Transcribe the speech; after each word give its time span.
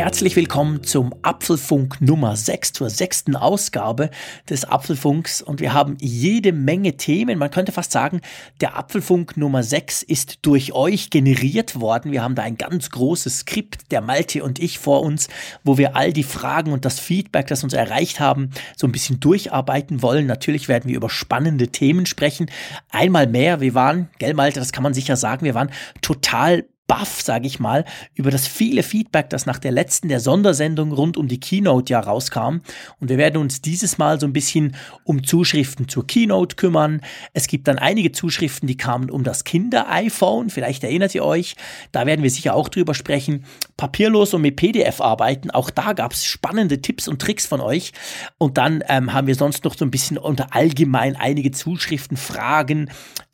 Herzlich 0.00 0.34
willkommen 0.34 0.82
zum 0.82 1.14
Apfelfunk 1.20 2.00
Nummer 2.00 2.34
6, 2.34 2.72
zur 2.72 2.88
sechsten 2.88 3.36
Ausgabe 3.36 4.08
des 4.48 4.64
Apfelfunks. 4.64 5.42
Und 5.42 5.60
wir 5.60 5.74
haben 5.74 5.98
jede 6.00 6.52
Menge 6.54 6.96
Themen. 6.96 7.38
Man 7.38 7.50
könnte 7.50 7.70
fast 7.70 7.92
sagen, 7.92 8.22
der 8.62 8.78
Apfelfunk 8.78 9.36
Nummer 9.36 9.62
6 9.62 10.02
ist 10.02 10.38
durch 10.40 10.72
euch 10.72 11.10
generiert 11.10 11.78
worden. 11.78 12.12
Wir 12.12 12.22
haben 12.22 12.34
da 12.34 12.40
ein 12.42 12.56
ganz 12.56 12.88
großes 12.88 13.40
Skript, 13.40 13.92
der 13.92 14.00
Malte 14.00 14.42
und 14.42 14.58
ich 14.58 14.78
vor 14.78 15.02
uns, 15.02 15.28
wo 15.64 15.76
wir 15.76 15.94
all 15.96 16.14
die 16.14 16.24
Fragen 16.24 16.72
und 16.72 16.86
das 16.86 16.98
Feedback, 16.98 17.48
das 17.48 17.62
uns 17.62 17.74
erreicht 17.74 18.20
haben, 18.20 18.52
so 18.78 18.86
ein 18.86 18.92
bisschen 18.92 19.20
durcharbeiten 19.20 20.00
wollen. 20.00 20.24
Natürlich 20.24 20.66
werden 20.66 20.88
wir 20.88 20.96
über 20.96 21.10
spannende 21.10 21.68
Themen 21.68 22.06
sprechen. 22.06 22.50
Einmal 22.88 23.26
mehr, 23.26 23.60
wir 23.60 23.74
waren, 23.74 24.08
gell 24.18 24.32
Malte, 24.32 24.60
das 24.60 24.72
kann 24.72 24.82
man 24.82 24.94
sicher 24.94 25.16
sagen, 25.16 25.44
wir 25.44 25.54
waren 25.54 25.70
total 26.00 26.64
baff, 26.90 27.20
sage 27.22 27.46
ich 27.46 27.60
mal, 27.60 27.84
über 28.14 28.32
das 28.32 28.48
viele 28.48 28.82
Feedback, 28.82 29.30
das 29.30 29.46
nach 29.46 29.60
der 29.60 29.70
letzten 29.70 30.08
der 30.08 30.18
Sondersendung 30.18 30.90
rund 30.90 31.16
um 31.16 31.28
die 31.28 31.38
Keynote 31.38 31.92
ja 31.92 32.00
rauskam. 32.00 32.62
Und 32.98 33.08
wir 33.08 33.16
werden 33.16 33.36
uns 33.36 33.62
dieses 33.62 33.96
Mal 33.96 34.18
so 34.18 34.26
ein 34.26 34.32
bisschen 34.32 34.74
um 35.04 35.22
Zuschriften 35.22 35.86
zur 35.86 36.04
Keynote 36.04 36.56
kümmern. 36.56 37.00
Es 37.32 37.46
gibt 37.46 37.68
dann 37.68 37.78
einige 37.78 38.10
Zuschriften, 38.10 38.66
die 38.66 38.76
kamen 38.76 39.08
um 39.08 39.22
das 39.22 39.44
Kinder-iPhone. 39.44 40.50
Vielleicht 40.50 40.82
erinnert 40.82 41.14
ihr 41.14 41.24
euch. 41.24 41.54
Da 41.92 42.06
werden 42.06 42.24
wir 42.24 42.30
sicher 42.30 42.56
auch 42.56 42.68
drüber 42.68 42.94
sprechen. 42.94 43.44
Papierlos 43.76 44.34
und 44.34 44.42
mit 44.42 44.56
PDF 44.56 45.00
arbeiten. 45.00 45.52
Auch 45.52 45.70
da 45.70 45.92
gab 45.92 46.12
es 46.12 46.24
spannende 46.24 46.82
Tipps 46.82 47.06
und 47.06 47.22
Tricks 47.22 47.46
von 47.46 47.60
euch. 47.60 47.92
Und 48.36 48.58
dann 48.58 48.82
ähm, 48.88 49.12
haben 49.12 49.28
wir 49.28 49.36
sonst 49.36 49.62
noch 49.62 49.76
so 49.76 49.84
ein 49.84 49.92
bisschen 49.92 50.18
unter 50.18 50.56
allgemein 50.56 51.14
einige 51.14 51.52
Zuschriften, 51.52 52.16
Fragen, 52.16 52.90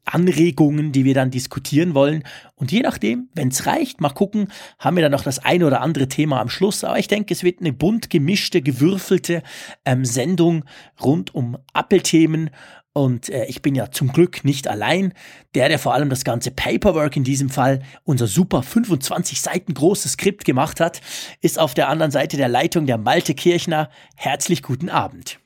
Anregungen, 0.07 0.93
die 0.93 1.05
wir 1.05 1.15
dann 1.15 1.31
diskutieren 1.31 1.95
wollen. 1.95 2.25
Und 2.55 2.73
je 2.73 2.81
nachdem, 2.81 3.29
wenn 3.35 3.49
es 3.49 3.67
reicht, 3.67 4.01
mal 4.01 4.11
gucken, 4.11 4.49
haben 4.79 4.97
wir 4.97 5.03
dann 5.03 5.13
noch 5.13 5.25
das 5.25 5.39
eine 5.45 5.67
oder 5.67 5.81
andere 5.81 6.09
Thema 6.09 6.41
am 6.41 6.49
Schluss. 6.49 6.85
Aber 6.85 6.99
ich 6.99 7.09
denke, 7.09 7.35
es 7.35 7.43
wird 7.43 7.61
eine 7.61 7.73
bunt 7.73 8.09
gemischte, 8.11 8.63
gewürfelte 8.63 9.43
ähm, 9.85 10.05
Sendung 10.05 10.65
rund 11.03 11.35
um 11.35 11.59
Apple-Themen. 11.75 12.51
Und 12.93 13.29
äh, 13.29 13.45
ich 13.45 13.61
bin 13.61 13.75
ja 13.75 13.91
zum 13.91 14.11
Glück 14.11 14.43
nicht 14.45 14.69
allein. 14.69 15.13
Der, 15.55 15.69
der 15.69 15.79
vor 15.79 15.93
allem 15.93 16.09
das 16.09 16.25
ganze 16.25 16.51
Paperwork 16.51 17.15
in 17.17 17.25
diesem 17.25 17.51
Fall, 17.51 17.83
unser 18.05 18.27
super 18.27 18.63
25 18.63 19.41
Seiten 19.41 19.75
großes 19.75 20.13
Skript 20.13 20.47
gemacht 20.47 20.81
hat, 20.81 21.03
ist 21.43 21.59
auf 21.59 21.75
der 21.75 21.89
anderen 21.89 22.11
Seite 22.11 22.39
der 22.39 22.49
Leitung 22.49 22.87
der 22.87 22.97
Malte 22.97 23.35
Kirchner. 23.35 23.91
Herzlich 24.17 24.63
guten 24.63 24.89
Abend. 24.89 25.39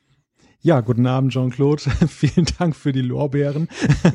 Ja, 0.62 0.82
guten 0.82 1.06
Abend, 1.06 1.32
Jean-Claude. 1.32 1.82
Vielen 2.08 2.46
Dank 2.58 2.76
für 2.76 2.92
die 2.92 3.00
Lorbeeren. 3.00 3.66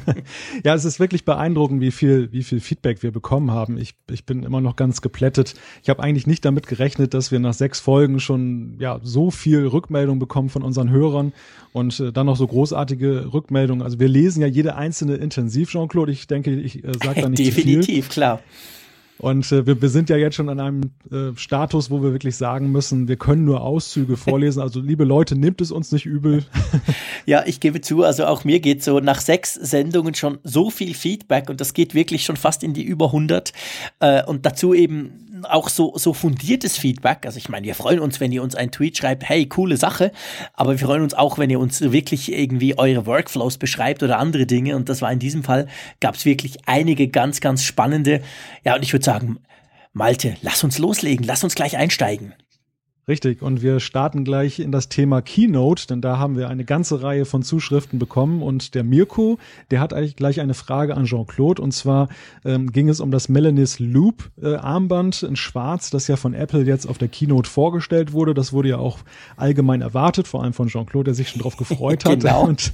ja, 0.64 0.76
es 0.76 0.86
ist 0.86 1.00
wirklich 1.00 1.26
beeindruckend, 1.26 1.82
wie 1.82 1.90
viel, 1.90 2.32
wie 2.32 2.44
viel 2.44 2.60
Feedback 2.60 3.02
wir 3.02 3.12
bekommen 3.12 3.50
haben. 3.50 3.80
Ich, 3.80 3.96
ich 4.12 4.28
bin 4.28 4.44
immer 4.44 4.62
noch 4.62 4.76
ganz 4.76 5.02
geplättet. 5.02 5.56
Ich 5.82 5.90
habe 5.90 6.04
eigentlich 6.04 6.28
nicht 6.28 6.46
damit 6.46 6.68
gerechnet, 6.68 7.16
dass 7.16 7.32
wir 7.32 7.40
nach 7.40 7.56
sechs 7.56 7.80
Folgen 7.80 8.20
schon 8.20 8.76
ja 8.80 9.00
so 9.02 9.32
viel 9.32 9.66
Rückmeldung 9.66 10.20
bekommen 10.20 10.50
von 10.50 10.62
unseren 10.62 10.92
Hörern 10.92 11.34
und 11.74 12.00
äh, 12.00 12.12
dann 12.12 12.28
noch 12.28 12.38
so 12.38 12.46
großartige 12.46 13.34
Rückmeldungen. 13.34 13.82
Also 13.82 14.00
wir 14.00 14.08
lesen 14.08 14.42
ja 14.42 14.48
jede 14.48 14.76
einzelne 14.76 15.16
intensiv, 15.16 15.72
Jean-Claude. 15.72 16.12
Ich 16.12 16.28
denke, 16.28 16.54
ich 16.54 16.84
äh, 16.84 16.92
sage 17.04 17.22
da 17.22 17.30
nicht 17.30 17.40
Definitiv, 17.40 17.56
zu 17.56 17.62
viel. 17.62 17.64
Definitiv, 17.82 18.10
klar. 18.10 18.40
Und 19.18 19.50
äh, 19.52 19.66
wir, 19.66 19.82
wir 19.82 19.90
sind 19.90 20.10
ja 20.10 20.18
jetzt 20.18 20.36
schon 20.36 20.50
an 20.50 20.60
einem 20.60 20.82
äh, 21.12 21.38
Status, 21.38 21.90
wo 21.90 22.04
wir 22.04 22.12
wirklich 22.12 22.36
sagen 22.36 22.72
müssen, 22.72 23.08
wir 23.08 23.16
können 23.16 23.46
nur 23.46 23.62
Auszüge 23.62 24.18
vorlesen. 24.18 24.62
Also 24.62 24.82
liebe 24.82 25.06
Leute, 25.06 25.38
nehmt 25.38 25.62
es 25.62 25.72
uns 25.72 25.92
nicht 25.92 26.06
übel. 26.06 26.44
ja, 27.26 27.44
ich 27.46 27.60
gebe 27.60 27.82
zu, 27.82 28.04
also 28.04 28.26
auch 28.26 28.44
mir 28.44 28.60
geht 28.60 28.84
so 28.84 29.00
nach 29.00 29.22
sechs 29.22 29.54
Sendungen 29.54 30.16
schon 30.16 30.40
so 30.44 30.70
viel 30.70 30.94
Feedback 30.94 31.50
und 31.50 31.62
das 31.62 31.74
geht 31.74 31.96
wirklich 31.96 32.24
schon 32.26 32.36
fast 32.36 32.64
in 32.64 32.74
die 32.74 32.84
über 32.84 33.08
100. 33.08 33.54
Äh, 34.00 34.24
und 34.26 34.46
dazu 34.46 34.74
eben 34.74 35.35
auch 35.44 35.70
so, 35.70 35.94
so 35.98 36.14
fundiertes 36.14 36.78
Feedback. 36.78 37.26
Also 37.26 37.38
ich 37.38 37.50
meine, 37.50 37.66
wir 37.66 37.76
freuen 37.76 38.00
uns, 38.00 38.20
wenn 38.20 38.32
ihr 38.32 38.44
uns 38.44 38.56
einen 38.56 38.72
Tweet 38.72 38.98
schreibt, 38.98 39.28
hey, 39.28 39.48
coole 39.48 39.78
Sache. 39.78 40.12
Aber 40.54 40.72
wir 40.72 40.86
freuen 40.86 41.02
uns 41.02 41.14
auch, 41.14 41.38
wenn 41.38 41.50
ihr 41.50 41.60
uns 41.60 41.82
wirklich 41.82 42.32
irgendwie 42.32 42.78
eure 42.78 43.06
Workflows 43.06 43.58
beschreibt 43.58 44.04
oder 44.04 44.20
andere 44.20 44.46
Dinge. 44.46 44.76
Und 44.76 44.90
das 44.90 45.02
war 45.02 45.12
in 45.12 45.20
diesem 45.20 45.44
Fall, 45.44 45.68
gab 46.00 46.16
es 46.16 46.26
wirklich 46.26 46.68
einige 46.68 47.08
ganz, 47.08 47.42
ganz 47.42 47.64
spannende. 47.64 48.22
Ja, 48.64 48.76
und 48.76 48.84
ich 48.84 48.94
würde 48.94 49.06
sagen, 49.06 49.40
Malte, 49.94 50.36
lass 50.42 50.64
uns 50.64 50.78
loslegen, 50.78 51.26
lass 51.26 51.44
uns 51.44 51.56
gleich 51.56 51.78
einsteigen. 51.78 52.34
Richtig, 53.08 53.44
und 53.44 53.62
wir 53.62 53.80
starten 53.80 54.24
gleich 54.24 54.58
in 54.58 54.72
das 54.72 54.90
Thema 54.90 55.22
Keynote, 55.22 55.86
denn 55.86 56.02
da 56.02 56.18
haben 56.18 56.38
wir 56.38 56.50
eine 56.50 56.66
ganze 56.66 57.04
Reihe 57.04 57.26
von 57.26 57.44
Zuschriften 57.44 58.00
bekommen 58.00 58.42
und 58.42 58.74
der 58.74 58.84
Mirko, 58.84 59.38
der 59.70 59.80
hat 59.80 59.94
eigentlich 59.94 60.16
gleich 60.16 60.42
eine 60.42 60.56
Frage 60.56 60.98
an 60.98 61.06
Jean-Claude 61.06 61.62
und 61.62 61.72
zwar 61.72 62.10
ähm, 62.44 62.72
ging 62.72 62.90
es 62.90 63.00
um 63.00 63.12
das 63.12 63.30
Melanis 63.30 63.78
Loop 63.78 64.32
äh, 64.42 64.56
Armband 64.56 65.22
in 65.22 65.36
Schwarz, 65.36 65.92
das 65.92 66.08
ja 66.08 66.16
von 66.16 66.34
Apple 66.34 66.64
jetzt 66.64 66.88
auf 66.88 66.98
der 66.98 67.08
Keynote 67.08 67.48
vorgestellt 67.48 68.12
wurde. 68.12 68.34
Das 68.34 68.54
wurde 68.54 68.70
ja 68.70 68.78
auch 68.78 68.98
allgemein 69.38 69.82
erwartet, 69.82 70.28
vor 70.28 70.42
allem 70.42 70.54
von 70.54 70.70
Jean-Claude, 70.70 71.06
der 71.06 71.14
sich 71.14 71.30
schon 71.30 71.44
drauf 71.44 71.58
gefreut 71.58 72.06
hat. 72.06 72.22
genau. 72.22 72.48
Und 72.48 72.74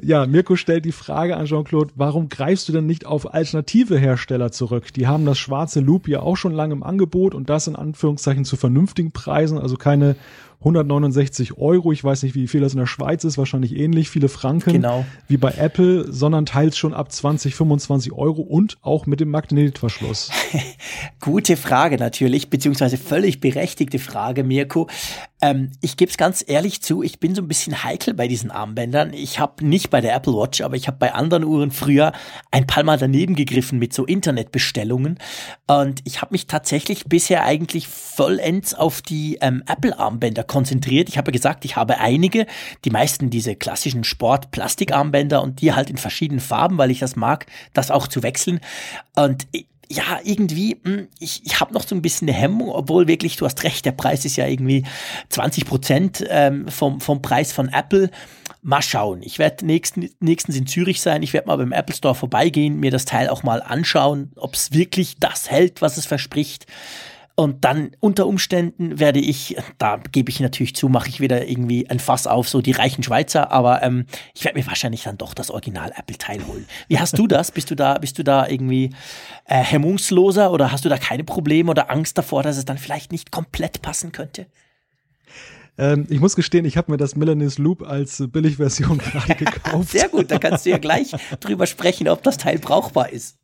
ja, 0.00 0.24
Mirko 0.26 0.56
stellt 0.56 0.86
die 0.86 0.92
Frage 0.92 1.36
an 1.36 1.44
Jean-Claude, 1.44 1.92
warum 1.94 2.30
greifst 2.30 2.70
du 2.70 2.72
denn 2.72 2.86
nicht 2.86 3.04
auf 3.04 3.34
alternative 3.34 3.98
Hersteller 3.98 4.50
zurück? 4.50 4.94
Die 4.94 5.06
haben 5.06 5.26
das 5.26 5.36
schwarze 5.36 5.80
Loop 5.80 6.08
ja 6.08 6.20
auch 6.20 6.38
schon 6.38 6.54
lange 6.54 6.72
im 6.72 6.82
Angebot 6.82 7.34
und 7.34 7.50
das 7.50 7.66
in 7.66 7.76
Anführungszeichen 7.76 8.46
zu 8.46 8.56
vernünftigen 8.56 9.12
Preisen 9.12 9.57
also 9.60 9.76
keine 9.76 10.16
169 10.60 11.56
Euro, 11.56 11.92
ich 11.92 12.02
weiß 12.02 12.24
nicht, 12.24 12.34
wie 12.34 12.48
viel 12.48 12.60
das 12.60 12.72
in 12.72 12.80
der 12.80 12.86
Schweiz 12.86 13.22
ist, 13.22 13.38
wahrscheinlich 13.38 13.76
ähnlich 13.76 14.10
viele 14.10 14.28
Franken 14.28 14.72
genau. 14.72 15.04
wie 15.28 15.36
bei 15.36 15.52
Apple, 15.52 16.12
sondern 16.12 16.46
teils 16.46 16.76
schon 16.76 16.94
ab 16.94 17.12
20, 17.12 17.54
25 17.54 18.12
Euro 18.12 18.42
und 18.42 18.76
auch 18.82 19.06
mit 19.06 19.20
dem 19.20 19.30
Magnetverschluss. 19.30 20.30
Gute 21.20 21.56
Frage 21.56 21.96
natürlich, 21.96 22.50
beziehungsweise 22.50 22.96
völlig 22.98 23.40
berechtigte 23.40 24.00
Frage, 24.00 24.42
Mirko. 24.42 24.88
Ähm, 25.40 25.70
ich 25.80 25.96
gebe 25.96 26.10
es 26.10 26.16
ganz 26.16 26.44
ehrlich 26.44 26.82
zu, 26.82 27.04
ich 27.04 27.20
bin 27.20 27.36
so 27.36 27.42
ein 27.42 27.46
bisschen 27.46 27.84
heikel 27.84 28.14
bei 28.14 28.26
diesen 28.26 28.50
Armbändern. 28.50 29.12
Ich 29.12 29.38
habe 29.38 29.64
nicht 29.64 29.90
bei 29.90 30.00
der 30.00 30.16
Apple 30.16 30.32
Watch, 30.32 30.60
aber 30.62 30.74
ich 30.74 30.88
habe 30.88 30.98
bei 30.98 31.14
anderen 31.14 31.44
Uhren 31.44 31.70
früher 31.70 32.12
ein 32.50 32.66
paar 32.66 32.82
Mal 32.82 32.98
daneben 32.98 33.36
gegriffen 33.36 33.78
mit 33.78 33.92
so 33.92 34.04
Internetbestellungen. 34.04 35.18
Und 35.68 36.00
ich 36.04 36.20
habe 36.20 36.32
mich 36.32 36.48
tatsächlich 36.48 37.04
bisher 37.04 37.44
eigentlich 37.44 37.86
vollends 37.86 38.74
auf 38.74 39.02
die 39.02 39.38
ähm, 39.40 39.62
Apple-Armbänder 39.68 40.42
konzentriert. 40.48 41.08
Ich 41.08 41.18
habe 41.18 41.30
gesagt, 41.30 41.64
ich 41.64 41.76
habe 41.76 41.98
einige, 41.98 42.46
die 42.84 42.90
meisten 42.90 43.30
diese 43.30 43.54
klassischen 43.54 44.04
Sport-Plastikarmbänder 44.04 45.42
und 45.42 45.60
die 45.60 45.72
halt 45.72 45.90
in 45.90 45.96
verschiedenen 45.96 46.40
Farben, 46.40 46.78
weil 46.78 46.90
ich 46.90 46.98
das 46.98 47.14
mag, 47.14 47.46
das 47.72 47.90
auch 47.90 48.08
zu 48.08 48.22
wechseln. 48.22 48.60
Und 49.14 49.46
ja, 49.90 50.20
irgendwie, 50.22 50.78
hm, 50.84 51.08
ich, 51.18 51.44
ich 51.44 51.60
habe 51.60 51.72
noch 51.72 51.86
so 51.86 51.94
ein 51.94 52.02
bisschen 52.02 52.28
eine 52.28 52.36
Hemmung, 52.36 52.70
obwohl 52.70 53.08
wirklich, 53.08 53.36
du 53.36 53.46
hast 53.46 53.62
recht, 53.64 53.86
der 53.86 53.92
Preis 53.92 54.24
ist 54.24 54.36
ja 54.36 54.46
irgendwie 54.46 54.84
20 55.30 55.64
Prozent 55.64 56.24
ähm, 56.28 56.68
vom, 56.68 57.00
vom 57.00 57.22
Preis 57.22 57.52
von 57.52 57.68
Apple. 57.68 58.10
Mal 58.60 58.82
schauen. 58.82 59.22
Ich 59.22 59.38
werde 59.38 59.64
nächsten, 59.64 60.10
nächstens 60.20 60.56
in 60.56 60.66
Zürich 60.66 61.00
sein. 61.00 61.22
Ich 61.22 61.32
werde 61.32 61.46
mal 61.46 61.56
beim 61.56 61.72
Apple 61.72 61.94
Store 61.94 62.14
vorbeigehen, 62.14 62.80
mir 62.80 62.90
das 62.90 63.06
Teil 63.06 63.28
auch 63.28 63.44
mal 63.44 63.62
anschauen, 63.62 64.32
ob 64.36 64.54
es 64.54 64.72
wirklich 64.72 65.16
das 65.18 65.50
hält, 65.50 65.80
was 65.80 65.96
es 65.96 66.06
verspricht. 66.06 66.66
Und 67.38 67.64
dann 67.64 67.92
unter 68.00 68.26
Umständen 68.26 68.98
werde 68.98 69.20
ich, 69.20 69.56
da 69.78 70.00
gebe 70.10 70.28
ich 70.28 70.40
natürlich 70.40 70.74
zu, 70.74 70.88
mache 70.88 71.08
ich 71.08 71.20
wieder 71.20 71.46
irgendwie 71.46 71.88
ein 71.88 72.00
Fass 72.00 72.26
auf, 72.26 72.48
so 72.48 72.60
die 72.60 72.72
reichen 72.72 73.04
Schweizer, 73.04 73.52
aber 73.52 73.80
ähm, 73.84 74.06
ich 74.34 74.44
werde 74.44 74.58
mir 74.58 74.66
wahrscheinlich 74.66 75.04
dann 75.04 75.18
doch 75.18 75.34
das 75.34 75.48
Original 75.52 75.92
Apple-Teil 75.96 76.44
holen. 76.48 76.66
Wie 76.88 76.98
hast 76.98 77.16
du 77.16 77.28
das? 77.28 77.52
Bist 77.52 77.70
du 77.70 77.76
da, 77.76 77.98
bist 77.98 78.18
du 78.18 78.24
da 78.24 78.48
irgendwie 78.48 78.90
äh, 79.44 79.62
hemmungsloser 79.62 80.50
oder 80.50 80.72
hast 80.72 80.84
du 80.84 80.88
da 80.88 80.98
keine 80.98 81.22
Probleme 81.22 81.70
oder 81.70 81.92
Angst 81.92 82.18
davor, 82.18 82.42
dass 82.42 82.56
es 82.56 82.64
dann 82.64 82.76
vielleicht 82.76 83.12
nicht 83.12 83.30
komplett 83.30 83.82
passen 83.82 84.10
könnte? 84.10 84.46
Ähm, 85.78 86.08
ich 86.10 86.18
muss 86.18 86.34
gestehen, 86.34 86.64
ich 86.64 86.76
habe 86.76 86.90
mir 86.90 86.98
das 86.98 87.14
Milanese 87.14 87.62
Loop 87.62 87.84
als 87.84 88.20
Billigversion 88.32 88.98
gerade 89.12 89.34
gekauft. 89.44 89.90
Sehr 89.90 90.08
gut, 90.08 90.32
da 90.32 90.40
kannst 90.40 90.66
du 90.66 90.70
ja 90.70 90.78
gleich 90.78 91.12
drüber 91.38 91.68
sprechen, 91.68 92.08
ob 92.08 92.24
das 92.24 92.36
Teil 92.36 92.58
brauchbar 92.58 93.10
ist. 93.10 93.38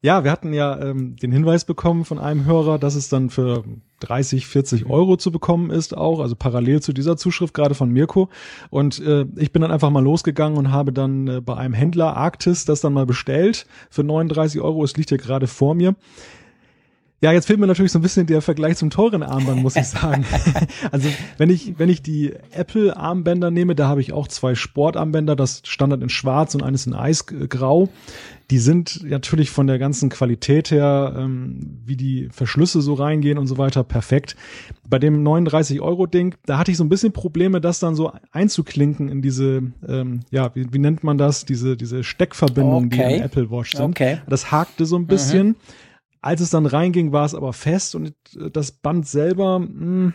Ja, 0.00 0.22
wir 0.22 0.30
hatten 0.30 0.52
ja 0.52 0.78
ähm, 0.80 1.16
den 1.16 1.32
Hinweis 1.32 1.64
bekommen 1.64 2.04
von 2.04 2.20
einem 2.20 2.44
Hörer, 2.44 2.78
dass 2.78 2.94
es 2.94 3.08
dann 3.08 3.30
für 3.30 3.64
30, 3.98 4.46
40 4.46 4.86
Euro 4.86 5.16
zu 5.16 5.32
bekommen 5.32 5.70
ist 5.70 5.96
auch, 5.96 6.20
also 6.20 6.36
parallel 6.36 6.80
zu 6.80 6.92
dieser 6.92 7.16
Zuschrift 7.16 7.52
gerade 7.52 7.74
von 7.74 7.90
Mirko. 7.90 8.28
Und 8.70 9.00
äh, 9.00 9.26
ich 9.34 9.50
bin 9.50 9.60
dann 9.60 9.72
einfach 9.72 9.90
mal 9.90 10.04
losgegangen 10.04 10.56
und 10.56 10.70
habe 10.70 10.92
dann 10.92 11.26
äh, 11.26 11.40
bei 11.40 11.56
einem 11.56 11.74
Händler 11.74 12.16
Arktis 12.16 12.64
das 12.64 12.80
dann 12.80 12.92
mal 12.92 13.06
bestellt 13.06 13.66
für 13.90 14.04
39 14.04 14.60
Euro. 14.60 14.84
Es 14.84 14.96
liegt 14.96 15.10
ja 15.10 15.16
gerade 15.16 15.48
vor 15.48 15.74
mir. 15.74 15.96
Ja, 17.20 17.32
jetzt 17.32 17.46
fehlt 17.46 17.58
mir 17.58 17.66
natürlich 17.66 17.90
so 17.90 17.98
ein 17.98 18.02
bisschen 18.02 18.26
der 18.28 18.40
Vergleich 18.42 18.76
zum 18.76 18.90
teuren 18.90 19.24
Armband, 19.24 19.60
muss 19.60 19.74
ich 19.74 19.88
sagen. 19.88 20.24
also 20.92 21.08
wenn 21.36 21.50
ich, 21.50 21.76
wenn 21.76 21.88
ich 21.88 22.00
die 22.00 22.32
Apple-Armbänder 22.52 23.50
nehme, 23.50 23.74
da 23.74 23.88
habe 23.88 24.00
ich 24.00 24.12
auch 24.12 24.28
zwei 24.28 24.54
Sportarmbänder, 24.54 25.34
das 25.34 25.62
Standard 25.64 26.00
in 26.00 26.10
Schwarz 26.10 26.54
und 26.54 26.62
eines 26.62 26.86
in 26.86 26.94
Eisgrau. 26.94 27.88
Die 28.52 28.58
sind 28.58 29.02
natürlich 29.02 29.50
von 29.50 29.66
der 29.66 29.80
ganzen 29.80 30.10
Qualität 30.10 30.70
her, 30.70 31.14
ähm, 31.18 31.80
wie 31.84 31.96
die 31.96 32.28
Verschlüsse 32.30 32.80
so 32.80 32.94
reingehen 32.94 33.36
und 33.36 33.48
so 33.48 33.58
weiter, 33.58 33.82
perfekt. 33.82 34.36
Bei 34.88 35.00
dem 35.00 35.22
39-Euro-Ding, 35.26 36.36
da 36.46 36.56
hatte 36.56 36.70
ich 36.70 36.76
so 36.76 36.84
ein 36.84 36.88
bisschen 36.88 37.12
Probleme, 37.12 37.60
das 37.60 37.80
dann 37.80 37.96
so 37.96 38.12
einzuklinken 38.30 39.08
in 39.08 39.22
diese, 39.22 39.64
ähm, 39.86 40.20
ja, 40.30 40.54
wie, 40.54 40.72
wie 40.72 40.78
nennt 40.78 41.02
man 41.02 41.18
das, 41.18 41.44
diese, 41.44 41.76
diese 41.76 42.04
Steckverbindung, 42.04 42.86
okay. 42.86 43.08
die 43.08 43.14
in 43.16 43.22
Apple 43.22 43.50
Watch 43.50 43.72
sind. 43.72 43.90
Okay. 43.90 44.18
Das 44.28 44.52
hakte 44.52 44.86
so 44.86 44.96
ein 44.96 45.06
bisschen. 45.06 45.48
Mhm. 45.48 45.56
Als 46.28 46.42
es 46.42 46.50
dann 46.50 46.66
reinging, 46.66 47.10
war 47.10 47.24
es 47.24 47.34
aber 47.34 47.54
fest 47.54 47.94
und 47.94 48.12
das 48.52 48.70
Band 48.70 49.08
selber, 49.08 49.60
mh, 49.60 49.66
hm, 49.66 50.12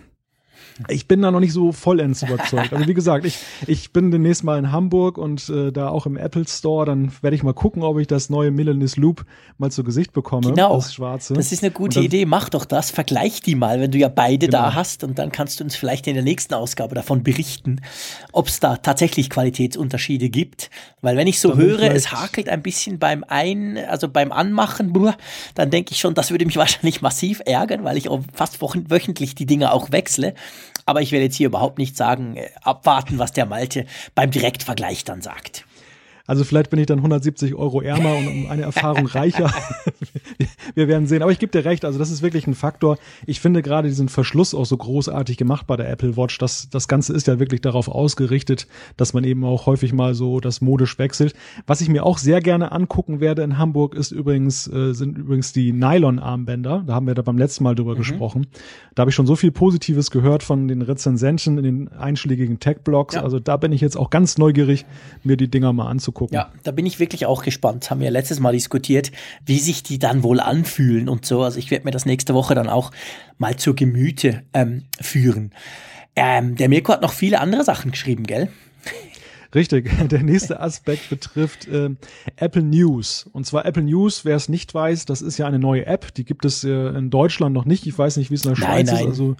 ich 0.87 1.07
bin 1.07 1.21
da 1.21 1.31
noch 1.31 1.39
nicht 1.39 1.53
so 1.53 1.71
vollends 1.71 2.23
überzeugt. 2.23 2.73
Also 2.73 2.87
wie 2.87 2.93
gesagt, 2.93 3.25
ich, 3.25 3.37
ich 3.67 3.91
bin 3.91 4.11
demnächst 4.11 4.43
mal 4.43 4.57
in 4.57 4.71
Hamburg 4.71 5.17
und 5.17 5.49
äh, 5.49 5.71
da 5.71 5.89
auch 5.89 6.05
im 6.05 6.17
Apple 6.17 6.45
Store, 6.47 6.85
dann 6.85 7.11
werde 7.21 7.35
ich 7.35 7.43
mal 7.43 7.53
gucken, 7.53 7.83
ob 7.83 7.99
ich 7.99 8.07
das 8.07 8.29
neue 8.29 8.51
Milanese 8.51 8.99
Loop 8.99 9.25
mal 9.57 9.71
zu 9.71 9.83
Gesicht 9.83 10.13
bekomme. 10.13 10.49
Genau. 10.49 10.75
Das 10.75 10.93
schwarze. 10.93 11.33
Das 11.33 11.51
ist 11.51 11.63
eine 11.63 11.71
gute 11.71 11.95
dann, 11.95 12.03
Idee. 12.03 12.25
Mach 12.25 12.49
doch 12.49 12.65
das. 12.65 12.91
Vergleich 12.91 13.41
die 13.41 13.55
mal, 13.55 13.79
wenn 13.79 13.91
du 13.91 13.97
ja 13.97 14.09
beide 14.09 14.47
genau. 14.47 14.63
da 14.63 14.73
hast 14.73 15.03
und 15.03 15.19
dann 15.19 15.31
kannst 15.31 15.59
du 15.59 15.63
uns 15.63 15.75
vielleicht 15.75 16.07
in 16.07 16.15
der 16.15 16.23
nächsten 16.23 16.53
Ausgabe 16.53 16.95
davon 16.95 17.23
berichten, 17.23 17.81
ob 18.31 18.47
es 18.47 18.59
da 18.59 18.77
tatsächlich 18.77 19.29
Qualitätsunterschiede 19.29 20.29
gibt. 20.29 20.69
Weil 21.01 21.17
wenn 21.17 21.27
ich 21.27 21.39
so 21.39 21.49
dann 21.49 21.59
höre, 21.59 21.91
es 21.91 22.11
hakelt 22.11 22.49
ein 22.49 22.61
bisschen 22.61 22.99
beim 22.99 23.23
Ein, 23.27 23.77
also 23.77 24.07
beim 24.07 24.31
Anmachen, 24.31 24.93
dann 25.55 25.69
denke 25.69 25.91
ich 25.91 25.99
schon, 25.99 26.13
das 26.13 26.31
würde 26.31 26.45
mich 26.45 26.57
wahrscheinlich 26.63 27.01
massiv 27.01 27.41
ärgern, 27.45 27.83
weil 27.83 27.97
ich 27.97 28.09
fast 28.33 28.61
wöchentlich 28.61 29.35
die 29.35 29.45
Dinge 29.45 29.71
auch 29.71 29.91
wechsle. 29.91 30.33
Aber 30.85 31.01
ich 31.01 31.11
werde 31.11 31.25
jetzt 31.25 31.35
hier 31.35 31.47
überhaupt 31.47 31.77
nicht 31.77 31.95
sagen, 31.95 32.35
äh, 32.35 32.49
abwarten, 32.61 33.19
was 33.19 33.31
der 33.31 33.45
Malte 33.45 33.85
beim 34.15 34.31
Direktvergleich 34.31 35.03
dann 35.03 35.21
sagt. 35.21 35.65
Also 36.25 36.45
vielleicht 36.45 36.69
bin 36.69 36.79
ich 36.79 36.85
dann 36.85 36.99
170 36.99 37.53
Euro 37.53 37.81
ärmer 37.81 38.15
und 38.15 38.27
um 38.27 38.49
eine 38.49 38.61
Erfahrung 38.61 39.07
reicher. 39.07 39.51
Wir 40.73 40.87
werden 40.87 41.05
sehen. 41.05 41.21
Aber 41.21 41.33
ich 41.33 41.39
gebe 41.39 41.51
dir 41.51 41.65
recht, 41.65 41.83
also 41.83 41.99
das 41.99 42.11
ist 42.11 42.21
wirklich 42.21 42.47
ein 42.47 42.55
Faktor. 42.55 42.97
Ich 43.25 43.41
finde 43.41 43.61
gerade 43.61 43.89
diesen 43.89 44.07
Verschluss 44.07 44.53
auch 44.53 44.65
so 44.65 44.77
großartig 44.77 45.35
gemacht 45.35 45.67
bei 45.67 45.75
der 45.75 45.89
Apple 45.89 46.15
Watch. 46.15 46.37
Das, 46.37 46.69
das 46.69 46.87
Ganze 46.87 47.11
ist 47.11 47.27
ja 47.27 47.39
wirklich 47.39 47.59
darauf 47.59 47.89
ausgerichtet, 47.89 48.67
dass 48.95 49.13
man 49.13 49.25
eben 49.25 49.43
auch 49.43 49.65
häufig 49.65 49.91
mal 49.91 50.15
so 50.15 50.39
das 50.39 50.61
modisch 50.61 50.97
wechselt. 50.97 51.33
Was 51.67 51.81
ich 51.81 51.89
mir 51.89 52.05
auch 52.05 52.17
sehr 52.17 52.39
gerne 52.39 52.71
angucken 52.71 53.19
werde 53.19 53.41
in 53.41 53.57
Hamburg 53.57 53.93
ist 53.93 54.11
übrigens, 54.11 54.65
äh, 54.71 54.93
sind 54.93 55.17
übrigens 55.17 55.51
die 55.51 55.73
Nylon-Armbänder. 55.73 56.85
Da 56.87 56.93
haben 56.93 57.05
wir 57.05 57.15
da 57.15 57.21
beim 57.21 57.37
letzten 57.37 57.65
Mal 57.65 57.75
drüber 57.75 57.95
mhm. 57.95 57.97
gesprochen. 57.97 58.47
Da 58.95 59.01
habe 59.01 59.09
ich 59.09 59.15
schon 59.15 59.27
so 59.27 59.35
viel 59.35 59.51
Positives 59.51 60.09
gehört 60.09 60.41
von 60.41 60.69
den 60.69 60.83
Rezensenten 60.83 61.57
in 61.57 61.63
den 61.65 61.87
einschlägigen 61.89 62.61
Tech-Blogs. 62.61 63.15
Ja. 63.15 63.23
Also 63.23 63.41
da 63.41 63.57
bin 63.57 63.73
ich 63.73 63.81
jetzt 63.81 63.97
auch 63.97 64.09
ganz 64.09 64.37
neugierig, 64.37 64.85
mir 65.23 65.35
die 65.35 65.51
Dinger 65.51 65.73
mal 65.73 65.87
anzugucken 65.87 66.12
anzugucken. 66.13 66.35
Ja, 66.35 66.51
da 66.63 66.71
bin 66.71 66.85
ich 66.85 66.99
wirklich 66.99 67.25
auch 67.25 67.43
gespannt. 67.43 67.89
Haben 67.89 68.01
wir 68.01 68.11
letztes 68.11 68.39
Mal 68.39 68.53
diskutiert, 68.53 69.11
wie 69.45 69.59
sich 69.59 69.83
die 69.83 69.99
dann 69.99 70.23
wohl 70.23 70.39
anfühlen 70.39 71.09
und 71.09 71.25
so. 71.25 71.43
Also 71.43 71.59
ich 71.59 71.71
werde 71.71 71.85
mir 71.85 71.91
das 71.91 72.05
nächste 72.05 72.33
Woche 72.33 72.55
dann 72.55 72.69
auch 72.69 72.91
mal 73.37 73.55
zur 73.55 73.75
Gemüte 73.75 74.43
ähm, 74.53 74.83
führen. 75.01 75.51
Ähm, 76.15 76.55
der 76.55 76.69
Mirko 76.69 76.93
hat 76.93 77.01
noch 77.01 77.13
viele 77.13 77.39
andere 77.39 77.63
Sachen 77.63 77.91
geschrieben, 77.91 78.25
gell? 78.25 78.49
Richtig. 79.55 79.91
Der 80.09 80.23
nächste 80.23 80.59
Aspekt 80.59 81.09
betrifft 81.09 81.67
äh, 81.67 81.91
Apple 82.37 82.63
News. 82.63 83.29
Und 83.33 83.45
zwar 83.45 83.65
Apple 83.65 83.83
News, 83.83 84.25
wer 84.25 84.35
es 84.35 84.49
nicht 84.49 84.73
weiß, 84.73 85.05
das 85.05 85.21
ist 85.21 85.37
ja 85.37 85.45
eine 85.45 85.59
neue 85.59 85.85
App. 85.85 86.11
Die 86.15 86.25
gibt 86.25 86.45
es 86.45 86.63
äh, 86.63 86.69
in 86.69 87.11
Deutschland 87.11 87.53
noch 87.53 87.65
nicht. 87.65 87.85
Ich 87.85 87.95
weiß 87.95 88.17
nicht, 88.17 88.31
wie 88.31 88.35
es 88.35 88.45
in 88.45 88.49
der 88.49 88.55
Schweiz 88.55 88.87
nein, 88.87 88.95
nein. 88.95 89.03
ist. 89.05 89.09
Also 89.11 89.35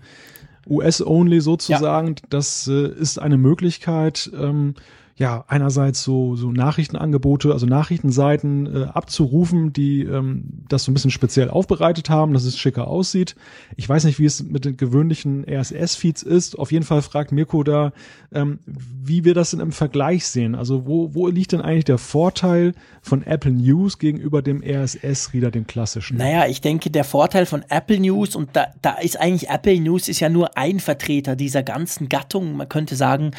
US-only 0.70 1.42
sozusagen. 1.42 2.10
Ja. 2.10 2.28
Das 2.30 2.68
äh, 2.68 2.88
ist 2.90 3.18
eine 3.18 3.38
Möglichkeit, 3.38 4.30
ähm, 4.36 4.76
ja, 5.16 5.46
einerseits 5.48 6.04
so, 6.04 6.36
so 6.36 6.52
Nachrichtenangebote, 6.52 7.52
also 7.52 7.68
Nachrichtenseiten 7.68 8.66
äh, 8.66 8.86
abzurufen, 8.86 9.72
die 9.72 10.02
ähm, 10.02 10.64
das 10.70 10.86
so 10.86 10.92
ein 10.92 10.96
bisschen 10.96 11.12
speziell 11.12 11.52
aufbereitet 11.52 12.10
haben, 12.10 12.34
dass 12.34 12.46
es 12.46 12.58
schicker 12.58 12.88
aussieht. 12.88 13.36
Ich 13.76 13.88
weiß 13.88 14.06
nicht, 14.06 14.18
wie 14.18 14.26
es 14.26 14.42
mit 14.42 14.66
den 14.66 14.76
gewöhnlichen 14.76 15.46
RSS-Feeds 15.48 16.24
ist. 16.24 16.58
Auf 16.58 16.72
jeden 16.72 16.84
Fall 16.84 17.04
fragt 17.04 17.32
Mirko 17.32 17.64
da, 17.64 17.94
ähm, 18.34 18.58
wie 18.66 19.24
wir 19.24 19.36
das 19.36 19.52
denn 19.52 19.60
im 19.60 19.72
Vergleich 19.72 20.26
sehen. 20.26 20.56
Also 20.56 20.88
wo, 20.88 21.14
wo 21.14 21.28
liegt 21.28 21.52
denn 21.52 21.62
eigentlich 21.62 21.86
der 21.86 22.00
Vorteil 22.00 22.74
von 23.04 23.22
Apple 23.22 23.52
News 23.52 24.00
gegenüber 24.00 24.42
dem 24.42 24.64
RSS-Reader, 24.64 25.52
dem 25.52 25.68
klassischen? 25.68 26.18
Naja, 26.18 26.48
ich 26.48 26.62
denke, 26.62 26.90
der 26.90 27.04
Vorteil 27.04 27.46
von 27.46 27.64
Apple 27.70 28.00
News, 28.00 28.36
und 28.36 28.50
da, 28.54 28.68
da 28.82 28.94
ist 28.94 29.20
eigentlich 29.20 29.50
Apple 29.50 29.80
News 29.80 30.08
ist 30.08 30.22
ja 30.22 30.30
nur 30.30 30.58
ein 30.58 30.80
Vertreter 30.80 31.36
dieser 31.36 31.62
ganzen 31.62 32.10
Gattung. 32.10 32.58
Man 32.58 32.68
könnte 32.68 32.96
sagen, 32.96 33.32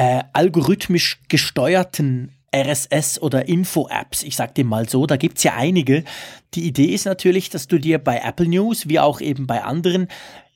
äh, 0.00 0.24
algorithmisch 0.32 1.18
gesteuerten 1.28 2.32
RSS 2.56 3.20
oder 3.20 3.46
Info-Apps, 3.46 4.22
ich 4.22 4.34
sag 4.34 4.54
dir 4.54 4.64
mal 4.64 4.88
so, 4.88 5.04
da 5.04 5.18
gibt's 5.18 5.42
ja 5.44 5.52
einige. 5.54 6.04
Die 6.54 6.66
Idee 6.66 6.86
ist 6.86 7.04
natürlich, 7.04 7.50
dass 7.50 7.68
du 7.68 7.78
dir 7.78 7.98
bei 7.98 8.18
Apple 8.24 8.48
News, 8.48 8.88
wie 8.88 8.98
auch 8.98 9.20
eben 9.20 9.46
bei 9.46 9.62
anderen, 9.62 10.08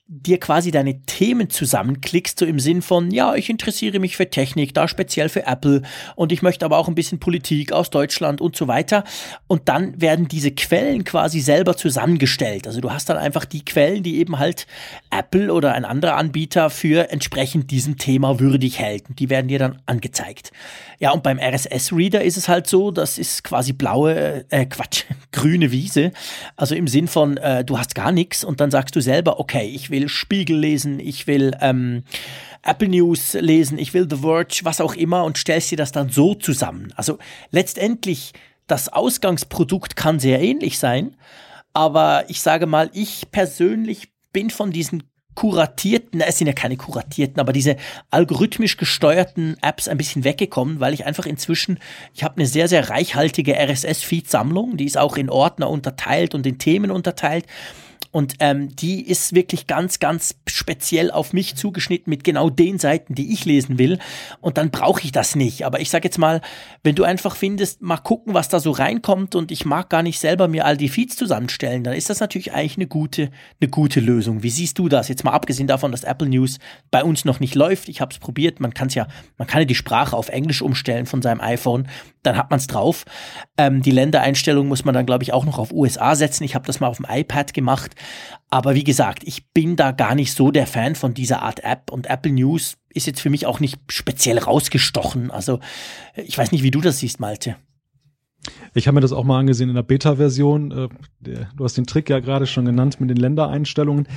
dir 0.07 0.39
quasi 0.39 0.69
deine 0.69 1.01
Themen 1.01 1.49
zusammenklickst, 1.49 2.37
so 2.37 2.45
im 2.45 2.59
Sinn 2.59 2.83
von, 2.83 3.09
ja, 3.09 3.33
ich 3.33 3.49
interessiere 3.49 3.99
mich 3.99 4.15
für 4.15 4.29
Technik, 4.29 4.73
da 4.75 4.87
speziell 4.87 5.29
für 5.29 5.47
Apple 5.47 5.81
und 6.15 6.31
ich 6.31 6.43
möchte 6.43 6.63
aber 6.63 6.77
auch 6.77 6.87
ein 6.87 6.93
bisschen 6.93 7.19
Politik 7.19 7.71
aus 7.71 7.89
Deutschland 7.89 8.39
und 8.39 8.55
so 8.55 8.67
weiter. 8.67 9.03
Und 9.47 9.67
dann 9.67 9.99
werden 9.99 10.27
diese 10.27 10.51
Quellen 10.51 11.05
quasi 11.05 11.39
selber 11.39 11.75
zusammengestellt. 11.75 12.67
Also 12.67 12.81
du 12.81 12.91
hast 12.91 13.09
dann 13.09 13.17
einfach 13.17 13.45
die 13.45 13.65
Quellen, 13.65 14.03
die 14.03 14.17
eben 14.17 14.37
halt 14.37 14.67
Apple 15.09 15.51
oder 15.51 15.73
ein 15.73 15.85
anderer 15.85 16.17
Anbieter 16.17 16.69
für 16.69 17.09
entsprechend 17.09 17.71
diesem 17.71 17.97
Thema 17.97 18.39
würdig 18.39 18.77
hält. 18.77 19.09
Und 19.09 19.19
die 19.19 19.31
werden 19.31 19.47
dir 19.47 19.57
dann 19.57 19.81
angezeigt. 19.87 20.51
Ja, 20.99 21.11
und 21.11 21.23
beim 21.23 21.39
RSS-Reader 21.39 22.23
ist 22.23 22.37
es 22.37 22.47
halt 22.47 22.67
so, 22.67 22.91
das 22.91 23.17
ist 23.17 23.43
quasi 23.43 23.73
blaue, 23.73 24.45
äh, 24.49 24.65
Quatsch, 24.65 25.03
grüne 25.31 25.71
Wiese. 25.71 26.11
Also 26.55 26.75
im 26.75 26.87
Sinn 26.87 27.07
von, 27.07 27.37
äh, 27.37 27.65
du 27.65 27.79
hast 27.79 27.95
gar 27.95 28.11
nichts 28.11 28.43
und 28.43 28.61
dann 28.61 28.69
sagst 28.69 28.95
du 28.95 29.01
selber, 29.01 29.39
okay, 29.39 29.65
ich 29.65 29.89
will 29.89 29.94
will 29.95 30.09
Spiegel 30.09 30.57
lesen, 30.57 30.99
ich 30.99 31.25
will 31.25 31.55
ähm, 31.61 32.03
Apple 32.61 32.89
News 32.89 33.33
lesen, 33.33 33.79
ich 33.79 33.93
will 33.93 34.07
The 34.09 34.17
Verge, 34.17 34.61
was 34.63 34.81
auch 34.81 34.93
immer 34.93 35.23
und 35.23 35.37
stellst 35.37 35.71
dir 35.71 35.77
das 35.77 35.91
dann 35.91 36.09
so 36.09 36.35
zusammen. 36.35 36.93
Also 36.95 37.17
letztendlich, 37.51 38.33
das 38.67 38.89
Ausgangsprodukt 38.89 39.95
kann 39.95 40.19
sehr 40.19 40.41
ähnlich 40.41 40.79
sein, 40.79 41.15
aber 41.73 42.25
ich 42.27 42.41
sage 42.41 42.65
mal, 42.65 42.89
ich 42.93 43.31
persönlich 43.31 44.09
bin 44.33 44.49
von 44.49 44.71
diesen 44.71 45.03
kuratierten, 45.35 46.21
es 46.21 46.37
sind 46.37 46.47
ja 46.47 46.53
keine 46.53 46.77
kuratierten, 46.77 47.39
aber 47.39 47.53
diese 47.53 47.75
algorithmisch 48.09 48.77
gesteuerten 48.77 49.57
Apps 49.61 49.87
ein 49.87 49.97
bisschen 49.97 50.23
weggekommen, 50.23 50.79
weil 50.79 50.93
ich 50.93 51.05
einfach 51.05 51.25
inzwischen, 51.25 51.79
ich 52.13 52.23
habe 52.23 52.37
eine 52.37 52.47
sehr, 52.47 52.67
sehr 52.67 52.89
reichhaltige 52.89 53.53
RSS-Feed-Sammlung, 53.53 54.77
die 54.77 54.85
ist 54.85 54.97
auch 54.97 55.17
in 55.17 55.29
Ordner 55.29 55.69
unterteilt 55.69 56.33
und 56.33 56.45
in 56.47 56.57
Themen 56.57 56.89
unterteilt. 56.89 57.45
Und 58.15 58.35
ähm, 58.39 58.73
die 58.73 59.05
ist 59.05 59.35
wirklich 59.35 59.67
ganz, 59.67 59.99
ganz 59.99 60.35
speziell 60.47 61.11
auf 61.11 61.33
mich 61.33 61.57
zugeschnitten 61.57 62.09
mit 62.09 62.23
genau 62.23 62.49
den 62.49 62.79
Seiten, 62.79 63.13
die 63.13 63.33
ich 63.33 63.43
lesen 63.43 63.77
will. 63.77 63.99
Und 64.39 64.57
dann 64.57 64.71
brauche 64.71 65.01
ich 65.01 65.11
das 65.11 65.35
nicht. 65.35 65.65
Aber 65.65 65.81
ich 65.81 65.89
sage 65.89 66.07
jetzt 66.07 66.17
mal, 66.17 66.39
wenn 66.81 66.95
du 66.95 67.03
einfach 67.03 67.35
findest, 67.35 67.81
mal 67.81 67.97
gucken, 67.97 68.33
was 68.33 68.47
da 68.47 68.61
so 68.61 68.71
reinkommt 68.71 69.35
und 69.35 69.51
ich 69.51 69.65
mag 69.65 69.89
gar 69.89 70.01
nicht 70.01 70.17
selber 70.17 70.47
mir 70.47 70.63
all 70.63 70.77
die 70.77 70.87
Feeds 70.87 71.17
zusammenstellen, 71.17 71.83
dann 71.83 71.93
ist 71.93 72.09
das 72.09 72.21
natürlich 72.21 72.53
eigentlich 72.53 72.77
eine 72.77 72.87
gute, 72.87 73.31
eine 73.59 73.69
gute 73.69 73.99
Lösung. 73.99 74.43
Wie 74.43 74.49
siehst 74.49 74.79
du 74.79 74.87
das? 74.87 75.09
Jetzt 75.09 75.25
mal 75.25 75.33
abgesehen 75.33 75.67
davon, 75.67 75.91
dass 75.91 76.05
Apple 76.05 76.29
News 76.29 76.59
bei 76.91 77.03
uns 77.03 77.25
noch 77.25 77.41
nicht 77.41 77.53
läuft. 77.53 77.89
Ich 77.89 77.99
habe 77.99 78.13
es 78.13 78.19
probiert. 78.19 78.61
Man 78.61 78.73
kann 78.73 78.87
es 78.87 78.95
ja, 78.95 79.07
man 79.37 79.45
kann 79.45 79.59
ja 79.59 79.65
die 79.65 79.75
Sprache 79.75 80.15
auf 80.15 80.29
Englisch 80.29 80.61
umstellen 80.61 81.05
von 81.05 81.21
seinem 81.21 81.41
iPhone. 81.41 81.89
Dann 82.23 82.37
hat 82.37 82.49
man 82.49 82.59
es 82.59 82.67
drauf. 82.67 83.03
Ähm, 83.57 83.81
die 83.81 83.91
Ländereinstellung 83.91 84.69
muss 84.69 84.85
man 84.85 84.95
dann, 84.95 85.05
glaube 85.05 85.25
ich, 85.25 85.33
auch 85.33 85.43
noch 85.43 85.59
auf 85.59 85.73
USA 85.73 86.15
setzen. 86.15 86.45
Ich 86.45 86.55
habe 86.55 86.65
das 86.65 86.79
mal 86.79 86.87
auf 86.87 86.95
dem 86.95 87.07
iPad 87.09 87.53
gemacht. 87.53 87.93
Aber 88.49 88.75
wie 88.75 88.83
gesagt, 88.83 89.23
ich 89.25 89.47
bin 89.47 89.75
da 89.75 89.91
gar 89.91 90.15
nicht 90.15 90.33
so 90.33 90.51
der 90.51 90.67
Fan 90.67 90.95
von 90.95 91.13
dieser 91.13 91.41
Art 91.41 91.63
App 91.63 91.91
und 91.91 92.07
Apple 92.07 92.31
News 92.31 92.77
ist 92.89 93.07
jetzt 93.07 93.21
für 93.21 93.29
mich 93.29 93.45
auch 93.45 93.59
nicht 93.59 93.79
speziell 93.89 94.37
rausgestochen. 94.37 95.31
Also 95.31 95.59
ich 96.15 96.37
weiß 96.37 96.51
nicht, 96.51 96.63
wie 96.63 96.71
du 96.71 96.81
das 96.81 96.99
siehst, 96.99 97.19
Malte. 97.19 97.57
Ich 98.73 98.87
habe 98.87 98.95
mir 98.95 99.01
das 99.01 99.11
auch 99.11 99.23
mal 99.23 99.39
angesehen 99.39 99.69
in 99.69 99.75
der 99.75 99.83
Beta-Version. 99.83 100.71
Äh, 100.71 100.89
du 101.21 101.63
hast 101.63 101.77
den 101.77 101.87
Trick 101.87 102.09
ja 102.09 102.19
gerade 102.19 102.45
schon 102.45 102.65
genannt 102.65 102.99
mit 103.01 103.09
den 103.09 103.17
Ländereinstellungen. 103.17 104.07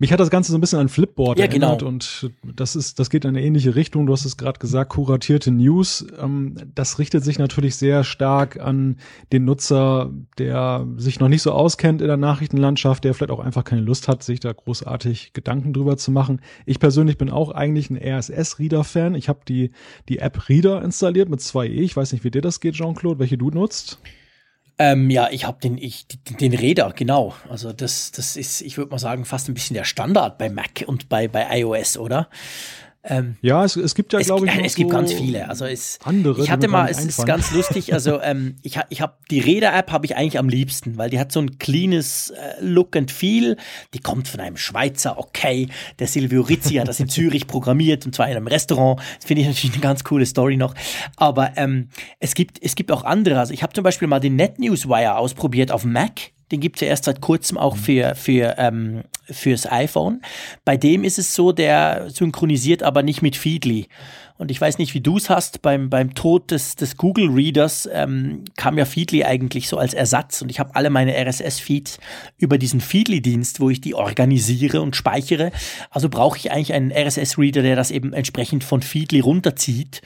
Mich 0.00 0.14
hat 0.14 0.18
das 0.18 0.30
Ganze 0.30 0.50
so 0.50 0.56
ein 0.56 0.62
bisschen 0.62 0.78
an 0.78 0.88
Flipboard 0.88 1.38
ja, 1.38 1.44
erinnert 1.44 1.80
genau. 1.80 1.90
und 1.90 2.30
das 2.42 2.74
ist, 2.74 2.98
das 2.98 3.10
geht 3.10 3.26
in 3.26 3.36
eine 3.36 3.42
ähnliche 3.42 3.74
Richtung. 3.74 4.06
Du 4.06 4.14
hast 4.14 4.24
es 4.24 4.38
gerade 4.38 4.58
gesagt, 4.58 4.92
kuratierte 4.92 5.50
News. 5.50 6.06
Ähm, 6.18 6.54
das 6.74 6.98
richtet 6.98 7.22
sich 7.22 7.38
natürlich 7.38 7.76
sehr 7.76 8.02
stark 8.02 8.58
an 8.58 8.96
den 9.30 9.44
Nutzer, 9.44 10.10
der 10.38 10.86
sich 10.96 11.20
noch 11.20 11.28
nicht 11.28 11.42
so 11.42 11.52
auskennt 11.52 12.00
in 12.00 12.08
der 12.08 12.16
Nachrichtenlandschaft, 12.16 13.04
der 13.04 13.12
vielleicht 13.12 13.30
auch 13.30 13.40
einfach 13.40 13.62
keine 13.62 13.82
Lust 13.82 14.08
hat, 14.08 14.22
sich 14.22 14.40
da 14.40 14.54
großartig 14.54 15.34
Gedanken 15.34 15.74
drüber 15.74 15.98
zu 15.98 16.12
machen. 16.12 16.40
Ich 16.64 16.80
persönlich 16.80 17.18
bin 17.18 17.28
auch 17.28 17.50
eigentlich 17.50 17.90
ein 17.90 17.98
RSS-Reader-Fan. 17.98 19.14
Ich 19.14 19.28
habe 19.28 19.40
die, 19.46 19.70
die 20.08 20.20
App 20.20 20.48
Reader 20.48 20.82
installiert 20.82 21.28
mit 21.28 21.40
2e. 21.40 21.68
Ich 21.68 21.94
weiß 21.94 22.12
nicht, 22.14 22.24
wie 22.24 22.30
dir 22.30 22.40
das 22.40 22.60
geht, 22.60 22.76
Jean-Claude, 22.76 23.18
welche 23.18 23.36
du 23.36 23.50
nutzt. 23.50 23.98
Ähm, 24.80 25.10
ja, 25.10 25.28
ich 25.30 25.46
habe 25.46 25.60
den, 25.60 25.76
ich, 25.76 26.06
den 26.08 26.54
Räder, 26.54 26.94
genau. 26.96 27.34
Also 27.50 27.70
das, 27.70 28.12
das 28.12 28.34
ist, 28.34 28.62
ich 28.62 28.78
würde 28.78 28.90
mal 28.90 28.98
sagen, 28.98 29.26
fast 29.26 29.46
ein 29.48 29.52
bisschen 29.52 29.74
der 29.74 29.84
Standard 29.84 30.38
bei 30.38 30.48
Mac 30.48 30.84
und 30.86 31.10
bei, 31.10 31.28
bei 31.28 31.60
iOS, 31.60 31.98
oder? 31.98 32.30
Ähm, 33.02 33.36
ja, 33.40 33.64
es, 33.64 33.76
es 33.76 33.94
gibt 33.94 34.12
ja, 34.12 34.20
glaube 34.20 34.46
ich, 34.46 34.52
es 34.62 34.74
gibt 34.74 34.90
so 34.90 34.96
ganz 34.96 35.12
viele. 35.12 35.48
Also 35.48 35.64
es, 35.64 35.98
andere. 36.04 36.42
Ich 36.42 36.50
hatte 36.50 36.68
mal, 36.68 36.86
es 36.90 37.02
ist 37.02 37.24
ganz 37.24 37.50
lustig. 37.52 37.94
Also 37.94 38.20
ähm, 38.22 38.56
ich, 38.62 38.78
ich 38.90 39.00
habe 39.00 39.14
die 39.30 39.40
Räder-App 39.40 39.90
habe 39.90 40.04
ich 40.04 40.16
eigentlich 40.16 40.38
am 40.38 40.50
liebsten, 40.50 40.98
weil 40.98 41.08
die 41.08 41.18
hat 41.18 41.32
so 41.32 41.40
ein 41.40 41.58
cleanes 41.58 42.30
äh, 42.30 42.62
Look 42.62 42.96
and 42.96 43.10
Feel. 43.10 43.56
Die 43.94 44.00
kommt 44.00 44.28
von 44.28 44.40
einem 44.40 44.58
Schweizer, 44.58 45.18
okay. 45.18 45.68
Der 45.98 46.08
Silvio 46.08 46.42
Rizzi 46.42 46.74
hat 46.74 46.88
das 46.88 47.00
in 47.00 47.08
Zürich 47.10 47.46
programmiert 47.46 48.04
und 48.04 48.14
zwar 48.14 48.28
in 48.28 48.36
einem 48.36 48.46
Restaurant. 48.46 49.00
Das 49.16 49.24
finde 49.24 49.42
ich 49.42 49.48
natürlich 49.48 49.74
eine 49.74 49.82
ganz 49.82 50.04
coole 50.04 50.26
Story 50.26 50.58
noch. 50.58 50.74
Aber 51.16 51.52
ähm, 51.56 51.88
es 52.18 52.34
gibt 52.34 52.58
es 52.62 52.74
gibt 52.74 52.92
auch 52.92 53.04
andere. 53.04 53.38
Also 53.38 53.54
ich 53.54 53.62
habe 53.62 53.72
zum 53.72 53.82
Beispiel 53.82 54.08
mal 54.08 54.20
den 54.20 54.36
NetNewsWire 54.36 55.16
ausprobiert 55.16 55.72
auf 55.72 55.84
Mac. 55.84 56.32
Den 56.50 56.60
gibt 56.60 56.76
es 56.76 56.82
ja 56.82 56.88
erst 56.88 57.04
seit 57.04 57.20
kurzem 57.20 57.58
auch 57.58 57.76
mhm. 57.76 57.80
für, 57.80 58.14
für, 58.14 58.54
ähm, 58.58 59.02
fürs 59.24 59.70
iPhone. 59.70 60.22
Bei 60.64 60.76
dem 60.76 61.04
ist 61.04 61.18
es 61.18 61.34
so, 61.34 61.52
der 61.52 62.10
synchronisiert 62.10 62.82
aber 62.82 63.02
nicht 63.02 63.22
mit 63.22 63.36
Feedly. 63.36 63.88
Und 64.40 64.50
ich 64.50 64.58
weiß 64.58 64.78
nicht, 64.78 64.94
wie 64.94 65.02
du 65.02 65.18
es 65.18 65.28
hast, 65.28 65.60
beim, 65.60 65.90
beim 65.90 66.14
Tod 66.14 66.50
des, 66.50 66.74
des 66.74 66.96
Google 66.96 67.28
Readers 67.28 67.86
ähm, 67.92 68.46
kam 68.56 68.78
ja 68.78 68.86
Feedly 68.86 69.22
eigentlich 69.22 69.68
so 69.68 69.76
als 69.76 69.92
Ersatz 69.92 70.40
und 70.40 70.48
ich 70.48 70.58
habe 70.58 70.74
alle 70.74 70.88
meine 70.88 71.12
RSS-Feeds 71.14 71.98
über 72.38 72.56
diesen 72.56 72.80
Feedly-Dienst, 72.80 73.60
wo 73.60 73.68
ich 73.68 73.82
die 73.82 73.94
organisiere 73.94 74.80
und 74.80 74.96
speichere. 74.96 75.52
Also 75.90 76.08
brauche 76.08 76.38
ich 76.38 76.52
eigentlich 76.52 76.72
einen 76.72 76.90
RSS-Reader, 76.90 77.60
der 77.60 77.76
das 77.76 77.90
eben 77.90 78.14
entsprechend 78.14 78.64
von 78.64 78.80
Feedly 78.80 79.20
runterzieht. 79.20 80.00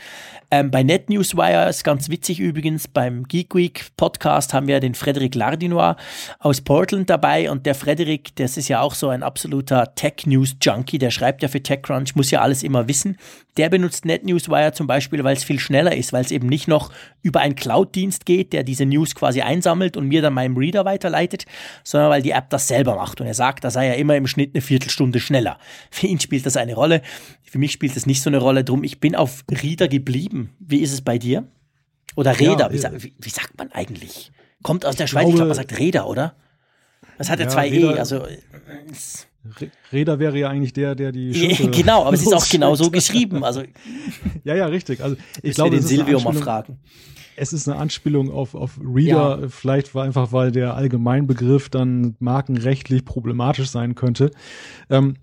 Ähm, 0.50 0.70
bei 0.70 0.82
NetNewsWire 0.82 1.68
ist 1.68 1.84
ganz 1.84 2.08
witzig 2.08 2.40
übrigens, 2.40 2.88
beim 2.88 3.24
Geek 3.24 3.54
Week 3.54 3.86
Podcast 3.96 4.54
haben 4.54 4.66
wir 4.66 4.80
den 4.80 4.94
Frederik 4.94 5.34
Lardinois 5.34 5.96
aus 6.38 6.60
Portland 6.60 7.10
dabei 7.10 7.50
und 7.50 7.66
der 7.66 7.74
Frederik, 7.74 8.34
das 8.36 8.56
ist 8.56 8.68
ja 8.68 8.80
auch 8.80 8.94
so 8.94 9.08
ein 9.08 9.22
absoluter 9.22 9.94
Tech-News-Junkie, 9.94 10.98
der 10.98 11.10
schreibt 11.10 11.42
ja 11.42 11.48
für 11.48 11.62
TechCrunch, 11.62 12.14
muss 12.14 12.30
ja 12.30 12.40
alles 12.40 12.62
immer 12.62 12.88
wissen. 12.88 13.16
Der 13.56 13.68
benutzt 13.68 14.04
NetNewsWire 14.04 14.72
zum 14.72 14.88
Beispiel, 14.88 15.22
weil 15.22 15.36
es 15.36 15.44
viel 15.44 15.60
schneller 15.60 15.96
ist, 15.96 16.12
weil 16.12 16.24
es 16.24 16.32
eben 16.32 16.48
nicht 16.48 16.66
noch 16.66 16.90
über 17.22 17.40
einen 17.40 17.54
Cloud-Dienst 17.54 18.26
geht, 18.26 18.52
der 18.52 18.64
diese 18.64 18.84
News 18.84 19.14
quasi 19.14 19.42
einsammelt 19.42 19.96
und 19.96 20.08
mir 20.08 20.22
dann 20.22 20.34
meinem 20.34 20.56
Reader 20.56 20.84
weiterleitet, 20.84 21.46
sondern 21.84 22.10
weil 22.10 22.22
die 22.22 22.32
App 22.32 22.50
das 22.50 22.66
selber 22.66 22.96
macht. 22.96 23.20
Und 23.20 23.28
er 23.28 23.34
sagt, 23.34 23.62
da 23.62 23.70
sei 23.70 23.86
ja 23.86 23.94
immer 23.94 24.16
im 24.16 24.26
Schnitt 24.26 24.54
eine 24.54 24.60
Viertelstunde 24.62 25.20
schneller. 25.20 25.58
Für 25.90 26.08
ihn 26.08 26.18
spielt 26.18 26.46
das 26.46 26.56
eine 26.56 26.74
Rolle. 26.74 27.02
Für 27.42 27.58
mich 27.58 27.72
spielt 27.72 27.94
das 27.94 28.06
nicht 28.06 28.22
so 28.22 28.30
eine 28.30 28.38
Rolle. 28.38 28.64
Drum, 28.64 28.82
ich 28.82 28.98
bin 28.98 29.14
auf 29.14 29.44
Reader 29.48 29.86
geblieben. 29.86 30.43
Wie 30.58 30.80
ist 30.80 30.92
es 30.92 31.02
bei 31.02 31.18
dir? 31.18 31.46
Oder 32.16 32.38
Räder? 32.38 32.72
Ja, 32.72 32.92
wie, 32.92 33.02
wie, 33.02 33.14
wie, 33.20 33.28
sagt 33.28 33.58
man 33.58 33.72
eigentlich? 33.72 34.32
Kommt 34.62 34.86
aus 34.86 34.96
der 34.96 35.06
Schweiz, 35.06 35.28
ich 35.28 35.34
glaube, 35.34 35.48
man 35.48 35.56
sagt 35.56 35.78
Räder, 35.78 36.06
oder? 36.06 36.34
Das 37.18 37.30
hat 37.30 37.40
ja, 37.40 37.48
zwei 37.48 37.68
E, 37.68 37.98
also. 37.98 38.26
Räder 39.92 40.18
wäre 40.18 40.38
ja 40.38 40.48
eigentlich 40.48 40.72
der, 40.72 40.94
der 40.94 41.12
die 41.12 41.34
Schiffe 41.34 41.68
Genau, 41.70 42.04
aber 42.04 42.14
es 42.14 42.22
ist 42.22 42.32
auch 42.32 42.48
genau 42.48 42.74
so 42.76 42.90
geschrieben. 42.90 43.44
Also 43.44 43.62
ja, 44.44 44.54
ja, 44.54 44.66
richtig. 44.66 45.02
Also 45.02 45.16
ich 45.42 45.54
glaube, 45.54 45.76
den 45.76 45.82
Silvio 45.82 46.20
mal 46.20 46.32
fragen. 46.32 46.78
Es 47.36 47.52
ist 47.52 47.68
eine 47.68 47.78
Anspielung 47.78 48.30
auf, 48.30 48.54
auf 48.54 48.78
Reader, 48.80 49.40
ja. 49.42 49.48
vielleicht 49.48 49.94
war 49.94 50.04
einfach, 50.04 50.32
weil 50.32 50.52
der 50.52 50.74
Allgemeinbegriff 50.74 51.68
dann 51.68 52.14
markenrechtlich 52.20 53.04
problematisch 53.04 53.68
sein 53.68 53.96
könnte. 53.96 54.30
Ähm, 54.88 55.16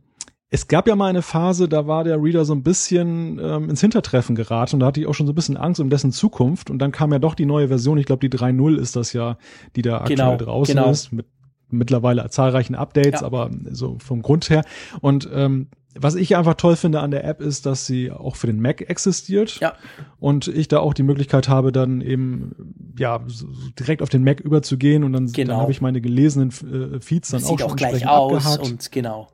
es 0.54 0.68
gab 0.68 0.86
ja 0.86 0.98
mal 0.98 1.08
eine 1.08 1.22
Phase, 1.22 1.70
da 1.70 1.88
war 1.88 2.04
der 2.04 2.22
Reader 2.22 2.44
so 2.44 2.54
ein 2.54 2.62
bisschen 2.62 3.40
ähm, 3.42 3.70
ins 3.70 3.80
Hintertreffen 3.80 4.36
geraten 4.36 4.76
und 4.76 4.80
da 4.82 4.88
hatte 4.88 5.00
ich 5.00 5.08
auch 5.08 5.14
schon 5.14 5.26
so 5.26 5.32
ein 5.32 5.36
bisschen 5.36 5.56
Angst 5.56 5.80
um 5.80 5.90
dessen 5.90 6.12
Zukunft. 6.12 6.70
Und 6.70 6.80
dann 6.80 6.92
kam 6.92 7.14
ja 7.14 7.20
doch 7.20 7.36
die 7.36 7.46
neue 7.46 7.70
Version, 7.70 7.98
ich 7.98 8.06
glaube 8.06 8.28
die 8.28 8.38
3.0 8.38 8.76
ist 8.78 8.98
das 8.98 9.14
ja, 9.14 9.38
die 9.78 9.82
da 9.82 10.02
aktuell 10.02 10.18
genau, 10.18 10.38
draußen 10.38 10.76
genau. 10.76 10.92
ist, 10.92 11.14
mit 11.14 11.26
mittlerweile 11.70 12.30
zahlreichen 12.30 12.76
Updates, 12.76 13.22
ja. 13.22 13.28
aber 13.28 13.50
so 13.72 13.96
vom 14.00 14.22
Grund 14.22 14.50
her. 14.50 14.66
Und 15.00 15.30
ähm, 15.34 15.70
was 15.96 16.16
ich 16.16 16.36
einfach 16.36 16.56
toll 16.56 16.76
finde 16.76 17.00
an 17.00 17.12
der 17.12 17.24
App 17.24 17.40
ist, 17.40 17.66
dass 17.66 17.86
sie 17.86 18.12
auch 18.12 18.36
für 18.36 18.48
den 18.48 18.62
Mac 18.62 18.82
existiert. 18.90 19.58
Ja. 19.62 19.76
Und 20.20 20.50
ich 20.50 20.68
da 20.68 20.80
auch 20.80 20.94
die 20.94 21.04
Möglichkeit 21.04 21.48
habe, 21.48 21.72
dann 21.72 22.02
eben 22.02 22.94
ja 22.98 23.22
so 23.28 23.48
direkt 23.80 24.02
auf 24.02 24.10
den 24.10 24.26
Mac 24.26 24.42
überzugehen 24.42 25.06
und 25.06 25.14
dann, 25.14 25.28
genau. 25.28 25.54
dann 25.54 25.62
habe 25.62 25.72
ich 25.72 25.80
meine 25.80 26.02
gelesenen 26.02 26.50
äh, 26.50 27.00
Feeds 27.00 27.30
dann 27.30 27.40
Sieht 27.40 27.52
auch 27.52 27.60
schon 27.60 27.72
auch 27.72 27.76
gleich 27.78 28.06
aus 28.06 28.46
abgehakt. 28.46 28.70
und 28.70 28.92
genau. 28.92 29.30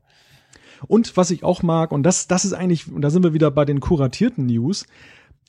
Und 0.87 1.17
was 1.17 1.31
ich 1.31 1.43
auch 1.43 1.63
mag, 1.63 1.91
und 1.91 2.03
das, 2.03 2.27
das 2.27 2.45
ist 2.45 2.53
eigentlich, 2.53 2.91
und 2.91 3.01
da 3.01 3.09
sind 3.09 3.23
wir 3.23 3.33
wieder 3.33 3.51
bei 3.51 3.65
den 3.65 3.79
kuratierten 3.79 4.45
News, 4.45 4.85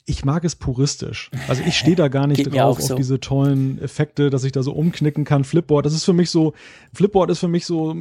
ich 0.09 0.25
mag 0.25 0.43
es 0.45 0.57
puristisch. 0.57 1.31
Also 1.49 1.63
ich 1.67 1.77
stehe 1.77 1.95
da 1.95 2.09
gar 2.09 2.27
nicht 2.27 2.45
drauf 2.51 2.81
so. 2.81 2.95
auf 2.95 2.99
diese 2.99 3.21
tollen 3.21 3.79
Effekte, 3.79 4.31
dass 4.31 4.43
ich 4.43 4.53
da 4.53 4.63
so 4.63 4.73
umknicken 4.73 5.25
kann. 5.25 5.45
Flipboard, 5.45 5.85
das 5.85 5.93
ist 5.93 6.05
für 6.05 6.15
mich 6.15 6.31
so, 6.31 6.55
Flipboard 6.95 7.31
ist 7.31 7.41
für 7.41 7.49
mich 7.49 7.67
so 7.67 7.95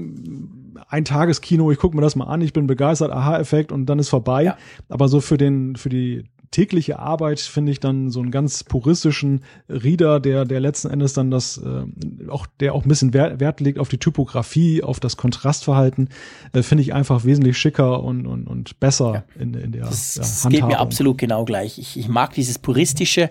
ein 0.88 1.04
Tageskino. 1.04 1.70
Ich 1.70 1.80
gucke 1.80 1.98
mir 1.98 2.02
das 2.02 2.16
mal 2.16 2.28
an, 2.28 2.40
ich 2.40 2.54
bin 2.54 2.66
begeistert, 2.66 3.12
Aha-Effekt 3.12 3.74
und 3.74 3.88
dann 3.88 4.00
ist 4.00 4.08
vorbei. 4.08 4.46
Ja. 4.46 4.58
Aber 4.88 5.10
so 5.10 5.20
für 5.20 5.38
den, 5.38 5.76
für 5.76 5.90
die 5.90 6.24
tägliche 6.52 7.00
Arbeit 7.00 7.40
finde 7.40 7.72
ich 7.72 7.80
dann 7.80 8.10
so 8.10 8.20
einen 8.20 8.32
ganz 8.32 8.64
puristischen 8.64 9.42
Reader, 9.70 10.20
der, 10.20 10.46
der 10.46 10.60
letzten 10.60 10.90
Endes 10.90 11.14
dann 11.14 11.32
das, 11.32 11.58
äh, 11.58 12.30
auch, 12.30 12.48
der 12.60 12.74
auch 12.74 12.84
ein 12.84 12.90
bisschen 12.90 13.14
Wert, 13.14 13.40
Wert 13.40 13.60
legt 13.60 13.80
auf 13.80 13.90
die 13.90 13.98
Typografie, 13.98 14.84
auf 14.84 15.00
das 15.00 15.18
Kontrastverhalten, 15.18 16.10
äh, 16.54 16.64
finde 16.64 16.84
ich 16.84 16.94
einfach 16.94 17.26
wesentlich 17.26 17.58
schicker 17.58 18.04
und, 18.04 18.26
und, 18.26 18.48
und 18.48 18.80
besser 18.80 19.14
ja. 19.14 19.42
in, 19.42 19.54
in 19.54 19.72
der 19.72 19.86
das, 19.86 20.16
ja, 20.16 20.22
Das 20.22 20.48
geht 20.50 20.66
mir 20.66 20.80
absolut 20.80 21.18
genau 21.18 21.46
gleich. 21.46 21.78
Ich, 21.80 21.98
ich 21.98 22.08
mag 22.08 22.34
dieses 22.34 22.60
puristische, 22.60 23.30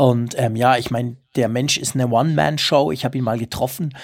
und 0.00 0.34
ähm, 0.38 0.56
ja, 0.56 0.78
ich 0.78 0.90
meine, 0.90 1.18
der 1.36 1.50
Mensch 1.50 1.76
ist 1.76 1.94
eine 1.94 2.08
One-Man-Show. 2.08 2.90
Ich 2.90 3.04
habe 3.04 3.18
ihn 3.18 3.24
mal 3.24 3.36
getroffen 3.36 3.94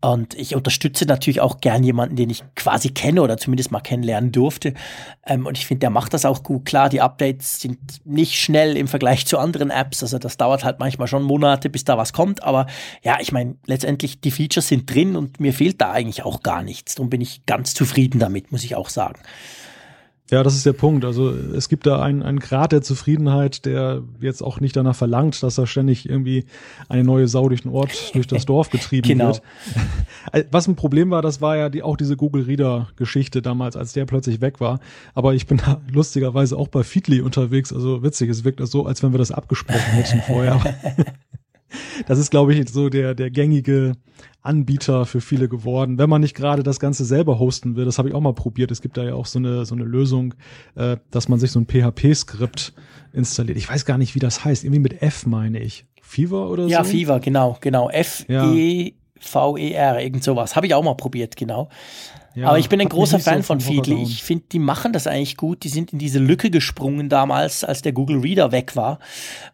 und 0.00 0.34
ich 0.34 0.56
unterstütze 0.56 1.04
natürlich 1.04 1.40
auch 1.40 1.60
gern 1.60 1.84
jemanden, 1.84 2.16
den 2.16 2.28
ich 2.28 2.42
quasi 2.56 2.88
kenne 2.88 3.22
oder 3.22 3.36
zumindest 3.36 3.70
mal 3.70 3.78
kennenlernen 3.78 4.32
durfte. 4.32 4.74
Ähm, 5.24 5.46
und 5.46 5.56
ich 5.56 5.64
finde, 5.64 5.82
der 5.82 5.90
macht 5.90 6.12
das 6.12 6.24
auch 6.24 6.42
gut. 6.42 6.64
Klar, 6.64 6.88
die 6.88 7.00
Updates 7.00 7.60
sind 7.60 7.78
nicht 8.04 8.34
schnell 8.34 8.76
im 8.76 8.88
Vergleich 8.88 9.26
zu 9.26 9.38
anderen 9.38 9.70
Apps. 9.70 10.02
Also 10.02 10.18
das 10.18 10.38
dauert 10.38 10.64
halt 10.64 10.80
manchmal 10.80 11.06
schon 11.06 11.22
Monate, 11.22 11.70
bis 11.70 11.84
da 11.84 11.96
was 11.96 12.12
kommt. 12.12 12.42
Aber 12.42 12.66
ja, 13.04 13.18
ich 13.20 13.30
meine, 13.30 13.54
letztendlich 13.64 14.20
die 14.20 14.32
Features 14.32 14.66
sind 14.66 14.92
drin 14.92 15.14
und 15.14 15.38
mir 15.38 15.52
fehlt 15.52 15.80
da 15.80 15.92
eigentlich 15.92 16.24
auch 16.24 16.42
gar 16.42 16.64
nichts. 16.64 16.96
Darum 16.96 17.10
bin 17.10 17.20
ich 17.20 17.46
ganz 17.46 17.74
zufrieden 17.74 18.18
damit, 18.18 18.50
muss 18.50 18.64
ich 18.64 18.74
auch 18.74 18.88
sagen. 18.88 19.20
Ja, 20.30 20.42
das 20.42 20.54
ist 20.54 20.64
der 20.64 20.72
Punkt. 20.72 21.04
Also 21.04 21.30
es 21.30 21.68
gibt 21.68 21.86
da 21.86 22.00
einen, 22.02 22.22
einen 22.22 22.38
Grad 22.38 22.72
der 22.72 22.80
Zufriedenheit, 22.80 23.66
der 23.66 24.02
jetzt 24.20 24.42
auch 24.42 24.58
nicht 24.58 24.74
danach 24.74 24.96
verlangt, 24.96 25.42
dass 25.42 25.56
da 25.56 25.66
ständig 25.66 26.08
irgendwie 26.08 26.46
eine 26.88 27.04
neue 27.04 27.28
Sau 27.28 27.48
durch 27.50 27.62
den 27.62 27.70
Ort, 27.70 28.14
durch 28.14 28.26
das 28.26 28.46
Dorf 28.46 28.70
getrieben 28.70 29.06
genau. 29.06 29.26
wird. 29.26 29.42
Äh, 30.32 30.44
was 30.50 30.66
ein 30.66 30.76
Problem 30.76 31.10
war, 31.10 31.20
das 31.20 31.42
war 31.42 31.58
ja 31.58 31.68
die, 31.68 31.82
auch 31.82 31.98
diese 31.98 32.16
Google 32.16 32.44
Reader 32.44 32.88
Geschichte 32.96 33.42
damals, 33.42 33.76
als 33.76 33.92
der 33.92 34.06
plötzlich 34.06 34.40
weg 34.40 34.60
war. 34.60 34.80
Aber 35.12 35.34
ich 35.34 35.46
bin 35.46 35.58
da 35.58 35.82
lustigerweise 35.92 36.56
auch 36.56 36.68
bei 36.68 36.82
Feedly 36.82 37.20
unterwegs. 37.20 37.70
Also 37.70 38.02
witzig, 38.02 38.30
es 38.30 38.44
wirkt 38.44 38.66
so, 38.66 38.86
als 38.86 39.02
wenn 39.02 39.12
wir 39.12 39.18
das 39.18 39.30
abgesprochen 39.30 39.92
hätten 39.92 40.22
vorher. 40.22 40.58
das 42.06 42.18
ist, 42.18 42.30
glaube 42.30 42.54
ich, 42.54 42.70
so 42.70 42.88
der, 42.88 43.14
der 43.14 43.30
gängige 43.30 43.92
Anbieter 44.44 45.06
für 45.06 45.20
viele 45.20 45.48
geworden, 45.48 45.98
wenn 45.98 46.08
man 46.10 46.20
nicht 46.20 46.36
gerade 46.36 46.62
das 46.62 46.78
Ganze 46.78 47.04
selber 47.04 47.38
hosten 47.38 47.76
will. 47.76 47.84
Das 47.86 47.98
habe 47.98 48.08
ich 48.08 48.14
auch 48.14 48.20
mal 48.20 48.34
probiert. 48.34 48.70
Es 48.70 48.82
gibt 48.82 48.96
da 48.96 49.02
ja 49.02 49.14
auch 49.14 49.26
so 49.26 49.38
eine, 49.38 49.64
so 49.64 49.74
eine 49.74 49.84
Lösung, 49.84 50.34
äh, 50.74 50.98
dass 51.10 51.28
man 51.28 51.40
sich 51.40 51.50
so 51.50 51.58
ein 51.58 51.66
PHP-Skript 51.66 52.74
installiert. 53.12 53.56
Ich 53.56 53.68
weiß 53.68 53.86
gar 53.86 53.98
nicht, 53.98 54.14
wie 54.14 54.18
das 54.18 54.44
heißt. 54.44 54.62
Irgendwie 54.64 54.80
mit 54.80 55.02
F 55.02 55.26
meine 55.26 55.58
ich. 55.60 55.86
Fever 56.02 56.50
oder 56.50 56.66
ja, 56.66 56.84
so? 56.84 56.90
Ja, 56.92 56.98
Fever, 56.98 57.20
genau, 57.20 57.56
genau. 57.60 57.88
F-E-V-E-R, 57.88 58.92
irgend 60.02 60.22
sowas. 60.22 60.54
Habe 60.56 60.66
ich 60.66 60.74
auch 60.74 60.84
mal 60.84 60.94
probiert, 60.94 61.36
genau. 61.36 61.70
Ja, 62.34 62.48
Aber 62.48 62.58
ich 62.58 62.68
bin 62.68 62.80
ein 62.80 62.88
großer 62.88 63.20
Fan 63.20 63.44
von 63.44 63.60
Feedly. 63.60 64.02
Ich 64.02 64.24
finde, 64.24 64.46
die 64.50 64.58
machen 64.58 64.92
das 64.92 65.06
eigentlich 65.06 65.36
gut. 65.36 65.62
Die 65.62 65.68
sind 65.68 65.92
in 65.92 66.00
diese 66.00 66.18
Lücke 66.18 66.50
gesprungen 66.50 67.08
damals, 67.08 67.62
als 67.62 67.82
der 67.82 67.92
Google 67.92 68.18
Reader 68.18 68.50
weg 68.50 68.74
war. 68.74 68.98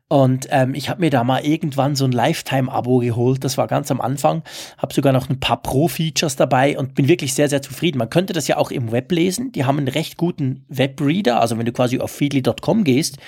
Und 0.09 0.49
ähm, 0.51 0.75
ich 0.75 0.89
habe 0.89 1.01
mir 1.01 1.11
da 1.11 1.23
mal 1.23 1.45
irgendwann 1.45 1.95
so 1.95 2.07
ein 2.07 2.13
Lifetime-Abo 2.13 2.99
geholt. 2.99 3.45
Das 3.45 3.59
war 3.59 3.67
ganz 3.67 3.91
am 3.91 4.01
Anfang. 4.01 4.43
Habe 4.79 4.95
sogar 4.95 5.13
noch 5.13 5.29
ein 5.29 5.41
paar 5.41 5.61
Pro-Features 5.63 6.37
dabei 6.37 6.79
und 6.79 6.95
bin 6.95 7.07
wirklich 7.07 7.35
sehr, 7.35 7.51
sehr 7.51 7.61
zufrieden. 7.61 7.99
Man 7.99 8.09
könnte 8.09 8.33
das 8.33 8.49
ja 8.49 8.57
auch 8.57 8.71
im 8.71 8.93
Web 8.93 9.13
lesen. 9.13 9.53
Die 9.53 9.67
haben 9.67 9.77
einen 9.77 9.89
recht 9.89 10.17
guten 10.17 10.65
Webreader. 10.69 11.41
Also 11.41 11.59
wenn 11.59 11.67
du 11.67 11.73
quasi 11.73 12.01
auf 12.01 12.11
feedly.com 12.11 12.85
gehst, 12.85 13.19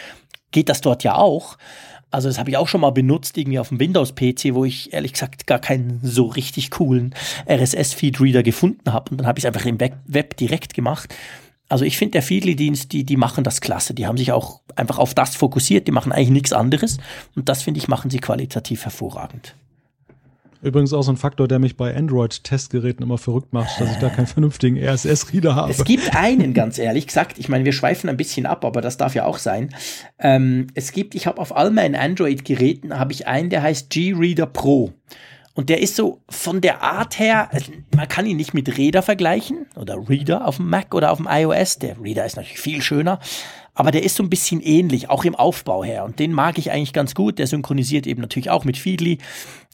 geht 0.50 0.70
das 0.70 0.80
dort 0.80 1.04
ja 1.04 1.16
auch. 1.16 1.58
Also 2.12 2.28
das 2.28 2.38
habe 2.38 2.50
ich 2.50 2.56
auch 2.56 2.68
schon 2.68 2.82
mal 2.82 2.90
benutzt, 2.90 3.36
irgendwie 3.38 3.58
auf 3.58 3.70
dem 3.70 3.80
Windows-PC, 3.80 4.54
wo 4.54 4.64
ich 4.64 4.92
ehrlich 4.92 5.14
gesagt 5.14 5.46
gar 5.46 5.58
keinen 5.58 6.00
so 6.02 6.26
richtig 6.26 6.70
coolen 6.70 7.14
RSS-Feed-Reader 7.48 8.42
gefunden 8.42 8.92
habe. 8.92 9.10
Und 9.10 9.18
dann 9.18 9.26
habe 9.26 9.38
ich 9.38 9.44
es 9.44 9.46
einfach 9.46 9.66
im 9.66 9.80
Web 9.80 10.36
direkt 10.36 10.74
gemacht. 10.74 11.14
Also 11.68 11.86
ich 11.86 11.96
finde, 11.96 12.12
der 12.12 12.22
Feedly-Dienst, 12.22 12.92
die, 12.92 13.04
die 13.04 13.16
machen 13.16 13.44
das 13.44 13.62
klasse. 13.62 13.94
Die 13.94 14.06
haben 14.06 14.18
sich 14.18 14.30
auch 14.30 14.60
einfach 14.76 14.98
auf 14.98 15.14
das 15.14 15.36
fokussiert. 15.36 15.88
Die 15.88 15.92
machen 15.92 16.12
eigentlich 16.12 16.28
nichts 16.28 16.52
anderes. 16.52 16.98
Und 17.34 17.48
das, 17.48 17.62
finde 17.62 17.78
ich, 17.78 17.88
machen 17.88 18.10
sie 18.10 18.18
qualitativ 18.18 18.84
hervorragend. 18.84 19.54
Übrigens 20.62 20.92
auch 20.92 21.02
so 21.02 21.10
ein 21.10 21.16
Faktor, 21.16 21.48
der 21.48 21.58
mich 21.58 21.76
bei 21.76 21.94
Android-Testgeräten 21.94 23.02
immer 23.02 23.18
verrückt 23.18 23.52
macht, 23.52 23.80
dass 23.80 23.90
ich 23.90 23.98
da 23.98 24.08
keinen 24.10 24.28
vernünftigen 24.28 24.78
RSS-Reader 24.78 25.56
habe. 25.56 25.72
Es 25.72 25.84
gibt 25.84 26.14
einen, 26.14 26.54
ganz 26.54 26.78
ehrlich 26.78 27.08
gesagt. 27.08 27.38
Ich 27.38 27.48
meine, 27.48 27.64
wir 27.64 27.72
schweifen 27.72 28.08
ein 28.08 28.16
bisschen 28.16 28.46
ab, 28.46 28.64
aber 28.64 28.80
das 28.80 28.96
darf 28.96 29.16
ja 29.16 29.24
auch 29.24 29.38
sein. 29.38 29.74
Ähm, 30.20 30.68
es 30.74 30.92
gibt, 30.92 31.16
ich 31.16 31.26
habe 31.26 31.40
auf 31.40 31.56
all 31.56 31.72
meinen 31.72 31.96
Android-Geräten 31.96 32.96
habe 32.96 33.12
ich 33.12 33.26
einen, 33.26 33.50
der 33.50 33.62
heißt 33.62 33.90
G-Reader 33.90 34.46
Pro. 34.46 34.92
Und 35.54 35.68
der 35.68 35.82
ist 35.82 35.96
so 35.96 36.22
von 36.30 36.60
der 36.60 36.82
Art 36.82 37.18
her, 37.18 37.52
also 37.52 37.72
man 37.94 38.08
kann 38.08 38.24
ihn 38.24 38.36
nicht 38.38 38.54
mit 38.54 38.78
Reader 38.78 39.02
vergleichen 39.02 39.66
oder 39.76 39.96
Reader 40.08 40.46
auf 40.46 40.56
dem 40.56 40.70
Mac 40.70 40.94
oder 40.94 41.10
auf 41.10 41.18
dem 41.18 41.28
iOS. 41.28 41.78
Der 41.78 42.00
Reader 42.00 42.24
ist 42.24 42.36
natürlich 42.36 42.60
viel 42.60 42.80
schöner, 42.80 43.18
aber 43.74 43.90
der 43.90 44.02
ist 44.02 44.16
so 44.16 44.22
ein 44.22 44.30
bisschen 44.30 44.60
ähnlich, 44.60 45.08
auch 45.08 45.24
im 45.24 45.34
Aufbau 45.34 45.82
her. 45.82 46.04
Und 46.04 46.18
den 46.18 46.32
mag 46.32 46.58
ich 46.58 46.70
eigentlich 46.70 46.92
ganz 46.92 47.14
gut. 47.14 47.38
Der 47.38 47.46
synchronisiert 47.46 48.06
eben 48.06 48.20
natürlich 48.20 48.50
auch 48.50 48.64
mit 48.64 48.76
Feedly. 48.76 49.18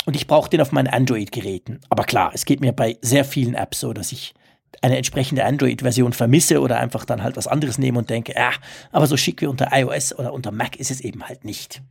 Und 0.07 0.14
ich 0.14 0.26
brauche 0.26 0.49
den 0.49 0.61
auf 0.61 0.71
meinen 0.71 0.87
Android-Geräten. 0.87 1.81
Aber 1.88 2.05
klar, 2.05 2.31
es 2.33 2.45
geht 2.45 2.61
mir 2.61 2.73
bei 2.73 2.97
sehr 3.02 3.25
vielen 3.25 3.55
Apps 3.55 3.81
so, 3.81 3.93
dass 3.93 4.12
ich 4.12 4.35
eine 4.83 4.97
entsprechende 4.97 5.45
Android-Version 5.45 6.12
vermisse 6.12 6.61
oder 6.61 6.78
einfach 6.78 7.05
dann 7.05 7.23
halt 7.23 7.37
was 7.37 7.49
anderes 7.49 7.78
nehme 7.78 7.99
und 7.99 8.11
denke, 8.11 8.35
ja, 8.37 8.50
aber 8.93 9.07
so 9.07 9.17
schick 9.17 9.40
wie 9.43 9.47
unter 9.47 9.71
iOS 9.73 10.17
oder 10.17 10.33
unter 10.33 10.52
Mac 10.52 10.76
ist 10.76 10.90
es 10.90 11.00
eben 11.00 11.25
halt 11.25 11.45
nicht. 11.45 11.83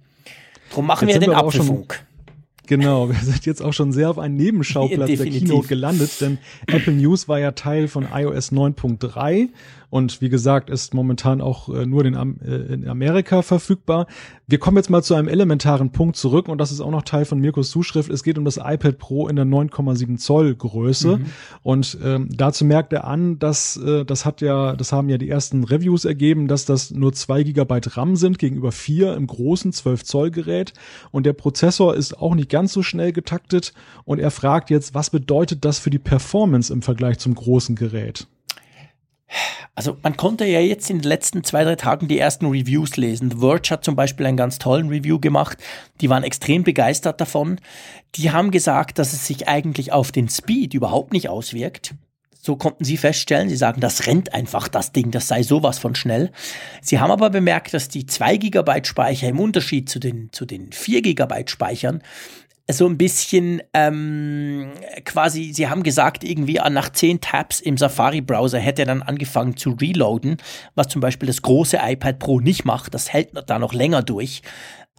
Drum 0.71 0.85
machen 0.85 1.09
Jetzt 1.09 1.15
wir 1.15 1.21
den 1.21 1.31
wir 1.31 1.37
Apfelfunk. 1.37 2.05
Genau, 2.67 3.09
wir 3.09 3.15
sind 3.15 3.45
jetzt 3.45 3.61
auch 3.61 3.73
schon 3.73 3.93
sehr 3.93 4.09
auf 4.09 4.19
einen 4.19 4.35
Nebenschauplatz 4.35 5.07
der 5.07 5.17
Keynote 5.25 5.67
gelandet, 5.67 6.19
denn 6.19 6.37
Apple 6.67 6.93
News 6.93 7.27
war 7.27 7.39
ja 7.39 7.51
Teil 7.51 7.87
von 7.87 8.07
iOS 8.13 8.51
9.3 8.51 9.49
und 9.89 10.21
wie 10.21 10.29
gesagt, 10.29 10.69
ist 10.69 10.93
momentan 10.93 11.39
auch 11.39 11.69
äh, 11.69 11.85
nur 11.85 12.03
in, 12.05 12.15
äh, 12.15 12.55
in 12.73 12.87
Amerika 12.87 13.41
verfügbar. 13.41 14.07
Wir 14.45 14.59
kommen 14.59 14.77
jetzt 14.77 14.89
mal 14.89 15.01
zu 15.01 15.15
einem 15.15 15.29
elementaren 15.29 15.91
Punkt 15.91 16.17
zurück 16.17 16.49
und 16.49 16.57
das 16.57 16.71
ist 16.71 16.81
auch 16.81 16.91
noch 16.91 17.03
Teil 17.03 17.25
von 17.25 17.39
Mirkos 17.39 17.69
Zuschrift. 17.69 18.09
Es 18.09 18.23
geht 18.23 18.37
um 18.37 18.43
das 18.43 18.57
iPad 18.57 18.97
Pro 18.97 19.27
in 19.27 19.37
der 19.37 19.45
9,7 19.45 20.17
Zoll 20.17 20.55
Größe 20.55 21.17
mhm. 21.17 21.25
und 21.63 21.97
ähm, 22.03 22.27
dazu 22.31 22.65
merkt 22.65 22.91
er 22.91 23.05
an, 23.05 23.39
dass 23.39 23.77
äh, 23.77 24.03
das 24.03 24.25
hat 24.25 24.41
ja, 24.41 24.75
das 24.75 24.91
haben 24.91 25.07
ja 25.09 25.17
die 25.17 25.29
ersten 25.29 25.63
Reviews 25.63 26.03
ergeben, 26.03 26.47
dass 26.47 26.65
das 26.65 26.91
nur 26.91 27.13
zwei 27.13 27.43
Gigabyte 27.43 27.95
RAM 27.95 28.17
sind 28.17 28.39
gegenüber 28.39 28.73
vier 28.73 29.15
im 29.15 29.27
großen 29.27 29.71
12 29.71 30.03
Zoll 30.03 30.31
Gerät 30.31 30.73
und 31.11 31.25
der 31.25 31.33
Prozessor 31.33 31.95
ist 31.95 32.17
auch 32.17 32.35
nicht 32.35 32.49
ganz 32.49 32.73
so 32.73 32.83
schnell 32.83 33.13
getaktet 33.13 33.73
und 34.03 34.19
er 34.19 34.31
fragt 34.31 34.69
jetzt, 34.69 34.93
was 34.93 35.09
bedeutet 35.09 35.63
das 35.63 35.79
für 35.79 35.89
die 35.89 35.99
Performance 35.99 36.73
im 36.73 36.81
Vergleich 36.81 37.19
zum 37.19 37.35
großen 37.35 37.75
Gerät? 37.75 38.27
Also 39.75 39.97
man 40.01 40.17
konnte 40.17 40.45
ja 40.45 40.59
jetzt 40.59 40.89
in 40.89 40.99
den 40.99 41.07
letzten 41.07 41.43
zwei, 41.43 41.63
drei 41.63 41.75
Tagen 41.75 42.07
die 42.07 42.17
ersten 42.17 42.47
Reviews 42.47 42.97
lesen. 42.97 43.29
The 43.29 43.37
Verge 43.37 43.69
hat 43.69 43.83
zum 43.83 43.95
Beispiel 43.95 44.25
einen 44.25 44.37
ganz 44.37 44.57
tollen 44.57 44.89
Review 44.89 45.19
gemacht. 45.19 45.57
Die 46.01 46.09
waren 46.09 46.23
extrem 46.23 46.63
begeistert 46.63 47.21
davon. 47.21 47.59
Die 48.15 48.31
haben 48.31 48.51
gesagt, 48.51 48.97
dass 48.97 49.13
es 49.13 49.27
sich 49.27 49.47
eigentlich 49.47 49.93
auf 49.93 50.11
den 50.11 50.29
Speed 50.29 50.73
überhaupt 50.73 51.13
nicht 51.13 51.29
auswirkt. 51.29 51.93
So 52.41 52.55
konnten 52.55 52.85
sie 52.85 52.97
feststellen. 52.97 53.49
Sie 53.49 53.57
sagen, 53.57 53.81
das 53.81 54.07
rennt 54.07 54.33
einfach, 54.33 54.67
das 54.67 54.93
Ding, 54.93 55.11
das 55.11 55.27
sei 55.27 55.43
sowas 55.43 55.79
von 55.79 55.95
schnell. 55.95 56.31
Sie 56.81 56.99
haben 56.99 57.11
aber 57.11 57.29
bemerkt, 57.29 57.73
dass 57.73 57.89
die 57.89 58.05
2 58.05 58.37
GB 58.37 58.85
Speicher 58.85 59.27
im 59.27 59.39
Unterschied 59.39 59.89
zu 59.89 59.99
den, 59.99 60.31
zu 60.31 60.45
den 60.45 60.71
4 60.71 61.01
GB 61.01 61.43
Speichern 61.47 62.01
so 62.69 62.85
ein 62.85 62.97
bisschen 62.97 63.61
ähm, 63.73 64.71
quasi, 65.05 65.53
sie 65.53 65.69
haben 65.69 65.83
gesagt, 65.83 66.23
irgendwie 66.23 66.59
nach 66.69 66.89
zehn 66.91 67.21
Tabs 67.21 67.61
im 67.61 67.77
Safari-Browser 67.77 68.59
hätte 68.59 68.81
er 68.81 68.87
dann 68.87 69.01
angefangen 69.01 69.55
zu 69.55 69.71
reloaden, 69.71 70.37
was 70.75 70.89
zum 70.89 70.99
Beispiel 70.99 71.27
das 71.27 71.41
große 71.41 71.79
iPad 71.81 72.19
Pro 72.19 72.39
nicht 72.39 72.65
macht. 72.65 72.93
Das 72.93 73.13
hält 73.13 73.29
da 73.47 73.57
noch 73.57 73.73
länger 73.73 74.03
durch. 74.03 74.41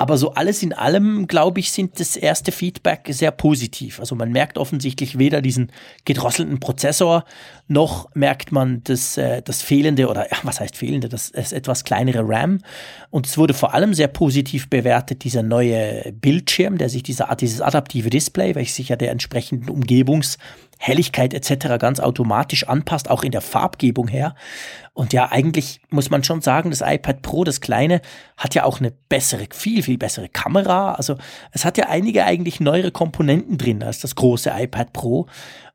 Aber 0.01 0.17
so 0.17 0.33
alles 0.35 0.63
in 0.63 0.73
allem, 0.73 1.27
glaube 1.27 1.59
ich, 1.59 1.73
sind 1.73 1.99
das 1.99 2.17
erste 2.17 2.53
Feedback 2.53 3.09
sehr 3.11 3.33
positiv. 3.33 3.99
Also 3.99 4.15
man 4.15 4.31
merkt 4.31 4.57
offensichtlich 4.57 5.19
weder 5.19 5.43
diesen 5.43 5.73
gedrosselten 6.05 6.61
Prozessor, 6.61 7.25
noch 7.67 8.09
merkt 8.15 8.53
man 8.53 8.81
das, 8.85 9.19
äh, 9.19 9.43
das 9.43 9.61
fehlende 9.61 10.09
oder 10.09 10.31
ja, 10.31 10.39
was 10.45 10.61
heißt 10.61 10.77
fehlende, 10.77 11.09
das, 11.09 11.33
das 11.33 11.53
etwas 11.53 11.83
kleinere 11.83 12.23
RAM. 12.25 12.61
Und 13.11 13.27
es 13.27 13.37
wurde 13.37 13.55
vor 13.55 13.75
allem 13.75 13.93
sehr 13.93 14.07
positiv 14.07 14.71
bewertet, 14.71 15.25
dieser 15.25 15.43
neue 15.43 16.13
Bildschirm, 16.13 16.79
der 16.79 16.89
sich 16.89 17.03
dieser, 17.03 17.35
dieses 17.35 17.61
adaptive 17.61 18.09
Display, 18.09 18.55
welches 18.55 18.77
sich 18.77 18.91
ja 18.91 18.97
der 18.97 19.11
entsprechenden 19.11 19.69
Umgebungs 19.69 20.39
Helligkeit 20.79 21.35
etc. 21.35 21.79
ganz 21.79 22.01
automatisch 22.01 22.67
anpasst, 22.69 23.11
auch 23.11 23.23
in 23.23 23.33
der 23.33 23.41
Farbgebung 23.41 24.09
her. 24.09 24.35
Und 24.95 25.13
ja, 25.13 25.31
eigentlich 25.31 25.81
muss 25.91 26.11
man 26.11 26.25
schon 26.25 26.41
sagen, 26.41 26.71
das 26.71 26.81
iPad 26.81 27.23
Pro, 27.23 27.45
das 27.45 27.61
kleine, 27.61 28.01
hat 28.37 28.55
ja 28.55 28.65
auch 28.65 28.81
eine 28.81 28.93
bessere, 29.09 29.47
viel, 29.53 29.83
viel 29.83 29.99
bessere 29.99 30.29
Kamera. 30.29 30.93
Also 30.95 31.17
es 31.53 31.65
hat 31.65 31.79
ja 31.79 31.89
einige 31.89 32.25
eigentlich 32.25 32.61
neuere 32.61 32.91
Komponenten 32.91 33.59
drin 33.59 33.83
als 33.83 34.01
das 34.01 34.15
große 34.15 34.51
iPad 34.55 34.93
Pro. 34.93 35.27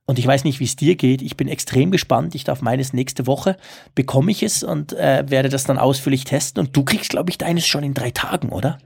Und 0.06 0.20
ich 0.20 0.28
weiß 0.28 0.44
nicht, 0.44 0.60
wie 0.60 0.66
es 0.66 0.76
dir 0.76 0.96
geht. 0.96 1.22
Ich 1.22 1.38
bin 1.38 1.48
extrem 1.48 1.92
gespannt. 1.92 2.36
Ich 2.36 2.44
darf 2.44 2.62
meines 2.62 2.92
nächste 2.92 3.26
Woche, 3.26 3.56
bekomme 3.96 4.32
ich 4.32 4.44
es 4.44 4.64
und 4.64 4.94
äh, 4.94 5.24
werde 5.28 5.50
das 5.50 5.64
dann 5.64 5.78
ausführlich 5.78 6.26
testen. 6.26 6.60
Und 6.66 6.76
du 6.76 6.84
kriegst, 6.84 7.10
glaube 7.10 7.30
ich, 7.30 7.38
deines 7.38 7.66
schon 7.66 7.84
in 7.84 7.94
drei 7.94 8.12
Tagen, 8.12 8.50
oder? 8.50 8.80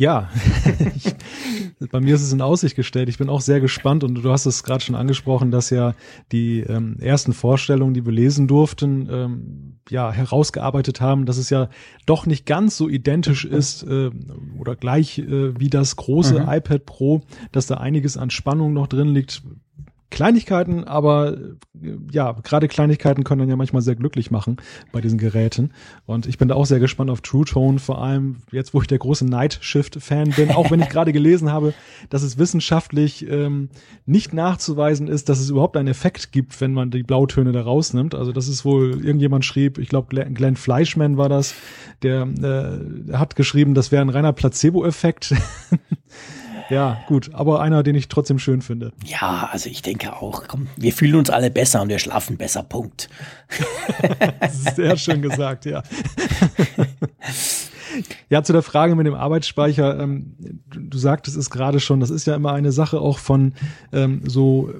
Ja, 0.00 0.30
ich, 0.96 1.90
bei 1.90 2.00
mir 2.00 2.14
ist 2.14 2.22
es 2.22 2.32
in 2.32 2.40
Aussicht 2.40 2.74
gestellt. 2.74 3.10
Ich 3.10 3.18
bin 3.18 3.28
auch 3.28 3.42
sehr 3.42 3.60
gespannt 3.60 4.02
und 4.02 4.14
du 4.14 4.30
hast 4.32 4.46
es 4.46 4.64
gerade 4.64 4.82
schon 4.82 4.94
angesprochen, 4.94 5.50
dass 5.50 5.68
ja 5.68 5.94
die 6.32 6.60
ähm, 6.60 6.96
ersten 7.00 7.34
Vorstellungen, 7.34 7.92
die 7.92 8.06
wir 8.06 8.12
lesen 8.12 8.48
durften, 8.48 9.10
ähm, 9.10 9.78
ja 9.90 10.10
herausgearbeitet 10.10 11.02
haben, 11.02 11.26
dass 11.26 11.36
es 11.36 11.50
ja 11.50 11.68
doch 12.06 12.24
nicht 12.24 12.46
ganz 12.46 12.78
so 12.78 12.88
identisch 12.88 13.44
ist 13.44 13.82
äh, 13.82 14.10
oder 14.58 14.74
gleich 14.74 15.18
äh, 15.18 15.60
wie 15.60 15.68
das 15.68 15.96
große 15.96 16.40
mhm. 16.40 16.48
iPad 16.48 16.86
Pro, 16.86 17.20
dass 17.52 17.66
da 17.66 17.74
einiges 17.74 18.16
an 18.16 18.30
Spannung 18.30 18.72
noch 18.72 18.86
drin 18.86 19.08
liegt, 19.08 19.42
Kleinigkeiten, 20.10 20.84
aber 20.84 21.36
ja, 22.10 22.32
gerade 22.42 22.68
Kleinigkeiten 22.68 23.24
können 23.24 23.40
dann 23.40 23.48
ja 23.48 23.56
manchmal 23.56 23.82
sehr 23.82 23.94
glücklich 23.94 24.30
machen 24.30 24.56
bei 24.92 25.00
diesen 25.00 25.18
Geräten. 25.18 25.72
Und 26.04 26.26
ich 26.26 26.36
bin 26.36 26.48
da 26.48 26.56
auch 26.56 26.66
sehr 26.66 26.80
gespannt 26.80 27.10
auf 27.10 27.20
True 27.20 27.44
Tone, 27.44 27.78
vor 27.78 28.02
allem 28.02 28.38
jetzt, 28.50 28.74
wo 28.74 28.80
ich 28.80 28.88
der 28.88 28.98
große 28.98 29.24
Night 29.24 29.58
Shift-Fan 29.60 30.30
bin, 30.30 30.50
auch 30.50 30.70
wenn 30.70 30.80
ich 30.80 30.88
gerade 30.90 31.12
gelesen 31.12 31.52
habe, 31.52 31.74
dass 32.08 32.22
es 32.22 32.38
wissenschaftlich 32.38 33.28
ähm, 33.30 33.68
nicht 34.04 34.34
nachzuweisen 34.34 35.08
ist, 35.08 35.28
dass 35.28 35.38
es 35.38 35.50
überhaupt 35.50 35.76
einen 35.76 35.88
Effekt 35.88 36.32
gibt, 36.32 36.60
wenn 36.60 36.72
man 36.72 36.90
die 36.90 37.04
Blautöne 37.04 37.52
da 37.52 37.62
rausnimmt. 37.62 38.14
Also 38.14 38.32
das 38.32 38.48
ist 38.48 38.64
wohl, 38.64 39.04
irgendjemand 39.04 39.44
schrieb, 39.44 39.78
ich 39.78 39.88
glaube 39.88 40.24
Glenn 40.24 40.56
Fleischman 40.56 41.16
war 41.16 41.28
das, 41.28 41.54
der 42.02 42.22
äh, 42.22 43.12
hat 43.16 43.36
geschrieben, 43.36 43.74
das 43.74 43.92
wäre 43.92 44.02
ein 44.02 44.08
reiner 44.08 44.32
Placebo-Effekt. 44.32 45.34
Ja, 46.70 47.02
gut, 47.06 47.30
aber 47.34 47.60
einer, 47.60 47.82
den 47.82 47.94
ich 47.94 48.08
trotzdem 48.08 48.38
schön 48.38 48.62
finde. 48.62 48.92
Ja, 49.04 49.48
also 49.52 49.68
ich 49.68 49.82
denke 49.82 50.14
auch, 50.14 50.44
komm, 50.46 50.68
wir 50.76 50.92
fühlen 50.92 51.16
uns 51.16 51.30
alle 51.30 51.50
besser 51.50 51.82
und 51.82 51.88
wir 51.88 51.98
schlafen 51.98 52.36
besser, 52.36 52.62
Punkt. 52.62 53.08
das 54.40 54.54
ist 54.66 54.76
sehr 54.76 54.96
schön 54.96 55.22
gesagt, 55.22 55.64
ja. 55.66 55.82
Ja, 58.28 58.44
zu 58.44 58.52
der 58.52 58.62
Frage 58.62 58.94
mit 58.94 59.06
dem 59.06 59.14
Arbeitsspeicher, 59.14 59.98
ähm, 59.98 60.36
du, 60.38 60.80
du 60.80 60.98
sagtest 60.98 61.36
es 61.36 61.50
gerade 61.50 61.80
schon, 61.80 61.98
das 61.98 62.10
ist 62.10 62.24
ja 62.24 62.36
immer 62.36 62.52
eine 62.52 62.70
Sache 62.70 63.00
auch 63.00 63.18
von 63.18 63.52
ähm, 63.92 64.22
so 64.26 64.72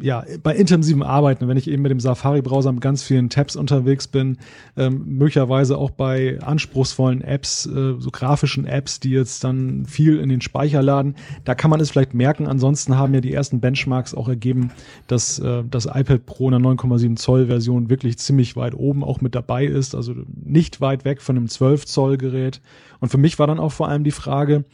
ja, 0.00 0.24
bei 0.42 0.54
intensivem 0.56 1.02
Arbeiten, 1.02 1.46
wenn 1.46 1.58
ich 1.58 1.68
eben 1.68 1.82
mit 1.82 1.90
dem 1.90 2.00
Safari-Browser 2.00 2.72
mit 2.72 2.80
ganz 2.80 3.02
vielen 3.02 3.28
Tabs 3.28 3.54
unterwegs 3.54 4.08
bin, 4.08 4.38
ähm, 4.76 5.04
möglicherweise 5.04 5.76
auch 5.76 5.90
bei 5.90 6.38
anspruchsvollen 6.40 7.20
Apps, 7.20 7.66
äh, 7.66 7.94
so 7.98 8.10
grafischen 8.10 8.66
Apps, 8.66 9.00
die 9.00 9.10
jetzt 9.10 9.44
dann 9.44 9.84
viel 9.84 10.18
in 10.20 10.30
den 10.30 10.40
Speicher 10.40 10.82
laden, 10.82 11.16
da 11.44 11.54
kann 11.54 11.70
man 11.70 11.80
es 11.80 11.90
vielleicht 11.90 12.14
merken. 12.14 12.46
Ansonsten 12.46 12.96
haben 12.96 13.12
ja 13.12 13.20
die 13.20 13.34
ersten 13.34 13.60
Benchmarks 13.60 14.14
auch 14.14 14.28
ergeben, 14.28 14.70
dass 15.06 15.38
äh, 15.38 15.62
das 15.70 15.84
iPad 15.84 16.24
Pro 16.24 16.50
in 16.50 16.62
der 16.62 16.72
9,7 16.72 17.16
Zoll 17.16 17.46
Version 17.46 17.90
wirklich 17.90 18.18
ziemlich 18.18 18.56
weit 18.56 18.74
oben 18.74 19.04
auch 19.04 19.20
mit 19.20 19.34
dabei 19.34 19.66
ist, 19.66 19.94
also 19.94 20.14
nicht 20.34 20.80
weit 20.80 21.04
weg 21.04 21.20
von 21.20 21.36
einem 21.36 21.48
12 21.48 21.84
Zoll 21.84 22.16
Gerät. 22.16 22.62
Und 23.00 23.10
für 23.10 23.18
mich 23.18 23.38
war 23.38 23.46
dann 23.46 23.60
auch 23.60 23.72
vor 23.72 23.88
allem 23.88 24.04
die 24.04 24.12
Frage, 24.12 24.64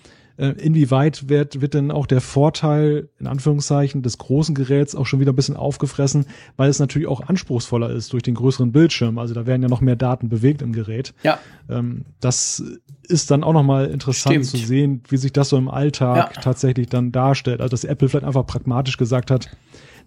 inwieweit 0.48 1.28
wird, 1.28 1.60
wird 1.60 1.74
denn 1.74 1.90
auch 1.90 2.06
der 2.06 2.20
Vorteil, 2.20 3.08
in 3.18 3.26
Anführungszeichen, 3.26 4.02
des 4.02 4.18
großen 4.18 4.54
Geräts 4.54 4.94
auch 4.94 5.06
schon 5.06 5.20
wieder 5.20 5.32
ein 5.32 5.36
bisschen 5.36 5.56
aufgefressen, 5.56 6.26
weil 6.56 6.70
es 6.70 6.78
natürlich 6.78 7.08
auch 7.08 7.20
anspruchsvoller 7.28 7.90
ist 7.90 8.12
durch 8.12 8.22
den 8.22 8.34
größeren 8.34 8.72
Bildschirm. 8.72 9.18
Also 9.18 9.34
da 9.34 9.46
werden 9.46 9.62
ja 9.62 9.68
noch 9.68 9.80
mehr 9.80 9.96
Daten 9.96 10.28
bewegt 10.28 10.62
im 10.62 10.72
Gerät. 10.72 11.12
Ja. 11.22 11.38
Ähm, 11.68 12.04
das 12.20 12.62
ist 13.06 13.30
dann 13.30 13.44
auch 13.44 13.52
nochmal 13.52 13.86
interessant 13.86 14.34
Stimmt. 14.34 14.46
zu 14.46 14.56
sehen, 14.56 15.02
wie 15.08 15.16
sich 15.16 15.32
das 15.32 15.50
so 15.50 15.58
im 15.58 15.68
Alltag 15.68 16.32
ja. 16.34 16.40
tatsächlich 16.40 16.88
dann 16.88 17.12
darstellt. 17.12 17.60
Also 17.60 17.72
dass 17.72 17.84
Apple 17.84 18.08
vielleicht 18.08 18.26
einfach 18.26 18.46
pragmatisch 18.46 18.96
gesagt 18.96 19.30
hat, 19.30 19.50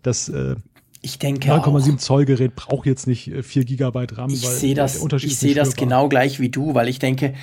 dass 0.01 0.29
äh, 0.29 0.55
ich 1.01 1.19
denke 1.19 1.51
9,7 1.51 1.97
Zoll 1.97 2.25
Gerät 2.25 2.55
braucht 2.55 2.85
jetzt 2.85 3.07
nicht 3.07 3.29
4 3.41 3.61
äh, 3.61 3.65
Gigabyte 3.65 4.17
RAM, 4.17 4.29
ich 4.29 4.45
weil 4.45 4.51
sehe 4.51 4.73
das, 4.73 4.93
der 4.93 5.03
Unterschied 5.03 5.31
Ich 5.31 5.37
sehe 5.37 5.53
das 5.53 5.75
genau 5.75 6.07
gleich 6.07 6.39
wie 6.39 6.49
du, 6.49 6.73
weil 6.73 6.87
ich 6.87 6.97
denke, 6.97 7.33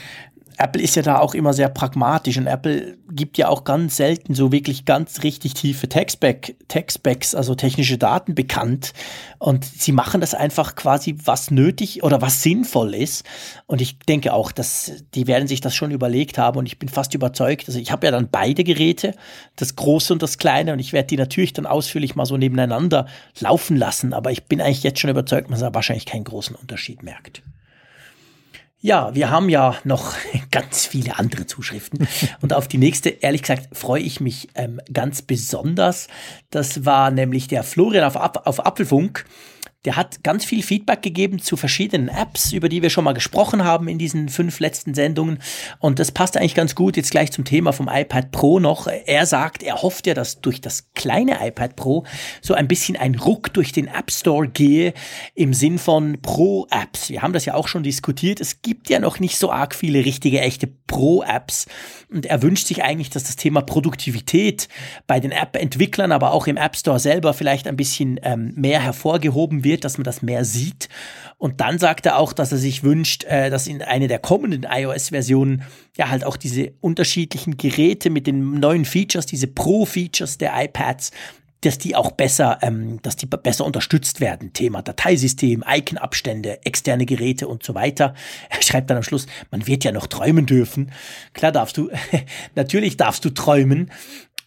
Apple 0.61 0.83
ist 0.83 0.95
ja 0.95 1.03
da 1.03 1.19
auch 1.19 1.33
immer 1.33 1.55
sehr 1.55 1.71
pragmatisch 1.71 2.37
und 2.37 2.47
Apple 2.47 2.99
gibt 3.11 3.39
ja 3.39 3.49
auch 3.49 3.65
ganz 3.65 3.97
selten 3.97 4.35
so 4.35 4.53
wirklich 4.53 4.85
ganz 4.85 5.23
richtig 5.23 5.55
tiefe 5.55 5.89
Tech-Specs, 5.89 7.35
also 7.35 7.55
technische 7.55 7.97
Daten 7.97 8.35
bekannt. 8.35 8.93
Und 9.39 9.65
sie 9.65 9.93
machen 9.93 10.21
das 10.21 10.35
einfach 10.35 10.77
quasi, 10.77 11.17
was 11.25 11.51
nötig 11.51 12.03
oder 12.03 12.21
was 12.21 12.43
sinnvoll 12.43 12.95
ist. 12.95 13.25
Und 13.67 13.81
ich 13.81 13.99
denke 14.01 14.35
auch, 14.35 14.53
dass 14.53 14.93
die 15.15 15.27
werden 15.27 15.49
sich 15.49 15.63
das 15.63 15.75
schon 15.75 15.93
überlegt 15.93 16.37
haben 16.37 16.59
und 16.59 16.67
ich 16.67 16.79
bin 16.79 16.91
fast 16.91 17.15
überzeugt. 17.15 17.67
Also 17.67 17.79
ich 17.79 17.91
habe 17.91 18.07
ja 18.07 18.11
dann 18.11 18.29
beide 18.31 18.63
Geräte, 18.63 19.15
das 19.57 19.77
große 19.77 20.13
und 20.13 20.23
das 20.23 20.37
kleine, 20.37 20.75
und 20.75 20.79
ich 20.79 20.93
werde 20.93 21.09
die 21.09 21.17
natürlich 21.17 21.55
dann 21.55 21.65
ausführlich 21.65 22.17
mal 22.17 22.27
so 22.27 22.37
nebeneinander 22.37 23.07
laufen 23.39 23.77
lassen. 23.77 24.13
Aber 24.13 24.31
ich 24.31 24.45
bin 24.45 24.61
eigentlich 24.61 24.83
jetzt 24.83 25.01
schon 25.01 25.11
überzeugt, 25.11 25.49
man 25.49 25.59
da 25.59 25.73
wahrscheinlich 25.73 26.05
keinen 26.05 26.25
großen 26.25 26.55
Unterschied 26.55 27.03
merkt. 27.03 27.43
Ja, 28.83 29.15
wir 29.15 29.31
haben 29.31 29.51
ja 29.51 29.77
noch 29.85 30.15
ganz 30.51 30.87
viele 30.87 31.19
andere 31.19 31.47
Zuschriften. 31.47 32.09
Und 32.41 32.55
auf 32.55 32.67
die 32.67 32.79
nächste, 32.79 33.11
ehrlich 33.11 33.43
gesagt, 33.43 33.77
freue 33.77 34.03
ich 34.03 34.21
mich 34.21 34.49
ähm, 34.55 34.81
ganz 34.91 35.21
besonders. 35.21 36.09
Das 36.49 36.87
war 36.87 37.11
nämlich 37.11 37.47
der 37.47 37.63
Florian 37.63 38.05
auf, 38.05 38.17
auf 38.17 38.65
Apfelfunk. 38.65 39.27
Der 39.87 39.97
hat 39.97 40.23
ganz 40.23 40.45
viel 40.45 40.63
Feedback 40.63 41.01
gegeben 41.01 41.39
zu 41.39 41.57
verschiedenen 41.57 42.09
Apps, 42.09 42.53
über 42.53 42.69
die 42.69 42.83
wir 42.83 42.91
schon 42.91 43.05
mal 43.05 43.15
gesprochen 43.15 43.65
haben 43.65 43.89
in 43.89 43.97
diesen 43.97 44.29
fünf 44.29 44.61
letzten 44.61 44.93
Sendungen. 44.93 45.39
Und 45.79 45.99
das 45.99 46.13
passt 46.13 46.37
eigentlich 46.37 46.55
ganz 46.55 46.75
gut 46.75 46.99
jetzt 46.99 47.11
gleich 47.11 47.33
zum 47.33 47.47
Thema 47.47 47.73
vom 47.73 47.89
iPad 47.91 48.31
Pro 48.31 48.61
noch. 48.61 48.87
Er 48.87 49.25
sagt, 49.25 49.63
er 49.63 49.81
hofft 49.81 50.07
ja, 50.07 50.13
dass 50.13 50.43
durch 50.43 50.61
das 50.61 50.93
kleine 50.93 51.39
iPad 51.47 51.77
Pro 51.77 52.05
so 52.43 52.53
ein 52.53 52.69
bisschen 52.69 52.97
ein 52.99 53.15
Ruck 53.15 53.55
durch 53.55 53.73
den 53.73 53.89
App 53.89 54.11
Store 54.11 54.47
gehe 54.49 54.93
im 55.35 55.55
Sinn 55.55 55.79
von 55.79 56.21
Pro-Apps. 56.21 57.09
Wir 57.09 57.23
haben 57.23 57.33
das 57.33 57.47
ja 57.47 57.55
auch 57.55 57.67
schon 57.67 57.83
diskutiert. 57.83 58.39
Es 58.39 58.61
gibt 58.61 58.91
ja 58.91 58.99
noch 58.99 59.19
nicht 59.19 59.39
so 59.39 59.51
arg 59.51 59.75
viele 59.75 60.05
richtige, 60.05 60.43
echte 60.43 60.67
Pro-Apps. 60.67 61.65
Und 62.11 62.27
er 62.27 62.43
wünscht 62.43 62.67
sich 62.67 62.83
eigentlich, 62.83 63.09
dass 63.09 63.25
das 63.25 63.37
Thema 63.37 63.63
Produktivität 63.63 64.69
bei 65.07 65.21
den 65.21 65.33
App-Entwicklern, 65.33 66.13
aber 66.13 66.33
auch 66.33 66.47
im 66.49 66.59
App 66.59 66.77
Store 66.77 66.99
selber 66.99 67.33
vielleicht 67.33 67.67
ein 67.67 67.77
bisschen 67.77 68.21
ähm, 68.23 68.53
mehr 68.57 68.81
hervorgehoben 68.81 69.65
wird 69.65 69.70
wird, 69.71 69.85
dass 69.85 69.97
man 69.97 70.05
das 70.05 70.21
mehr 70.21 70.45
sieht. 70.45 70.89
Und 71.39 71.61
dann 71.61 71.79
sagt 71.79 72.05
er 72.05 72.19
auch, 72.19 72.33
dass 72.33 72.53
er 72.53 72.59
sich 72.59 72.83
wünscht, 72.83 73.25
äh, 73.25 73.49
dass 73.49 73.67
in 73.67 73.81
eine 73.81 74.09
der 74.09 74.19
kommenden 74.19 74.67
iOS-Versionen 74.69 75.63
ja 75.97 76.11
halt 76.11 76.25
auch 76.25 76.37
diese 76.37 76.73
unterschiedlichen 76.81 77.57
Geräte 77.57 78.11
mit 78.11 78.27
den 78.27 78.59
neuen 78.59 78.85
Features, 78.85 79.27
diese 79.27 79.47
Pro-Features 79.47 80.39
der 80.39 80.53
iPads, 80.55 81.13
dass 81.63 81.79
die 81.79 81.95
auch 81.95 82.13
besser, 82.13 82.59
ähm, 82.63 83.01
dass 83.03 83.17
die 83.17 83.27
besser 83.27 83.65
unterstützt 83.65 84.21
werden. 84.21 84.53
Thema 84.53 84.83
Dateisystem, 84.83 85.63
Icon-Abstände, 85.67 86.65
externe 86.65 87.07
Geräte 87.07 87.49
und 87.49 87.63
so 87.63 87.75
weiter. 87.75 88.15
Er 88.51 88.63
schreibt 88.63 88.91
dann 88.91 88.97
am 88.97 89.03
Schluss, 89.03 89.27
man 89.51 89.67
wird 89.67 89.85
ja 89.85 89.93
noch 89.93 90.07
träumen 90.07 90.47
dürfen. 90.47 90.93
Klar 91.35 91.53
darfst 91.53 91.77
du, 91.77 91.91
natürlich 92.55 92.97
darfst 92.97 93.25
du 93.25 93.31
träumen, 93.31 93.91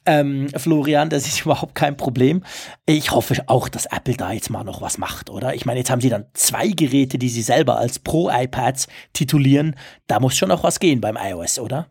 ähm, 0.06 0.50
Florian, 0.56 1.10
das 1.10 1.28
ist 1.28 1.42
überhaupt 1.46 1.76
kein 1.76 1.98
Problem. 1.98 2.44
Ich 2.86 3.12
hoffe 3.12 3.36
auch, 3.48 3.70
dass 3.70 3.86
Apple 3.86 4.16
da 4.16 4.32
jetzt 4.32 4.50
mal 4.50 4.64
noch 4.64 4.82
was 4.82 4.98
macht, 4.98 5.30
oder? 5.30 5.54
Ich 5.54 5.66
meine, 5.66 5.80
jetzt 5.80 5.90
haben 5.90 6.02
sie 6.02 6.10
dann 6.10 6.26
zwei 6.34 6.68
Geräte, 6.70 7.18
die 7.18 7.30
sie 7.30 7.42
selber 7.42 7.78
als 7.78 8.00
Pro-iPads 8.00 8.88
titulieren. 9.14 9.76
Da 10.08 10.20
muss 10.20 10.36
schon 10.36 10.50
noch 10.50 10.64
was 10.64 10.80
gehen 10.80 11.02
beim 11.02 11.18
iOS, 11.18 11.60
oder? 11.60 11.88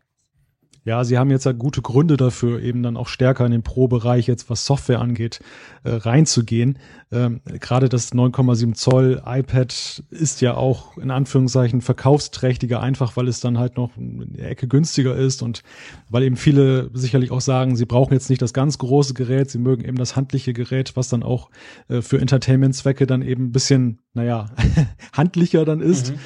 Ja, 0.85 1.05
sie 1.05 1.17
haben 1.17 1.31
jetzt 1.31 1.45
ja 1.45 1.53
gute 1.53 1.81
Gründe 1.81 2.17
dafür, 2.17 2.61
eben 2.61 2.83
dann 2.83 2.97
auch 2.97 3.07
stärker 3.07 3.45
in 3.45 3.53
den 3.53 3.63
Pro-Bereich 3.63 4.27
jetzt, 4.27 4.49
was 4.49 4.65
Software 4.65 4.99
angeht, 4.99 5.39
äh, 5.83 5.91
reinzugehen. 5.91 6.77
Ähm, 7.11 7.39
Gerade 7.45 7.87
das 7.87 8.13
9,7 8.13 8.73
Zoll 8.73 9.21
iPad 9.25 10.03
ist 10.09 10.41
ja 10.41 10.55
auch 10.55 10.97
in 10.97 11.09
Anführungszeichen 11.09 11.79
verkaufsträchtiger, 11.79 12.81
einfach 12.81 13.15
weil 13.15 13.29
es 13.29 13.39
dann 13.39 13.59
halt 13.59 13.77
noch 13.77 13.95
in 13.95 14.33
der 14.33 14.49
Ecke 14.49 14.67
günstiger 14.67 15.15
ist 15.15 15.41
und 15.41 15.63
weil 16.09 16.23
eben 16.23 16.35
viele 16.35 16.89
sicherlich 16.93 17.31
auch 17.31 17.41
sagen, 17.41 17.77
sie 17.77 17.85
brauchen 17.85 18.13
jetzt 18.13 18.29
nicht 18.29 18.41
das 18.41 18.53
ganz 18.53 18.77
große 18.77 19.13
Gerät, 19.13 19.49
sie 19.49 19.59
mögen 19.59 19.85
eben 19.85 19.97
das 19.97 20.17
handliche 20.17 20.51
Gerät, 20.51 20.97
was 20.97 21.07
dann 21.07 21.23
auch 21.23 21.49
äh, 21.87 22.01
für 22.01 22.19
Entertainment-Zwecke 22.19 23.07
dann 23.07 23.21
eben 23.21 23.45
ein 23.45 23.51
bisschen, 23.53 23.99
naja, 24.13 24.47
handlicher 25.13 25.63
dann 25.63 25.79
ist. 25.79 26.11
Mhm. 26.11 26.19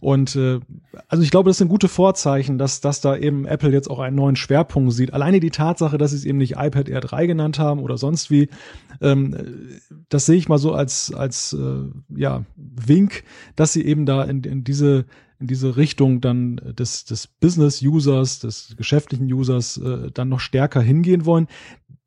Und 0.00 0.36
äh, 0.36 0.60
also 1.08 1.22
ich 1.22 1.30
glaube, 1.30 1.50
das 1.50 1.58
sind 1.58 1.68
gute 1.68 1.88
Vorzeichen, 1.88 2.58
dass, 2.58 2.80
dass 2.80 3.00
da 3.00 3.16
eben 3.16 3.46
Apple 3.46 3.70
jetzt 3.70 3.90
auch 3.90 3.98
einen 3.98 4.16
neuen 4.16 4.36
Schwerpunkt 4.36 4.92
sieht. 4.92 5.12
Alleine 5.12 5.40
die 5.40 5.50
Tatsache, 5.50 5.98
dass 5.98 6.10
sie 6.10 6.18
es 6.18 6.24
eben 6.24 6.38
nicht 6.38 6.52
iPad 6.52 6.88
Air 6.88 7.00
3 7.00 7.26
genannt 7.26 7.58
haben 7.58 7.80
oder 7.80 7.96
sonst 7.96 8.30
wie, 8.30 8.48
ähm, 9.00 9.36
das 10.08 10.26
sehe 10.26 10.36
ich 10.36 10.48
mal 10.48 10.58
so 10.58 10.72
als, 10.72 11.12
als 11.12 11.52
äh, 11.52 11.90
ja, 12.16 12.44
Wink, 12.56 13.24
dass 13.56 13.72
sie 13.72 13.84
eben 13.84 14.06
da 14.06 14.24
in, 14.24 14.42
in 14.42 14.64
diese 14.64 15.06
in 15.40 15.48
diese 15.48 15.76
Richtung 15.76 16.20
dann 16.20 16.56
des, 16.56 17.04
des 17.04 17.26
Business-Users, 17.26 18.38
des 18.38 18.76
geschäftlichen 18.78 19.30
Users 19.30 19.76
äh, 19.76 20.10
dann 20.12 20.28
noch 20.28 20.40
stärker 20.40 20.80
hingehen 20.80 21.26
wollen. 21.26 21.48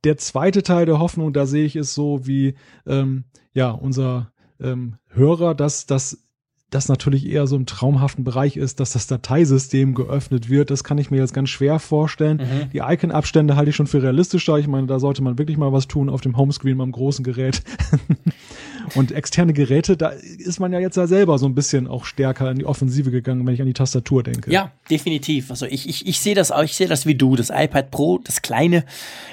Der 0.04 0.18
zweite 0.18 0.64
Teil 0.64 0.86
der 0.86 1.00
Hoffnung, 1.00 1.34
da 1.34 1.46
sehe 1.46 1.66
ich 1.66 1.76
es 1.76 1.94
so 1.94 2.26
wie 2.26 2.56
ähm, 2.86 3.26
ja 3.54 3.72
unser 3.72 4.32
ähm, 4.60 4.96
Hörer, 5.08 5.56
dass 5.56 5.86
das 5.86 6.27
das 6.70 6.90
natürlich 6.90 7.26
eher 7.26 7.48
so 7.48 7.56
im 7.56 7.66
traumhaften 7.66 8.26
Bereich 8.26 8.58
ist, 8.58 8.82
dass 8.82 8.92
das 8.92 9.08
Dateisystem 9.08 9.94
geöffnet 9.94 10.50
wird. 10.50 10.70
Das 10.70 10.84
kann 10.84 10.98
ich 10.98 11.10
mir 11.10 11.18
jetzt 11.18 11.34
ganz 11.34 11.50
schwer 11.50 11.80
vorstellen. 11.80 12.38
Mhm. 12.38 12.70
Die 12.72 12.80
Icon-Abstände 12.80 13.56
halte 13.56 13.70
ich 13.70 13.76
schon 13.76 13.88
für 13.88 14.04
realistischer. 14.04 14.58
Ich 14.58 14.68
meine, 14.68 14.88
da 14.88 15.00
sollte 15.00 15.24
man 15.24 15.38
wirklich 15.38 15.58
mal 15.58 15.72
was 15.72 15.88
tun 15.88 16.10
auf 16.10 16.20
dem 16.20 16.36
Homescreen 16.36 16.78
beim 16.78 16.92
großen 16.92 17.24
Gerät. 17.24 17.64
Und 18.96 19.12
externe 19.12 19.54
Geräte, 19.54 19.98
da 19.98 20.10
ist 20.10 20.60
man 20.60 20.72
ja 20.74 20.80
jetzt 20.80 20.98
ja 20.98 21.08
selber 21.08 21.38
so 21.38 21.46
ein 21.46 21.56
bisschen 21.56 21.88
auch 21.88 22.06
stärker 22.06 22.50
in 22.52 22.60
die 22.60 22.66
Offensive 22.66 23.12
gegangen, 23.12 23.46
wenn 23.46 23.54
ich 23.54 23.62
an 23.62 23.68
die 23.68 23.74
Tastatur 23.74 24.24
denke. 24.24 24.52
Ja, 24.52 24.72
definitiv. 24.90 25.52
Also 25.52 25.66
ich, 25.66 25.88
ich, 25.88 26.08
ich 26.08 26.20
sehe 26.20 26.36
das 26.36 26.52
auch, 26.52 26.64
ich 26.64 26.76
sehe 26.76 26.88
das 26.88 27.06
wie 27.06 27.16
du. 27.16 27.36
Das 27.36 27.50
iPad 27.50 27.92
Pro, 27.92 28.18
das 28.20 28.42
kleine, 28.42 28.86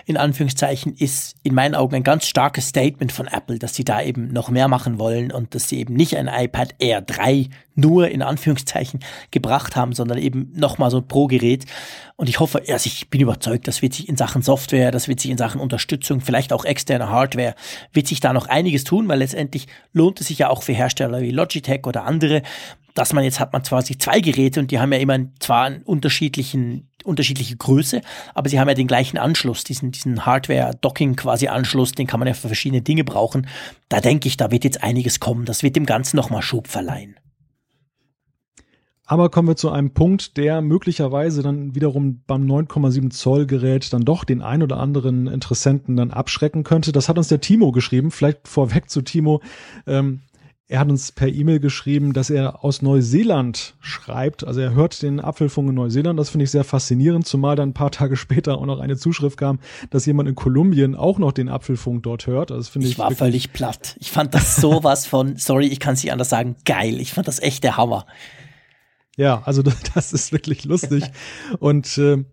in 0.07 0.17
Anführungszeichen, 0.17 0.95
ist 0.95 1.37
in 1.43 1.55
meinen 1.55 1.75
Augen 1.75 1.95
ein 1.95 2.03
ganz 2.03 2.27
starkes 2.27 2.69
Statement 2.69 3.13
von 3.13 3.27
Apple, 3.27 3.59
dass 3.59 3.75
sie 3.75 3.85
da 3.85 4.03
eben 4.03 4.33
noch 4.33 4.51
mehr 4.51 4.69
machen 4.69 4.99
wollen 4.99 5.31
und 5.31 5.55
dass 5.55 5.69
sie 5.69 5.79
eben 5.79 5.95
nicht 5.95 6.17
ein 6.17 6.29
iPad 6.29 6.75
Air 6.79 7.01
3 7.03 7.49
nur 7.77 8.09
in 8.09 8.23
Anführungszeichen 8.23 9.01
gebracht 9.31 9.77
haben, 9.77 9.93
sondern 9.93 10.19
eben 10.19 10.53
nochmal 10.55 10.91
so 10.91 10.99
ein 10.99 11.09
Pro-Gerät. 11.09 11.65
Und 12.17 12.29
ich 12.29 12.39
hoffe, 12.39 12.63
also 12.69 12.87
ich 12.87 13.11
bin 13.11 13.21
überzeugt, 13.21 13.67
das 13.67 13.83
wird 13.83 13.95
sich 13.95 14.09
in 14.09 14.17
Sachen 14.17 14.41
Software, 14.41 14.93
das 14.93 15.09
wird 15.09 15.19
sich 15.19 15.33
in 15.33 15.39
Sachen 15.39 15.61
Unterstützung, 15.61 16.21
vielleicht 16.21 16.53
auch 16.53 16.65
externe 16.65 17.09
Hardware, 17.09 17.57
wird 17.93 18.07
sich 18.07 18.21
da 18.21 18.33
noch 18.33 18.47
einiges 18.47 18.85
tun, 18.85 19.09
weil 19.09 19.19
letztendlich 19.19 19.67
lohnt 19.93 20.21
es 20.21 20.29
sich 20.29 20.39
ja 20.39 20.49
auch 20.49 20.63
für 20.63 20.73
Hersteller 20.73 21.23
wie 21.23 21.33
Logitech 21.33 21.87
oder 21.87 22.05
andere, 22.05 22.43
dass 22.95 23.13
man 23.13 23.25
jetzt 23.25 23.41
hat 23.41 23.53
man 23.53 23.65
zwar 23.65 23.83
sich 23.83 23.99
zwei 23.99 24.21
Geräte 24.21 24.61
und 24.61 24.71
die 24.71 24.79
haben 24.79 24.93
ja 24.93 25.01
immer 25.01 25.19
zwar 25.41 25.65
einen 25.65 25.83
unterschiedlichen 25.83 26.89
unterschiedliche 27.05 27.57
Größe, 27.57 28.01
aber 28.33 28.49
sie 28.49 28.59
haben 28.59 28.69
ja 28.69 28.75
den 28.75 28.87
gleichen 28.87 29.19
Anschluss, 29.19 29.63
diesen, 29.63 29.93
diesen 29.93 30.25
Hardware-Docking 30.25 31.17
quasi 31.17 31.49
Anschluss, 31.49 31.93
den 31.93 32.07
kann 32.07 32.19
man 32.19 32.27
ja 32.27 32.33
für 32.33 32.47
verschiedene 32.47 32.81
Dinge 32.81 33.05
brauchen. 33.05 33.47
Da 33.91 34.01
denke 34.01 34.27
ich, 34.27 34.39
da 34.39 34.51
wird 34.51 34.65
jetzt 34.65 34.83
einiges 34.83 35.21
kommen. 35.21 35.45
Das 35.45 35.63
wird 35.63 35.77
dem 35.77 35.85
Ganzen 35.85 36.17
nochmal 36.17 36.41
Schub 36.41 36.67
verleihen. 36.67 37.17
Aber 39.07 39.29
kommen 39.29 39.49
wir 39.49 39.57
zu 39.57 39.71
einem 39.71 39.91
Punkt, 39.91 40.37
der 40.39 40.63
möglicherweise 40.63 41.43
dann 41.43 41.75
wiederum 41.75 42.23
beim 42.27 42.47
9,7 42.47 43.11
Zoll 43.11 43.47
Gerät 43.47 43.93
dann 43.93 44.05
doch 44.05 44.25
den 44.25 44.41
ein 44.41 44.63
oder 44.63 44.79
anderen 44.79 45.27
Interessenten 45.27 45.97
dann 45.97 46.11
abschrecken 46.11 46.65
könnte. 46.65 46.91
Das 46.93 47.09
hat 47.09 47.19
uns 47.19 47.29
der 47.29 47.41
Timo 47.41 47.71
geschrieben. 47.71 48.11
Vielleicht 48.11 48.49
vorweg 48.49 48.89
zu 48.89 49.03
Timo. 49.03 49.43
Ähm, 49.87 50.21
er 50.67 50.81
hat 50.81 50.89
uns 50.89 51.13
per 51.13 51.29
E-Mail 51.29 51.61
geschrieben, 51.61 52.15
dass 52.15 52.31
er 52.31 52.65
aus 52.65 52.81
Neuseeland 52.81 53.75
schreibt. 53.81 54.47
Also 54.47 54.61
er 54.61 54.75
hört 54.75 55.03
den 55.03 55.21
Apfelfunk 55.21 55.69
in 55.69 55.75
Neuseeland. 55.75 56.19
Das 56.19 56.31
finde 56.31 56.45
ich 56.45 56.51
sehr 56.51 56.65
faszinierend, 56.65 57.27
zumal 57.27 57.55
dann 57.55 57.71
ein 57.71 57.75
paar 57.75 57.91
Tage 57.91 58.17
später 58.17 58.57
auch 58.57 58.65
noch 58.65 58.81
eine 58.81 58.97
Zuschrift 58.97 59.37
kam, 59.37 59.59
dass 59.91 60.07
jemand 60.07 60.31
in 60.31 60.35
Kolumbien 60.35 60.95
auch 60.95 61.19
noch 61.19 61.33
den 61.33 61.51
Apfelfunk 61.51 62.03
dort 62.05 62.27
hört. 62.27 62.51
Also 62.51 62.63
das 62.63 62.69
finde 62.71 62.87
ich. 62.87 62.95
Ich 62.95 62.99
war 62.99 63.11
völlig 63.11 63.53
platt. 63.53 63.97
Ich 64.01 64.11
fand 64.11 64.33
das 64.33 64.57
sowas 64.57 65.07
von, 65.07 65.37
sorry, 65.37 65.67
ich 65.67 65.81
kann 65.81 65.95
es 65.95 66.03
nicht 66.03 66.13
anders 66.13 66.31
sagen, 66.31 66.57
geil. 66.65 66.99
Ich 66.99 67.13
fand 67.13 67.29
das 67.29 67.41
echt 67.41 67.63
der 67.63 67.77
Hammer. 67.77 68.07
Ja, 69.17 69.43
also 69.45 69.63
das 69.95 70.13
ist 70.13 70.33
wirklich 70.33 70.65
lustig. 70.65 71.05
Und 71.59 71.99
äh, 71.99 72.25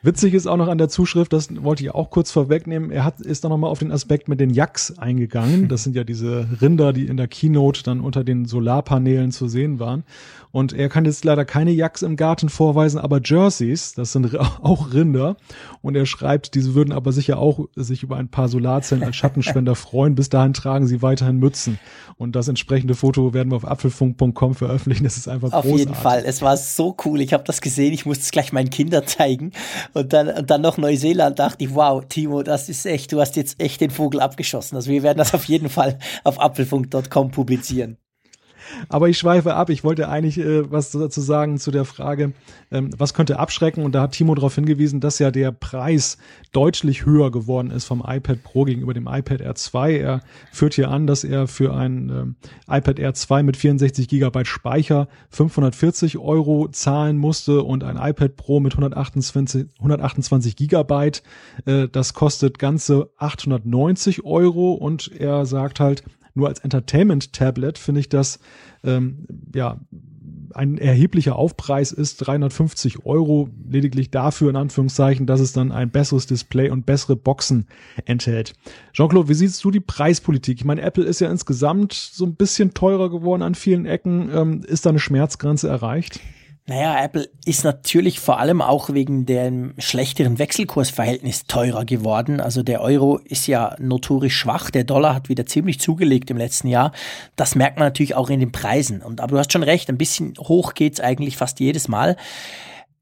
Witzig 0.00 0.32
ist 0.34 0.46
auch 0.46 0.56
noch 0.56 0.68
an 0.68 0.78
der 0.78 0.88
Zuschrift, 0.88 1.32
das 1.32 1.48
wollte 1.64 1.82
ich 1.82 1.92
auch 1.92 2.10
kurz 2.10 2.30
vorwegnehmen, 2.30 2.92
er 2.92 3.04
hat, 3.04 3.20
ist 3.20 3.42
dann 3.42 3.50
nochmal 3.50 3.68
auf 3.68 3.80
den 3.80 3.90
Aspekt 3.90 4.28
mit 4.28 4.38
den 4.38 4.50
Yaks 4.50 4.96
eingegangen. 4.96 5.66
Das 5.66 5.82
sind 5.82 5.96
ja 5.96 6.04
diese 6.04 6.46
Rinder, 6.62 6.92
die 6.92 7.08
in 7.08 7.16
der 7.16 7.26
Keynote 7.26 7.82
dann 7.82 8.00
unter 8.00 8.22
den 8.22 8.44
Solarpanelen 8.44 9.32
zu 9.32 9.48
sehen 9.48 9.80
waren. 9.80 10.04
Und 10.50 10.72
er 10.72 10.88
kann 10.88 11.04
jetzt 11.04 11.24
leider 11.24 11.44
keine 11.44 11.70
Yaks 11.70 12.02
im 12.02 12.16
Garten 12.16 12.48
vorweisen, 12.48 12.98
aber 12.98 13.20
Jerseys, 13.22 13.94
das 13.94 14.12
sind 14.12 14.36
auch 14.62 14.92
Rinder. 14.92 15.36
Und 15.82 15.96
er 15.96 16.06
schreibt, 16.06 16.54
diese 16.54 16.74
würden 16.74 16.92
aber 16.92 17.12
sicher 17.12 17.38
auch 17.38 17.66
sich 17.76 18.02
über 18.02 18.16
ein 18.16 18.28
paar 18.28 18.48
Solarzellen 18.48 19.04
als 19.04 19.16
Schattenspender 19.16 19.74
freuen. 19.76 20.14
Bis 20.14 20.28
dahin 20.28 20.54
tragen 20.54 20.86
sie 20.86 21.02
weiterhin 21.02 21.38
Mützen. 21.38 21.78
Und 22.16 22.34
das 22.34 22.48
entsprechende 22.48 22.94
Foto 22.94 23.34
werden 23.34 23.50
wir 23.52 23.56
auf 23.56 23.66
apfelfunk.com 23.66 24.54
veröffentlichen. 24.54 25.04
Das 25.04 25.16
ist 25.16 25.28
einfach 25.28 25.52
Auf 25.52 25.62
großartig. 25.62 25.78
jeden 25.78 25.94
Fall. 25.94 26.22
Es 26.26 26.42
war 26.42 26.56
so 26.56 26.96
cool. 27.04 27.20
Ich 27.20 27.32
habe 27.32 27.44
das 27.44 27.60
gesehen. 27.60 27.92
Ich 27.92 28.06
musste 28.06 28.22
es 28.22 28.30
gleich 28.30 28.52
meinen 28.52 28.70
Kindern 28.70 29.06
zeigen. 29.06 29.52
Und 29.92 30.12
dann, 30.12 30.28
und 30.28 30.50
dann 30.50 30.60
noch 30.60 30.78
Neuseeland 30.78 31.38
dachte 31.38 31.64
ich, 31.64 31.74
wow, 31.74 32.04
Timo, 32.08 32.42
das 32.42 32.68
ist 32.68 32.86
echt, 32.86 33.12
du 33.12 33.20
hast 33.20 33.36
jetzt 33.36 33.60
echt 33.60 33.80
den 33.80 33.90
Vogel 33.90 34.20
abgeschossen. 34.20 34.76
Also 34.76 34.90
wir 34.90 35.02
werden 35.02 35.18
das 35.18 35.34
auf 35.34 35.44
jeden 35.44 35.68
Fall 35.68 35.98
auf 36.24 36.40
apfelfunk.com 36.40 37.30
publizieren. 37.30 37.98
Aber 38.88 39.08
ich 39.08 39.18
schweife 39.18 39.54
ab. 39.54 39.70
Ich 39.70 39.84
wollte 39.84 40.08
eigentlich 40.08 40.38
äh, 40.38 40.70
was 40.70 40.90
dazu 40.90 41.20
sagen 41.20 41.58
zu 41.58 41.70
der 41.70 41.84
Frage, 41.84 42.32
ähm, 42.70 42.90
was 42.96 43.14
könnte 43.14 43.38
abschrecken? 43.38 43.84
Und 43.84 43.94
da 43.94 44.02
hat 44.02 44.12
Timo 44.12 44.34
darauf 44.34 44.54
hingewiesen, 44.54 45.00
dass 45.00 45.18
ja 45.18 45.30
der 45.30 45.52
Preis 45.52 46.18
deutlich 46.52 47.06
höher 47.06 47.30
geworden 47.30 47.70
ist 47.70 47.84
vom 47.84 48.02
iPad 48.06 48.42
Pro 48.42 48.64
gegenüber 48.64 48.94
dem 48.94 49.06
iPad 49.06 49.40
Air 49.40 49.54
2. 49.54 49.96
Er 49.98 50.20
führt 50.52 50.74
hier 50.74 50.90
an, 50.90 51.06
dass 51.06 51.24
er 51.24 51.46
für 51.46 51.74
ein 51.74 52.08
ähm, 52.08 52.36
iPad 52.68 52.98
Air 52.98 53.14
2 53.14 53.42
mit 53.42 53.56
64 53.56 54.08
Gigabyte 54.08 54.46
Speicher 54.46 55.08
540 55.30 56.18
Euro 56.18 56.68
zahlen 56.68 57.18
musste 57.18 57.62
und 57.62 57.84
ein 57.84 57.96
iPad 57.96 58.36
Pro 58.36 58.60
mit 58.60 58.72
128, 58.72 59.66
128 59.78 60.56
Gigabyte, 60.56 61.22
äh, 61.66 61.88
das 61.88 62.14
kostet 62.14 62.58
ganze 62.58 63.10
890 63.18 64.24
Euro 64.24 64.72
und 64.72 65.10
er 65.12 65.46
sagt 65.46 65.80
halt, 65.80 66.02
nur 66.38 66.48
als 66.48 66.60
Entertainment-Tablet 66.60 67.76
finde 67.76 68.00
ich 68.00 68.08
das 68.08 68.38
ähm, 68.84 69.26
ja 69.54 69.78
ein 70.54 70.78
erheblicher 70.78 71.36
Aufpreis 71.36 71.92
ist, 71.92 72.18
350 72.18 73.04
Euro, 73.04 73.50
lediglich 73.68 74.10
dafür 74.10 74.50
in 74.50 74.56
Anführungszeichen, 74.56 75.26
dass 75.26 75.40
es 75.40 75.52
dann 75.52 75.72
ein 75.72 75.90
besseres 75.90 76.26
Display 76.26 76.70
und 76.70 76.86
bessere 76.86 77.16
Boxen 77.16 77.66
enthält. 78.06 78.54
Jean-Claude, 78.92 79.28
wie 79.28 79.34
siehst 79.34 79.62
du 79.62 79.70
die 79.70 79.80
Preispolitik? 79.80 80.58
Ich 80.58 80.64
meine, 80.64 80.82
Apple 80.82 81.04
ist 81.04 81.20
ja 81.20 81.30
insgesamt 81.30 81.92
so 81.92 82.24
ein 82.24 82.34
bisschen 82.34 82.72
teurer 82.72 83.10
geworden 83.10 83.42
an 83.42 83.54
vielen 83.54 83.84
Ecken. 83.86 84.30
Ähm, 84.32 84.62
ist 84.66 84.86
da 84.86 84.90
eine 84.90 84.98
Schmerzgrenze 84.98 85.68
erreicht? 85.68 86.20
Naja, 86.68 87.02
Apple 87.02 87.30
ist 87.46 87.64
natürlich 87.64 88.20
vor 88.20 88.38
allem 88.38 88.60
auch 88.60 88.90
wegen 88.92 89.24
dem 89.24 89.72
schlechteren 89.78 90.38
Wechselkursverhältnis 90.38 91.44
teurer 91.46 91.86
geworden. 91.86 92.42
Also 92.42 92.62
der 92.62 92.82
Euro 92.82 93.16
ist 93.16 93.46
ja 93.46 93.74
notorisch 93.78 94.36
schwach, 94.36 94.70
der 94.70 94.84
Dollar 94.84 95.14
hat 95.14 95.30
wieder 95.30 95.46
ziemlich 95.46 95.80
zugelegt 95.80 96.30
im 96.30 96.36
letzten 96.36 96.68
Jahr. 96.68 96.92
Das 97.36 97.54
merkt 97.54 97.78
man 97.78 97.86
natürlich 97.86 98.14
auch 98.14 98.28
in 98.28 98.40
den 98.40 98.52
Preisen. 98.52 99.00
Und 99.00 99.22
aber 99.22 99.32
du 99.32 99.38
hast 99.38 99.50
schon 99.50 99.62
recht, 99.62 99.88
ein 99.88 99.96
bisschen 99.96 100.34
hoch 100.38 100.74
geht's 100.74 101.00
eigentlich 101.00 101.38
fast 101.38 101.58
jedes 101.58 101.88
Mal. 101.88 102.16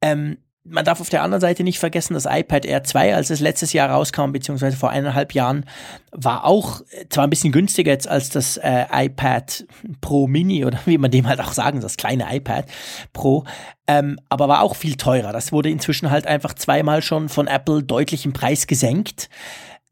Ähm, 0.01 0.39
man 0.69 0.85
darf 0.85 1.01
auf 1.01 1.09
der 1.09 1.23
anderen 1.23 1.41
Seite 1.41 1.65
nicht 1.65 1.79
vergessen, 1.79 2.15
das 2.15 2.27
iPad 2.27 2.65
Air 2.65 2.85
2, 2.85 3.15
als 3.15 3.31
es 3.31 3.41
letztes 3.41 3.73
Jahr 3.73 3.91
rauskam, 3.91 4.33
beziehungsweise 4.33 4.77
vor 4.77 4.91
eineinhalb 4.91 5.33
Jahren, 5.35 5.65
war 6.13 6.45
auch 6.45 6.81
äh, 6.91 7.09
zwar 7.09 7.25
ein 7.25 7.31
bisschen 7.31 7.53
günstiger 7.53 7.93
jetzt 7.93 8.09
als 8.09 8.31
das 8.31 8.57
äh, 8.57 8.87
iPad 8.93 9.67
Pro 10.01 10.27
Mini 10.27 10.65
oder 10.65 10.79
wie 10.87 10.99
man 10.99 11.11
dem 11.11 11.27
halt 11.27 11.41
auch 11.41 11.53
sagen, 11.53 11.81
das 11.81 11.97
kleine 11.97 12.35
iPad 12.35 12.67
Pro, 13.13 13.45
ähm, 13.87 14.19
aber 14.29 14.49
war 14.49 14.63
auch 14.63 14.77
viel 14.77 14.97
teurer. 14.97 15.33
Das 15.33 15.53
wurde 15.53 15.71
inzwischen 15.71 16.11
halt 16.11 16.27
einfach 16.27 16.55
zweimal 16.55 17.03
schon 17.03 17.29
von 17.29 17.47
Apple 17.47 17.83
deutlich 17.83 18.25
im 18.25 18.33
Preis 18.33 18.67
gesenkt. 18.67 19.29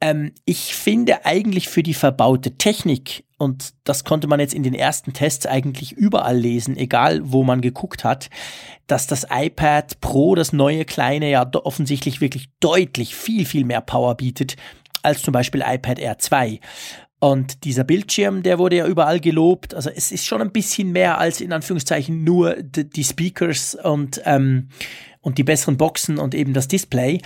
Ähm, 0.01 0.33
ich 0.45 0.75
finde 0.75 1.25
eigentlich 1.25 1.69
für 1.69 1.83
die 1.83 1.95
verbaute 1.95 2.57
Technik, 2.57 3.25
und 3.45 3.75
das 3.85 4.05
konnte 4.05 4.27
man 4.27 4.41
jetzt 4.41 4.55
in 4.55 4.63
den 4.63 4.75
ersten 4.75 5.13
Tests 5.13 5.47
eigentlich 5.47 5.93
überall 5.93 6.37
lesen, 6.37 6.77
egal 6.77 7.21
wo 7.25 7.45
man 7.45 7.61
geguckt 7.61 8.03
hat, 8.03 8.31
dass 8.87 9.07
das 9.07 9.27
iPad 9.31 10.01
Pro, 10.01 10.35
das 10.35 10.53
neue 10.53 10.85
kleine, 10.85 11.31
ja 11.31 11.49
offensichtlich 11.53 12.21
wirklich 12.21 12.49
deutlich 12.59 13.15
viel, 13.15 13.45
viel 13.45 13.65
mehr 13.65 13.81
Power 13.81 14.17
bietet 14.17 14.57
als 15.03 15.23
zum 15.23 15.33
Beispiel 15.33 15.63
iPad 15.65 15.99
Air 15.99 16.19
2. 16.19 16.61
Und 17.21 17.65
dieser 17.65 17.85
Bildschirm, 17.85 18.43
der 18.43 18.59
wurde 18.59 18.77
ja 18.77 18.87
überall 18.87 19.21
gelobt. 19.21 19.75
Also 19.75 19.89
es 19.89 20.13
ist 20.13 20.27
schon 20.27 20.43
ein 20.43 20.53
bisschen 20.53 20.93
mehr 20.93 21.19
als 21.19 21.41
in 21.41 21.53
Anführungszeichen 21.53 22.23
nur 22.23 22.57
die 22.63 23.05
Speakers 23.05 23.75
und 23.75 24.21
ähm, 24.25 24.69
und 25.25 25.39
die 25.39 25.43
besseren 25.43 25.77
Boxen 25.79 26.19
und 26.19 26.35
eben 26.35 26.53
das 26.53 26.69
Display. 26.69 27.21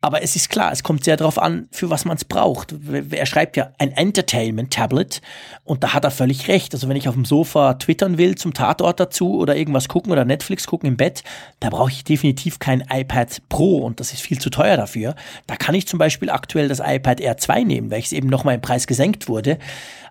Aber 0.00 0.22
es 0.22 0.36
ist 0.36 0.50
klar, 0.50 0.72
es 0.72 0.82
kommt 0.82 1.04
sehr 1.04 1.16
darauf 1.16 1.38
an, 1.38 1.68
für 1.70 1.88
was 1.88 2.04
man 2.04 2.16
es 2.16 2.24
braucht. 2.24 2.74
Er 3.10 3.26
schreibt 3.26 3.56
ja 3.56 3.70
ein 3.78 3.92
Entertainment-Tablet 3.92 5.22
und 5.62 5.82
da 5.82 5.94
hat 5.94 6.04
er 6.04 6.10
völlig 6.10 6.48
recht. 6.48 6.74
Also 6.74 6.88
wenn 6.88 6.96
ich 6.96 7.08
auf 7.08 7.14
dem 7.14 7.24
Sofa 7.24 7.74
twittern 7.74 8.18
will 8.18 8.34
zum 8.34 8.52
Tatort 8.52 9.00
dazu 9.00 9.38
oder 9.38 9.56
irgendwas 9.56 9.88
gucken 9.88 10.12
oder 10.12 10.24
Netflix 10.24 10.66
gucken 10.66 10.88
im 10.88 10.96
Bett, 10.96 11.22
da 11.60 11.70
brauche 11.70 11.90
ich 11.90 12.02
definitiv 12.02 12.58
kein 12.58 12.84
iPad 12.90 13.40
Pro 13.48 13.78
und 13.78 14.00
das 14.00 14.12
ist 14.12 14.20
viel 14.20 14.40
zu 14.40 14.50
teuer 14.50 14.76
dafür. 14.76 15.14
Da 15.46 15.54
kann 15.54 15.76
ich 15.76 15.86
zum 15.86 15.98
Beispiel 15.98 16.30
aktuell 16.30 16.66
das 16.68 16.80
iPad 16.84 17.20
Air 17.20 17.38
2 17.38 17.62
nehmen, 17.62 17.90
welches 17.90 18.12
eben 18.12 18.28
nochmal 18.28 18.56
im 18.56 18.60
Preis 18.60 18.88
gesenkt 18.88 19.28
wurde. 19.28 19.58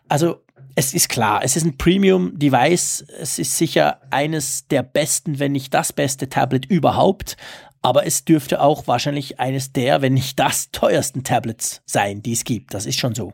Also 0.08 0.43
es 0.76 0.94
ist 0.94 1.10
klar, 1.10 1.42
es 1.44 1.56
ist 1.56 1.66
ein 1.66 1.78
Premium-Device. 1.78 3.06
Es 3.20 3.40
ist 3.40 3.58
sicher 3.58 4.00
eines 4.12 4.68
der 4.68 4.84
besten, 4.84 5.40
wenn 5.40 5.52
nicht 5.52 5.74
das 5.74 5.94
beste 5.94 6.30
Tablet 6.30 6.66
überhaupt. 6.66 7.38
Aber 7.82 8.06
es 8.06 8.26
dürfte 8.26 8.62
auch 8.62 8.88
wahrscheinlich 8.88 9.40
eines 9.40 9.74
der, 9.74 10.02
wenn 10.02 10.14
nicht 10.14 10.40
das 10.40 10.72
teuersten 10.72 11.24
Tablets 11.24 11.82
sein, 11.86 12.22
die 12.22 12.32
es 12.32 12.44
gibt. 12.44 12.74
Das 12.74 12.86
ist 12.86 12.98
schon 12.98 13.14
so. 13.14 13.34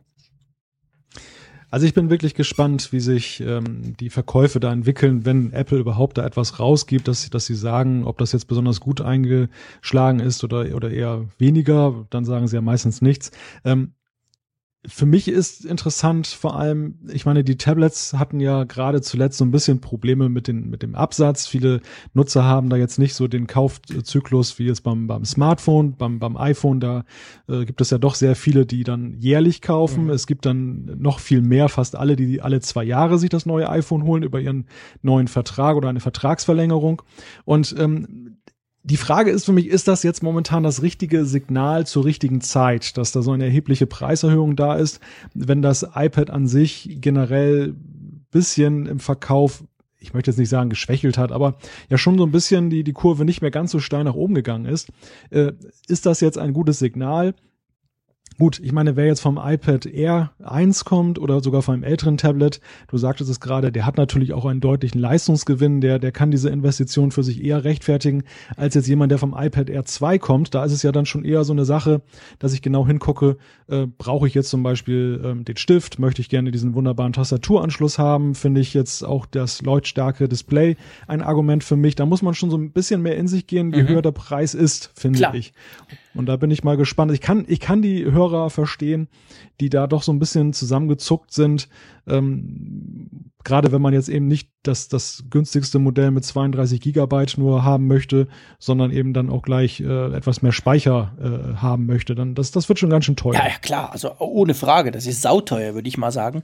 Also 1.72 1.86
ich 1.86 1.94
bin 1.94 2.10
wirklich 2.10 2.34
gespannt, 2.34 2.92
wie 2.92 3.00
sich 3.00 3.42
ähm, 3.42 3.96
die 4.00 4.10
Verkäufe 4.10 4.60
da 4.60 4.74
entwickeln, 4.74 5.24
wenn 5.24 5.54
Apple 5.54 5.78
überhaupt 5.78 6.18
da 6.18 6.26
etwas 6.26 6.60
rausgibt, 6.60 7.08
dass, 7.08 7.30
dass 7.30 7.46
sie 7.46 7.54
sagen, 7.54 8.06
ob 8.06 8.18
das 8.18 8.32
jetzt 8.32 8.46
besonders 8.46 8.80
gut 8.80 9.02
eingeschlagen 9.02 10.20
ist 10.20 10.44
oder, 10.44 10.76
oder 10.76 10.90
eher 10.90 11.26
weniger. 11.38 12.08
Dann 12.10 12.26
sagen 12.26 12.48
sie 12.48 12.56
ja 12.56 12.62
meistens 12.62 13.04
nichts. 13.04 13.30
Ähm, 13.64 13.94
für 14.88 15.06
mich 15.06 15.28
ist 15.28 15.66
interessant 15.66 16.26
vor 16.28 16.58
allem, 16.58 17.00
ich 17.12 17.26
meine, 17.26 17.44
die 17.44 17.58
Tablets 17.58 18.14
hatten 18.14 18.40
ja 18.40 18.64
gerade 18.64 19.02
zuletzt 19.02 19.38
so 19.38 19.44
ein 19.44 19.52
bisschen 19.52 19.82
Probleme 19.82 20.30
mit, 20.30 20.48
den, 20.48 20.70
mit 20.70 20.84
dem 20.84 20.96
Absatz. 20.96 21.48
Viele 21.48 21.82
Nutzer 22.14 22.46
haben 22.46 22.70
da 22.70 22.78
jetzt 22.78 22.98
nicht 22.98 23.14
so 23.14 23.28
den 23.28 23.46
Kaufzyklus 23.46 24.58
wie 24.58 24.68
jetzt 24.68 24.84
beim, 24.84 25.08
beim 25.08 25.26
Smartphone, 25.26 25.98
beim, 25.98 26.20
beim 26.20 26.38
iPhone. 26.38 26.80
Da 26.80 27.04
äh, 27.50 27.66
gibt 27.66 27.82
es 27.82 27.90
ja 27.90 27.98
doch 27.98 28.16
sehr 28.16 28.38
viele, 28.38 28.66
die 28.66 28.86
dann 28.86 29.16
jährlich 29.20 29.62
kaufen. 29.62 30.06
Mhm. 30.06 30.12
Es 30.12 30.28
gibt 30.28 30.46
dann 30.46 30.96
noch 30.98 31.20
viel 31.20 31.42
mehr, 31.42 31.68
fast 31.68 31.98
alle, 31.98 32.16
die 32.16 32.42
alle 32.42 32.62
zwei 32.62 32.86
Jahre 32.86 33.20
sich 33.20 33.30
das 33.30 33.46
neue 33.46 33.70
iPhone 33.70 34.04
holen 34.04 34.24
über 34.24 34.40
ihren 34.40 34.66
neuen 35.02 35.28
Vertrag 35.28 35.76
oder 35.76 35.90
eine 35.90 36.00
Vertragsverlängerung. 36.00 37.02
Und 37.44 37.76
ähm, 37.78 38.38
die 38.84 38.98
Frage 38.98 39.32
ist 39.32 39.46
für 39.46 39.52
mich, 39.52 39.68
ist 39.68 39.88
das 39.88 40.04
jetzt 40.04 40.24
momentan 40.24 40.64
das 40.64 40.82
richtige 40.82 41.26
Signal 41.26 41.86
zur 41.86 42.06
richtigen 42.06 42.42
Zeit, 42.42 42.98
dass 42.98 43.12
da 43.12 43.22
so 43.22 43.32
eine 43.32 43.46
erhebliche 43.46 43.88
Preiserhöhung 43.88 44.56
da 44.56 44.76
ist, 44.76 45.00
wenn 45.34 45.62
das 45.62 45.88
iPad 45.96 46.30
an 46.30 46.48
sich 46.48 46.98
generell 47.02 47.76
bisschen 48.32 48.86
im 48.86 49.00
Verkauf 49.00 49.64
ich 50.02 50.14
möchte 50.14 50.32
jetzt 50.32 50.38
nicht 50.38 50.50
sagen 50.50 50.70
geschwächelt 50.70 51.18
hat, 51.18 51.32
aber 51.32 51.58
ja 51.90 51.98
schon 51.98 52.18
so 52.18 52.26
ein 52.26 52.32
bisschen 52.32 52.70
die, 52.70 52.84
die 52.84 52.94
Kurve 52.94 53.26
nicht 53.26 53.42
mehr 53.42 53.52
ganz 53.52 53.72
so 53.72 53.80
steil 53.80 54.06
nach 54.06 54.16
oben 54.16 54.34
gegangen 54.34 54.66
ist. 54.66 54.90
Äh, 55.30 55.52
ist 55.88 56.06
das 56.06 56.22
jetzt 56.22 56.38
ein 56.38 56.54
gutes 56.54 56.80
Signal? 56.80 57.36
Gut, 58.40 58.58
ich 58.64 58.72
meine, 58.72 58.96
wer 58.96 59.06
jetzt 59.06 59.20
vom 59.20 59.38
iPad 59.38 59.86
Air 59.86 60.32
1 60.42 60.86
kommt 60.86 61.20
oder 61.20 61.42
sogar 61.42 61.62
vom 61.62 61.84
älteren 61.84 62.16
Tablet, 62.16 62.62
du 62.88 62.98
sagtest 62.98 63.30
es 63.30 63.42
gerade, 63.42 63.70
der 63.70 63.86
hat 63.86 63.98
natürlich 63.98 64.32
auch 64.32 64.46
einen 64.46 64.62
deutlichen 64.62 64.98
Leistungsgewinn, 64.98 65.82
der, 65.82 66.00
der 66.00 66.14
kann 66.14 66.32
diese 66.32 66.50
Investition 66.50 67.12
für 67.12 67.22
sich 67.22 67.44
eher 67.44 67.66
rechtfertigen, 67.66 68.24
als 68.56 68.76
jetzt 68.76 68.88
jemand, 68.88 69.12
der 69.12 69.20
vom 69.20 69.36
iPad 69.38 69.70
Air 69.70 69.84
2 69.84 70.20
kommt. 70.20 70.56
Da 70.56 70.64
ist 70.64 70.72
es 70.72 70.84
ja 70.84 70.94
dann 70.94 71.06
schon 71.06 71.26
eher 71.26 71.44
so 71.44 71.52
eine 71.52 71.66
Sache, 71.66 72.02
dass 72.40 72.54
ich 72.54 72.62
genau 72.62 72.88
hingucke, 72.88 73.36
äh, 73.68 73.88
brauche 73.98 74.26
ich 74.26 74.36
jetzt 74.36 74.50
zum 74.50 74.64
Beispiel 74.64 75.22
ähm, 75.22 75.44
den 75.44 75.58
Stift, 75.58 76.00
möchte 76.00 76.22
ich 76.22 76.30
gerne 76.30 76.52
diesen 76.52 76.74
wunderbaren 76.76 77.12
Tastaturanschluss 77.12 78.00
haben, 78.00 78.36
finde 78.36 78.62
ich 78.62 78.74
jetzt 78.74 79.04
auch 79.04 79.26
das 79.26 79.64
leutstarke 79.64 80.30
Display 80.30 80.78
ein 81.08 81.22
Argument 81.22 81.62
für 81.62 81.76
mich. 81.76 81.96
Da 81.96 82.06
muss 82.06 82.22
man 82.22 82.36
schon 82.36 82.50
so 82.50 82.58
ein 82.58 82.72
bisschen 82.72 83.02
mehr 83.02 83.18
in 83.18 83.28
sich 83.28 83.48
gehen, 83.48 83.74
je 83.74 83.84
mhm. 83.84 83.88
höher 83.90 84.02
der 84.02 84.14
Preis 84.14 84.54
ist, 84.54 84.92
finde 84.96 85.30
ich. 85.34 85.52
Und 86.16 86.26
da 86.26 86.38
bin 86.38 86.52
ich 86.52 86.64
mal 86.64 86.78
gespannt. 86.78 87.12
Ich 87.12 87.22
kann, 87.22 87.44
ich 87.48 87.60
kann 87.60 87.82
die 87.82 88.06
Hörer 88.06 88.29
verstehen, 88.50 89.10
die 89.60 89.70
da 89.70 89.88
doch 89.88 90.04
so 90.04 90.12
ein 90.12 90.20
bisschen 90.20 90.54
zusammengezuckt 90.54 91.34
sind. 91.34 91.70
Ähm, 92.08 93.32
Gerade 93.46 93.72
wenn 93.72 93.82
man 93.82 93.94
jetzt 93.94 94.10
eben 94.10 94.28
nicht 94.28 94.52
das, 94.64 94.90
das 94.90 95.24
günstigste 95.30 95.80
Modell 95.80 96.12
mit 96.12 96.26
32 96.26 96.82
Gigabyte 96.82 97.38
nur 97.38 97.64
haben 97.64 97.88
möchte, 97.88 98.28
sondern 98.60 98.92
eben 98.92 99.14
dann 99.14 99.30
auch 99.30 99.44
gleich 99.44 99.80
äh, 99.80 100.14
etwas 100.14 100.42
mehr 100.42 100.52
Speicher 100.52 101.16
äh, 101.20 101.56
haben 101.56 101.86
möchte, 101.86 102.16
dann 102.16 102.36
das, 102.36 102.52
das 102.52 102.68
wird 102.68 102.80
schon 102.80 102.90
ganz 102.90 103.06
schön 103.06 103.16
teuer. 103.16 103.36
Ja, 103.36 103.48
ja, 103.48 103.58
klar, 103.62 103.92
also 103.94 104.12
ohne 104.20 104.54
Frage, 104.54 104.92
das 104.92 105.06
ist 105.06 105.22
sauteuer, 105.22 105.74
würde 105.74 105.88
ich 105.88 105.98
mal 105.98 106.12
sagen. 106.12 106.44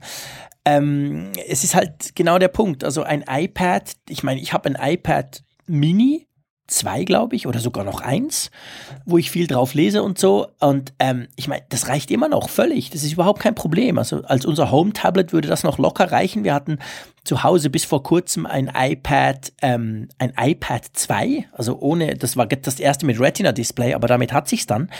Ähm, 0.64 1.32
es 1.48 1.64
ist 1.64 1.74
halt 1.74 2.14
genau 2.14 2.38
der 2.38 2.48
Punkt. 2.48 2.82
Also 2.82 3.02
ein 3.02 3.24
iPad, 3.28 3.92
ich 4.08 4.22
meine, 4.22 4.40
ich 4.40 4.52
habe 4.52 4.68
ein 4.68 4.94
iPad 4.94 5.42
Mini, 5.66 6.25
zwei, 6.66 7.04
glaube 7.04 7.36
ich, 7.36 7.46
oder 7.46 7.60
sogar 7.60 7.84
noch 7.84 8.00
eins, 8.00 8.50
wo 9.04 9.18
ich 9.18 9.30
viel 9.30 9.46
drauf 9.46 9.74
lese 9.74 10.02
und 10.02 10.18
so. 10.18 10.48
Und 10.60 10.92
ähm, 10.98 11.28
ich 11.36 11.48
meine, 11.48 11.62
das 11.68 11.88
reicht 11.88 12.10
immer 12.10 12.28
noch 12.28 12.48
völlig. 12.48 12.90
Das 12.90 13.02
ist 13.02 13.12
überhaupt 13.12 13.40
kein 13.40 13.54
Problem. 13.54 13.98
Also 13.98 14.22
als 14.22 14.44
unser 14.44 14.70
Home-Tablet 14.70 15.32
würde 15.32 15.48
das 15.48 15.62
noch 15.62 15.78
locker 15.78 16.10
reichen. 16.10 16.44
Wir 16.44 16.54
hatten 16.54 16.78
zu 17.26 17.42
Hause 17.42 17.70
bis 17.70 17.84
vor 17.84 18.02
kurzem 18.02 18.46
ein 18.46 18.70
iPad, 18.74 19.52
ähm, 19.60 20.08
ein 20.18 20.32
iPad 20.38 20.84
2, 20.92 21.48
also 21.52 21.78
ohne, 21.80 22.14
das 22.14 22.36
war 22.36 22.46
das 22.46 22.78
erste 22.78 23.04
mit 23.04 23.18
Retina-Display, 23.18 23.94
aber 23.94 24.06
damit 24.06 24.32
hat 24.32 24.48
sich's 24.48 24.66
dann. 24.66 24.90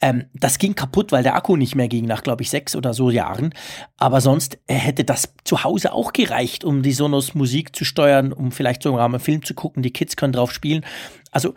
Ähm, 0.00 0.24
das 0.34 0.58
ging 0.58 0.74
kaputt, 0.74 1.12
weil 1.12 1.22
der 1.22 1.36
Akku 1.36 1.56
nicht 1.56 1.76
mehr 1.76 1.88
ging 1.88 2.06
nach, 2.06 2.22
glaube 2.22 2.42
ich, 2.42 2.50
sechs 2.50 2.74
oder 2.74 2.92
so 2.92 3.10
Jahren. 3.10 3.54
Aber 3.98 4.20
sonst 4.20 4.58
äh, 4.66 4.74
hätte 4.74 5.04
das 5.04 5.34
zu 5.44 5.62
Hause 5.62 5.92
auch 5.92 6.12
gereicht, 6.12 6.64
um 6.64 6.82
die 6.82 6.92
Sonos 6.92 7.34
Musik 7.34 7.76
zu 7.76 7.84
steuern, 7.84 8.32
um 8.32 8.50
vielleicht 8.50 8.82
sogar 8.82 9.08
mal 9.08 9.16
einen 9.16 9.24
Film 9.24 9.44
zu 9.44 9.54
gucken. 9.54 9.82
Die 9.82 9.92
Kids 9.92 10.16
können 10.16 10.32
drauf 10.32 10.52
spielen. 10.52 10.84
Also 11.30 11.54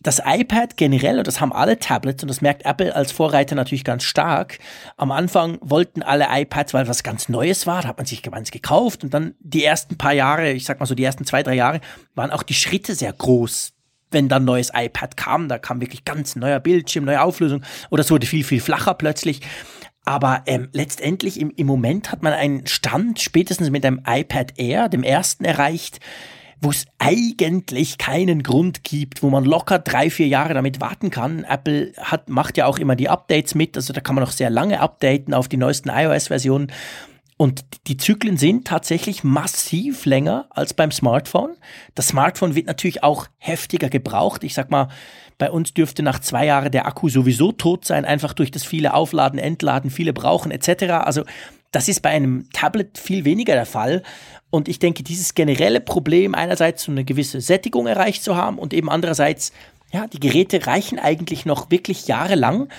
das 0.00 0.22
iPad 0.24 0.76
generell, 0.76 1.18
und 1.18 1.26
das 1.26 1.40
haben 1.40 1.52
alle 1.52 1.78
Tablets, 1.78 2.22
und 2.22 2.28
das 2.28 2.40
merkt 2.40 2.64
Apple 2.64 2.94
als 2.94 3.12
Vorreiter 3.12 3.54
natürlich 3.54 3.84
ganz 3.84 4.04
stark, 4.04 4.58
am 4.96 5.10
Anfang 5.10 5.58
wollten 5.60 6.02
alle 6.02 6.26
iPads, 6.30 6.74
weil 6.74 6.86
was 6.86 7.02
ganz 7.02 7.28
Neues 7.28 7.66
war, 7.66 7.82
da 7.82 7.88
hat 7.88 7.96
man 7.96 8.06
sich 8.06 8.22
ganz 8.22 8.50
gekauft 8.50 9.04
und 9.04 9.14
dann 9.14 9.34
die 9.40 9.64
ersten 9.64 9.96
paar 9.96 10.12
Jahre, 10.12 10.52
ich 10.52 10.64
sag 10.64 10.80
mal 10.80 10.86
so 10.86 10.94
die 10.94 11.04
ersten 11.04 11.24
zwei, 11.24 11.42
drei 11.42 11.54
Jahre, 11.54 11.80
waren 12.14 12.30
auch 12.30 12.42
die 12.42 12.54
Schritte 12.54 12.94
sehr 12.94 13.12
groß. 13.12 13.72
Wenn 14.12 14.28
dann 14.28 14.44
neues 14.44 14.70
iPad 14.72 15.16
kam, 15.16 15.48
da 15.48 15.58
kam 15.58 15.80
wirklich 15.80 16.04
ganz 16.04 16.36
neuer 16.36 16.60
Bildschirm, 16.60 17.04
neue 17.04 17.22
Auflösung 17.22 17.62
oder 17.90 18.02
es 18.02 18.10
wurde 18.10 18.26
viel, 18.26 18.44
viel 18.44 18.60
flacher 18.60 18.94
plötzlich. 18.94 19.40
Aber 20.04 20.42
ähm, 20.46 20.68
letztendlich 20.72 21.40
im, 21.40 21.50
im 21.50 21.66
Moment 21.66 22.12
hat 22.12 22.22
man 22.22 22.32
einen 22.32 22.68
Stand, 22.68 23.20
spätestens 23.20 23.70
mit 23.70 23.82
dem 23.82 24.02
iPad 24.06 24.56
Air, 24.56 24.88
dem 24.88 25.02
ersten, 25.02 25.44
erreicht, 25.44 25.98
wo 26.60 26.70
es 26.70 26.86
eigentlich 26.98 27.98
keinen 27.98 28.42
Grund 28.42 28.82
gibt, 28.82 29.22
wo 29.22 29.30
man 29.30 29.44
locker 29.44 29.78
drei, 29.78 30.10
vier 30.10 30.26
Jahre 30.26 30.54
damit 30.54 30.80
warten 30.80 31.10
kann. 31.10 31.44
Apple 31.44 31.92
hat, 32.00 32.28
macht 32.28 32.56
ja 32.56 32.66
auch 32.66 32.78
immer 32.78 32.96
die 32.96 33.08
Updates 33.08 33.54
mit, 33.54 33.76
also 33.76 33.92
da 33.92 34.00
kann 34.00 34.14
man 34.14 34.24
auch 34.24 34.30
sehr 34.30 34.50
lange 34.50 34.80
updaten 34.80 35.34
auf 35.34 35.48
die 35.48 35.58
neuesten 35.58 35.90
iOS-Versionen. 35.90 36.72
Und 37.38 37.64
die 37.86 37.98
Zyklen 37.98 38.38
sind 38.38 38.66
tatsächlich 38.66 39.22
massiv 39.22 40.06
länger 40.06 40.46
als 40.48 40.72
beim 40.72 40.90
Smartphone. 40.90 41.54
Das 41.94 42.08
Smartphone 42.08 42.54
wird 42.54 42.66
natürlich 42.66 43.02
auch 43.02 43.26
heftiger 43.36 43.90
gebraucht. 43.90 44.42
Ich 44.42 44.54
sag 44.54 44.70
mal, 44.70 44.88
bei 45.36 45.50
uns 45.50 45.74
dürfte 45.74 46.02
nach 46.02 46.20
zwei 46.20 46.46
Jahren 46.46 46.72
der 46.72 46.86
Akku 46.86 47.10
sowieso 47.10 47.52
tot 47.52 47.84
sein, 47.84 48.06
einfach 48.06 48.32
durch 48.32 48.50
das 48.50 48.64
viele 48.64 48.94
Aufladen, 48.94 49.38
Entladen, 49.38 49.90
viele 49.90 50.14
brauchen 50.14 50.50
etc. 50.50 50.84
Also 51.04 51.24
das 51.76 51.88
ist 51.88 52.00
bei 52.00 52.08
einem 52.08 52.48
Tablet 52.54 52.96
viel 52.96 53.26
weniger 53.26 53.52
der 53.52 53.66
Fall. 53.66 54.02
Und 54.48 54.66
ich 54.66 54.78
denke, 54.78 55.02
dieses 55.02 55.34
generelle 55.34 55.82
Problem, 55.82 56.34
einerseits 56.34 56.84
so 56.84 56.90
eine 56.90 57.04
gewisse 57.04 57.42
Sättigung 57.42 57.86
erreicht 57.86 58.22
zu 58.22 58.34
haben 58.34 58.58
und 58.58 58.72
eben 58.72 58.88
andererseits, 58.88 59.52
ja, 59.92 60.06
die 60.06 60.18
Geräte 60.18 60.66
reichen 60.66 60.98
eigentlich 60.98 61.44
noch 61.44 61.70
wirklich 61.70 62.06
jahrelang, 62.06 62.70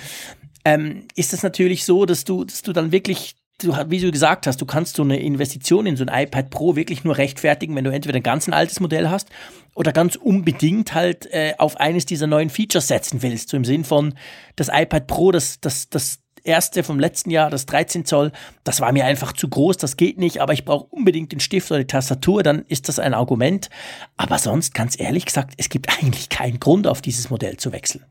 ähm, 0.65 1.03
ist 1.13 1.31
es 1.33 1.43
natürlich 1.43 1.85
so, 1.85 2.07
dass 2.07 2.23
du, 2.23 2.43
dass 2.43 2.63
du 2.63 2.73
dann 2.73 2.91
wirklich 2.91 3.35
du, 3.59 3.75
wie 3.87 3.99
du 3.99 4.11
gesagt 4.11 4.47
hast, 4.47 4.61
du 4.61 4.65
kannst 4.65 4.95
so 4.95 5.03
eine 5.03 5.19
Investition 5.19 5.85
in 5.85 5.95
so 5.95 6.03
ein 6.03 6.23
iPad 6.23 6.49
Pro 6.49 6.75
wirklich 6.75 7.03
nur 7.03 7.17
rechtfertigen, 7.17 7.75
wenn 7.75 7.83
du 7.83 7.91
entweder 7.91 8.17
ein 8.17 8.23
ganz 8.23 8.47
ein 8.47 8.53
altes 8.53 8.79
Modell 8.79 9.11
hast 9.11 9.29
oder 9.75 9.93
ganz 9.93 10.15
unbedingt 10.15 10.95
halt 10.95 11.27
äh, 11.31 11.53
auf 11.59 11.79
eines 11.79 12.07
dieser 12.07 12.25
neuen 12.25 12.49
Features 12.49 12.87
setzen 12.87 13.21
willst. 13.21 13.49
So 13.49 13.57
im 13.57 13.65
Sinn 13.65 13.83
von 13.83 14.15
das 14.55 14.69
iPad 14.73 15.05
Pro, 15.05 15.31
das, 15.31 15.59
das, 15.61 15.87
das 15.87 16.19
erste 16.47 16.83
vom 16.83 16.99
letzten 16.99 17.29
Jahr, 17.29 17.49
das 17.49 17.65
13 17.65 18.05
Zoll, 18.05 18.31
das 18.63 18.81
war 18.81 18.91
mir 18.91 19.05
einfach 19.05 19.33
zu 19.33 19.47
groß, 19.47 19.77
das 19.77 19.97
geht 19.97 20.17
nicht, 20.17 20.39
aber 20.39 20.53
ich 20.53 20.65
brauche 20.65 20.85
unbedingt 20.85 21.31
den 21.31 21.39
Stift 21.39 21.69
oder 21.71 21.79
die 21.79 21.87
Tastatur, 21.87 22.43
dann 22.43 22.65
ist 22.67 22.87
das 22.87 22.99
ein 22.99 23.13
Argument. 23.13 23.69
Aber 24.15 24.39
sonst, 24.39 24.73
ganz 24.73 24.99
ehrlich 24.99 25.25
gesagt, 25.25 25.53
es 25.57 25.69
gibt 25.69 25.89
eigentlich 25.99 26.29
keinen 26.29 26.59
Grund, 26.59 26.87
auf 26.87 27.01
dieses 27.01 27.29
Modell 27.29 27.57
zu 27.57 27.71
wechseln. 27.71 28.03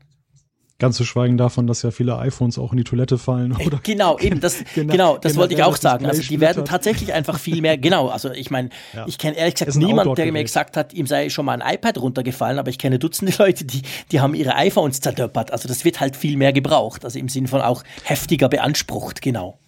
Ganz 0.79 0.95
zu 0.95 1.05
schweigen 1.05 1.37
davon, 1.37 1.65
dass 1.65 1.81
ja 1.81 1.89
viele 1.89 2.19
iPhones 2.19 2.59
auch 2.59 2.71
in 2.71 2.77
die 2.77 2.83
Toilette 2.83 3.17
fallen. 3.17 3.51
Oder 3.65 3.79
genau, 3.81 4.19
eben, 4.19 4.39
das, 4.39 4.63
genau, 4.75 4.91
genau 4.91 5.17
das 5.17 5.35
wollte 5.35 5.55
ich 5.55 5.63
auch 5.63 5.75
sagen. 5.75 6.05
Also 6.05 6.21
die 6.21 6.39
werden 6.39 6.65
tatsächlich 6.65 7.13
einfach 7.13 7.39
viel 7.39 7.61
mehr, 7.61 7.79
genau, 7.79 8.09
also 8.09 8.29
ich 8.29 8.51
meine, 8.51 8.69
ja. 8.93 9.05
ich 9.07 9.17
kenne 9.17 9.37
ehrlich 9.37 9.55
gesagt 9.55 9.75
niemanden, 9.75 10.13
der 10.13 10.31
mir 10.31 10.43
gesagt 10.43 10.77
hat, 10.77 10.93
ihm 10.93 11.07
sei 11.07 11.29
schon 11.29 11.45
mal 11.45 11.59
ein 11.59 11.75
iPad 11.75 11.97
runtergefallen, 11.97 12.59
aber 12.59 12.69
ich 12.69 12.77
kenne 12.77 12.99
Dutzende 12.99 13.33
Leute, 13.39 13.65
die, 13.65 13.81
die 14.11 14.21
haben 14.21 14.35
ihre 14.35 14.55
iPhones 14.55 15.01
zerdöppert. 15.01 15.51
Also 15.51 15.67
das 15.67 15.83
wird 15.83 15.99
halt 15.99 16.15
viel 16.15 16.37
mehr 16.37 16.53
gebraucht, 16.53 17.05
also 17.05 17.17
im 17.17 17.27
Sinn 17.27 17.47
von 17.47 17.61
auch 17.61 17.83
heftiger 18.03 18.47
beansprucht, 18.47 19.23
genau. 19.23 19.59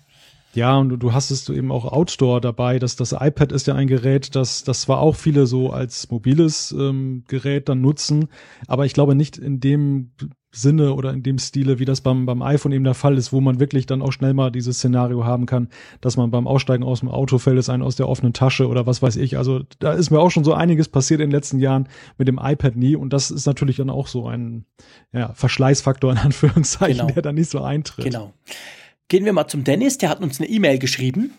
Ja, 0.53 0.77
und 0.77 0.89
du 0.99 1.13
hast 1.13 1.29
es 1.31 1.47
eben 1.49 1.71
auch 1.71 1.85
Outdoor 1.85 2.41
dabei. 2.41 2.79
Das, 2.79 2.95
das 2.95 3.13
iPad 3.13 3.51
ist 3.51 3.67
ja 3.67 3.75
ein 3.75 3.87
Gerät, 3.87 4.35
das, 4.35 4.63
das 4.63 4.81
zwar 4.81 4.99
auch 4.99 5.15
viele 5.15 5.45
so 5.45 5.71
als 5.71 6.09
mobiles 6.09 6.71
ähm, 6.71 7.23
Gerät 7.27 7.69
dann 7.69 7.81
nutzen, 7.81 8.29
aber 8.67 8.85
ich 8.85 8.93
glaube 8.93 9.15
nicht 9.15 9.37
in 9.37 9.59
dem 9.59 10.11
Sinne 10.51 10.93
oder 10.93 11.13
in 11.13 11.21
dem 11.21 11.37
Stile, 11.37 11.77
wie 11.77 11.85
das 11.85 12.01
beim, 12.01 12.25
beim 12.25 12.41
iPhone 12.41 12.71
eben 12.71 12.83
der 12.83 12.95
Fall 12.95 13.17
ist, 13.17 13.31
wo 13.31 13.39
man 13.39 13.59
wirklich 13.59 13.85
dann 13.85 14.01
auch 14.01 14.11
schnell 14.11 14.33
mal 14.33 14.51
dieses 14.51 14.77
Szenario 14.77 15.23
haben 15.23 15.45
kann, 15.45 15.69
dass 16.01 16.17
man 16.17 16.31
beim 16.31 16.47
Aussteigen 16.47 16.83
aus 16.83 17.01
dem 17.01 17.09
Auto 17.09 17.37
fällt 17.37 17.59
es 17.59 17.69
einen 17.69 17.83
aus 17.83 17.95
der 17.95 18.09
offenen 18.09 18.33
Tasche 18.33 18.67
oder 18.67 18.87
was 18.87 19.01
weiß 19.01 19.15
ich. 19.17 19.37
Also 19.37 19.61
da 19.77 19.93
ist 19.93 20.09
mir 20.09 20.19
auch 20.19 20.31
schon 20.31 20.43
so 20.43 20.53
einiges 20.53 20.89
passiert 20.89 21.19
in 21.19 21.29
den 21.29 21.35
letzten 21.35 21.59
Jahren 21.59 21.87
mit 22.17 22.27
dem 22.27 22.39
iPad 22.41 22.75
nie 22.75 22.95
und 22.95 23.13
das 23.13 23.29
ist 23.29 23.45
natürlich 23.45 23.77
dann 23.77 23.91
auch 23.91 24.07
so 24.07 24.27
ein 24.27 24.65
ja, 25.13 25.33
Verschleißfaktor 25.33 26.11
in 26.11 26.17
Anführungszeichen, 26.29 26.97
genau. 26.97 27.13
der 27.13 27.21
dann 27.21 27.35
nicht 27.35 27.51
so 27.51 27.61
eintritt. 27.61 28.05
Genau. 28.05 28.33
Gehen 29.07 29.25
wir 29.25 29.33
mal 29.33 29.47
zum 29.47 29.63
Dennis, 29.63 29.97
der 29.97 30.09
hat 30.09 30.21
uns 30.21 30.39
eine 30.39 30.49
E-Mail 30.49 30.79
geschrieben. 30.79 31.31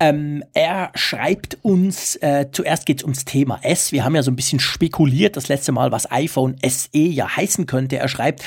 Ähm, 0.00 0.42
er 0.54 0.90
schreibt 0.94 1.58
uns, 1.62 2.16
äh, 2.16 2.46
zuerst 2.50 2.84
geht 2.84 2.98
es 2.98 3.04
ums 3.04 3.24
Thema 3.24 3.60
S. 3.62 3.92
Wir 3.92 4.04
haben 4.04 4.16
ja 4.16 4.24
so 4.24 4.30
ein 4.32 4.36
bisschen 4.36 4.58
spekuliert 4.58 5.36
das 5.36 5.46
letzte 5.46 5.70
Mal, 5.70 5.92
was 5.92 6.10
iPhone 6.10 6.56
SE 6.66 6.98
ja 6.98 7.36
heißen 7.36 7.66
könnte. 7.66 7.98
Er 7.98 8.08
schreibt, 8.08 8.42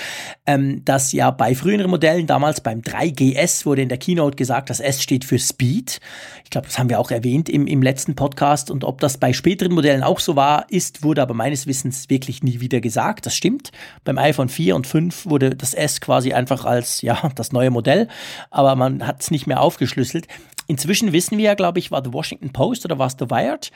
ähm, 0.45 0.83
dass 0.83 1.13
ja 1.13 1.31
bei 1.31 1.55
früheren 1.55 1.89
Modellen, 1.89 2.27
damals 2.27 2.59
beim 2.59 2.81
3GS, 2.81 3.65
wurde 3.65 3.81
in 3.81 3.89
der 3.89 3.97
Keynote 3.97 4.35
gesagt, 4.35 4.69
dass 4.69 4.81
S 4.81 5.01
steht 5.01 5.23
für 5.23 5.39
Speed. 5.39 6.01
Ich 6.43 6.49
glaube, 6.49 6.67
das 6.67 6.77
haben 6.77 6.89
wir 6.89 6.99
auch 6.99 7.11
erwähnt 7.11 7.47
im, 7.47 7.65
im 7.65 7.81
letzten 7.81 8.15
Podcast. 8.15 8.69
Und 8.69 8.83
ob 8.83 8.99
das 8.99 9.17
bei 9.17 9.31
späteren 9.31 9.71
Modellen 9.71 10.03
auch 10.03 10.19
so 10.19 10.35
war, 10.35 10.65
ist, 10.69 11.01
wurde 11.03 11.21
aber 11.21 11.33
meines 11.33 11.65
Wissens 11.65 12.09
wirklich 12.09 12.43
nie 12.43 12.59
wieder 12.59 12.81
gesagt. 12.81 13.25
Das 13.25 13.35
stimmt. 13.35 13.71
Beim 14.03 14.17
iPhone 14.17 14.49
4 14.49 14.75
und 14.75 14.85
5 14.85 15.25
wurde 15.25 15.55
das 15.55 15.73
S 15.73 16.01
quasi 16.01 16.33
einfach 16.33 16.65
als, 16.65 17.01
ja, 17.01 17.31
das 17.35 17.53
neue 17.53 17.71
Modell. 17.71 18.09
Aber 18.51 18.75
man 18.75 19.07
hat 19.07 19.21
es 19.21 19.31
nicht 19.31 19.47
mehr 19.47 19.61
aufgeschlüsselt. 19.61 20.27
Inzwischen 20.67 21.13
wissen 21.13 21.37
wir 21.37 21.45
ja, 21.45 21.53
glaube 21.55 21.79
ich, 21.79 21.91
war 21.91 22.03
The 22.03 22.13
Washington 22.13 22.51
Post 22.51 22.85
oder 22.85 22.99
war 22.99 23.07
es 23.07 23.15
The 23.17 23.29
Wired, 23.29 23.71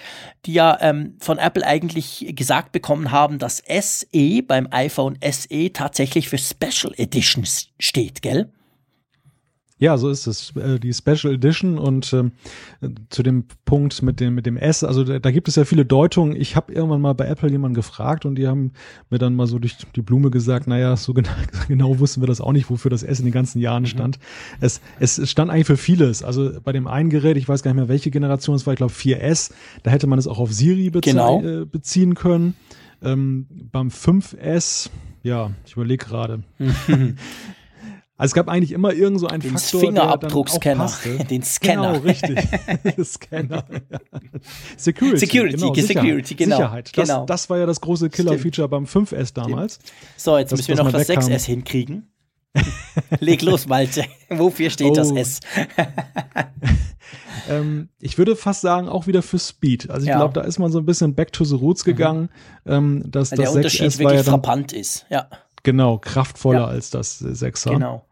die 0.46 0.54
ja 0.54 0.78
ähm, 0.82 1.16
von 1.20 1.38
Apple 1.38 1.66
eigentlich 1.66 2.34
gesagt 2.36 2.72
bekommen 2.72 3.12
haben, 3.12 3.40
dass 3.40 3.64
SE 3.68 4.44
beim 4.44 4.68
iPhone 4.72 5.18
SE 5.24 5.74
tatsächlich 5.74 6.30
für 6.30 6.38
Special 6.38 6.94
Editions 6.98 7.70
steht, 7.80 8.22
gell? 8.22 8.52
Ja, 9.82 9.98
so 9.98 10.10
ist 10.10 10.28
es. 10.28 10.56
Äh, 10.56 10.80
die 10.80 10.94
Special 10.94 11.34
Edition 11.34 11.80
und 11.80 12.14
ähm, 12.14 12.34
zu 13.10 13.24
dem 13.24 13.46
Punkt 13.66 14.04
mit 14.04 14.20
dem 14.20 14.36
mit 14.36 14.46
dem 14.46 14.56
S, 14.56 14.84
also 14.84 15.04
da, 15.04 15.18
da 15.18 15.32
gibt 15.32 15.48
es 15.48 15.56
ja 15.56 15.66
viele 15.66 15.86
Deutungen. 15.86 16.36
Ich 16.36 16.56
habe 16.56 16.72
irgendwann 16.72 17.02
mal 17.02 17.14
bei 17.14 17.26
Apple 17.26 17.50
jemanden 17.50 17.74
gefragt 17.74 18.28
und 18.28 18.36
die 18.36 18.48
haben 18.48 18.74
mir 19.10 19.18
dann 19.18 19.34
mal 19.34 19.48
so 19.48 19.58
durch 19.58 19.78
die 19.96 20.04
Blume 20.04 20.30
gesagt, 20.30 20.68
naja, 20.68 20.96
so 20.96 21.16
genau, 21.16 21.32
genau 21.68 21.98
wussten 21.98 22.22
wir 22.22 22.28
das 22.28 22.42
auch 22.42 22.52
nicht, 22.52 22.70
wofür 22.70 22.92
das 22.92 23.02
S 23.02 23.20
in 23.20 23.26
den 23.26 23.34
ganzen 23.34 23.60
Jahren 23.60 23.82
mhm. 23.82 23.88
stand. 23.88 24.20
Es, 24.60 24.82
es 25.00 25.28
stand 25.28 25.50
eigentlich 25.50 25.66
für 25.66 25.78
vieles. 25.78 26.22
Also 26.22 26.52
bei 26.64 26.74
dem 26.74 26.86
einen 26.86 27.10
Gerät, 27.10 27.36
ich 27.36 27.50
weiß 27.50 27.64
gar 27.64 27.72
nicht 27.72 27.78
mehr, 27.78 27.90
welche 27.90 28.12
Generation 28.12 28.56
es 28.56 28.68
war, 28.68 28.74
ich 28.74 28.78
glaube 28.78 28.94
4S, 28.94 29.52
da 29.82 29.90
hätte 29.90 30.06
man 30.06 30.20
es 30.20 30.28
auch 30.28 30.38
auf 30.38 30.54
Siri 30.54 30.92
beze 30.92 31.02
genau. 31.02 31.42
äh, 31.42 31.66
beziehen 31.66 32.14
können. 32.14 32.54
Ähm, 33.02 33.48
beim 33.72 33.88
5S, 33.88 34.92
ja, 35.24 35.50
ich 35.66 35.74
überlege 35.74 36.06
gerade. 36.06 36.44
Also 38.22 38.34
es 38.34 38.36
gab 38.36 38.50
eigentlich 38.50 38.72
immer 38.72 38.94
irgend 38.94 39.20
so 39.20 39.26
einen 39.26 39.42
den 39.42 39.58
Faktor, 39.58 39.82
Fingerabdruckscanner, 39.82 40.92
den 41.32 41.42
Scanner. 41.42 41.94
Genau, 41.94 42.06
richtig. 42.06 42.38
Scanner. 43.04 43.64
Security. 44.78 45.18
Security, 45.18 45.56
genau, 45.58 45.74
Security, 45.74 46.36
genau. 46.36 46.58
Sicherheit. 46.58 46.96
Das, 46.96 47.08
genau. 47.08 47.26
das 47.26 47.50
war 47.50 47.58
ja 47.58 47.66
das 47.66 47.82
große 47.82 48.12
Killer-Feature 48.12 48.70
beim 48.70 48.84
5S 48.84 49.34
damals. 49.34 49.80
So, 50.18 50.38
jetzt 50.38 50.52
müssen 50.52 50.68
wir 50.68 50.76
noch 50.76 50.92
das 50.92 51.10
6S 51.10 51.46
hinkriegen. 51.46 52.12
Leg 53.20 53.42
los, 53.42 53.66
Malte. 53.66 54.06
Wofür 54.30 54.70
steht 54.70 54.92
oh. 54.92 54.94
das 54.94 55.10
S? 55.10 55.40
ähm, 57.50 57.90
ich 58.00 58.20
würde 58.20 58.36
fast 58.36 58.62
sagen, 58.62 58.88
auch 58.88 59.08
wieder 59.08 59.24
für 59.24 59.40
Speed. 59.40 59.90
Also 59.90 60.04
ich 60.04 60.10
ja. 60.10 60.18
glaube, 60.18 60.36
da 60.36 60.42
ist 60.42 60.60
man 60.60 60.72
so 60.72 60.78
ein 60.78 60.86
bisschen 60.86 61.16
back 61.16 61.34
to 61.34 61.44
the 61.44 61.56
roots 61.56 61.84
gegangen. 61.84 62.30
Mhm. 62.66 62.72
Ähm, 62.72 63.04
dass 63.08 63.32
Weil 63.32 63.38
das 63.38 63.46
der 63.48 63.56
Unterschied 63.56 63.98
wirklich 63.98 64.18
ja 64.20 64.32
frappant 64.32 64.74
ist. 64.74 65.08
Ja. 65.10 65.28
Genau, 65.64 65.98
kraftvoller 65.98 66.60
ja. 66.60 66.68
als 66.68 66.92
das 66.92 67.20
6er. 67.20 67.72
Genau. 67.72 68.06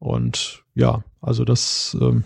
Und 0.00 0.64
ja, 0.74 1.04
also 1.20 1.44
das 1.44 1.96
ähm, 2.00 2.24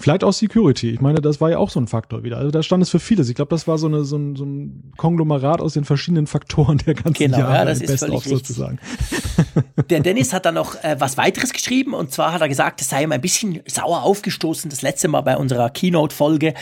Vielleicht 0.00 0.24
auch 0.24 0.32
Security. 0.32 0.90
Ich 0.90 1.00
meine, 1.00 1.20
das 1.20 1.40
war 1.40 1.50
ja 1.50 1.58
auch 1.58 1.68
so 1.68 1.78
ein 1.78 1.86
Faktor 1.86 2.22
wieder. 2.22 2.38
Also 2.38 2.50
da 2.50 2.62
stand 2.62 2.82
es 2.82 2.88
für 2.88 3.00
vieles. 3.00 3.28
Ich 3.28 3.34
glaube, 3.34 3.50
das 3.50 3.68
war 3.68 3.76
so, 3.76 3.86
eine, 3.86 4.04
so, 4.04 4.16
ein, 4.16 4.34
so 4.34 4.44
ein 4.44 4.92
Konglomerat 4.96 5.60
aus 5.60 5.74
den 5.74 5.84
verschiedenen 5.84 6.26
Faktoren 6.26 6.78
der 6.78 6.94
ganzen 6.94 7.14
genau, 7.14 7.38
Jahre. 7.38 7.54
Ja, 7.54 7.64
das 7.66 7.80
ist 7.80 7.98
völlig 7.98 8.24
sozusagen. 8.24 8.78
Der 9.90 10.00
Dennis 10.00 10.32
hat 10.32 10.46
dann 10.46 10.54
noch 10.54 10.76
äh, 10.82 10.96
was 10.98 11.16
weiteres 11.16 11.52
geschrieben 11.52 11.94
und 11.94 12.12
zwar 12.12 12.32
hat 12.32 12.40
er 12.40 12.48
gesagt, 12.48 12.80
es 12.80 12.88
sei 12.88 13.02
ihm 13.02 13.12
ein 13.12 13.20
bisschen 13.20 13.60
sauer 13.66 14.02
aufgestoßen, 14.02 14.70
das 14.70 14.82
letzte 14.82 15.08
Mal 15.08 15.22
bei 15.22 15.36
unserer 15.36 15.68
Keynote-Folge. 15.70 16.54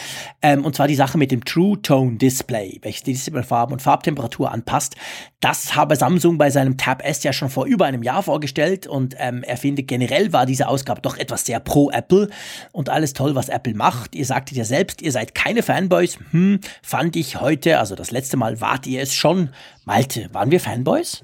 Ähm, 0.43 0.65
und 0.65 0.75
zwar 0.75 0.89
die 0.89 0.95
Sache 0.95 1.19
mit 1.19 1.31
dem 1.31 1.45
True 1.45 1.81
Tone 1.81 2.17
Display, 2.17 2.79
welches 2.83 3.03
die 3.03 3.13
Displayfarben 3.13 3.73
und 3.73 3.83
Farbtemperatur 3.83 4.51
anpasst. 4.51 4.97
Das 5.41 5.77
habe 5.77 5.95
Samsung 5.97 6.39
bei 6.39 6.51
seinem 6.51 6.77
Tab 6.77 7.05
S 7.05 7.23
ja 7.23 7.33
schon 7.33 7.51
vor 7.51 7.67
über 7.67 7.87
einem 7.87 8.03
Jahr 8.03 8.23
vorgestellt 8.23 8.87
und 8.87 9.15
ähm, 9.19 9.45
er 9.45 9.57
findet 9.57 9.87
generell 9.87 10.33
war 10.33 10.47
diese 10.47 10.67
Ausgabe 10.69 11.01
doch 11.01 11.17
etwas 11.17 11.45
sehr 11.45 11.61
pro 11.61 11.91
Apple 11.91 12.29
und 12.73 12.89
alles 12.89 13.13
toll 13.13 13.28
toll, 13.29 13.35
was 13.35 13.49
Apple 13.49 13.75
macht. 13.75 14.15
Ihr 14.15 14.25
sagtet 14.25 14.57
ja 14.57 14.65
selbst, 14.65 15.03
ihr 15.03 15.13
seid 15.13 15.35
keine 15.35 15.63
Fanboys. 15.63 16.19
Hm, 16.31 16.61
fand 16.83 17.17
ich 17.17 17.41
heute, 17.41 17.79
also 17.79 17.95
das 17.95 18.11
letzte 18.11 18.37
Mal 18.37 18.61
wart 18.61 18.87
ihr 18.87 19.03
es 19.03 19.15
schon. 19.15 19.51
Malte, 19.85 20.29
waren 20.33 20.51
wir 20.51 20.61
Fanboys? 20.61 21.23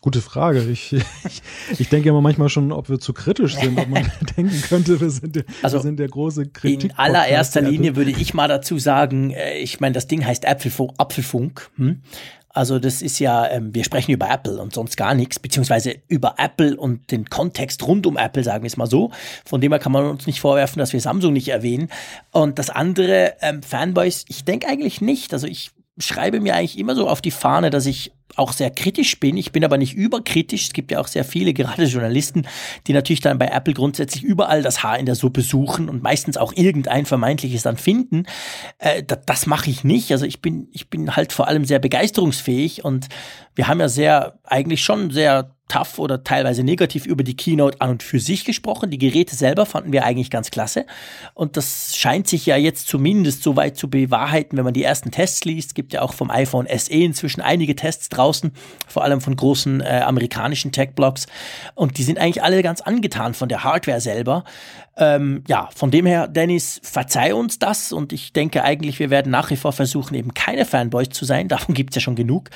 Gute 0.00 0.20
Frage. 0.20 0.62
Ich, 0.70 0.92
ich, 0.92 1.42
ich 1.78 1.88
denke 1.88 2.08
immer 2.08 2.20
manchmal 2.20 2.48
schon, 2.48 2.70
ob 2.70 2.88
wir 2.88 3.00
zu 3.00 3.12
kritisch 3.12 3.56
sind, 3.56 3.78
ob 3.78 3.88
man 3.88 4.10
denken 4.36 4.62
könnte, 4.62 5.00
wir 5.00 5.10
sind, 5.10 5.34
der, 5.34 5.44
also 5.62 5.78
wir 5.78 5.82
sind 5.82 5.98
der 5.98 6.08
große 6.08 6.46
Kritik. 6.46 6.92
In 6.92 6.98
allererster 6.98 7.60
Linie 7.60 7.96
würde 7.96 8.12
ich 8.12 8.32
mal 8.32 8.46
dazu 8.46 8.78
sagen, 8.78 9.32
äh, 9.32 9.58
ich 9.58 9.80
meine, 9.80 9.94
das 9.94 10.06
Ding 10.06 10.24
heißt 10.24 10.46
Apfelfunk. 10.46 10.92
Apfelfunk 10.98 11.70
hm? 11.76 12.02
Also 12.50 12.78
das 12.78 13.02
ist 13.02 13.18
ja, 13.18 13.46
ähm, 13.48 13.74
wir 13.74 13.84
sprechen 13.84 14.12
über 14.12 14.30
Apple 14.30 14.60
und 14.60 14.74
sonst 14.74 14.96
gar 14.96 15.14
nichts, 15.14 15.38
beziehungsweise 15.38 15.96
über 16.08 16.34
Apple 16.38 16.76
und 16.76 17.10
den 17.10 17.28
Kontext 17.28 17.86
rund 17.86 18.06
um 18.06 18.16
Apple, 18.16 18.42
sagen 18.42 18.62
wir 18.62 18.68
es 18.68 18.76
mal 18.76 18.86
so. 18.86 19.10
Von 19.44 19.60
dem 19.60 19.72
her 19.72 19.78
kann 19.78 19.92
man 19.92 20.06
uns 20.06 20.26
nicht 20.26 20.40
vorwerfen, 20.40 20.80
dass 20.80 20.92
wir 20.92 21.00
Samsung 21.00 21.32
nicht 21.32 21.48
erwähnen. 21.48 21.88
Und 22.32 22.58
das 22.58 22.70
andere, 22.70 23.34
ähm, 23.40 23.62
Fanboys, 23.62 24.24
ich 24.28 24.44
denke 24.44 24.66
eigentlich 24.68 25.00
nicht. 25.00 25.32
Also 25.32 25.46
ich 25.46 25.70
schreibe 25.98 26.40
mir 26.40 26.54
eigentlich 26.54 26.78
immer 26.78 26.94
so 26.94 27.08
auf 27.08 27.20
die 27.20 27.30
Fahne, 27.30 27.70
dass 27.70 27.86
ich 27.86 28.12
auch 28.38 28.52
sehr 28.52 28.70
kritisch 28.70 29.18
bin. 29.20 29.36
Ich 29.36 29.52
bin 29.52 29.64
aber 29.64 29.78
nicht 29.78 29.94
überkritisch. 29.94 30.66
Es 30.66 30.72
gibt 30.72 30.90
ja 30.90 31.00
auch 31.00 31.08
sehr 31.08 31.24
viele, 31.24 31.52
gerade 31.54 31.84
Journalisten, 31.84 32.46
die 32.86 32.92
natürlich 32.92 33.20
dann 33.20 33.38
bei 33.38 33.48
Apple 33.48 33.74
grundsätzlich 33.74 34.22
überall 34.22 34.62
das 34.62 34.82
Haar 34.82 34.98
in 34.98 35.06
der 35.06 35.14
Suppe 35.14 35.42
suchen 35.42 35.88
und 35.88 36.02
meistens 36.02 36.36
auch 36.36 36.52
irgendein 36.54 37.06
vermeintliches 37.06 37.62
dann 37.62 37.76
finden. 37.76 38.24
Äh, 38.78 39.02
das, 39.02 39.18
das 39.26 39.46
mache 39.46 39.70
ich 39.70 39.84
nicht. 39.84 40.12
Also 40.12 40.26
ich 40.26 40.40
bin, 40.40 40.68
ich 40.72 40.88
bin 40.88 41.16
halt 41.16 41.32
vor 41.32 41.48
allem 41.48 41.64
sehr 41.64 41.78
begeisterungsfähig 41.78 42.84
und 42.84 43.08
wir 43.54 43.68
haben 43.68 43.80
ja 43.80 43.88
sehr, 43.88 44.38
eigentlich 44.44 44.82
schon 44.84 45.10
sehr 45.10 45.57
tough 45.68 45.98
oder 45.98 46.24
teilweise 46.24 46.64
negativ 46.64 47.06
über 47.06 47.22
die 47.22 47.36
Keynote 47.36 47.80
an 47.80 47.90
und 47.90 48.02
für 48.02 48.18
sich 48.18 48.44
gesprochen. 48.44 48.90
Die 48.90 48.98
Geräte 48.98 49.36
selber 49.36 49.66
fanden 49.66 49.92
wir 49.92 50.04
eigentlich 50.04 50.30
ganz 50.30 50.50
klasse. 50.50 50.86
Und 51.34 51.56
das 51.56 51.96
scheint 51.96 52.26
sich 52.26 52.46
ja 52.46 52.56
jetzt 52.56 52.88
zumindest 52.88 53.42
so 53.42 53.56
weit 53.56 53.76
zu 53.76 53.88
bewahrheiten, 53.88 54.56
wenn 54.56 54.64
man 54.64 54.74
die 54.74 54.82
ersten 54.82 55.10
Tests 55.10 55.44
liest. 55.44 55.68
Es 55.68 55.74
gibt 55.74 55.92
ja 55.92 56.02
auch 56.02 56.14
vom 56.14 56.30
iPhone 56.30 56.66
SE 56.74 56.92
inzwischen 56.92 57.40
einige 57.40 57.76
Tests 57.76 58.08
draußen, 58.08 58.52
vor 58.86 59.04
allem 59.04 59.20
von 59.20 59.36
großen 59.36 59.80
äh, 59.80 60.02
amerikanischen 60.04 60.72
Tech-Blogs. 60.72 61.26
Und 61.74 61.98
die 61.98 62.02
sind 62.02 62.18
eigentlich 62.18 62.42
alle 62.42 62.62
ganz 62.62 62.80
angetan 62.80 63.34
von 63.34 63.48
der 63.48 63.62
Hardware 63.62 64.00
selber. 64.00 64.44
Ähm, 64.98 65.44
ja, 65.46 65.68
von 65.74 65.92
dem 65.92 66.06
her, 66.06 66.26
Dennis, 66.26 66.80
verzeih 66.82 67.32
uns 67.34 67.60
das. 67.60 67.92
Und 67.92 68.12
ich 68.12 68.32
denke 68.32 68.64
eigentlich, 68.64 68.98
wir 68.98 69.10
werden 69.10 69.30
nach 69.30 69.50
wie 69.50 69.56
vor 69.56 69.72
versuchen, 69.72 70.14
eben 70.14 70.34
keine 70.34 70.64
Fanboys 70.64 71.10
zu 71.10 71.24
sein. 71.24 71.48
Davon 71.48 71.74
gibt 71.74 71.90
es 71.90 71.96
ja 71.96 72.00
schon 72.00 72.16
genug. 72.16 72.50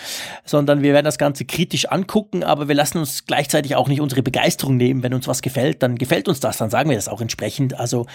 Sondern 0.44 0.82
wir 0.82 0.92
werden 0.92 1.04
das 1.04 1.18
Ganze 1.18 1.44
kritisch 1.44 1.86
angucken, 1.86 2.42
aber 2.42 2.66
wir 2.66 2.74
lassen 2.74 2.98
uns 2.98 3.26
gleichzeitig 3.26 3.76
auch 3.76 3.88
nicht 3.88 4.00
unsere 4.00 4.22
Begeisterung 4.22 4.76
nehmen. 4.76 5.02
Wenn 5.02 5.14
uns 5.14 5.28
was 5.28 5.40
gefällt, 5.40 5.82
dann 5.82 5.96
gefällt 5.96 6.28
uns 6.28 6.40
das, 6.40 6.58
dann 6.58 6.70
sagen 6.70 6.90
wir 6.90 6.96
das 6.96 7.08
auch 7.08 7.20
entsprechend. 7.20 7.78
Also 7.78 8.06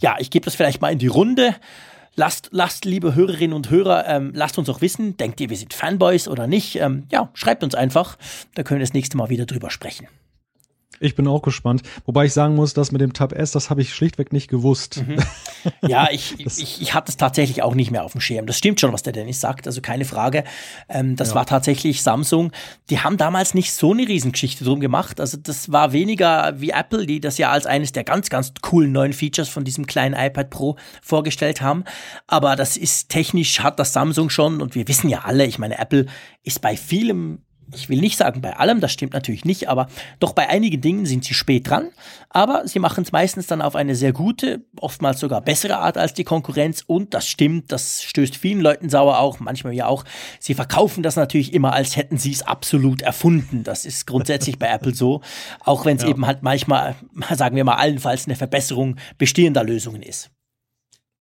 ja, 0.00 0.16
ich 0.18 0.30
gebe 0.30 0.44
das 0.44 0.56
vielleicht 0.56 0.80
mal 0.80 0.92
in 0.92 0.98
die 0.98 1.06
Runde. 1.06 1.54
Lasst, 2.16 2.48
lasst, 2.50 2.86
liebe 2.86 3.14
Hörerinnen 3.14 3.54
und 3.54 3.70
Hörer, 3.70 4.08
ähm, 4.08 4.32
lasst 4.34 4.56
uns 4.58 4.70
auch 4.70 4.80
wissen, 4.80 5.18
denkt 5.18 5.38
ihr, 5.40 5.50
wir 5.50 5.56
sind 5.56 5.74
Fanboys 5.74 6.28
oder 6.28 6.46
nicht? 6.46 6.76
Ähm, 6.76 7.04
ja, 7.12 7.28
schreibt 7.34 7.62
uns 7.62 7.74
einfach, 7.74 8.16
da 8.54 8.62
können 8.62 8.80
wir 8.80 8.86
das 8.86 8.94
nächste 8.94 9.18
Mal 9.18 9.28
wieder 9.28 9.44
drüber 9.44 9.70
sprechen. 9.70 10.08
Ich 11.00 11.14
bin 11.14 11.26
auch 11.26 11.42
gespannt. 11.42 11.82
Wobei 12.04 12.26
ich 12.26 12.32
sagen 12.32 12.54
muss, 12.54 12.74
dass 12.74 12.92
mit 12.92 13.00
dem 13.00 13.12
Tab 13.12 13.32
S, 13.32 13.52
das 13.52 13.70
habe 13.70 13.82
ich 13.82 13.94
schlichtweg 13.94 14.32
nicht 14.32 14.48
gewusst. 14.48 15.02
Mhm. 15.06 15.16
Ja, 15.86 16.08
ich, 16.12 16.38
ich, 16.38 16.80
ich 16.80 16.94
hatte 16.94 17.10
es 17.10 17.16
tatsächlich 17.16 17.62
auch 17.62 17.74
nicht 17.74 17.90
mehr 17.90 18.04
auf 18.04 18.12
dem 18.12 18.20
Schirm. 18.20 18.46
Das 18.46 18.56
stimmt 18.56 18.80
schon, 18.80 18.92
was 18.92 19.02
der 19.02 19.12
Dennis 19.12 19.40
sagt, 19.40 19.66
also 19.66 19.80
keine 19.80 20.04
Frage. 20.04 20.44
Ähm, 20.88 21.16
das 21.16 21.30
ja. 21.30 21.34
war 21.34 21.46
tatsächlich 21.46 22.04
Samsung. 22.04 22.52
Die 22.88 23.00
haben 23.00 23.16
damals 23.16 23.52
nicht 23.52 23.72
so 23.72 23.92
eine 23.92 24.06
Riesengeschichte 24.06 24.62
drum 24.62 24.78
gemacht. 24.78 25.20
Also 25.20 25.36
das 25.36 25.72
war 25.72 25.92
weniger 25.92 26.54
wie 26.60 26.70
Apple, 26.70 27.06
die 27.06 27.18
das 27.18 27.38
ja 27.38 27.50
als 27.50 27.66
eines 27.66 27.90
der 27.90 28.04
ganz, 28.04 28.30
ganz 28.30 28.52
coolen 28.62 28.92
neuen 28.92 29.12
Features 29.12 29.48
von 29.48 29.64
diesem 29.64 29.86
kleinen 29.86 30.14
iPad 30.14 30.50
Pro 30.50 30.76
vorgestellt 31.02 31.60
haben. 31.60 31.82
Aber 32.28 32.54
das 32.54 32.76
ist 32.76 33.08
technisch, 33.08 33.60
hat 33.60 33.80
das 33.80 33.92
Samsung 33.92 34.30
schon 34.30 34.62
und 34.62 34.76
wir 34.76 34.86
wissen 34.86 35.08
ja 35.08 35.22
alle, 35.24 35.46
ich 35.46 35.58
meine, 35.58 35.78
Apple 35.78 36.06
ist 36.44 36.60
bei 36.60 36.76
vielem 36.76 37.40
ich 37.74 37.88
will 37.88 38.00
nicht 38.00 38.16
sagen 38.16 38.40
bei 38.40 38.56
allem, 38.56 38.80
das 38.80 38.92
stimmt 38.92 39.12
natürlich 39.12 39.44
nicht, 39.44 39.68
aber 39.68 39.88
doch 40.20 40.32
bei 40.32 40.48
einigen 40.48 40.80
Dingen 40.80 41.06
sind 41.06 41.24
sie 41.24 41.34
spät 41.34 41.68
dran. 41.68 41.90
Aber 42.30 42.66
sie 42.68 42.78
machen 42.78 43.02
es 43.02 43.12
meistens 43.12 43.46
dann 43.46 43.62
auf 43.62 43.74
eine 43.74 43.96
sehr 43.96 44.12
gute, 44.12 44.64
oftmals 44.78 45.20
sogar 45.20 45.40
bessere 45.40 45.78
Art 45.78 45.98
als 45.98 46.14
die 46.14 46.24
Konkurrenz. 46.24 46.82
Und 46.86 47.14
das 47.14 47.26
stimmt, 47.26 47.72
das 47.72 48.02
stößt 48.02 48.36
vielen 48.36 48.60
Leuten 48.60 48.88
sauer 48.88 49.18
auch, 49.18 49.40
manchmal 49.40 49.72
ja 49.72 49.86
auch. 49.86 50.04
Sie 50.38 50.54
verkaufen 50.54 51.02
das 51.02 51.16
natürlich 51.16 51.52
immer, 51.52 51.72
als 51.72 51.96
hätten 51.96 52.18
sie 52.18 52.32
es 52.32 52.42
absolut 52.42 53.02
erfunden. 53.02 53.64
Das 53.64 53.84
ist 53.84 54.06
grundsätzlich 54.06 54.58
bei 54.58 54.68
Apple 54.68 54.94
so, 54.94 55.22
auch 55.60 55.84
wenn 55.84 55.96
es 55.96 56.02
ja. 56.02 56.10
eben 56.10 56.26
halt 56.26 56.42
manchmal, 56.42 56.94
sagen 57.34 57.56
wir 57.56 57.64
mal, 57.64 57.76
allenfalls 57.76 58.26
eine 58.26 58.36
Verbesserung 58.36 58.96
bestehender 59.18 59.64
Lösungen 59.64 60.02
ist. 60.02 60.30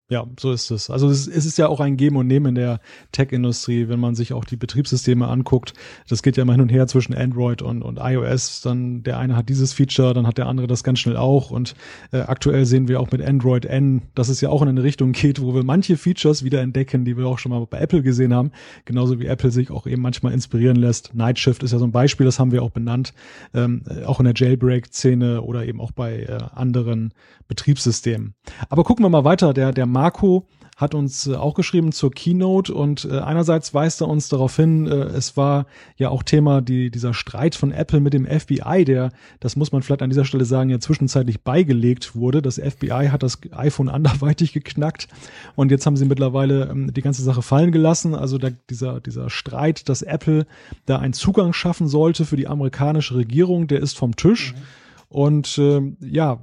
Ja, 0.07 0.27
so 0.39 0.51
ist 0.51 0.69
es. 0.69 0.91
Also 0.91 1.09
es, 1.09 1.25
ist 1.25 1.57
ja 1.57 1.67
auch 1.67 1.79
ein 1.79 1.97
Geben 1.97 2.17
und 2.17 2.27
Nehmen 2.27 2.49
in 2.49 2.55
der 2.55 2.79
Tech-Industrie, 3.11 3.87
wenn 3.87 3.99
man 3.99 4.13
sich 4.13 4.33
auch 4.33 4.45
die 4.45 4.55
Betriebssysteme 4.55 5.27
anguckt. 5.27 5.73
Das 6.07 6.21
geht 6.21 6.37
ja 6.37 6.43
immer 6.43 6.53
hin 6.53 6.61
und 6.61 6.69
her 6.69 6.85
zwischen 6.85 7.15
Android 7.15 7.63
und, 7.63 7.81
und 7.81 7.97
iOS. 7.99 8.61
Dann 8.61 9.01
der 9.01 9.17
eine 9.17 9.35
hat 9.35 9.49
dieses 9.49 9.73
Feature, 9.73 10.13
dann 10.13 10.27
hat 10.27 10.37
der 10.37 10.45
andere 10.45 10.67
das 10.67 10.83
ganz 10.83 10.99
schnell 10.99 11.17
auch. 11.17 11.49
Und 11.49 11.73
äh, 12.11 12.19
aktuell 12.19 12.67
sehen 12.67 12.87
wir 12.87 12.99
auch 12.99 13.09
mit 13.09 13.23
Android 13.23 13.65
N, 13.65 14.03
dass 14.13 14.29
es 14.29 14.41
ja 14.41 14.49
auch 14.49 14.61
in 14.61 14.67
eine 14.67 14.83
Richtung 14.83 15.11
geht, 15.11 15.41
wo 15.41 15.55
wir 15.55 15.63
manche 15.63 15.97
Features 15.97 16.43
wieder 16.43 16.61
entdecken, 16.61 17.03
die 17.03 17.17
wir 17.17 17.25
auch 17.25 17.39
schon 17.39 17.51
mal 17.51 17.65
bei 17.65 17.79
Apple 17.79 18.03
gesehen 18.03 18.31
haben. 18.31 18.51
Genauso 18.85 19.19
wie 19.19 19.25
Apple 19.25 19.49
sich 19.49 19.71
auch 19.71 19.87
eben 19.87 20.03
manchmal 20.03 20.33
inspirieren 20.33 20.75
lässt. 20.75 21.15
Night 21.15 21.39
Shift 21.39 21.63
ist 21.63 21.71
ja 21.71 21.79
so 21.79 21.85
ein 21.85 21.91
Beispiel, 21.91 22.27
das 22.27 22.37
haben 22.37 22.51
wir 22.51 22.61
auch 22.61 22.69
benannt. 22.69 23.15
Ähm, 23.55 23.81
auch 24.05 24.19
in 24.19 24.25
der 24.25 24.35
Jailbreak-Szene 24.35 25.41
oder 25.41 25.65
eben 25.65 25.81
auch 25.81 25.91
bei 25.91 26.25
äh, 26.25 26.37
anderen 26.53 27.11
Betriebssystemen. 27.47 28.35
Aber 28.69 28.83
gucken 28.83 29.03
wir 29.03 29.09
mal 29.09 29.23
weiter. 29.23 29.51
Der, 29.53 29.71
der 29.71 29.94
Marco 29.95 30.45
hat 30.75 30.93
uns 30.93 31.25
äh, 31.25 31.35
auch 31.35 31.53
geschrieben 31.53 31.93
zur 31.93 32.11
Keynote 32.11 32.73
und 32.73 33.05
äh, 33.05 33.19
einerseits 33.19 33.73
weist 33.73 34.01
er 34.01 34.09
uns 34.09 34.27
darauf 34.27 34.57
hin, 34.57 34.87
äh, 34.87 35.05
es 35.05 35.37
war 35.37 35.67
ja 35.95 36.09
auch 36.09 36.21
Thema 36.21 36.61
die, 36.61 36.91
dieser 36.91 37.13
Streit 37.13 37.55
von 37.55 37.71
Apple 37.71 38.01
mit 38.01 38.13
dem 38.13 38.25
FBI, 38.25 38.83
der, 38.83 39.11
das 39.39 39.55
muss 39.55 39.71
man 39.71 39.83
vielleicht 39.83 40.01
an 40.01 40.09
dieser 40.09 40.25
Stelle 40.25 40.43
sagen, 40.43 40.69
ja 40.69 40.79
zwischenzeitlich 40.79 41.43
beigelegt 41.43 42.13
wurde. 42.15 42.41
Das 42.41 42.59
FBI 42.59 43.07
hat 43.09 43.23
das 43.23 43.39
iPhone 43.53 43.87
anderweitig 43.97 44.51
geknackt 44.51 45.07
und 45.55 45.71
jetzt 45.71 45.85
haben 45.85 45.95
sie 45.95 46.05
mittlerweile 46.05 46.69
ähm, 46.69 46.93
die 46.93 47.01
ganze 47.01 47.23
Sache 47.23 47.41
fallen 47.41 47.71
gelassen. 47.71 48.13
Also 48.13 48.37
der, 48.37 48.51
dieser, 48.69 48.99
dieser 48.99 49.29
Streit, 49.29 49.87
dass 49.87 50.01
Apple 50.01 50.45
da 50.85 50.99
einen 50.99 51.13
Zugang 51.13 51.53
schaffen 51.53 51.87
sollte 51.87 52.25
für 52.25 52.35
die 52.35 52.47
amerikanische 52.47 53.15
Regierung, 53.15 53.67
der 53.67 53.79
ist 53.79 53.97
vom 53.97 54.17
Tisch. 54.17 54.53
Mhm. 54.53 54.61
Und 55.07 55.57
äh, 55.57 55.81
ja, 56.01 56.41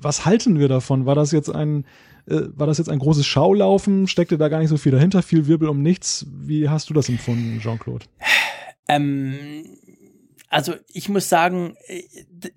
was 0.00 0.26
halten 0.26 0.58
wir 0.58 0.66
davon? 0.66 1.06
War 1.06 1.14
das 1.14 1.30
jetzt 1.30 1.54
ein 1.54 1.84
äh, 2.27 2.41
war 2.55 2.67
das 2.67 2.77
jetzt 2.77 2.89
ein 2.89 2.99
großes 2.99 3.25
Schaulaufen? 3.25 4.07
Steckte 4.07 4.37
da 4.37 4.49
gar 4.49 4.59
nicht 4.59 4.69
so 4.69 4.77
viel 4.77 4.91
dahinter? 4.91 5.21
Viel 5.21 5.47
Wirbel 5.47 5.69
um 5.69 5.81
nichts? 5.81 6.25
Wie 6.31 6.69
hast 6.69 6.89
du 6.89 6.93
das 6.93 7.09
empfunden, 7.09 7.59
Jean-Claude? 7.59 8.05
Ähm, 8.87 9.63
also 10.49 10.75
ich 10.87 11.09
muss 11.09 11.29
sagen, 11.29 11.75
äh, 11.87 12.03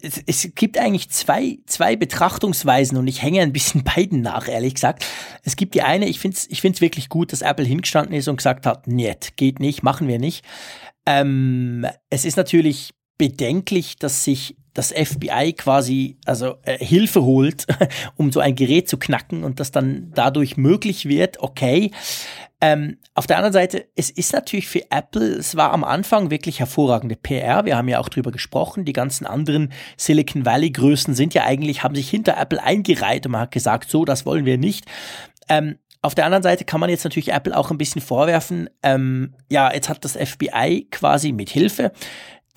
es, 0.01 0.23
es, 0.27 0.55
gibt 0.55 0.79
eigentlich 0.79 1.09
zwei, 1.11 1.59
zwei 1.67 1.97
Betrachtungsweisen 1.97 2.99
und 2.99 3.07
ich 3.07 3.23
hänge 3.23 3.41
ein 3.41 3.53
bisschen 3.53 3.85
beiden 3.85 4.21
nach, 4.21 4.49
ehrlich 4.49 4.75
gesagt. 4.75 5.05
Es 5.43 5.57
gibt 5.57 5.75
die 5.75 5.83
eine, 5.83 6.07
ich 6.07 6.21
finde 6.21 6.37
es 6.37 6.49
ich 6.51 6.61
find's 6.61 6.81
wirklich 6.81 7.09
gut, 7.09 7.33
dass 7.33 7.43
Apple 7.43 7.65
hingestanden 7.65 8.15
ist 8.15 8.29
und 8.29 8.37
gesagt 8.37 8.67
hat, 8.67 8.87
нет, 8.87 9.37
geht 9.37 9.61
nicht, 9.61 9.83
machen 9.83 10.09
wir 10.09 10.19
nicht. 10.19 10.45
Ähm, 11.07 11.87
es 12.11 12.25
ist 12.25 12.37
natürlich 12.37 12.93
bedenklich, 13.22 13.98
dass 13.98 14.24
sich 14.24 14.56
das 14.74 14.92
FBI 14.92 15.54
quasi 15.54 16.18
also 16.26 16.56
äh, 16.64 16.84
Hilfe 16.84 17.22
holt, 17.22 17.68
um 18.16 18.32
so 18.32 18.40
ein 18.40 18.56
Gerät 18.56 18.90
zu 18.90 18.98
knacken 18.98 19.44
und 19.44 19.60
das 19.60 19.70
dann 19.70 20.12
dadurch 20.16 20.58
möglich 20.58 21.08
wird, 21.08 21.40
okay. 21.40 21.92
Ähm, 22.62 22.98
auf 23.14 23.28
der 23.28 23.38
anderen 23.38 23.54
Seite, 23.54 23.86
es 23.96 24.10
ist 24.10 24.34
natürlich 24.34 24.68
für 24.68 24.90
Apple, 24.90 25.36
es 25.36 25.56
war 25.56 25.72
am 25.72 25.84
Anfang 25.84 26.32
wirklich 26.32 26.60
hervorragende 26.60 27.16
PR. 27.16 27.64
Wir 27.66 27.78
haben 27.78 27.90
ja 27.90 28.00
auch 28.00 28.10
drüber 28.10 28.32
gesprochen. 28.32 28.86
Die 28.86 28.94
ganzen 28.94 29.28
anderen 29.28 29.72
Silicon 29.98 30.44
Valley 30.44 30.72
Größen 30.72 31.14
sind 31.14 31.36
ja 31.36 31.44
eigentlich, 31.44 31.84
haben 31.84 31.94
sich 31.94 32.10
hinter 32.10 32.38
Apple 32.38 32.64
eingereiht 32.64 33.28
und 33.28 33.34
man 33.34 33.42
hat 33.42 33.52
gesagt, 33.52 33.92
so, 33.92 34.04
das 34.04 34.26
wollen 34.26 34.46
wir 34.46 34.58
nicht. 34.58 34.86
Ähm, 35.48 35.78
auf 36.02 36.16
der 36.16 36.26
anderen 36.26 36.42
Seite 36.42 36.66
kann 36.66 36.80
man 36.80 36.90
jetzt 36.90 37.04
natürlich 37.04 37.32
Apple 37.32 37.56
auch 37.56 37.70
ein 37.70 37.78
bisschen 37.78 38.02
vorwerfen, 38.02 38.68
ähm, 38.82 39.36
ja, 39.52 39.72
jetzt 39.72 39.90
hat 39.90 40.04
das 40.04 40.18
FBI 40.18 40.88
quasi 40.90 41.32
mit 41.32 41.52
Hilfe 41.52 41.92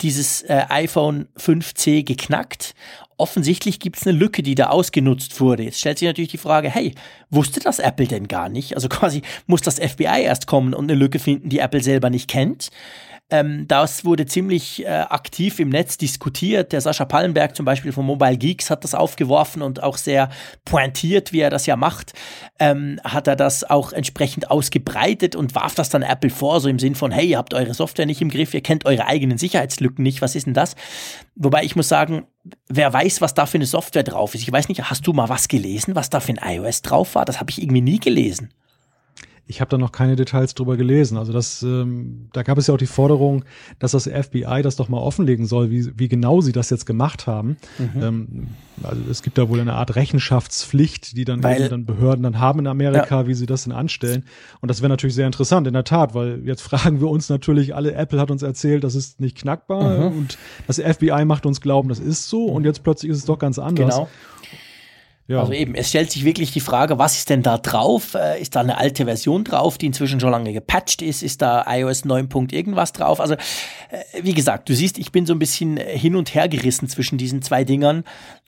dieses 0.01 0.41
äh, 0.43 0.65
iPhone 0.69 1.27
5C 1.37 2.03
geknackt. 2.03 2.73
Offensichtlich 3.17 3.79
gibt 3.79 3.97
es 3.97 4.05
eine 4.05 4.17
Lücke, 4.17 4.43
die 4.43 4.55
da 4.55 4.67
ausgenutzt 4.67 5.39
wurde. 5.39 5.63
Jetzt 5.63 5.79
stellt 5.79 5.99
sich 5.99 6.07
natürlich 6.07 6.31
die 6.31 6.37
Frage, 6.37 6.69
hey, 6.69 6.93
wusste 7.29 7.61
das 7.61 7.79
Apple 7.79 8.07
denn 8.07 8.27
gar 8.27 8.49
nicht? 8.49 8.75
Also 8.75 8.89
quasi 8.89 9.21
muss 9.47 9.61
das 9.61 9.79
FBI 9.79 10.23
erst 10.23 10.47
kommen 10.47 10.73
und 10.73 10.85
eine 10.85 10.99
Lücke 10.99 11.19
finden, 11.19 11.49
die 11.49 11.59
Apple 11.59 11.81
selber 11.81 12.09
nicht 12.09 12.29
kennt. 12.29 12.69
Ähm, 13.31 13.67
das 13.67 14.05
wurde 14.05 14.27
ziemlich 14.27 14.85
äh, 14.85 14.87
aktiv 14.87 15.59
im 15.59 15.69
Netz 15.69 15.97
diskutiert. 15.97 16.71
Der 16.71 16.81
Sascha 16.81 17.05
Pallenberg 17.05 17.55
zum 17.55 17.65
Beispiel 17.65 17.91
von 17.91 18.05
Mobile 18.05 18.37
Geeks 18.37 18.69
hat 18.69 18.83
das 18.83 18.93
aufgeworfen 18.93 19.63
und 19.63 19.81
auch 19.81 19.97
sehr 19.97 20.29
pointiert, 20.63 21.33
wie 21.33 21.39
er 21.39 21.49
das 21.49 21.65
ja 21.65 21.75
macht, 21.75 22.13
ähm, 22.59 22.99
hat 23.03 23.27
er 23.27 23.35
das 23.35 23.63
auch 23.63 23.93
entsprechend 23.93 24.51
ausgebreitet 24.51 25.35
und 25.35 25.55
warf 25.55 25.73
das 25.73 25.89
dann 25.89 26.03
Apple 26.03 26.29
vor, 26.29 26.61
so 26.61 26.69
im 26.69 26.77
Sinn 26.77 26.93
von, 26.93 27.11
hey, 27.11 27.25
ihr 27.25 27.39
habt 27.39 27.55
eure 27.55 27.73
Software 27.73 28.05
nicht 28.05 28.21
im 28.21 28.29
Griff, 28.29 28.53
ihr 28.53 28.61
kennt 28.61 28.85
eure 28.85 29.07
eigenen 29.07 29.39
Sicherheitslücken 29.39 30.03
nicht, 30.03 30.21
was 30.21 30.35
ist 30.35 30.45
denn 30.45 30.53
das? 30.53 30.75
Wobei 31.35 31.63
ich 31.63 31.75
muss 31.75 31.89
sagen, 31.89 32.27
wer 32.69 32.93
weiß, 32.93 33.21
was 33.21 33.33
da 33.33 33.47
für 33.47 33.57
eine 33.57 33.65
Software 33.65 34.03
drauf 34.03 34.35
ist. 34.35 34.43
Ich 34.43 34.51
weiß 34.51 34.69
nicht, 34.69 34.87
hast 34.87 35.07
du 35.07 35.13
mal 35.13 35.29
was 35.29 35.47
gelesen, 35.47 35.95
was 35.95 36.11
da 36.11 36.19
für 36.19 36.33
ein 36.33 36.57
iOS 36.57 36.83
drauf 36.83 37.15
war? 37.15 37.25
Das 37.25 37.39
habe 37.39 37.49
ich 37.49 37.59
irgendwie 37.59 37.81
nie 37.81 37.99
gelesen. 37.99 38.51
Ich 39.47 39.61
habe 39.61 39.69
da 39.69 39.77
noch 39.77 39.91
keine 39.91 40.15
Details 40.15 40.55
drüber 40.55 40.75
gelesen. 40.75 41.17
Also 41.17 41.31
das, 41.31 41.61
ähm, 41.61 42.29
da 42.33 42.43
gab 42.43 42.57
es 42.57 42.67
ja 42.67 42.73
auch 42.73 42.79
die 42.79 42.87
Forderung, 42.87 43.45
dass 43.79 43.91
das 43.91 44.05
FBI 44.07 44.61
das 44.63 44.75
doch 44.75 44.89
mal 44.89 44.97
offenlegen 44.97 45.45
soll, 45.45 45.69
wie, 45.69 45.91
wie 45.97 46.07
genau 46.07 46.41
sie 46.41 46.51
das 46.51 46.69
jetzt 46.69 46.85
gemacht 46.85 47.27
haben. 47.27 47.57
Mhm. 47.77 48.03
Ähm, 48.03 48.47
also 48.83 49.01
es 49.09 49.21
gibt 49.21 49.37
da 49.37 49.47
wohl 49.47 49.59
eine 49.59 49.73
Art 49.73 49.95
Rechenschaftspflicht, 49.95 51.15
die 51.15 51.25
dann, 51.25 51.43
weil, 51.43 51.69
dann 51.69 51.85
Behörden 51.85 52.23
dann 52.23 52.39
haben 52.39 52.59
in 52.59 52.67
Amerika, 52.67 53.21
ja. 53.21 53.27
wie 53.27 53.33
sie 53.33 53.45
das 53.45 53.63
denn 53.63 53.73
anstellen. 53.73 54.23
Und 54.61 54.69
das 54.69 54.81
wäre 54.81 54.89
natürlich 54.89 55.15
sehr 55.15 55.27
interessant, 55.27 55.67
in 55.67 55.73
der 55.73 55.83
Tat, 55.83 56.13
weil 56.13 56.41
jetzt 56.45 56.61
fragen 56.61 56.99
wir 56.99 57.09
uns 57.09 57.29
natürlich 57.29 57.75
alle, 57.75 57.93
Apple 57.93 58.19
hat 58.19 58.31
uns 58.31 58.41
erzählt, 58.41 58.83
das 58.83 58.95
ist 58.95 59.19
nicht 59.21 59.37
knackbar 59.37 60.09
mhm. 60.09 60.17
und 60.17 60.37
das 60.67 60.79
FBI 60.79 61.25
macht 61.25 61.45
uns 61.45 61.61
glauben, 61.61 61.89
das 61.89 61.99
ist 61.99 62.29
so 62.29 62.45
und 62.45 62.65
jetzt 62.65 62.83
plötzlich 62.83 63.11
ist 63.11 63.17
es 63.17 63.25
doch 63.25 63.39
ganz 63.39 63.59
anders. 63.59 63.95
Genau. 63.95 64.09
Ja. 65.27 65.39
Also 65.39 65.53
eben, 65.53 65.73
es 65.73 65.89
stellt 65.89 66.11
sich 66.11 66.23
wirklich 66.23 66.51
die 66.51 66.59
Frage, 66.59 66.99
was 66.99 67.17
ist 67.17 67.31
denn 67.31 67.41
da 67.41 67.57
drauf? 67.57 68.13
Äh, 68.13 68.39
ist 68.39 68.55
da 68.55 68.59
eine 68.59 68.77
alte 68.77 69.05
Version 69.05 69.43
drauf, 69.43 69.77
die 69.79 69.87
inzwischen 69.87 70.19
schon 70.19 70.29
lange 70.29 70.53
gepatcht 70.53 71.01
ist? 71.01 71.23
Ist 71.23 71.41
da 71.41 71.65
iOS 71.67 72.05
9. 72.05 72.29
irgendwas 72.51 72.93
drauf? 72.93 73.19
Also, 73.19 73.33
äh, 73.33 73.39
wie 74.21 74.35
gesagt, 74.35 74.69
du 74.69 74.75
siehst, 74.75 74.99
ich 74.99 75.11
bin 75.11 75.25
so 75.25 75.33
ein 75.33 75.39
bisschen 75.39 75.77
hin 75.77 76.15
und 76.15 76.35
her 76.35 76.47
gerissen 76.47 76.87
zwischen 76.87 77.17
diesen 77.17 77.41
zwei 77.41 77.63
Dingern. 77.63 78.03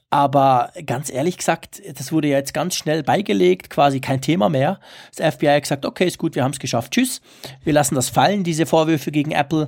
Aber 0.09 0.71
ganz 0.85 1.11
ehrlich 1.11 1.37
gesagt, 1.37 1.81
das 1.97 2.11
wurde 2.11 2.29
ja 2.29 2.37
jetzt 2.37 2.53
ganz 2.53 2.75
schnell 2.75 3.03
beigelegt, 3.03 3.69
quasi 3.69 3.99
kein 3.99 4.21
Thema 4.21 4.47
mehr. 4.47 4.79
Das 5.13 5.35
FBI 5.35 5.47
hat 5.47 5.63
gesagt, 5.63 5.85
okay, 5.85 6.05
ist 6.05 6.17
gut, 6.17 6.35
wir 6.35 6.43
haben 6.43 6.53
es 6.53 6.59
geschafft, 6.59 6.93
tschüss. 6.93 7.21
Wir 7.63 7.73
lassen 7.73 7.95
das 7.95 8.09
fallen, 8.09 8.43
diese 8.43 8.65
Vorwürfe 8.65 9.11
gegen 9.11 9.31
Apple. 9.31 9.67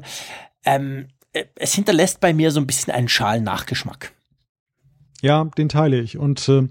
Ähm, 0.64 1.08
äh, 1.34 1.46
es 1.56 1.74
hinterlässt 1.74 2.20
bei 2.20 2.34
mir 2.34 2.52
so 2.52 2.60
ein 2.60 2.68
bisschen 2.68 2.94
einen 2.94 3.10
schalen 3.10 3.44
Nachgeschmack. 3.44 4.14
Ja, 5.22 5.46
den 5.58 5.70
teile 5.70 6.00
ich. 6.00 6.18
Und 6.18 6.48
äh, 6.50 6.68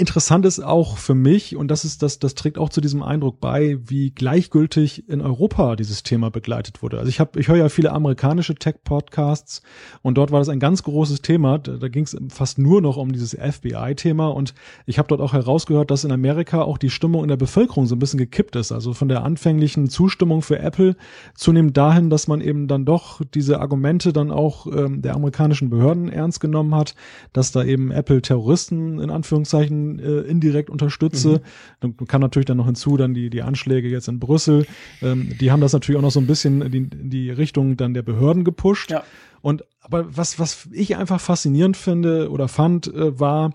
Interessant 0.00 0.46
ist 0.46 0.60
auch 0.60 0.96
für 0.96 1.16
mich, 1.16 1.56
und 1.56 1.72
das 1.72 1.84
ist 1.84 2.04
das, 2.04 2.20
das 2.20 2.36
trägt 2.36 2.56
auch 2.56 2.68
zu 2.68 2.80
diesem 2.80 3.02
Eindruck 3.02 3.40
bei, 3.40 3.78
wie 3.84 4.12
gleichgültig 4.12 5.08
in 5.08 5.20
Europa 5.20 5.74
dieses 5.74 6.04
Thema 6.04 6.30
begleitet 6.30 6.84
wurde. 6.84 7.00
Also 7.00 7.08
ich 7.08 7.18
habe, 7.18 7.40
ich 7.40 7.48
höre 7.48 7.56
ja 7.56 7.68
viele 7.68 7.90
amerikanische 7.90 8.54
Tech-Podcasts 8.54 9.60
und 10.02 10.16
dort 10.16 10.30
war 10.30 10.38
das 10.38 10.50
ein 10.50 10.60
ganz 10.60 10.84
großes 10.84 11.20
Thema. 11.22 11.58
Da, 11.58 11.78
da 11.78 11.88
ging 11.88 12.04
es 12.04 12.16
fast 12.28 12.60
nur 12.60 12.80
noch 12.80 12.96
um 12.96 13.10
dieses 13.10 13.36
FBI-Thema 13.36 14.28
und 14.28 14.54
ich 14.86 14.98
habe 14.98 15.08
dort 15.08 15.20
auch 15.20 15.32
herausgehört, 15.32 15.90
dass 15.90 16.04
in 16.04 16.12
Amerika 16.12 16.62
auch 16.62 16.78
die 16.78 16.90
Stimmung 16.90 17.24
in 17.24 17.28
der 17.28 17.36
Bevölkerung 17.36 17.86
so 17.86 17.96
ein 17.96 17.98
bisschen 17.98 18.18
gekippt 18.18 18.54
ist. 18.54 18.70
Also 18.70 18.92
von 18.92 19.08
der 19.08 19.24
anfänglichen 19.24 19.88
Zustimmung 19.90 20.42
für 20.42 20.60
Apple 20.60 20.94
zunehmend 21.34 21.76
dahin, 21.76 22.08
dass 22.08 22.28
man 22.28 22.40
eben 22.40 22.68
dann 22.68 22.84
doch 22.84 23.20
diese 23.34 23.58
Argumente 23.58 24.12
dann 24.12 24.30
auch 24.30 24.68
ähm, 24.68 25.02
der 25.02 25.16
amerikanischen 25.16 25.70
Behörden 25.70 26.08
ernst 26.08 26.38
genommen 26.38 26.76
hat, 26.76 26.94
dass 27.32 27.50
da 27.50 27.64
eben 27.64 27.90
Apple 27.90 28.22
Terroristen 28.22 29.00
in 29.00 29.10
Anführungszeichen 29.10 29.87
äh, 29.98 30.20
indirekt 30.22 30.70
unterstütze. 30.70 31.28
Mhm. 31.28 31.40
Dann 31.80 31.96
kam 32.08 32.20
natürlich 32.20 32.46
dann 32.46 32.56
noch 32.56 32.66
hinzu, 32.66 32.96
dann 32.96 33.14
die, 33.14 33.30
die 33.30 33.42
Anschläge 33.42 33.88
jetzt 33.88 34.08
in 34.08 34.18
Brüssel. 34.18 34.66
Ähm, 35.02 35.30
die 35.40 35.50
haben 35.50 35.60
das 35.60 35.72
natürlich 35.72 35.98
auch 35.98 36.02
noch 36.02 36.10
so 36.10 36.20
ein 36.20 36.26
bisschen 36.26 36.62
in 36.62 36.70
die, 36.72 36.88
die 37.08 37.30
Richtung 37.30 37.76
dann 37.76 37.94
der 37.94 38.02
Behörden 38.02 38.44
gepusht. 38.44 38.90
Ja. 38.90 39.04
Und 39.40 39.64
aber 39.80 40.16
was, 40.16 40.38
was 40.38 40.68
ich 40.72 40.96
einfach 40.96 41.20
faszinierend 41.20 41.76
finde 41.76 42.30
oder 42.30 42.48
fand, 42.48 42.88
äh, 42.88 43.18
war, 43.18 43.52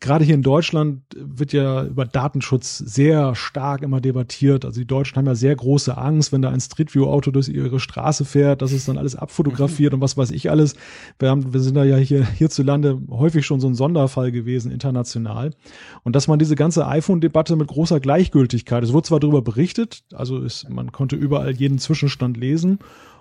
gerade 0.00 0.24
hier 0.24 0.34
in 0.34 0.42
Deutschland 0.42 1.02
wird 1.16 1.52
ja 1.52 1.84
über 1.84 2.04
Datenschutz 2.04 2.78
sehr 2.78 3.34
stark 3.34 3.82
immer 3.82 4.00
debattiert. 4.00 4.64
Also 4.64 4.80
die 4.80 4.86
Deutschen 4.86 5.16
haben 5.16 5.26
ja 5.26 5.34
sehr 5.34 5.56
große 5.56 5.96
Angst, 5.96 6.32
wenn 6.32 6.42
da 6.42 6.50
ein 6.50 6.60
Street 6.60 6.94
View 6.94 7.06
Auto 7.06 7.30
durch 7.30 7.48
ihre 7.48 7.80
Straße 7.80 8.24
fährt, 8.24 8.62
dass 8.62 8.72
es 8.72 8.84
dann 8.84 8.96
alles 8.96 9.16
abfotografiert 9.16 9.94
und 9.94 10.00
was 10.00 10.16
weiß 10.16 10.30
ich 10.30 10.50
alles. 10.50 10.76
Wir, 11.18 11.30
haben, 11.30 11.52
wir 11.52 11.60
sind 11.60 11.74
da 11.74 11.84
ja 11.84 11.96
hier 11.96 12.24
hierzulande 12.24 13.00
häufig 13.10 13.44
schon 13.44 13.60
so 13.60 13.66
ein 13.66 13.74
Sonderfall 13.74 14.30
gewesen, 14.30 14.70
international. 14.70 15.50
Und 16.04 16.14
dass 16.14 16.28
man 16.28 16.38
diese 16.38 16.54
ganze 16.54 16.86
iPhone-Debatte 16.86 17.56
mit 17.56 17.68
großer 17.68 17.98
Gleichgültigkeit, 17.98 18.84
es 18.84 18.92
wurde 18.92 19.08
zwar 19.08 19.20
darüber 19.20 19.42
berichtet, 19.42 20.04
also 20.12 20.38
ist, 20.38 20.68
man 20.70 20.92
konnte 20.92 21.16
überall 21.16 21.56
jeden 21.56 21.78
Zwischenstand 21.78 22.36
lesen 22.36 22.78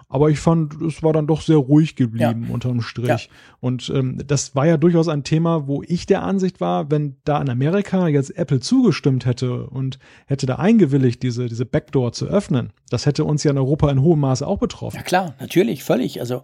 aber 0.09 0.29
ich 0.29 0.39
fand, 0.39 0.81
es 0.81 1.03
war 1.03 1.11
dann 1.11 1.27
doch 1.27 1.41
sehr 1.41 1.57
ruhig 1.57 1.97
geblieben 1.97 2.45
ja. 2.47 2.53
unterm 2.53 2.81
Strich. 2.81 3.07
Ja. 3.07 3.19
Und 3.59 3.91
ähm, 3.93 4.21
das 4.25 4.55
war 4.55 4.65
ja 4.65 4.77
durchaus 4.77 5.09
ein 5.09 5.23
Thema, 5.23 5.67
wo 5.67 5.83
ich 5.85 6.05
der 6.05 6.23
Ansicht 6.23 6.61
war, 6.61 6.89
wenn 6.89 7.17
da 7.25 7.41
in 7.41 7.49
Amerika 7.49 8.07
jetzt 8.07 8.37
Apple 8.37 8.61
zugestimmt 8.61 9.25
hätte 9.25 9.67
und 9.67 9.99
hätte 10.25 10.45
da 10.45 10.55
eingewilligt, 10.55 11.21
diese, 11.23 11.47
diese 11.47 11.65
Backdoor 11.65 12.13
zu 12.13 12.25
öffnen, 12.27 12.71
das 12.89 13.05
hätte 13.05 13.25
uns 13.25 13.43
ja 13.43 13.51
in 13.51 13.57
Europa 13.57 13.91
in 13.91 14.01
hohem 14.01 14.21
Maße 14.21 14.47
auch 14.47 14.59
betroffen. 14.59 14.95
Ja 14.95 15.03
klar, 15.03 15.35
natürlich, 15.41 15.83
völlig. 15.83 16.21
Also 16.21 16.41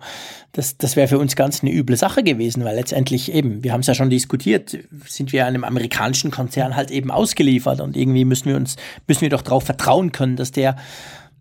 das, 0.52 0.78
das 0.78 0.98
wäre 0.98 1.08
für 1.08 1.20
uns 1.20 1.38
ganz 1.38 1.62
eine 1.62 1.74
üble 1.74 1.96
Sache 1.96 2.22
gewesen, 2.22 2.66
weil 2.66 2.76
letztendlich 2.76 3.32
eben, 3.32 3.64
wir 3.64 3.72
haben 3.72 3.80
es 3.82 3.88
ja 3.88 3.96
schon 3.96 4.10
diskutiert, 4.10 4.78
sind 5.08 5.32
wir 5.32 5.46
einem 5.46 5.64
amerikanischen 5.64 6.32
Konzern 6.32 6.76
halt 6.76 6.92
eben 6.92 7.12
ausgeliefert 7.12 7.80
und 7.80 7.96
irgendwie 7.96 8.26
müssen 8.26 8.48
wir 8.48 8.58
uns, 8.58 8.76
müssen 9.08 9.22
wir 9.22 9.30
doch 9.30 9.42
darauf 9.42 9.64
vertrauen 9.64 10.12
können, 10.12 10.36
dass 10.36 10.52
der 10.52 10.76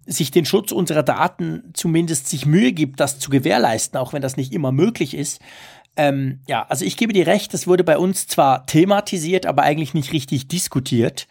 sich 0.07 0.31
den 0.31 0.45
Schutz 0.45 0.73
unserer 0.73 1.03
Daten 1.03 1.71
zumindest 1.75 2.29
sich 2.29 2.47
Mühe 2.47 2.73
gibt, 2.73 3.01
das 3.01 3.19
zu 3.19 3.31
gewährleisten, 3.31 3.99
auch 3.99 4.13
wenn 4.13 4.23
das 4.23 4.37
nicht 4.37 4.53
immer 4.53 4.73
möglich 4.73 5.15
ist. 5.15 5.41
Ähm, 5.97 6.41
ja, 6.49 6.65
also 6.69 6.85
ich 6.85 6.97
gebe 6.97 7.13
dir 7.13 7.27
recht, 7.27 7.53
das 7.53 7.67
wurde 7.67 7.85
bei 7.85 7.99
uns 7.99 8.27
zwar 8.27 8.67
thematisiert, 8.67 9.47
aber 9.47 9.63
eigentlich 9.63 9.95
nicht 9.95 10.13
richtig 10.13 10.49
diskutiert 10.49 11.29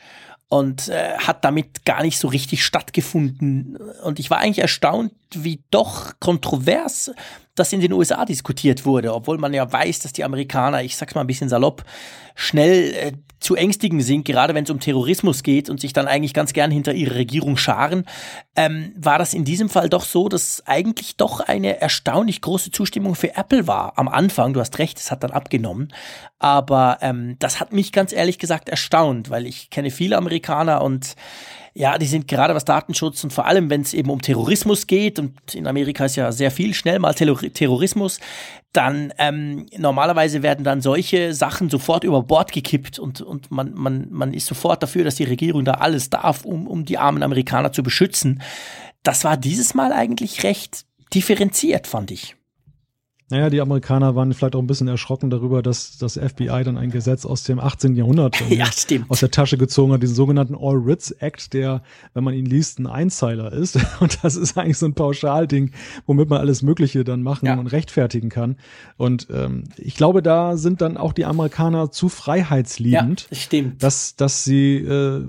und 0.49 0.89
äh, 0.89 1.17
hat 1.17 1.45
damit 1.45 1.85
gar 1.85 2.03
nicht 2.03 2.19
so 2.19 2.27
richtig 2.27 2.63
stattgefunden. 2.63 3.77
Und 4.03 4.19
ich 4.19 4.29
war 4.29 4.39
eigentlich 4.39 4.59
erstaunt, 4.59 5.13
wie 5.33 5.63
doch 5.71 6.19
kontrovers 6.19 7.11
das 7.55 7.73
in 7.73 7.81
den 7.81 7.93
USA 7.93 8.25
diskutiert 8.25 8.85
wurde, 8.85 9.13
obwohl 9.13 9.37
man 9.37 9.53
ja 9.53 9.71
weiß, 9.71 9.99
dass 9.99 10.13
die 10.13 10.23
Amerikaner, 10.23 10.83
ich 10.83 10.95
sag's 10.95 11.15
mal 11.15 11.21
ein 11.21 11.27
bisschen 11.27 11.49
salopp, 11.49 11.83
schnell 12.35 12.93
äh, 12.93 13.11
zu 13.39 13.55
ängstigen 13.55 14.01
sind, 14.01 14.23
gerade 14.23 14.53
wenn 14.53 14.63
es 14.63 14.69
um 14.69 14.79
Terrorismus 14.79 15.43
geht 15.43 15.69
und 15.69 15.81
sich 15.81 15.93
dann 15.93 16.07
eigentlich 16.07 16.33
ganz 16.33 16.53
gern 16.53 16.71
hinter 16.71 16.93
ihre 16.93 17.15
Regierung 17.15 17.57
scharen, 17.57 18.05
ähm, 18.55 18.93
war 18.95 19.17
das 19.17 19.33
in 19.33 19.43
diesem 19.43 19.67
Fall 19.67 19.89
doch 19.89 20.05
so, 20.05 20.29
dass 20.29 20.63
eigentlich 20.67 21.17
doch 21.17 21.39
eine 21.39 21.81
erstaunlich 21.81 22.41
große 22.41 22.71
Zustimmung 22.71 23.15
für 23.15 23.35
Apple 23.35 23.67
war. 23.67 23.97
Am 23.97 24.07
Anfang, 24.07 24.53
du 24.53 24.59
hast 24.59 24.77
recht, 24.77 24.99
es 24.99 25.11
hat 25.11 25.23
dann 25.23 25.31
abgenommen, 25.31 25.91
aber 26.37 26.99
ähm, 27.01 27.35
das 27.39 27.59
hat 27.59 27.73
mich 27.73 27.91
ganz 27.91 28.13
ehrlich 28.13 28.37
gesagt 28.37 28.69
erstaunt, 28.69 29.31
weil 29.31 29.47
ich 29.47 29.71
kenne 29.71 29.89
viele 29.89 30.17
Amerikaner 30.17 30.81
und 30.81 31.15
ja, 31.73 31.97
die 31.97 32.05
sind 32.05 32.27
gerade 32.27 32.53
was 32.53 32.65
Datenschutz 32.65 33.23
und 33.23 33.31
vor 33.31 33.45
allem, 33.45 33.69
wenn 33.69 33.81
es 33.81 33.93
eben 33.93 34.09
um 34.09 34.21
Terrorismus 34.21 34.87
geht, 34.87 35.19
und 35.19 35.55
in 35.55 35.67
Amerika 35.67 36.05
ist 36.05 36.17
ja 36.17 36.31
sehr 36.31 36.51
viel 36.51 36.73
schnell 36.73 36.99
mal 36.99 37.13
Terrorismus, 37.13 38.19
dann 38.73 39.13
ähm, 39.17 39.65
normalerweise 39.77 40.43
werden 40.43 40.65
dann 40.65 40.81
solche 40.81 41.33
Sachen 41.33 41.69
sofort 41.69 42.03
über 42.03 42.23
Bord 42.23 42.51
gekippt 42.51 42.99
und, 42.99 43.21
und 43.21 43.51
man, 43.51 43.73
man, 43.73 44.07
man 44.09 44.33
ist 44.33 44.47
sofort 44.47 44.83
dafür, 44.83 45.03
dass 45.03 45.15
die 45.15 45.23
Regierung 45.23 45.63
da 45.63 45.73
alles 45.75 46.09
darf, 46.09 46.45
um, 46.45 46.67
um 46.67 46.85
die 46.85 46.97
armen 46.97 47.23
Amerikaner 47.23 47.71
zu 47.71 47.83
beschützen. 47.83 48.41
Das 49.03 49.23
war 49.23 49.37
dieses 49.37 49.73
Mal 49.73 49.93
eigentlich 49.93 50.43
recht 50.43 50.85
differenziert, 51.13 51.87
fand 51.87 52.11
ich. 52.11 52.35
Naja, 53.31 53.49
die 53.49 53.61
Amerikaner 53.61 54.13
waren 54.13 54.33
vielleicht 54.33 54.55
auch 54.55 54.59
ein 54.59 54.67
bisschen 54.67 54.89
erschrocken 54.89 55.29
darüber, 55.29 55.61
dass 55.61 55.97
das 55.97 56.19
FBI 56.19 56.63
dann 56.65 56.77
ein 56.77 56.91
Gesetz 56.91 57.25
aus 57.25 57.45
dem 57.45 57.61
18. 57.61 57.95
Jahrhundert 57.95 58.37
ja, 58.49 58.69
aus 59.07 59.21
der 59.21 59.31
Tasche 59.31 59.57
gezogen 59.57 59.93
hat, 59.93 60.03
diesen 60.03 60.15
sogenannten 60.15 60.53
All 60.53 60.85
Writs 60.85 61.11
Act, 61.11 61.53
der, 61.53 61.81
wenn 62.13 62.25
man 62.25 62.33
ihn 62.33 62.45
liest, 62.45 62.79
ein 62.79 62.87
Einzeiler 62.87 63.53
ist. 63.53 63.79
Und 64.01 64.19
das 64.21 64.35
ist 64.35 64.57
eigentlich 64.57 64.77
so 64.77 64.85
ein 64.85 64.95
Pauschalding, 64.95 65.71
womit 66.05 66.29
man 66.29 66.39
alles 66.39 66.61
Mögliche 66.61 67.05
dann 67.05 67.23
machen 67.23 67.45
ja. 67.45 67.57
und 67.57 67.67
rechtfertigen 67.67 68.27
kann. 68.29 68.57
Und 68.97 69.27
ähm, 69.31 69.63
ich 69.77 69.95
glaube, 69.95 70.21
da 70.21 70.57
sind 70.57 70.81
dann 70.81 70.97
auch 70.97 71.13
die 71.13 71.23
Amerikaner 71.23 71.89
zu 71.89 72.09
freiheitsliebend, 72.09 73.27
ja, 73.29 73.37
stimmt. 73.37 73.81
dass, 73.81 74.17
dass 74.17 74.43
sie 74.43 74.75
äh, 74.75 75.25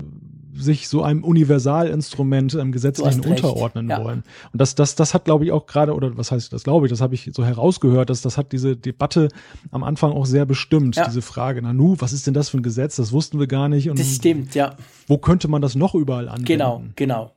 sich 0.55 0.87
so 0.87 1.03
einem 1.03 1.23
Universalinstrument 1.23 2.53
im 2.53 2.71
Gesetzlichen 2.71 3.21
unterordnen 3.21 3.89
ja. 3.89 4.03
wollen. 4.03 4.23
Und 4.51 4.61
das, 4.61 4.75
das, 4.75 4.95
das 4.95 5.13
hat, 5.13 5.25
glaube 5.25 5.45
ich, 5.45 5.51
auch 5.51 5.65
gerade, 5.65 5.93
oder 5.93 6.17
was 6.17 6.31
heißt 6.31 6.53
das, 6.53 6.63
glaube 6.63 6.85
ich, 6.85 6.89
das 6.89 7.01
habe 7.01 7.15
ich 7.15 7.29
so 7.33 7.45
herausgehört, 7.45 8.09
dass 8.09 8.21
das 8.21 8.37
hat 8.37 8.51
diese 8.51 8.75
Debatte 8.75 9.29
am 9.71 9.83
Anfang 9.83 10.11
auch 10.11 10.25
sehr 10.25 10.45
bestimmt, 10.45 10.95
ja. 10.95 11.05
diese 11.05 11.21
Frage, 11.21 11.61
na 11.61 11.73
nu, 11.73 11.95
was 11.99 12.13
ist 12.13 12.27
denn 12.27 12.33
das 12.33 12.49
für 12.49 12.57
ein 12.57 12.63
Gesetz? 12.63 12.95
Das 12.95 13.11
wussten 13.11 13.39
wir 13.39 13.47
gar 13.47 13.69
nicht. 13.69 13.89
Und 13.89 13.99
das 13.99 14.15
stimmt, 14.15 14.55
ja. 14.55 14.75
Wo 15.07 15.17
könnte 15.17 15.47
man 15.47 15.61
das 15.61 15.75
noch 15.75 15.95
überall 15.95 16.27
anwenden? 16.27 16.45
Genau, 16.45 16.83
genau. 16.95 17.31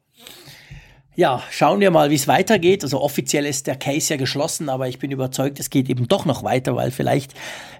Ja, 1.16 1.42
schauen 1.50 1.80
wir 1.80 1.90
mal, 1.90 2.10
wie 2.10 2.14
es 2.14 2.28
weitergeht. 2.28 2.84
Also 2.84 3.00
offiziell 3.00 3.46
ist 3.46 3.66
der 3.66 3.76
Case 3.76 4.12
ja 4.12 4.18
geschlossen, 4.18 4.68
aber 4.68 4.86
ich 4.86 4.98
bin 4.98 5.10
überzeugt, 5.10 5.58
es 5.58 5.70
geht 5.70 5.88
eben 5.88 6.08
doch 6.08 6.26
noch 6.26 6.44
weiter, 6.44 6.76
weil 6.76 6.90
vielleicht 6.90 7.32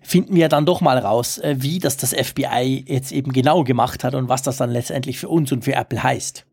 finden 0.02 0.34
wir 0.34 0.48
dann 0.48 0.64
doch 0.64 0.80
mal 0.80 0.96
raus, 0.96 1.36
äh, 1.38 1.56
wie 1.58 1.78
das 1.78 1.98
das 1.98 2.14
FBI 2.14 2.84
jetzt 2.88 3.12
eben 3.12 3.32
genau 3.32 3.62
gemacht 3.62 4.04
hat 4.04 4.14
und 4.14 4.30
was 4.30 4.42
das 4.42 4.56
dann 4.56 4.70
letztendlich 4.70 5.18
für 5.18 5.28
uns 5.28 5.52
und 5.52 5.64
für 5.64 5.74
Apple 5.74 6.02
heißt. 6.02 6.46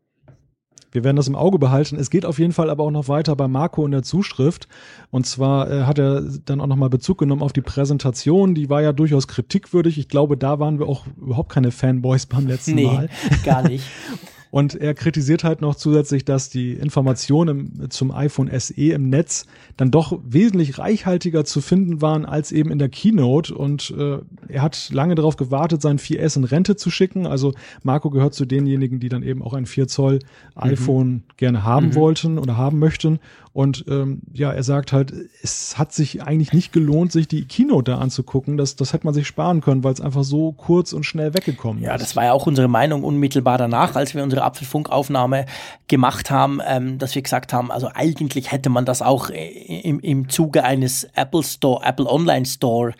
Wir 0.92 1.04
werden 1.04 1.16
das 1.16 1.26
im 1.26 1.34
Auge 1.36 1.58
behalten. 1.58 1.96
Es 1.96 2.10
geht 2.10 2.26
auf 2.26 2.38
jeden 2.38 2.52
Fall 2.52 2.68
aber 2.68 2.84
auch 2.84 2.90
noch 2.90 3.08
weiter 3.08 3.34
bei 3.34 3.48
Marco 3.48 3.84
in 3.84 3.90
der 3.90 4.02
Zuschrift. 4.02 4.68
Und 5.10 5.26
zwar 5.26 5.68
äh, 5.68 5.82
hat 5.84 5.98
er 5.98 6.20
dann 6.44 6.60
auch 6.60 6.66
nochmal 6.66 6.90
Bezug 6.90 7.18
genommen 7.18 7.42
auf 7.42 7.54
die 7.54 7.62
Präsentation. 7.62 8.54
Die 8.54 8.68
war 8.68 8.82
ja 8.82 8.92
durchaus 8.92 9.26
kritikwürdig. 9.26 9.98
Ich 9.98 10.08
glaube, 10.08 10.36
da 10.36 10.60
waren 10.60 10.78
wir 10.78 10.86
auch 10.86 11.06
überhaupt 11.16 11.50
keine 11.50 11.72
Fanboys 11.72 12.26
beim 12.26 12.46
letzten 12.46 12.74
nee, 12.74 12.86
Mal. 12.86 13.08
Gar 13.44 13.66
nicht. 13.68 13.86
Und 14.54 14.76
er 14.76 14.94
kritisiert 14.94 15.42
halt 15.42 15.60
noch 15.62 15.74
zusätzlich, 15.74 16.24
dass 16.24 16.48
die 16.48 16.74
Informationen 16.74 17.90
zum 17.90 18.12
iPhone 18.12 18.48
SE 18.56 18.72
im 18.72 19.08
Netz 19.08 19.46
dann 19.76 19.90
doch 19.90 20.16
wesentlich 20.24 20.78
reichhaltiger 20.78 21.44
zu 21.44 21.60
finden 21.60 22.00
waren 22.00 22.24
als 22.24 22.52
eben 22.52 22.70
in 22.70 22.78
der 22.78 22.88
Keynote. 22.88 23.52
Und 23.52 23.92
äh, 23.98 24.18
er 24.46 24.62
hat 24.62 24.90
lange 24.92 25.16
darauf 25.16 25.34
gewartet, 25.34 25.82
sein 25.82 25.98
4S 25.98 26.36
in 26.36 26.44
Rente 26.44 26.76
zu 26.76 26.92
schicken. 26.92 27.26
Also 27.26 27.52
Marco 27.82 28.10
gehört 28.10 28.34
zu 28.34 28.44
denjenigen, 28.44 29.00
die 29.00 29.08
dann 29.08 29.24
eben 29.24 29.42
auch 29.42 29.54
ein 29.54 29.66
4 29.66 29.88
Zoll 29.88 30.20
mhm. 30.54 30.62
iPhone 30.62 31.08
mhm. 31.08 31.22
gerne 31.36 31.64
haben 31.64 31.86
mhm. 31.86 31.94
wollten 31.96 32.38
oder 32.38 32.56
haben 32.56 32.78
möchten. 32.78 33.18
Und 33.54 33.84
ähm, 33.88 34.20
ja, 34.32 34.52
er 34.52 34.64
sagt 34.64 34.92
halt, 34.92 35.12
es 35.40 35.78
hat 35.78 35.92
sich 35.92 36.24
eigentlich 36.24 36.52
nicht 36.52 36.72
gelohnt, 36.72 37.12
sich 37.12 37.28
die 37.28 37.44
Keynote 37.44 37.92
da 37.92 37.98
anzugucken. 37.98 38.56
Das, 38.56 38.74
das 38.74 38.92
hätte 38.92 39.06
man 39.06 39.14
sich 39.14 39.28
sparen 39.28 39.60
können, 39.60 39.84
weil 39.84 39.92
es 39.92 40.00
einfach 40.00 40.24
so 40.24 40.50
kurz 40.50 40.92
und 40.92 41.06
schnell 41.06 41.34
weggekommen 41.34 41.80
ja, 41.80 41.90
ist. 41.90 41.92
Ja, 41.92 41.98
das 41.98 42.16
war 42.16 42.24
ja 42.24 42.32
auch 42.32 42.48
unsere 42.48 42.66
Meinung 42.66 43.04
unmittelbar 43.04 43.56
danach, 43.56 43.94
als 43.94 44.12
wir 44.12 44.24
unsere 44.24 44.42
Apfelfunkaufnahme 44.44 45.46
gemacht 45.88 46.30
haben, 46.30 46.60
ähm, 46.66 46.98
dass 46.98 47.14
wir 47.14 47.22
gesagt 47.22 47.52
haben, 47.52 47.70
also 47.70 47.90
eigentlich 47.94 48.52
hätte 48.52 48.70
man 48.70 48.84
das 48.84 49.02
auch 49.02 49.30
im, 49.30 50.00
im 50.00 50.28
Zuge 50.28 50.64
eines 50.64 51.04
Apple 51.14 51.42
Store, 51.42 51.84
Apple 51.84 52.06
Online 52.06 52.46
Store 52.46 52.92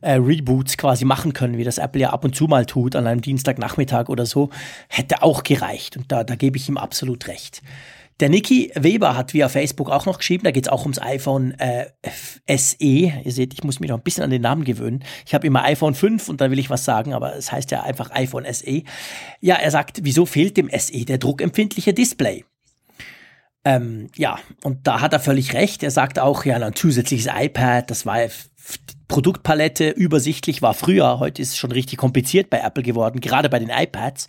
äh, 0.00 0.14
Reboots 0.14 0.76
quasi 0.76 1.04
machen 1.04 1.32
können, 1.32 1.58
wie 1.58 1.64
das 1.64 1.78
Apple 1.78 2.00
ja 2.00 2.10
ab 2.10 2.24
und 2.24 2.34
zu 2.34 2.44
mal 2.44 2.66
tut, 2.66 2.96
an 2.96 3.06
einem 3.06 3.20
Dienstagnachmittag 3.20 4.08
oder 4.08 4.26
so, 4.26 4.50
hätte 4.88 5.22
auch 5.22 5.42
gereicht. 5.42 5.96
Und 5.96 6.10
da, 6.12 6.24
da 6.24 6.34
gebe 6.34 6.56
ich 6.56 6.68
ihm 6.68 6.76
absolut 6.76 7.28
recht. 7.28 7.62
Der 8.20 8.28
Niki 8.28 8.70
Weber 8.74 9.16
hat 9.16 9.34
via 9.34 9.48
Facebook 9.48 9.90
auch 9.90 10.06
noch 10.06 10.18
geschrieben, 10.18 10.44
da 10.44 10.50
geht 10.50 10.66
es 10.66 10.72
auch 10.72 10.82
ums 10.82 11.00
iPhone 11.00 11.52
äh, 11.58 11.86
SE. 12.56 12.76
Ihr 12.78 13.32
seht, 13.32 13.54
ich 13.54 13.64
muss 13.64 13.80
mich 13.80 13.90
noch 13.90 13.98
ein 13.98 14.02
bisschen 14.02 14.22
an 14.22 14.30
den 14.30 14.42
Namen 14.42 14.64
gewöhnen. 14.64 15.02
Ich 15.26 15.34
habe 15.34 15.46
immer 15.46 15.64
iPhone 15.64 15.94
5 15.94 16.28
und 16.28 16.40
da 16.40 16.50
will 16.50 16.58
ich 16.58 16.70
was 16.70 16.84
sagen, 16.84 17.14
aber 17.14 17.34
es 17.36 17.50
heißt 17.50 17.70
ja 17.70 17.82
einfach 17.82 18.10
iPhone 18.12 18.44
SE. 18.52 18.82
Ja, 19.40 19.56
er 19.56 19.70
sagt, 19.70 20.00
wieso 20.02 20.26
fehlt 20.26 20.56
dem 20.56 20.70
SE 20.76 21.04
der 21.04 21.18
druckempfindliche 21.18 21.94
Display? 21.94 22.44
Ähm, 23.64 24.08
ja, 24.16 24.38
und 24.64 24.86
da 24.86 25.00
hat 25.00 25.12
er 25.12 25.20
völlig 25.20 25.54
recht. 25.54 25.82
Er 25.82 25.90
sagt 25.90 26.18
auch, 26.18 26.44
ja, 26.44 26.56
ein 26.56 26.74
zusätzliches 26.74 27.28
iPad, 27.32 27.90
das 27.90 28.06
war 28.06 28.18
Produktpalette 29.08 29.90
übersichtlich, 29.90 30.62
war 30.62 30.74
früher, 30.74 31.18
heute 31.18 31.42
ist 31.42 31.50
es 31.50 31.56
schon 31.58 31.72
richtig 31.72 31.98
kompliziert 31.98 32.50
bei 32.50 32.60
Apple 32.60 32.82
geworden, 32.82 33.20
gerade 33.20 33.48
bei 33.48 33.58
den 33.58 33.70
iPads. 33.70 34.26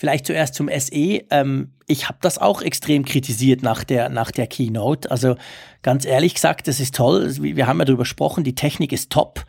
Vielleicht 0.00 0.24
zuerst 0.24 0.54
zum 0.54 0.70
SE. 0.74 1.20
Ähm, 1.28 1.72
ich 1.86 2.08
habe 2.08 2.16
das 2.22 2.38
auch 2.38 2.62
extrem 2.62 3.04
kritisiert 3.04 3.62
nach 3.62 3.84
der, 3.84 4.08
nach 4.08 4.30
der 4.30 4.46
Keynote. 4.46 5.10
Also 5.10 5.36
ganz 5.82 6.06
ehrlich 6.06 6.32
gesagt, 6.32 6.68
das 6.68 6.80
ist 6.80 6.94
toll. 6.94 7.30
Wir 7.38 7.66
haben 7.66 7.80
ja 7.80 7.84
darüber 7.84 8.04
gesprochen, 8.04 8.42
die 8.42 8.54
Technik 8.54 8.92
ist 8.92 9.10
top, 9.10 9.44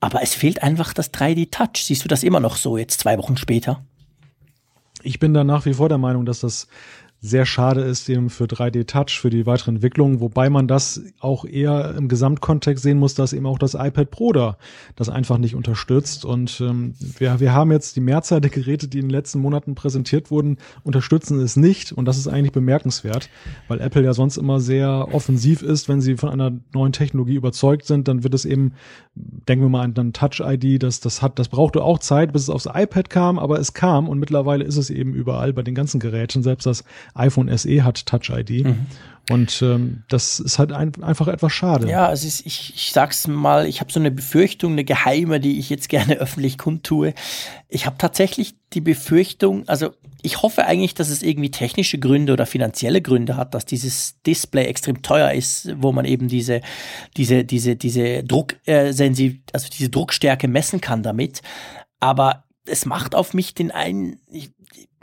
aber 0.00 0.20
es 0.20 0.34
fehlt 0.34 0.60
einfach 0.60 0.92
das 0.92 1.14
3D-Touch. 1.14 1.84
Siehst 1.84 2.02
du 2.02 2.08
das 2.08 2.24
immer 2.24 2.40
noch 2.40 2.56
so 2.56 2.76
jetzt 2.76 2.98
zwei 2.98 3.16
Wochen 3.16 3.36
später? 3.36 3.84
Ich 5.04 5.20
bin 5.20 5.34
da 5.34 5.44
nach 5.44 5.66
wie 5.66 5.74
vor 5.74 5.88
der 5.88 5.98
Meinung, 5.98 6.26
dass 6.26 6.40
das 6.40 6.66
sehr 7.24 7.46
schade 7.46 7.82
ist 7.82 8.08
eben 8.08 8.30
für 8.30 8.44
3D 8.44 8.84
Touch, 8.88 9.20
für 9.20 9.30
die 9.30 9.46
weitere 9.46 9.70
Entwicklung, 9.70 10.18
wobei 10.18 10.50
man 10.50 10.66
das 10.66 11.00
auch 11.20 11.44
eher 11.44 11.94
im 11.96 12.08
Gesamtkontext 12.08 12.82
sehen 12.82 12.98
muss, 12.98 13.14
dass 13.14 13.32
eben 13.32 13.46
auch 13.46 13.60
das 13.60 13.74
iPad 13.74 14.10
Pro 14.10 14.32
da 14.32 14.56
das 14.96 15.08
einfach 15.08 15.38
nicht 15.38 15.54
unterstützt. 15.54 16.24
Und 16.24 16.60
ähm, 16.60 16.94
wir, 16.98 17.38
wir 17.38 17.52
haben 17.52 17.70
jetzt 17.70 17.94
die 17.94 18.00
Mehrzahl 18.00 18.40
der 18.40 18.50
Geräte, 18.50 18.88
die 18.88 18.98
in 18.98 19.04
den 19.04 19.10
letzten 19.10 19.38
Monaten 19.38 19.76
präsentiert 19.76 20.32
wurden, 20.32 20.58
unterstützen 20.82 21.38
es 21.38 21.54
nicht. 21.54 21.92
Und 21.92 22.06
das 22.06 22.18
ist 22.18 22.26
eigentlich 22.26 22.50
bemerkenswert, 22.50 23.30
weil 23.68 23.80
Apple 23.80 24.02
ja 24.02 24.14
sonst 24.14 24.36
immer 24.36 24.58
sehr 24.58 25.06
offensiv 25.12 25.62
ist, 25.62 25.88
wenn 25.88 26.00
sie 26.00 26.16
von 26.16 26.28
einer 26.28 26.50
neuen 26.74 26.92
Technologie 26.92 27.36
überzeugt 27.36 27.86
sind, 27.86 28.08
dann 28.08 28.24
wird 28.24 28.34
es 28.34 28.44
eben, 28.44 28.72
denken 29.14 29.64
wir 29.64 29.68
mal 29.68 29.82
an 29.82 29.94
dann 29.94 30.12
Touch 30.12 30.40
ID, 30.44 30.82
das, 30.82 30.98
das 30.98 31.22
hat, 31.22 31.38
das 31.38 31.48
brauchte 31.48 31.84
auch 31.84 32.00
Zeit, 32.00 32.32
bis 32.32 32.42
es 32.42 32.50
aufs 32.50 32.66
iPad 32.66 33.10
kam, 33.10 33.38
aber 33.38 33.60
es 33.60 33.74
kam 33.74 34.08
und 34.08 34.18
mittlerweile 34.18 34.64
ist 34.64 34.76
es 34.76 34.90
eben 34.90 35.14
überall 35.14 35.52
bei 35.52 35.62
den 35.62 35.76
ganzen 35.76 36.00
Geräten, 36.00 36.42
selbst 36.42 36.66
das 36.66 36.82
iPhone 37.14 37.56
SE 37.56 37.84
hat 37.84 38.06
Touch 38.06 38.30
ID. 38.30 38.64
Mhm. 38.64 38.86
Und 39.30 39.62
ähm, 39.62 40.02
das 40.08 40.40
ist 40.40 40.58
halt 40.58 40.72
ein, 40.72 40.92
einfach 41.02 41.28
etwas 41.28 41.52
schade. 41.52 41.88
Ja, 41.88 42.10
es 42.10 42.24
ist, 42.24 42.44
ich, 42.44 42.74
ich 42.74 42.90
sag's 42.92 43.28
mal, 43.28 43.66
ich 43.66 43.80
habe 43.80 43.92
so 43.92 44.00
eine 44.00 44.10
Befürchtung, 44.10 44.72
eine 44.72 44.84
geheime, 44.84 45.38
die 45.38 45.58
ich 45.58 45.70
jetzt 45.70 45.88
gerne 45.88 46.16
öffentlich 46.16 46.58
kundtue. 46.58 47.14
Ich 47.68 47.86
habe 47.86 47.96
tatsächlich 47.98 48.54
die 48.72 48.80
Befürchtung, 48.80 49.68
also 49.68 49.90
ich 50.22 50.42
hoffe 50.42 50.66
eigentlich, 50.66 50.94
dass 50.94 51.08
es 51.08 51.22
irgendwie 51.22 51.50
technische 51.50 51.98
Gründe 51.98 52.32
oder 52.32 52.46
finanzielle 52.46 53.02
Gründe 53.02 53.36
hat, 53.36 53.54
dass 53.54 53.64
dieses 53.64 54.20
Display 54.26 54.66
extrem 54.66 55.02
teuer 55.02 55.32
ist, 55.32 55.70
wo 55.76 55.92
man 55.92 56.04
eben 56.04 56.28
diese, 56.28 56.60
diese, 57.16 57.44
diese, 57.44 57.76
diese 57.76 58.22
Druck, 58.24 58.56
äh, 58.66 58.86
also 58.86 59.68
diese 59.68 59.90
Druckstärke 59.90 60.48
messen 60.48 60.80
kann 60.80 61.02
damit. 61.02 61.42
Aber 62.00 62.44
es 62.66 62.86
macht 62.86 63.14
auf 63.14 63.34
mich 63.34 63.54
den 63.54 63.70
einen, 63.70 64.20
ich, 64.30 64.50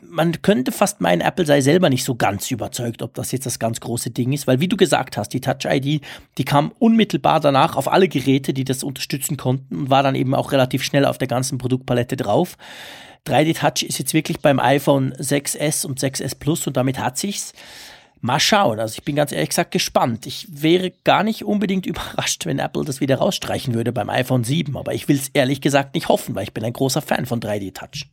man 0.03 0.41
könnte 0.41 0.71
fast 0.71 1.01
meinen, 1.01 1.21
Apple 1.21 1.45
sei 1.45 1.61
selber 1.61 1.89
nicht 1.89 2.03
so 2.03 2.15
ganz 2.15 2.49
überzeugt, 2.51 3.01
ob 3.01 3.13
das 3.13 3.31
jetzt 3.31 3.45
das 3.45 3.59
ganz 3.59 3.79
große 3.79 4.11
Ding 4.11 4.33
ist, 4.33 4.47
weil 4.47 4.59
wie 4.59 4.67
du 4.67 4.77
gesagt 4.77 5.17
hast, 5.17 5.29
die 5.29 5.41
Touch 5.41 5.65
ID, 5.65 6.01
die 6.37 6.45
kam 6.45 6.71
unmittelbar 6.79 7.39
danach 7.39 7.75
auf 7.75 7.91
alle 7.91 8.07
Geräte, 8.07 8.53
die 8.53 8.63
das 8.63 8.83
unterstützen 8.83 9.37
konnten 9.37 9.75
und 9.75 9.89
war 9.89 10.03
dann 10.03 10.15
eben 10.15 10.35
auch 10.35 10.51
relativ 10.51 10.83
schnell 10.83 11.05
auf 11.05 11.17
der 11.17 11.27
ganzen 11.27 11.57
Produktpalette 11.57 12.17
drauf. 12.17 12.57
3D 13.27 13.59
Touch 13.59 13.87
ist 13.87 13.99
jetzt 13.99 14.13
wirklich 14.13 14.39
beim 14.39 14.59
iPhone 14.59 15.13
6S 15.13 15.85
und 15.85 15.99
6S 15.99 16.37
Plus 16.39 16.65
und 16.67 16.77
damit 16.77 16.99
hat 16.99 17.17
sich's. 17.17 17.53
Mal 18.21 18.39
schauen. 18.39 18.81
Also 18.81 18.95
ich 18.97 19.03
bin 19.03 19.15
ganz 19.15 19.31
ehrlich 19.31 19.49
gesagt 19.49 19.71
gespannt. 19.71 20.25
Ich 20.25 20.45
wäre 20.49 20.91
gar 21.05 21.23
nicht 21.23 21.45
unbedingt 21.45 21.85
überrascht, 21.85 22.45
wenn 22.45 22.59
Apple 22.59 22.83
das 22.83 22.99
wieder 22.99 23.17
rausstreichen 23.17 23.73
würde 23.73 23.93
beim 23.93 24.09
iPhone 24.09 24.43
7, 24.43 24.75
aber 24.75 24.93
ich 24.93 25.07
will 25.07 25.15
es 25.15 25.29
ehrlich 25.29 25.61
gesagt 25.61 25.95
nicht 25.95 26.09
hoffen, 26.09 26.35
weil 26.35 26.43
ich 26.43 26.53
bin 26.53 26.65
ein 26.65 26.73
großer 26.73 27.01
Fan 27.01 27.25
von 27.25 27.39
3D 27.39 27.73
Touch. 27.73 28.09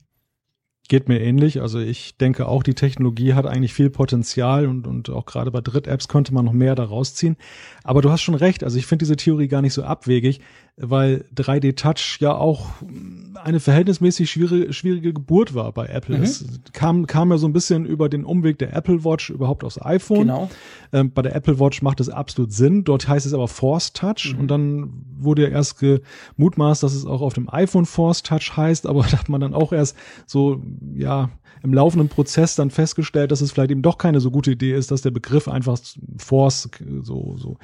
Geht 0.89 1.09
mir 1.09 1.21
ähnlich. 1.21 1.61
Also 1.61 1.79
ich 1.79 2.17
denke 2.17 2.47
auch, 2.47 2.63
die 2.63 2.75
Technologie 2.75 3.35
hat 3.35 3.47
eigentlich 3.47 3.75
viel 3.75 3.91
Potenzial 3.91 4.67
und, 4.67 4.87
und 4.87 5.11
auch 5.11 5.27
gerade 5.27 5.51
bei 5.51 5.61
Dritt-Apps 5.61 6.09
könnte 6.09 6.33
man 6.33 6.45
noch 6.45 6.53
mehr 6.53 6.75
daraus 6.75 7.15
ziehen. 7.15 7.37
Aber 7.83 8.03
du 8.03 8.11
hast 8.11 8.23
schon 8.23 8.35
recht. 8.35 8.63
Also 8.63 8.79
ich 8.79 8.87
finde 8.87 9.05
diese 9.05 9.17
Theorie 9.17 9.49
gar 9.49 9.63
nicht 9.63 9.75
so 9.75 9.83
abwegig 9.83 10.41
weil 10.79 11.25
3D 11.35 11.75
Touch 11.77 12.19
ja 12.21 12.35
auch 12.35 12.67
eine 13.43 13.61
verhältnismäßig 13.61 14.31
schwierige, 14.31 14.73
schwierige 14.75 15.15
Geburt 15.15 15.55
war 15.55 15.73
bei 15.73 15.87
Apple. 15.87 16.19
Mhm. 16.19 16.23
Es 16.23 16.45
kam, 16.75 17.07
kam 17.07 17.31
ja 17.31 17.39
so 17.39 17.47
ein 17.47 17.55
bisschen 17.55 17.87
über 17.87 18.11
den 18.11 18.25
Umweg 18.25 18.59
der 18.59 18.75
Apple 18.75 19.03
Watch 19.03 19.31
überhaupt 19.31 19.65
aufs 19.65 19.81
iPhone. 19.81 20.27
Genau. 20.27 20.51
Ähm, 20.93 21.13
bei 21.13 21.23
der 21.23 21.35
Apple 21.35 21.59
Watch 21.59 21.81
macht 21.81 22.01
es 22.01 22.11
absolut 22.11 22.53
Sinn. 22.53 22.85
Dort 22.85 23.09
heißt 23.09 23.25
es 23.25 23.33
aber 23.33 23.49
Force 23.49 23.95
Touch 23.95 24.35
mhm. 24.35 24.41
und 24.41 24.49
dann 24.49 24.93
wurde 25.19 25.45
ja 25.45 25.49
erst 25.49 25.79
gemutmaßt, 25.79 26.83
dass 26.83 26.95
es 26.95 27.07
auch 27.07 27.23
auf 27.23 27.33
dem 27.33 27.49
iPhone 27.49 27.87
Force 27.87 28.23
Touch 28.23 28.57
heißt, 28.57 28.87
aber 28.87 29.03
da 29.11 29.19
hat 29.19 29.31
man 29.31 29.41
dann 29.41 29.55
auch 29.55 29.73
erst 29.73 29.97
so, 30.27 30.63
ja, 30.95 31.31
im 31.63 31.73
laufenden 31.73 32.09
Prozess 32.09 32.55
dann 32.55 32.71
festgestellt, 32.71 33.33
dass 33.33 33.41
es 33.41 33.51
vielleicht 33.51 33.71
eben 33.71 33.83
doch 33.83 33.99
keine 33.99 34.21
so 34.21 34.31
gute 34.31 34.53
Idee 34.53 34.75
ist, 34.75 34.91
dass 34.91 35.03
der 35.03 35.11
Begriff 35.11 35.49
einfach 35.49 35.79
Force 36.19 36.69
so, 37.01 37.35
so 37.37 37.57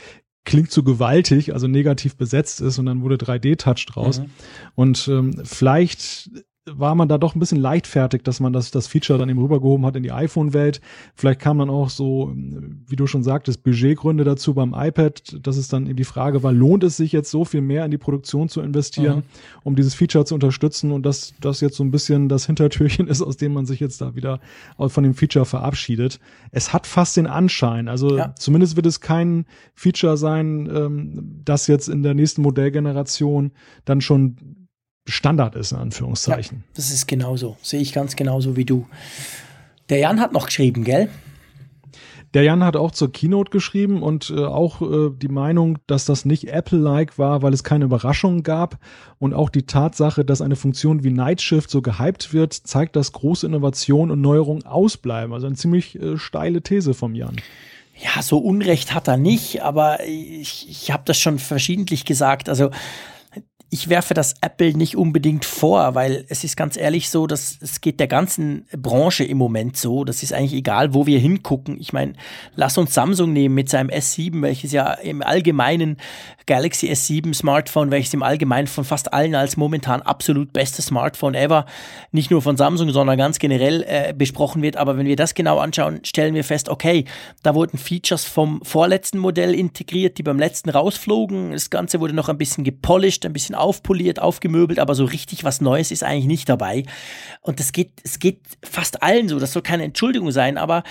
klingt 0.44 0.70
zu 0.70 0.82
gewaltig, 0.82 1.52
also 1.52 1.68
negativ 1.68 2.16
besetzt 2.16 2.60
ist 2.60 2.78
und 2.78 2.86
dann 2.86 3.02
wurde 3.02 3.16
3D-Touch 3.16 3.86
draus. 3.86 4.20
Mhm. 4.20 4.26
Und 4.74 5.08
ähm, 5.08 5.42
vielleicht 5.44 6.30
war 6.66 6.94
man 6.94 7.08
da 7.08 7.18
doch 7.18 7.34
ein 7.34 7.40
bisschen 7.40 7.58
leichtfertig, 7.58 8.22
dass 8.22 8.38
man 8.38 8.52
das, 8.52 8.70
das 8.70 8.86
Feature 8.86 9.18
dann 9.18 9.28
eben 9.28 9.40
rübergehoben 9.40 9.84
hat 9.84 9.96
in 9.96 10.04
die 10.04 10.12
iPhone-Welt. 10.12 10.80
Vielleicht 11.16 11.40
kam 11.40 11.58
dann 11.58 11.70
auch 11.70 11.90
so, 11.90 12.32
wie 12.34 12.94
du 12.94 13.08
schon 13.08 13.24
sagtest, 13.24 13.64
Budgetgründe 13.64 14.22
dazu 14.22 14.54
beim 14.54 14.72
iPad, 14.72 15.38
dass 15.42 15.56
es 15.56 15.66
dann 15.66 15.86
eben 15.86 15.96
die 15.96 16.04
Frage 16.04 16.44
war, 16.44 16.52
lohnt 16.52 16.84
es 16.84 16.96
sich 16.96 17.10
jetzt 17.10 17.32
so 17.32 17.44
viel 17.44 17.62
mehr 17.62 17.84
in 17.84 17.90
die 17.90 17.98
Produktion 17.98 18.48
zu 18.48 18.60
investieren, 18.60 19.16
mhm. 19.16 19.22
um 19.64 19.76
dieses 19.76 19.94
Feature 19.94 20.24
zu 20.24 20.34
unterstützen 20.34 20.92
und 20.92 21.04
dass 21.04 21.34
das 21.40 21.60
jetzt 21.60 21.76
so 21.76 21.82
ein 21.82 21.90
bisschen 21.90 22.28
das 22.28 22.46
Hintertürchen 22.46 23.06
ist, 23.08 23.22
aus 23.22 23.36
dem 23.36 23.54
man 23.54 23.66
sich 23.66 23.80
jetzt 23.80 24.00
da 24.00 24.14
wieder 24.14 24.38
von 24.78 25.02
dem 25.02 25.14
Feature 25.14 25.46
verabschiedet. 25.46 26.20
Es 26.52 26.72
hat 26.72 26.86
fast 26.86 27.16
den 27.16 27.26
Anschein, 27.26 27.88
also 27.88 28.16
ja. 28.16 28.34
zumindest 28.36 28.76
wird 28.76 28.86
es 28.86 29.00
kein 29.00 29.46
Feature 29.74 30.16
sein, 30.16 30.70
ähm, 30.72 31.40
das 31.44 31.66
jetzt 31.66 31.88
in 31.88 32.04
der 32.04 32.14
nächsten 32.14 32.42
Modellgeneration 32.42 33.50
dann 33.84 34.00
schon 34.00 34.61
Standard 35.06 35.56
ist, 35.56 35.72
in 35.72 35.78
Anführungszeichen. 35.78 36.58
Ja, 36.58 36.72
das 36.74 36.90
ist 36.90 37.06
genauso. 37.08 37.56
Sehe 37.62 37.80
ich 37.80 37.92
ganz 37.92 38.16
genauso 38.16 38.56
wie 38.56 38.64
du. 38.64 38.86
Der 39.88 39.98
Jan 39.98 40.20
hat 40.20 40.32
noch 40.32 40.46
geschrieben, 40.46 40.84
gell? 40.84 41.08
Der 42.34 42.44
Jan 42.44 42.64
hat 42.64 42.76
auch 42.76 42.92
zur 42.92 43.12
Keynote 43.12 43.50
geschrieben 43.50 44.02
und 44.02 44.30
äh, 44.34 44.42
auch 44.42 44.80
äh, 44.80 45.10
die 45.14 45.28
Meinung, 45.28 45.78
dass 45.86 46.06
das 46.06 46.24
nicht 46.24 46.48
Apple-like 46.48 47.18
war, 47.18 47.42
weil 47.42 47.52
es 47.52 47.62
keine 47.62 47.84
Überraschungen 47.84 48.42
gab. 48.42 48.78
Und 49.18 49.34
auch 49.34 49.50
die 49.50 49.66
Tatsache, 49.66 50.24
dass 50.24 50.40
eine 50.40 50.56
Funktion 50.56 51.04
wie 51.04 51.10
Night 51.10 51.42
Shift 51.42 51.68
so 51.68 51.82
gehypt 51.82 52.32
wird, 52.32 52.54
zeigt, 52.54 52.96
dass 52.96 53.12
große 53.12 53.46
Innovationen 53.46 54.12
und 54.12 54.22
Neuerungen 54.22 54.64
ausbleiben. 54.64 55.34
Also 55.34 55.46
eine 55.46 55.56
ziemlich 55.56 56.00
äh, 56.00 56.16
steile 56.16 56.62
These 56.62 56.94
vom 56.94 57.14
Jan. 57.14 57.36
Ja, 57.98 58.22
so 58.22 58.38
Unrecht 58.38 58.94
hat 58.94 59.08
er 59.08 59.18
nicht, 59.18 59.62
aber 59.62 60.02
ich, 60.06 60.68
ich 60.70 60.90
habe 60.90 61.02
das 61.04 61.18
schon 61.18 61.38
verschiedentlich 61.38 62.06
gesagt. 62.06 62.48
Also 62.48 62.70
ich 63.72 63.88
werfe 63.88 64.12
das 64.12 64.34
Apple 64.42 64.76
nicht 64.76 64.98
unbedingt 64.98 65.46
vor, 65.46 65.94
weil 65.94 66.26
es 66.28 66.44
ist 66.44 66.58
ganz 66.58 66.76
ehrlich 66.76 67.08
so, 67.08 67.26
dass 67.26 67.56
es 67.62 67.80
geht 67.80 68.00
der 68.00 68.06
ganzen 68.06 68.66
Branche 68.76 69.24
im 69.24 69.38
Moment 69.38 69.78
so. 69.78 70.04
Das 70.04 70.22
ist 70.22 70.34
eigentlich 70.34 70.52
egal, 70.52 70.92
wo 70.92 71.06
wir 71.06 71.18
hingucken. 71.18 71.80
Ich 71.80 71.94
meine, 71.94 72.12
lass 72.54 72.76
uns 72.76 72.92
Samsung 72.92 73.32
nehmen 73.32 73.54
mit 73.54 73.70
seinem 73.70 73.88
S7, 73.88 74.42
welches 74.42 74.72
ja 74.72 74.92
im 74.92 75.22
Allgemeinen 75.22 75.96
Galaxy 76.44 76.90
S7 76.90 77.32
Smartphone, 77.32 77.90
welches 77.90 78.12
im 78.12 78.22
Allgemeinen 78.22 78.66
von 78.66 78.84
fast 78.84 79.14
allen 79.14 79.34
als 79.34 79.56
momentan 79.56 80.02
absolut 80.02 80.52
bestes 80.52 80.86
Smartphone 80.86 81.34
ever, 81.34 81.64
nicht 82.10 82.30
nur 82.30 82.42
von 82.42 82.58
Samsung, 82.58 82.90
sondern 82.90 83.16
ganz 83.16 83.38
generell 83.38 83.86
äh, 83.88 84.12
besprochen 84.12 84.60
wird. 84.60 84.76
Aber 84.76 84.98
wenn 84.98 85.06
wir 85.06 85.16
das 85.16 85.34
genau 85.34 85.56
anschauen, 85.58 86.00
stellen 86.04 86.34
wir 86.34 86.44
fest, 86.44 86.68
okay, 86.68 87.06
da 87.42 87.54
wurden 87.54 87.78
Features 87.78 88.26
vom 88.26 88.60
vorletzten 88.64 89.18
Modell 89.18 89.54
integriert, 89.54 90.18
die 90.18 90.22
beim 90.22 90.38
letzten 90.38 90.68
rausflogen. 90.68 91.52
Das 91.52 91.70
Ganze 91.70 92.00
wurde 92.00 92.12
noch 92.12 92.28
ein 92.28 92.36
bisschen 92.36 92.64
gepolished, 92.64 93.24
ein 93.24 93.32
bisschen 93.32 93.54
aufpoliert, 93.62 94.20
aufgemöbelt, 94.20 94.78
aber 94.78 94.94
so 94.94 95.04
richtig 95.04 95.44
was 95.44 95.60
Neues 95.60 95.90
ist 95.90 96.04
eigentlich 96.04 96.26
nicht 96.26 96.48
dabei. 96.48 96.84
Und 97.40 97.60
das 97.60 97.72
geht, 97.72 97.92
es 98.04 98.18
geht 98.18 98.40
fast 98.62 99.02
allen 99.02 99.28
so. 99.28 99.38
Das 99.38 99.52
soll 99.52 99.62
keine 99.62 99.84
Entschuldigung 99.84 100.30
sein, 100.30 100.58
aber 100.58 100.82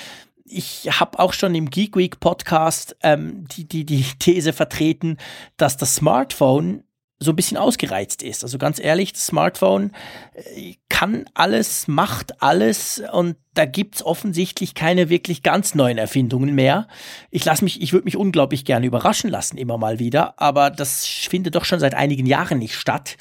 ich 0.46 0.90
habe 1.00 1.20
auch 1.20 1.34
schon 1.34 1.56
im 1.56 1.70
Geek 1.70 1.96
Week 1.96 2.20
Podcast 2.20 2.96
ähm, 3.04 3.46
die, 3.48 3.68
die, 3.68 3.86
die 3.86 4.04
These 4.20 4.54
vertreten, 4.54 5.18
dass 5.58 5.78
das 5.78 5.96
Smartphone 5.96 6.84
so 7.22 7.32
ein 7.32 7.36
bisschen 7.36 7.58
ausgereizt 7.58 8.24
ist. 8.24 8.44
Also 8.44 8.58
ganz 8.58 8.80
ehrlich, 8.80 9.14
das 9.14 9.28
Smartphone 9.28 9.92
äh, 10.34 10.74
kann 10.90 11.26
alles, 11.36 11.88
macht 11.88 12.42
alles 12.42 13.02
und 13.14 13.36
da 13.54 13.66
gibt's 13.66 14.04
offensichtlich 14.04 14.74
keine 14.74 15.10
wirklich 15.10 15.44
ganz 15.44 15.76
neuen 15.76 16.00
Erfindungen 16.00 16.56
mehr. 16.56 16.88
Ich 17.30 17.46
lasse 17.46 17.64
mich, 17.64 17.82
ich 17.82 17.94
würde 17.94 18.06
mich 18.06 18.18
unglaublich 18.18 18.66
gerne 18.66 18.88
überraschen 18.88 19.30
lassen, 19.30 19.58
immer 19.58 19.78
mal 19.78 20.00
wieder, 20.00 20.40
aber 20.42 20.72
das 20.72 21.06
findet 21.06 21.56
doch 21.56 21.66
schon 21.66 21.80
seit 21.80 21.94
einigen 21.94 22.26
Jahren 22.26 22.58
nicht 22.58 22.76
statt. 22.76 23.18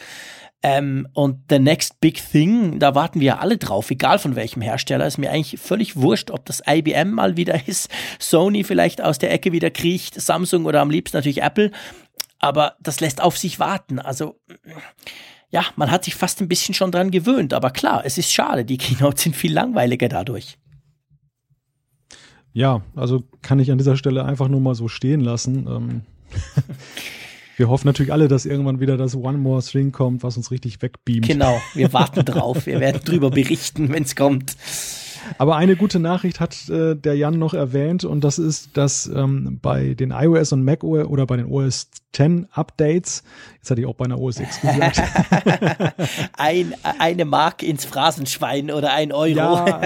Ähm, 0.63 1.09
und 1.15 1.45
The 1.49 1.59
Next 1.59 2.01
Big 2.01 2.23
Thing, 2.31 2.79
da 2.79 2.95
warten 2.95 3.21
wir 3.21 3.41
alle 3.41 3.57
drauf, 3.57 3.91
egal 3.91 4.19
von 4.19 4.37
welchem 4.37 4.61
Hersteller. 4.61 5.07
Ist 5.07 5.17
mir 5.17 5.31
eigentlich 5.31 5.59
völlig 5.59 5.97
wurscht, 5.97 6.31
ob 6.31 6.45
das 6.45 6.63
IBM 6.67 7.13
mal 7.13 7.37
wieder 7.37 7.59
ist, 7.67 7.91
Sony 8.19 8.65
vielleicht 8.65 9.03
aus 9.03 9.19
der 9.19 9.33
Ecke 9.33 9.53
wieder 9.53 9.71
kriecht, 9.71 10.21
Samsung 10.21 10.65
oder 10.65 10.81
am 10.81 10.91
liebsten 10.91 11.17
natürlich 11.17 11.43
Apple 11.43 11.71
aber 12.41 12.77
das 12.81 13.01
lässt 13.01 13.23
auf 13.23 13.39
sich 13.39 13.61
warten. 13.61 13.99
Also 13.99 14.41
ja, 15.51 15.65
man 15.77 15.91
hat 15.91 16.05
sich 16.05 16.15
fast 16.15 16.41
ein 16.41 16.49
bisschen 16.49 16.75
schon 16.75 16.93
dran 16.93 17.11
gewöhnt, 17.11 17.55
aber 17.55 17.71
klar, 17.71 18.03
es 18.05 18.19
ist 18.19 18.33
schade, 18.33 18.65
die 18.65 18.79
Keynotes 18.79 19.23
sind 19.23 19.37
viel 19.37 19.53
langweiliger 19.53 20.09
dadurch. 20.09 20.59
Ja, 22.53 22.83
also 22.97 23.23
kann 23.43 23.61
ich 23.61 23.71
an 23.71 23.79
dieser 23.79 23.97
Stelle 23.97 24.25
einfach 24.25 24.49
nur 24.49 24.61
mal 24.61 24.75
so 24.75 24.89
stehen 24.89 25.21
lassen. 25.21 25.67
Ähm 25.69 26.01
wir 27.57 27.69
hoffen 27.69 27.87
natürlich 27.87 28.13
alle, 28.13 28.29
dass 28.29 28.47
irgendwann 28.47 28.81
wieder 28.81 28.97
das 28.97 29.15
One 29.15 29.39
More 29.39 29.63
String 29.63 29.93
kommt, 29.93 30.23
was 30.23 30.37
uns 30.37 30.51
richtig 30.51 30.81
wegbeamt. 30.83 31.27
Genau, 31.27 31.61
wir 31.75 31.93
warten 31.93 32.25
drauf. 32.25 32.67
Wir 32.67 32.81
werden 32.81 33.03
drüber 33.05 33.31
berichten, 33.31 33.93
wenn 33.93 34.03
es 34.05 34.17
kommt. 34.17 34.57
Aber 35.39 35.57
eine 35.57 35.77
gute 35.77 35.99
Nachricht 35.99 36.41
hat 36.41 36.69
äh, 36.69 36.95
der 36.97 37.15
Jan 37.17 37.39
noch 37.39 37.55
erwähnt 37.55 38.05
und 38.05 38.25
das 38.25 38.39
ist, 38.39 38.77
dass 38.77 39.07
ähm, 39.07 39.59
bei 39.63 39.95
den 39.95 40.11
iOS 40.11 40.53
und 40.53 40.65
Mac 40.65 40.85
OS 40.85 41.07
oder 41.07 41.27
bei 41.27 41.37
den 41.37 41.47
OS 41.47 41.91
10 42.13 42.49
Updates, 42.53 43.23
jetzt 43.61 43.71
hatte 43.71 43.83
ich 43.83 43.87
auch 43.87 43.95
bei 43.95 44.07
einer 44.07 44.19
OS 44.19 44.41
X 44.41 44.61
gesagt. 44.63 45.03
ein, 46.39 46.75
eine 46.99 47.27
Mark 47.27 47.63
ins 47.63 47.85
Phrasenschwein 47.85 48.71
oder 48.71 48.93
ein 48.95 49.13
Euro. 49.13 49.37
Ja. 49.37 49.83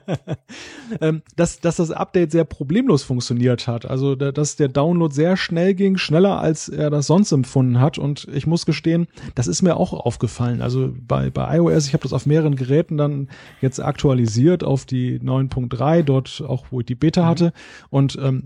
ähm, 1.02 1.22
dass, 1.36 1.60
dass 1.60 1.76
das 1.76 1.90
Update 1.90 2.32
sehr 2.32 2.44
problemlos 2.44 3.02
funktioniert 3.02 3.68
hat. 3.68 3.84
Also, 3.84 4.14
da, 4.14 4.32
dass 4.32 4.56
der 4.56 4.68
Download 4.68 5.14
sehr 5.14 5.36
schnell 5.36 5.74
ging, 5.74 5.98
schneller 5.98 6.40
als 6.40 6.70
er 6.70 6.88
das 6.88 7.06
sonst 7.06 7.32
empfunden 7.32 7.80
hat. 7.80 7.98
Und 7.98 8.26
ich 8.32 8.46
muss 8.46 8.64
gestehen, 8.64 9.08
das 9.34 9.46
ist 9.46 9.60
mir 9.60 9.76
auch 9.76 9.92
aufgefallen. 9.92 10.62
Also 10.62 10.94
bei, 11.06 11.28
bei 11.28 11.58
iOS, 11.58 11.86
ich 11.86 11.92
habe 11.92 12.02
das 12.02 12.14
auf 12.14 12.24
mehreren 12.24 12.56
Geräten 12.56 12.96
dann 12.96 13.28
jetzt 13.60 13.80
aktualisiert 13.80 14.64
auf 14.64 14.86
die 14.86 15.20
9.3, 15.20 16.02
dort 16.02 16.42
auch, 16.46 16.66
wo 16.70 16.80
ich 16.80 16.86
die 16.86 16.94
Beta 16.94 17.22
mhm. 17.22 17.26
hatte. 17.26 17.52
Und 17.90 18.18
ähm, 18.20 18.44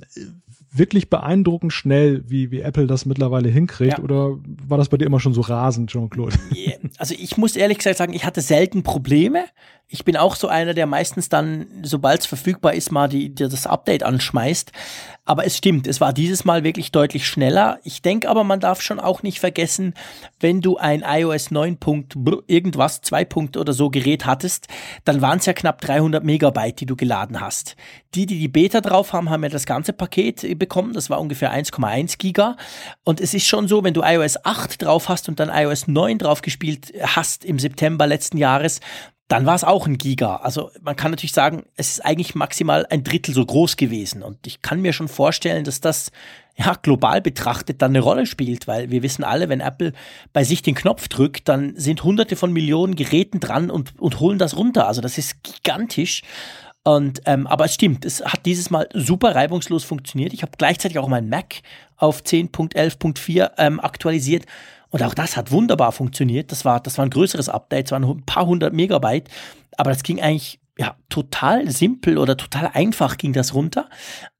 wirklich 0.76 1.08
beeindruckend 1.08 1.72
schnell, 1.72 2.24
wie, 2.26 2.50
wie 2.50 2.60
Apple 2.60 2.86
das 2.86 3.06
mittlerweile 3.06 3.48
hinkriegt? 3.48 3.98
Ja. 3.98 4.04
Oder 4.04 4.38
war 4.66 4.78
das 4.78 4.88
bei 4.88 4.96
dir 4.96 5.06
immer 5.06 5.20
schon 5.20 5.34
so 5.34 5.40
rasend, 5.40 5.90
Jean-Claude? 5.90 6.36
Also 6.98 7.14
ich 7.18 7.36
muss 7.36 7.56
ehrlich 7.56 7.78
gesagt 7.78 7.96
sagen, 7.96 8.12
ich 8.12 8.24
hatte 8.24 8.40
selten 8.40 8.82
Probleme. 8.82 9.44
Ich 9.94 10.04
bin 10.04 10.16
auch 10.16 10.34
so 10.34 10.48
einer, 10.48 10.74
der 10.74 10.86
meistens 10.86 11.28
dann, 11.28 11.66
sobald 11.84 12.22
es 12.22 12.26
verfügbar 12.26 12.74
ist, 12.74 12.90
mal 12.90 13.08
die, 13.08 13.32
die, 13.32 13.48
das 13.48 13.64
Update 13.64 14.02
anschmeißt. 14.02 14.72
Aber 15.24 15.46
es 15.46 15.56
stimmt, 15.56 15.86
es 15.86 16.00
war 16.00 16.12
dieses 16.12 16.44
Mal 16.44 16.64
wirklich 16.64 16.90
deutlich 16.90 17.28
schneller. 17.28 17.78
Ich 17.84 18.02
denke 18.02 18.28
aber, 18.28 18.42
man 18.42 18.58
darf 18.58 18.82
schon 18.82 18.98
auch 18.98 19.22
nicht 19.22 19.38
vergessen, 19.38 19.94
wenn 20.40 20.60
du 20.60 20.78
ein 20.78 21.04
iOS 21.06 21.52
9. 21.52 21.78
irgendwas, 22.48 23.02
2 23.02 23.24
Punkt 23.24 23.56
oder 23.56 23.72
so 23.72 23.88
Gerät 23.88 24.26
hattest, 24.26 24.66
dann 25.04 25.22
waren 25.22 25.38
es 25.38 25.46
ja 25.46 25.52
knapp 25.52 25.80
300 25.80 26.24
Megabyte, 26.24 26.80
die 26.80 26.86
du 26.86 26.96
geladen 26.96 27.40
hast. 27.40 27.76
Die, 28.16 28.26
die 28.26 28.40
die 28.40 28.48
Beta 28.48 28.80
drauf 28.80 29.12
haben, 29.12 29.30
haben 29.30 29.44
ja 29.44 29.48
das 29.48 29.64
ganze 29.64 29.92
Paket 29.92 30.58
bekommen. 30.58 30.92
Das 30.92 31.08
war 31.08 31.20
ungefähr 31.20 31.54
1,1 31.54 32.18
Giga. 32.18 32.56
Und 33.04 33.20
es 33.20 33.32
ist 33.32 33.46
schon 33.46 33.68
so, 33.68 33.84
wenn 33.84 33.94
du 33.94 34.02
iOS 34.02 34.44
8 34.44 34.82
drauf 34.82 35.08
hast 35.08 35.28
und 35.28 35.38
dann 35.38 35.50
iOS 35.50 35.86
9 35.86 36.18
drauf 36.18 36.42
gespielt 36.42 36.92
hast 37.00 37.44
im 37.44 37.60
September 37.60 38.08
letzten 38.08 38.38
Jahres, 38.38 38.80
dann 39.28 39.46
war 39.46 39.54
es 39.54 39.64
auch 39.64 39.86
ein 39.86 39.96
Giga. 39.96 40.36
Also 40.36 40.70
man 40.82 40.96
kann 40.96 41.10
natürlich 41.10 41.32
sagen, 41.32 41.64
es 41.76 41.92
ist 41.92 42.04
eigentlich 42.04 42.34
maximal 42.34 42.86
ein 42.90 43.04
Drittel 43.04 43.34
so 43.34 43.44
groß 43.44 43.76
gewesen. 43.76 44.22
Und 44.22 44.46
ich 44.46 44.60
kann 44.60 44.82
mir 44.82 44.92
schon 44.92 45.08
vorstellen, 45.08 45.64
dass 45.64 45.80
das 45.80 46.10
ja 46.56 46.74
global 46.74 47.20
betrachtet 47.20 47.80
dann 47.80 47.92
eine 47.92 48.00
Rolle 48.00 48.26
spielt, 48.26 48.68
weil 48.68 48.90
wir 48.90 49.02
wissen 49.02 49.24
alle, 49.24 49.48
wenn 49.48 49.60
Apple 49.60 49.92
bei 50.32 50.44
sich 50.44 50.62
den 50.62 50.74
Knopf 50.74 51.08
drückt, 51.08 51.48
dann 51.48 51.74
sind 51.76 52.04
hunderte 52.04 52.36
von 52.36 52.52
Millionen 52.52 52.96
Geräten 52.96 53.40
dran 53.40 53.70
und, 53.70 53.98
und 53.98 54.20
holen 54.20 54.38
das 54.38 54.56
runter. 54.56 54.86
Also 54.86 55.00
das 55.00 55.16
ist 55.16 55.42
gigantisch. 55.42 56.22
Und 56.84 57.22
ähm, 57.24 57.46
aber 57.46 57.64
es 57.64 57.74
stimmt, 57.74 58.04
es 58.04 58.22
hat 58.22 58.44
dieses 58.44 58.68
Mal 58.68 58.88
super 58.92 59.34
reibungslos 59.34 59.84
funktioniert. 59.84 60.34
Ich 60.34 60.42
habe 60.42 60.52
gleichzeitig 60.58 60.98
auch 60.98 61.08
mein 61.08 61.30
Mac 61.30 61.62
auf 61.96 62.20
10.11.4 62.20 63.52
ähm, 63.56 63.80
aktualisiert 63.80 64.44
und 64.94 65.02
auch 65.02 65.14
das 65.14 65.36
hat 65.36 65.50
wunderbar 65.50 65.90
funktioniert. 65.90 66.52
Das 66.52 66.64
war, 66.64 66.78
das 66.78 66.98
war 66.98 67.04
ein 67.04 67.10
größeres 67.10 67.48
Update, 67.48 67.86
es 67.86 67.90
waren 67.90 68.04
ein 68.04 68.24
paar 68.26 68.46
hundert 68.46 68.72
Megabyte, 68.72 69.28
aber 69.76 69.90
das 69.90 70.04
ging 70.04 70.20
eigentlich 70.20 70.60
ja, 70.78 70.94
total 71.08 71.68
simpel 71.68 72.16
oder 72.16 72.36
total 72.36 72.70
einfach 72.74 73.16
ging 73.16 73.32
das 73.32 73.54
runter. 73.54 73.90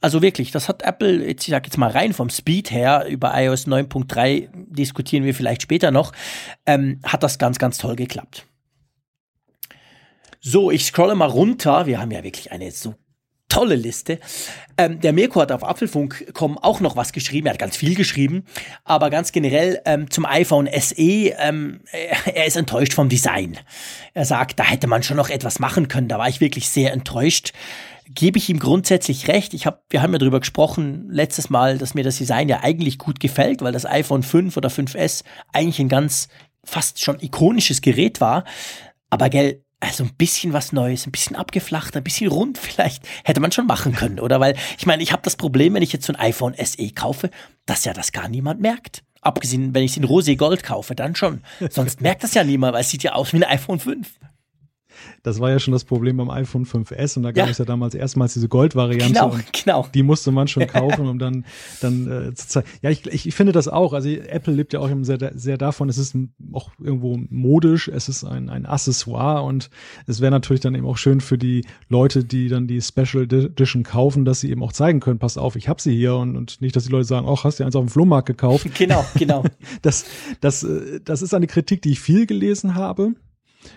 Also 0.00 0.22
wirklich, 0.22 0.52
das 0.52 0.68
hat 0.68 0.82
Apple, 0.82 1.26
jetzt, 1.26 1.42
ich 1.42 1.50
sag 1.50 1.66
jetzt 1.66 1.76
mal 1.76 1.90
rein 1.90 2.12
vom 2.12 2.30
Speed 2.30 2.70
her, 2.70 3.06
über 3.08 3.32
iOS 3.34 3.66
9.3 3.66 4.48
diskutieren 4.52 5.24
wir 5.24 5.34
vielleicht 5.34 5.62
später 5.62 5.90
noch, 5.90 6.12
ähm, 6.66 7.00
hat 7.02 7.24
das 7.24 7.40
ganz, 7.40 7.58
ganz 7.58 7.76
toll 7.78 7.96
geklappt. 7.96 8.46
So, 10.40 10.70
ich 10.70 10.84
scrolle 10.84 11.16
mal 11.16 11.30
runter. 11.30 11.86
Wir 11.86 12.00
haben 12.00 12.12
ja 12.12 12.22
wirklich 12.22 12.52
eine 12.52 12.70
so 12.70 12.94
tolle 13.48 13.76
Liste. 13.76 14.18
Ähm, 14.76 15.00
der 15.00 15.12
Mirko 15.12 15.40
hat 15.40 15.52
auf 15.52 15.62
Apfelfunk.com 15.62 16.58
auch 16.58 16.80
noch 16.80 16.96
was 16.96 17.12
geschrieben. 17.12 17.46
Er 17.46 17.52
hat 17.52 17.58
ganz 17.58 17.76
viel 17.76 17.94
geschrieben, 17.94 18.44
aber 18.84 19.10
ganz 19.10 19.32
generell 19.32 19.80
ähm, 19.84 20.10
zum 20.10 20.26
iPhone 20.26 20.68
SE. 20.72 20.96
Ähm, 20.98 21.80
er 22.34 22.46
ist 22.46 22.56
enttäuscht 22.56 22.94
vom 22.94 23.08
Design. 23.08 23.58
Er 24.12 24.24
sagt, 24.24 24.58
da 24.58 24.64
hätte 24.64 24.86
man 24.86 25.02
schon 25.02 25.16
noch 25.16 25.30
etwas 25.30 25.58
machen 25.58 25.88
können. 25.88 26.08
Da 26.08 26.18
war 26.18 26.28
ich 26.28 26.40
wirklich 26.40 26.68
sehr 26.68 26.92
enttäuscht. 26.92 27.52
Gebe 28.06 28.38
ich 28.38 28.50
ihm 28.50 28.58
grundsätzlich 28.58 29.28
recht. 29.28 29.54
Ich 29.54 29.66
hab, 29.66 29.84
wir 29.88 30.02
haben 30.02 30.12
ja 30.12 30.18
darüber 30.18 30.40
gesprochen 30.40 31.08
letztes 31.10 31.48
Mal, 31.48 31.78
dass 31.78 31.94
mir 31.94 32.04
das 32.04 32.18
Design 32.18 32.48
ja 32.48 32.60
eigentlich 32.62 32.98
gut 32.98 33.18
gefällt, 33.18 33.62
weil 33.62 33.72
das 33.72 33.86
iPhone 33.86 34.22
5 34.22 34.56
oder 34.56 34.68
5S 34.68 35.24
eigentlich 35.52 35.78
ein 35.78 35.88
ganz 35.88 36.28
fast 36.64 37.00
schon 37.00 37.20
ikonisches 37.20 37.80
Gerät 37.80 38.20
war. 38.20 38.44
Aber 39.10 39.30
gell, 39.30 39.63
also 39.80 40.04
ein 40.04 40.14
bisschen 40.16 40.52
was 40.52 40.72
Neues, 40.72 41.06
ein 41.06 41.12
bisschen 41.12 41.36
abgeflacht, 41.36 41.96
ein 41.96 42.04
bisschen 42.04 42.30
rund 42.30 42.58
vielleicht 42.58 43.04
hätte 43.24 43.40
man 43.40 43.52
schon 43.52 43.66
machen 43.66 43.94
können, 43.94 44.20
oder? 44.20 44.40
Weil 44.40 44.56
ich 44.78 44.86
meine, 44.86 45.02
ich 45.02 45.12
habe 45.12 45.22
das 45.22 45.36
Problem, 45.36 45.74
wenn 45.74 45.82
ich 45.82 45.92
jetzt 45.92 46.06
so 46.06 46.12
ein 46.12 46.20
iPhone 46.20 46.54
SE 46.62 46.90
kaufe, 46.90 47.30
dass 47.66 47.84
ja 47.84 47.92
das 47.92 48.12
gar 48.12 48.28
niemand 48.28 48.60
merkt. 48.60 49.02
Abgesehen, 49.20 49.74
wenn 49.74 49.82
ich 49.82 49.92
es 49.92 49.96
in 49.96 50.04
Rosé 50.04 50.36
Gold 50.36 50.62
kaufe, 50.62 50.94
dann 50.94 51.16
schon. 51.16 51.42
Sonst 51.70 52.00
merkt 52.02 52.24
das 52.24 52.34
ja 52.34 52.44
niemand, 52.44 52.74
weil 52.74 52.82
es 52.82 52.90
sieht 52.90 53.02
ja 53.02 53.12
aus 53.12 53.32
wie 53.32 53.36
ein 53.36 53.44
iPhone 53.44 53.80
5. 53.80 54.06
Das 55.22 55.40
war 55.40 55.50
ja 55.50 55.58
schon 55.58 55.72
das 55.72 55.84
Problem 55.84 56.16
beim 56.16 56.30
iPhone 56.30 56.64
5S 56.64 57.16
und 57.16 57.22
da 57.22 57.32
gab 57.32 57.46
ja. 57.46 57.50
es 57.50 57.58
ja 57.58 57.64
damals 57.64 57.94
erstmals 57.94 58.34
diese 58.34 58.48
Gold-Variante. 58.48 59.14
Genau, 59.14 59.36
genau. 59.52 59.88
Die 59.94 60.02
musste 60.02 60.30
man 60.30 60.48
schon 60.48 60.66
kaufen, 60.68 61.08
um 61.08 61.18
dann, 61.18 61.44
dann 61.80 62.10
äh, 62.10 62.34
zu 62.34 62.48
zeigen. 62.48 62.68
Ja, 62.82 62.90
ich, 62.90 63.06
ich, 63.06 63.26
ich 63.26 63.34
finde 63.34 63.52
das 63.52 63.68
auch. 63.68 63.92
Also 63.92 64.08
Apple 64.08 64.54
lebt 64.54 64.72
ja 64.72 64.80
auch 64.80 64.90
sehr, 65.02 65.32
sehr 65.34 65.58
davon, 65.58 65.88
es 65.88 65.98
ist 65.98 66.16
auch 66.52 66.70
irgendwo 66.78 67.18
modisch, 67.30 67.88
es 67.88 68.08
ist 68.08 68.24
ein, 68.24 68.48
ein 68.48 68.66
Accessoire 68.66 69.44
und 69.44 69.70
es 70.06 70.20
wäre 70.20 70.30
natürlich 70.30 70.60
dann 70.60 70.74
eben 70.74 70.86
auch 70.86 70.96
schön 70.96 71.20
für 71.20 71.38
die 71.38 71.64
Leute, 71.88 72.24
die 72.24 72.48
dann 72.48 72.66
die 72.66 72.80
Special 72.80 73.24
Edition 73.24 73.82
kaufen, 73.82 74.24
dass 74.24 74.40
sie 74.40 74.50
eben 74.50 74.62
auch 74.62 74.72
zeigen 74.72 75.00
können, 75.00 75.18
pass 75.18 75.38
auf, 75.38 75.56
ich 75.56 75.68
habe 75.68 75.80
sie 75.80 75.94
hier 75.94 76.16
und, 76.16 76.36
und 76.36 76.60
nicht, 76.60 76.76
dass 76.76 76.84
die 76.84 76.90
Leute 76.90 77.04
sagen, 77.04 77.26
ach, 77.28 77.44
hast 77.44 77.60
du 77.60 77.64
eins 77.64 77.76
auf 77.76 77.84
dem 77.84 77.90
Flohmarkt 77.90 78.26
gekauft. 78.26 78.66
Genau, 78.74 79.04
genau. 79.14 79.44
Das, 79.82 80.04
das, 80.40 80.62
äh, 80.62 81.00
das 81.04 81.22
ist 81.22 81.32
eine 81.32 81.46
Kritik, 81.46 81.82
die 81.82 81.92
ich 81.92 82.00
viel 82.00 82.26
gelesen 82.26 82.74
habe. 82.74 83.14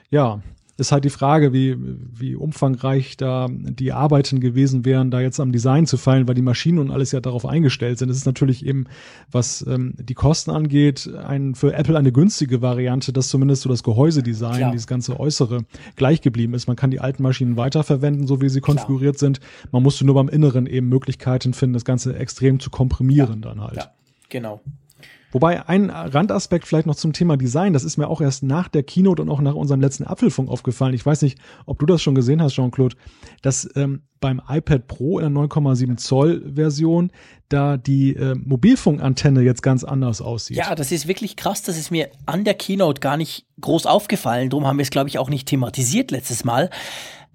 Ja, 0.10 0.42
ist 0.78 0.92
halt 0.92 1.06
die 1.06 1.10
Frage, 1.10 1.54
wie, 1.54 1.76
wie 1.78 2.36
umfangreich 2.36 3.18
da 3.18 3.48
die 3.50 3.92
Arbeiten 3.92 4.40
gewesen 4.40 4.86
wären, 4.86 5.10
da 5.10 5.20
jetzt 5.20 5.40
am 5.40 5.52
Design 5.52 5.88
zu 5.88 5.98
fallen, 5.98 6.28
weil 6.28 6.36
die 6.36 6.44
Maschinen 6.44 6.78
und 6.78 6.92
alles 6.92 7.12
ja 7.12 7.20
darauf 7.20 7.46
eingestellt 7.46 7.98
sind. 7.98 8.10
Es 8.10 8.18
ist 8.18 8.26
natürlich 8.26 8.66
eben, 8.66 8.86
was 9.32 9.66
ähm, 9.68 9.96
die 9.98 10.14
Kosten 10.14 10.52
angeht, 10.52 11.10
ein, 11.16 11.56
für 11.56 11.74
Apple 11.74 11.98
eine 11.98 12.12
günstige 12.12 12.62
Variante, 12.62 13.12
dass 13.12 13.30
zumindest 13.30 13.64
so 13.64 13.70
das 13.70 13.82
Gehäusedesign, 13.82 14.58
Klar. 14.58 14.72
dieses 14.72 14.88
ganze 14.88 15.20
Äußere 15.20 15.66
gleich 15.96 16.22
geblieben 16.22 16.54
ist. 16.54 16.68
Man 16.68 16.76
kann 16.76 16.92
die 16.92 17.00
alten 17.00 17.24
Maschinen 17.24 17.58
weiterverwenden, 17.58 18.28
so 18.28 18.42
wie 18.42 18.50
sie 18.50 18.62
konfiguriert 18.62 19.18
Klar. 19.18 19.28
sind. 19.28 19.40
Man 19.72 19.82
musste 19.82 20.06
nur 20.06 20.16
beim 20.16 20.30
Inneren 20.30 20.68
eben 20.68 20.90
Möglichkeiten 20.90 21.54
finden, 21.54 21.74
das 21.74 21.86
Ganze 21.86 22.16
extrem 22.16 22.60
zu 22.60 22.70
komprimieren 22.70 23.42
ja. 23.42 23.50
dann 23.50 23.62
halt. 23.62 23.78
Ja, 23.78 23.92
genau. 24.30 24.62
Wobei 25.32 25.68
ein 25.68 25.90
Randaspekt 25.90 26.66
vielleicht 26.66 26.88
noch 26.88 26.96
zum 26.96 27.12
Thema 27.12 27.36
Design, 27.36 27.74
das 27.74 27.84
ist 27.84 27.98
mir 27.98 28.08
auch 28.08 28.22
erst 28.22 28.44
nach 28.44 28.70
der 28.70 28.84
Keynote 28.84 29.22
und 29.22 29.30
auch 29.30 29.42
nach 29.42 29.56
unserem 29.56 29.82
letzten 29.82 30.06
Apfelfunk 30.06 30.50
aufgefallen. 30.50 30.94
Ich 30.94 31.06
weiß 31.06 31.22
nicht, 31.22 31.38
ob 31.66 31.80
du 31.80 31.86
das 31.86 32.02
schon 32.02 32.16
gesehen 32.16 32.42
hast, 32.42 32.54
Jean-Claude, 32.54 32.96
dass 33.42 33.70
ähm, 33.76 34.04
beim 34.20 34.42
iPad 34.48 34.88
Pro 34.88 35.20
in 35.20 35.34
der 35.34 35.44
9,7 35.44 35.98
Zoll 35.98 36.52
Version 36.56 37.12
da 37.50 37.78
die 37.78 38.16
äh, 38.16 38.36
Mobilfunkantenne 38.36 39.42
jetzt 39.42 39.62
ganz 39.62 39.84
anders 39.84 40.22
aussieht. 40.22 40.58
Ja, 40.58 40.76
das 40.76 40.92
ist 40.92 41.08
wirklich 41.08 41.36
krass. 41.36 41.62
Das 41.62 41.78
ist 41.78 41.92
mir 41.92 42.10
an 42.26 42.44
der 42.44 42.54
Keynote 42.54 43.02
gar 43.02 43.18
nicht 43.18 43.46
groß 43.62 43.86
aufgefallen. 43.86 44.50
Darum 44.50 44.66
haben 44.66 44.78
wir 44.78 44.84
es, 44.84 44.90
glaube 44.90 45.10
ich, 45.10 45.20
auch 45.20 45.30
nicht 45.30 45.48
thematisiert 45.48 46.12
letztes 46.12 46.46
Mal. 46.46 46.70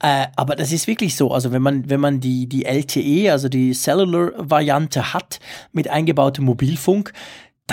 Äh, 0.02 0.26
aber 0.34 0.56
das 0.56 0.72
ist 0.72 0.86
wirklich 0.86 1.16
so. 1.16 1.30
Also 1.30 1.52
wenn 1.52 1.62
man, 1.62 1.88
wenn 1.88 2.00
man 2.00 2.20
die, 2.20 2.48
die 2.48 2.64
LTE, 2.64 3.30
also 3.30 3.48
die 3.48 3.72
Cellular-Variante 3.72 5.14
hat 5.14 5.38
mit 5.72 5.88
eingebautem 5.88 6.44
Mobilfunk, 6.44 7.12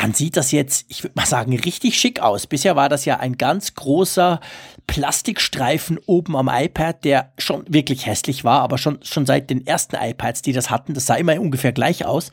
dann 0.01 0.13
sieht 0.13 0.37
das 0.37 0.51
jetzt, 0.51 0.85
ich 0.87 1.03
würde 1.03 1.13
mal 1.15 1.25
sagen, 1.25 1.57
richtig 1.57 1.99
schick 1.99 2.19
aus. 2.21 2.47
Bisher 2.47 2.75
war 2.75 2.89
das 2.89 3.05
ja 3.05 3.19
ein 3.19 3.37
ganz 3.37 3.75
großer 3.75 4.39
Plastikstreifen 4.87 5.99
oben 6.05 6.35
am 6.35 6.49
iPad, 6.51 7.03
der 7.03 7.33
schon 7.37 7.65
wirklich 7.67 8.05
hässlich 8.05 8.43
war, 8.43 8.61
aber 8.61 8.77
schon, 8.77 8.99
schon 9.03 9.25
seit 9.25 9.49
den 9.49 9.65
ersten 9.65 9.95
iPads, 9.95 10.41
die 10.41 10.53
das 10.53 10.69
hatten, 10.69 10.93
das 10.93 11.05
sah 11.05 11.15
immer 11.15 11.39
ungefähr 11.39 11.71
gleich 11.71 12.05
aus. 12.05 12.31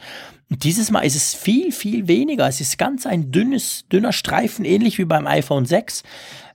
Und 0.49 0.65
dieses 0.65 0.91
Mal 0.91 1.01
ist 1.01 1.17
es 1.17 1.35
viel, 1.35 1.73
viel 1.73 2.09
weniger. 2.09 2.47
Es 2.47 2.61
ist 2.61 2.79
ganz 2.79 3.05
ein 3.05 3.33
dünnes, 3.33 3.87
dünner 3.89 4.13
Streifen, 4.13 4.65
ähnlich 4.65 4.99
wie 4.99 5.05
beim 5.05 5.27
iPhone 5.27 5.67
6. 5.67 6.03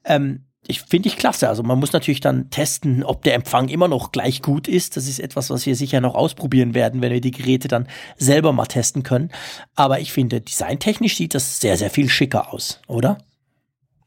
Ähm, 0.05 0.45
ich 0.67 0.81
finde 0.81 1.09
ich 1.09 1.17
klasse. 1.17 1.49
Also 1.49 1.63
man 1.63 1.79
muss 1.79 1.91
natürlich 1.91 2.19
dann 2.19 2.49
testen, 2.49 3.03
ob 3.03 3.23
der 3.23 3.33
Empfang 3.33 3.67
immer 3.67 3.87
noch 3.87 4.11
gleich 4.11 4.41
gut 4.41 4.67
ist. 4.67 4.95
Das 4.95 5.07
ist 5.07 5.19
etwas, 5.19 5.49
was 5.49 5.65
wir 5.65 5.75
sicher 5.75 6.01
noch 6.01 6.15
ausprobieren 6.15 6.73
werden, 6.73 7.01
wenn 7.01 7.11
wir 7.11 7.21
die 7.21 7.31
Geräte 7.31 7.67
dann 7.67 7.87
selber 8.17 8.53
mal 8.53 8.67
testen 8.67 9.03
können. 9.03 9.31
Aber 9.75 9.99
ich 9.99 10.11
finde, 10.11 10.39
designtechnisch 10.41 11.17
sieht 11.17 11.33
das 11.33 11.59
sehr, 11.59 11.77
sehr 11.77 11.89
viel 11.89 12.09
schicker 12.09 12.53
aus, 12.53 12.79
oder? 12.87 13.17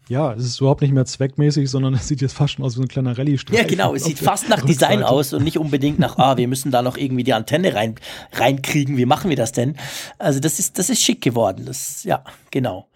Ja, 0.09 0.35
es 0.35 0.45
ist 0.45 0.61
überhaupt 0.61 0.83
nicht 0.83 0.93
mehr 0.93 1.07
zweckmäßig, 1.07 1.69
sondern 1.69 1.95
es 1.95 2.09
sieht 2.09 2.21
jetzt 2.21 2.35
fast 2.35 2.55
schon 2.55 2.65
aus 2.65 2.77
wie 2.79 2.83
ein 2.83 2.89
kleiner 2.89 3.17
rallye 3.17 3.39
Ja, 3.51 3.65
genau, 3.65 3.95
es 3.95 4.05
sieht 4.05 4.19
fast 4.19 4.49
nach 4.49 4.63
Design 4.67 5.03
aus 5.03 5.33
und 5.33 5.45
nicht 5.45 5.59
unbedingt 5.59 5.99
nach, 5.99 6.19
ah, 6.19 6.37
wir 6.37 6.47
müssen 6.47 6.71
da 6.71 6.83
noch 6.83 6.97
irgendwie 6.97 7.25
die 7.25 7.33
Antenne 7.33 7.75
rein, 7.75 7.97
reinkriegen, 8.33 8.97
wie 8.97 9.07
machen 9.07 9.31
wir 9.31 9.37
das 9.37 9.53
denn? 9.53 9.77
Also 10.19 10.41
das 10.41 10.59
ist, 10.59 10.79
das 10.79 10.91
ist 10.91 11.03
schick 11.03 11.23
geworden, 11.23 11.65
das, 11.65 12.05
ja, 12.05 12.23
genau. 12.51 12.89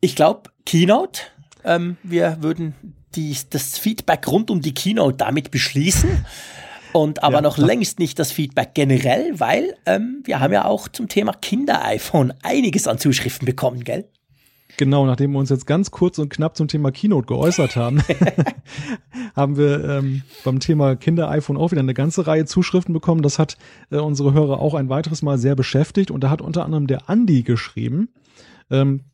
Ich 0.00 0.16
glaube, 0.16 0.50
Keynote, 0.64 1.20
ähm, 1.64 1.96
wir 2.02 2.38
würden 2.40 2.74
die, 3.14 3.36
das 3.50 3.78
Feedback 3.78 4.26
rund 4.28 4.50
um 4.50 4.60
die 4.60 4.74
Keynote 4.74 5.16
damit 5.16 5.50
beschließen. 5.50 6.24
Und 6.92 7.22
aber 7.22 7.36
ja, 7.36 7.40
noch 7.40 7.56
längst 7.58 7.98
nicht 7.98 8.18
das 8.18 8.32
Feedback 8.32 8.74
generell, 8.74 9.40
weil 9.40 9.74
ähm, 9.86 10.22
wir 10.24 10.40
haben 10.40 10.52
ja 10.52 10.66
auch 10.66 10.88
zum 10.88 11.08
Thema 11.08 11.32
Kinder-iPhone 11.32 12.34
einiges 12.42 12.86
an 12.86 12.98
Zuschriften 12.98 13.46
bekommen, 13.46 13.82
gell? 13.82 14.08
Genau, 14.78 15.04
nachdem 15.06 15.32
wir 15.32 15.38
uns 15.38 15.50
jetzt 15.50 15.66
ganz 15.66 15.90
kurz 15.90 16.18
und 16.18 16.30
knapp 16.30 16.56
zum 16.56 16.68
Thema 16.68 16.90
Keynote 16.92 17.26
geäußert 17.26 17.76
haben, 17.76 18.02
haben 19.36 19.56
wir 19.56 19.84
ähm, 19.84 20.22
beim 20.44 20.60
Thema 20.60 20.96
Kinder-iPhone 20.96 21.56
auch 21.56 21.72
wieder 21.72 21.80
eine 21.80 21.94
ganze 21.94 22.26
Reihe 22.26 22.46
Zuschriften 22.46 22.94
bekommen. 22.94 23.22
Das 23.22 23.38
hat 23.38 23.58
äh, 23.90 23.96
unsere 23.96 24.32
Hörer 24.32 24.60
auch 24.60 24.74
ein 24.74 24.88
weiteres 24.88 25.22
Mal 25.22 25.38
sehr 25.38 25.54
beschäftigt. 25.54 26.10
Und 26.10 26.24
da 26.24 26.30
hat 26.30 26.40
unter 26.40 26.64
anderem 26.64 26.86
der 26.86 27.10
Andi 27.10 27.42
geschrieben, 27.42 28.08
ähm, 28.70 29.04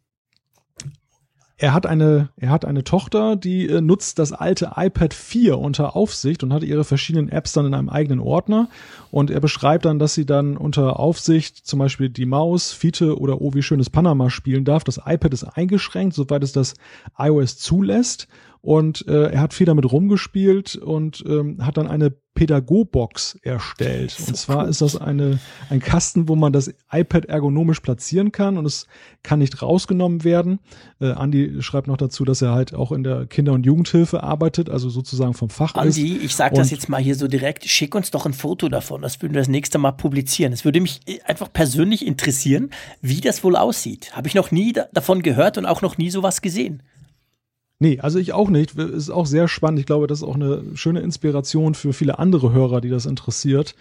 er 1.61 1.75
hat 1.75 1.87
eine, 1.87 2.29
er 2.37 2.51
hat 2.51 2.65
eine 2.65 2.85
Tochter, 2.85 3.35
die 3.35 3.67
äh, 3.67 3.81
nutzt 3.81 4.21
das 4.21 4.33
alte 4.33 4.71
iPad 4.77 5.13
4 5.13 5.59
unter 5.59 5.97
Aufsicht 5.97 6.45
und 6.45 6.53
hat 6.53 6.63
ihre 6.63 6.85
verschiedenen 6.85 7.29
Apps 7.29 7.53
dann 7.53 7.67
in 7.67 7.75
einem 7.75 7.89
eigenen 7.89 8.21
Ordner. 8.21 8.69
Und 9.11 9.31
er 9.33 9.41
beschreibt 9.41 9.85
dann, 9.85 9.99
dass 9.99 10.15
sie 10.15 10.25
dann 10.25 10.57
unter 10.57 11.01
Aufsicht 11.01 11.67
zum 11.67 11.81
Beispiel 11.81 12.11
die 12.11 12.27
Maus, 12.27 12.71
Fiete 12.73 13.19
oder 13.19 13.41
Oh, 13.41 13.55
wie 13.55 13.63
schönes 13.63 13.91
Panama 13.91 14.31
spielen 14.31 14.65
darf. 14.65 14.85
Das 14.85 15.01
iPad 15.05 15.35
ist 15.35 15.45
eingeschränkt, 15.45 16.15
soweit 16.15 16.45
es 16.45 16.53
das 16.53 16.75
iOS 17.19 17.59
zulässt 17.59 18.29
und 18.61 19.07
äh, 19.09 19.31
er 19.31 19.41
hat 19.41 19.55
viel 19.55 19.67
damit 19.67 19.91
rumgespielt 19.91 20.77
und 20.77 21.25
ähm, 21.27 21.65
hat 21.65 21.77
dann 21.77 21.87
eine 21.87 22.13
Pädagobox 22.39 23.37
erstellt. 23.43 24.13
So 24.13 24.29
und 24.29 24.37
zwar 24.37 24.63
cool. 24.63 24.71
ist 24.71 24.81
das 24.81 24.95
eine, 24.97 25.41
ein 25.71 25.81
Kasten, 25.81 26.29
wo 26.29 26.37
man 26.37 26.53
das 26.53 26.73
iPad 26.93 27.25
ergonomisch 27.25 27.81
platzieren 27.81 28.31
kann 28.31 28.57
und 28.59 28.65
es 28.65 28.87
kann 29.25 29.41
nicht 29.41 29.61
rausgenommen 29.61 30.23
werden. 30.23 30.61
Äh, 31.01 31.11
Andi 31.11 31.61
schreibt 31.63 31.89
noch 31.89 31.97
dazu, 31.97 32.25
dass 32.25 32.41
er 32.41 32.53
halt 32.53 32.75
auch 32.75 32.93
in 32.93 33.03
der 33.03 33.27
Kinder- 33.27 33.55
und 33.55 33.67
Jugendhilfe 33.67 34.23
arbeitet, 34.23 34.71
also 34.71 34.89
sozusagen 34.89 35.35
vom 35.35 35.51
Fach 35.51 35.75
Andi, 35.75 36.13
ist. 36.13 36.25
ich 36.27 36.37
sage 36.37 36.55
das 36.55 36.71
jetzt 36.71 36.89
mal 36.89 37.03
hier 37.03 37.17
so 37.17 37.27
direkt, 37.27 37.65
schick 37.65 37.97
uns 37.97 38.13
doch 38.13 38.25
ein 38.25 38.35
Foto 38.35 38.69
davon, 38.69 39.03
das 39.03 39.21
würden 39.21 39.35
wir 39.35 39.41
das 39.41 39.49
nächste 39.49 39.79
Mal 39.79 39.91
publizieren. 39.91 40.53
Es 40.53 40.65
würde 40.65 40.81
mich 40.81 41.01
äh, 41.07 41.21
einfach 41.23 41.53
persönlich 41.53 42.07
interessieren, 42.07 42.71
wie 43.03 43.21
das 43.21 43.43
wohl 43.43 43.57
aussieht. 43.57 44.15
Habe 44.15 44.29
ich 44.29 44.37
noch 44.37 44.53
nie 44.53 44.73
da 44.73 44.87
davon 44.93 45.23
gehört 45.23 45.59
und 45.59 45.67
auch 45.67 45.83
noch 45.83 45.99
nie 45.99 46.11
sowas 46.11 46.41
gesehen. 46.41 46.85
Nee, 47.81 48.01
also 48.01 48.19
ich 48.19 48.33
auch 48.33 48.51
nicht. 48.51 48.77
Ist 48.77 49.11
auch 49.11 49.27
sehr 49.27 49.47
spannend. 49.47 49.79
Ich 49.79 49.87
glaube, 49.87 50.09
das 50.09 50.19
ist 50.19 50.25
auch 50.25 50.35
eine 50.35 50.65
schöne 50.75 51.01
Inspiration 51.01 51.75
für 51.75 51.93
viele 51.93 52.19
andere 52.19 52.53
Hörer, 52.53 52.81
die 52.81 52.91
das 52.91 53.07
interessiert. 53.07 53.77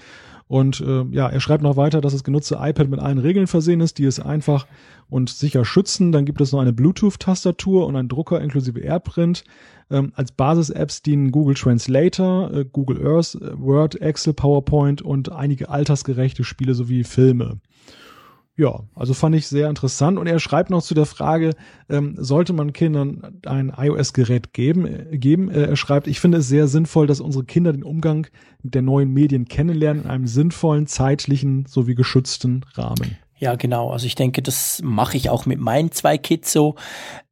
Und 0.47 0.79
äh, 0.81 1.03
ja, 1.11 1.27
er 1.27 1.39
schreibt 1.39 1.63
noch 1.63 1.75
weiter, 1.75 1.99
dass 1.99 2.13
das 2.13 2.23
genutzte 2.23 2.55
iPad 2.61 2.89
mit 2.89 2.99
allen 2.99 3.17
Regeln 3.17 3.47
versehen 3.47 3.81
ist, 3.81 3.97
die 3.97 4.05
es 4.05 4.19
einfach 4.19 4.65
und 5.09 5.29
sicher 5.29 5.65
schützen. 5.65 6.11
Dann 6.11 6.25
gibt 6.25 6.39
es 6.39 6.51
noch 6.51 6.61
eine 6.61 6.73
Bluetooth-Tastatur 6.73 7.85
und 7.85 7.95
einen 7.95 8.07
Drucker 8.07 8.39
inklusive 8.39 8.79
AirPrint. 8.79 9.43
Ähm, 9.89 10.11
als 10.15 10.31
Basis-Apps 10.31 11.01
dienen 11.01 11.31
Google 11.31 11.55
Translator, 11.55 12.53
äh, 12.53 12.65
Google 12.65 13.05
Earth, 13.05 13.35
äh, 13.35 13.59
Word, 13.59 13.99
Excel, 13.99 14.33
PowerPoint 14.33 15.01
und 15.01 15.31
einige 15.31 15.69
altersgerechte 15.69 16.43
Spiele 16.43 16.75
sowie 16.75 17.03
Filme. 17.03 17.59
Ja, 18.57 18.79
also 18.95 19.13
fand 19.13 19.35
ich 19.35 19.47
sehr 19.47 19.69
interessant. 19.69 20.17
Und 20.17 20.25
er 20.25 20.39
schreibt 20.39 20.71
noch 20.71 20.81
zu 20.81 20.95
der 20.95 21.05
Frage, 21.05 21.53
ähm, 21.89 22.15
sollte 22.17 22.53
man 22.53 22.73
Kindern 22.73 23.39
ein 23.45 23.71
iOS-Gerät 23.77 24.51
geben? 24.51 24.85
Äh, 24.87 25.17
geben? 25.19 25.49
Äh, 25.49 25.67
er 25.67 25.75
schreibt, 25.75 26.07
ich 26.07 26.19
finde 26.19 26.39
es 26.39 26.47
sehr 26.47 26.67
sinnvoll, 26.67 27.05
dass 27.05 27.21
unsere 27.21 27.45
Kinder 27.45 27.71
den 27.71 27.83
Umgang 27.83 28.25
mit 28.63 28.73
der 28.73 28.81
neuen 28.81 29.13
Medien 29.13 29.45
kennenlernen 29.45 30.03
in 30.03 30.09
einem 30.09 30.27
sinnvollen, 30.27 30.87
zeitlichen 30.87 31.67
sowie 31.67 31.93
geschützten 31.93 32.65
Rahmen. 32.73 33.15
Ja, 33.39 33.55
genau. 33.55 33.91
Also 33.91 34.07
ich 34.07 34.15
denke, 34.15 34.41
das 34.41 34.81
mache 34.83 35.15
ich 35.15 35.29
auch 35.29 35.45
mit 35.45 35.59
meinen 35.59 35.91
zwei 35.91 36.17
Kids 36.17 36.51
so, 36.51 36.73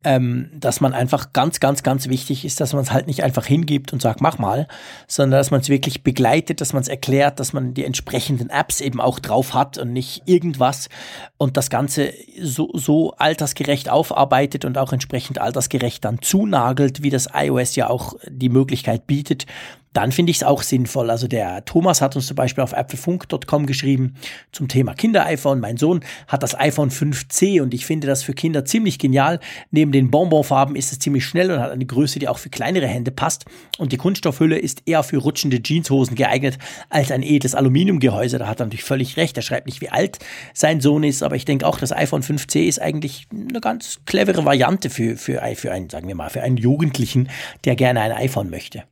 ähm, 0.03 0.51
dass 0.53 0.79
man 0.79 0.93
einfach 0.93 1.33
ganz, 1.33 1.59
ganz, 1.59 1.81
ganz 1.81 2.07
wichtig 2.09 2.45
ist, 2.45 2.61
dass 2.61 2.73
man 2.73 2.83
es 2.83 2.91
halt 2.91 3.07
nicht 3.07 3.23
einfach 3.23 3.47
hingibt 3.47 3.91
und 3.91 4.03
sagt, 4.03 4.21
mach 4.21 4.37
mal, 4.37 4.67
sondern 5.07 5.39
dass 5.39 5.49
man 5.49 5.61
es 5.61 5.69
wirklich 5.69 6.03
begleitet, 6.03 6.61
dass 6.61 6.73
man 6.73 6.83
es 6.83 6.89
erklärt, 6.89 7.39
dass 7.39 7.53
man 7.53 7.73
die 7.73 7.83
entsprechenden 7.83 8.51
Apps 8.51 8.81
eben 8.81 9.01
auch 9.01 9.17
drauf 9.17 9.55
hat 9.55 9.79
und 9.79 9.93
nicht 9.93 10.21
irgendwas 10.27 10.89
und 11.37 11.57
das 11.57 11.71
Ganze 11.71 12.13
so, 12.39 12.69
so 12.75 13.13
altersgerecht 13.13 13.89
aufarbeitet 13.89 14.63
und 14.63 14.77
auch 14.77 14.93
entsprechend 14.93 15.41
altersgerecht 15.41 16.05
dann 16.05 16.21
zunagelt, 16.21 17.01
wie 17.01 17.09
das 17.09 17.29
iOS 17.33 17.75
ja 17.75 17.89
auch 17.89 18.13
die 18.29 18.49
Möglichkeit 18.49 19.07
bietet 19.07 19.47
dann 19.95 20.11
finde 20.11 20.31
ich 20.31 20.37
es 20.37 20.43
auch 20.43 20.61
sinnvoll. 20.61 21.09
Also 21.09 21.27
der 21.27 21.63
Thomas 21.63 22.01
hat 22.01 22.15
uns 22.17 22.27
zum 22.27 22.35
Beispiel 22.35 22.63
auf 22.63 22.75
apfelfunk.com 22.75 23.65
geschrieben 23.65 24.15
zum 24.51 24.67
Thema 24.67 24.93
Kinder-iPhone. 24.93 25.61
Mein 25.61 25.77
Sohn 25.77 26.01
hat 26.27 26.43
das 26.43 26.53
iPhone 26.59 26.91
5C 26.91 27.61
und 27.61 27.73
ich 27.73 27.85
finde 27.85 28.05
das 28.05 28.21
für 28.21 28.33
Kinder 28.33 28.65
ziemlich 28.65 28.99
genial. 28.99 29.39
Neben 29.71 29.93
den 29.93 30.11
Bonbonfarben 30.11 30.75
ist 30.75 30.91
es 30.91 30.99
ziemlich 30.99 31.25
schnell 31.25 31.49
und 31.49 31.59
hat 31.59 31.71
eine 31.71 31.85
Größe, 31.85 32.19
die 32.19 32.27
auch 32.27 32.39
für 32.39 32.49
kleinere 32.49 32.87
Hände 32.87 33.11
passt. 33.11 33.45
Und 33.77 33.93
die 33.93 33.97
Kunststoffhülle 33.97 34.57
ist 34.57 34.83
eher 34.85 35.01
für 35.01 35.17
rutschende 35.17 35.61
Jeanshosen 35.63 36.15
geeignet 36.15 36.57
als 36.89 37.09
ein 37.11 37.23
edles 37.23 37.55
Aluminiumgehäuse. 37.55 38.37
Da 38.37 38.47
hat 38.47 38.59
er 38.59 38.65
natürlich 38.65 38.83
völlig 38.83 39.15
recht. 39.15 39.37
Er 39.37 39.43
schreibt 39.43 39.65
nicht, 39.65 39.79
wie 39.79 39.89
alt 39.89 40.19
sein 40.53 40.81
Sohn 40.81 41.03
ist, 41.03 41.23
aber 41.23 41.37
ich 41.37 41.45
denke 41.45 41.65
auch, 41.65 41.79
das 41.79 41.93
iPhone 41.93 42.21
5C 42.21 42.67
ist 42.67 42.81
eigentlich 42.81 43.27
eine 43.31 43.61
ganz 43.61 44.01
clevere 44.05 44.43
Variante 44.43 44.89
für, 44.89 45.15
für, 45.15 45.41
für 45.55 45.71
einen, 45.71 45.89
sagen 45.89 46.09
wir 46.09 46.15
mal, 46.15 46.29
für 46.29 46.41
einen 46.41 46.57
Jugendlichen, 46.57 47.29
der 47.63 47.77
gerne 47.77 48.01
ein 48.01 48.11
iPhone 48.11 48.49
möchte. 48.49 48.83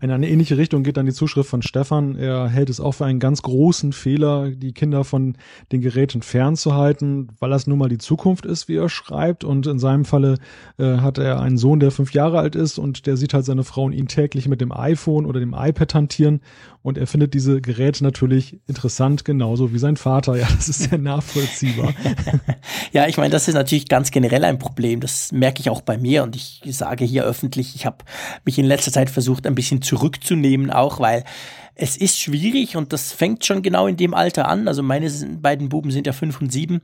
In 0.00 0.10
eine 0.10 0.28
ähnliche 0.28 0.58
Richtung 0.58 0.82
geht 0.82 0.96
dann 0.96 1.06
die 1.06 1.12
Zuschrift 1.12 1.48
von 1.48 1.62
Stefan. 1.62 2.16
Er 2.16 2.48
hält 2.48 2.68
es 2.68 2.80
auch 2.80 2.92
für 2.92 3.06
einen 3.06 3.20
ganz 3.20 3.42
großen 3.42 3.92
Fehler, 3.92 4.50
die 4.50 4.72
Kinder 4.72 5.04
von 5.04 5.36
den 5.72 5.80
Geräten 5.80 6.20
fernzuhalten, 6.20 7.28
weil 7.38 7.50
das 7.50 7.66
nun 7.66 7.78
mal 7.78 7.88
die 7.88 7.98
Zukunft 7.98 8.44
ist, 8.44 8.68
wie 8.68 8.76
er 8.76 8.88
schreibt. 8.88 9.44
Und 9.44 9.66
in 9.66 9.78
seinem 9.78 10.04
Falle 10.04 10.38
äh, 10.78 10.98
hat 10.98 11.18
er 11.18 11.40
einen 11.40 11.56
Sohn, 11.56 11.80
der 11.80 11.90
fünf 11.90 12.12
Jahre 12.12 12.38
alt 12.38 12.54
ist 12.56 12.78
und 12.78 13.06
der 13.06 13.16
sieht 13.16 13.34
halt 13.34 13.46
seine 13.46 13.64
Frau 13.64 13.84
und 13.84 13.92
ihn 13.92 14.08
täglich 14.08 14.48
mit 14.48 14.60
dem 14.60 14.72
iPhone 14.72 15.26
oder 15.26 15.40
dem 15.40 15.54
iPad 15.54 15.94
hantieren. 15.94 16.40
Und 16.82 16.98
er 16.98 17.06
findet 17.06 17.32
diese 17.32 17.62
Geräte 17.62 18.04
natürlich 18.04 18.60
interessant, 18.66 19.24
genauso 19.24 19.72
wie 19.72 19.78
sein 19.78 19.96
Vater. 19.96 20.36
Ja, 20.36 20.46
das 20.54 20.68
ist 20.68 20.82
sehr 20.82 20.98
nachvollziehbar. 20.98 21.94
ja, 22.92 23.06
ich 23.06 23.16
meine, 23.16 23.30
das 23.30 23.48
ist 23.48 23.54
natürlich 23.54 23.88
ganz 23.88 24.10
generell 24.10 24.44
ein 24.44 24.58
Problem. 24.58 25.00
Das 25.00 25.32
merke 25.32 25.60
ich 25.60 25.70
auch 25.70 25.80
bei 25.80 25.96
mir 25.96 26.24
und 26.24 26.36
ich 26.36 26.60
sage 26.68 27.06
hier 27.06 27.24
öffentlich, 27.24 27.74
ich 27.74 27.86
habe 27.86 28.04
mich 28.44 28.58
in 28.58 28.66
letzter 28.66 28.92
Zeit 28.92 29.08
versucht, 29.08 29.46
ein 29.46 29.54
bisschen 29.54 29.80
zurückzunehmen, 29.84 30.70
auch 30.70 31.00
weil 31.00 31.24
es 31.76 31.96
ist 31.96 32.20
schwierig 32.20 32.76
und 32.76 32.92
das 32.92 33.12
fängt 33.12 33.44
schon 33.44 33.62
genau 33.62 33.88
in 33.88 33.96
dem 33.96 34.14
Alter 34.14 34.46
an. 34.46 34.68
Also 34.68 34.82
meine 34.82 35.10
beiden 35.10 35.68
Buben 35.68 35.90
sind 35.90 36.06
ja 36.06 36.12
fünf 36.12 36.40
und 36.40 36.52
sieben 36.52 36.82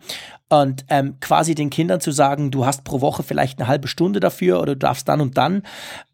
und 0.49 0.85
ähm, 0.89 1.19
quasi 1.21 1.55
den 1.55 1.71
Kindern 1.71 2.01
zu 2.01 2.11
sagen, 2.11 2.51
du 2.51 2.67
hast 2.67 2.83
pro 2.83 3.01
Woche 3.01 3.23
vielleicht 3.23 3.61
eine 3.61 3.69
halbe 3.69 3.87
Stunde 3.87 4.19
dafür 4.19 4.61
oder 4.61 4.75
du 4.75 4.79
darfst 4.79 5.09
dann 5.09 5.21
und 5.21 5.39
dann 5.39 5.63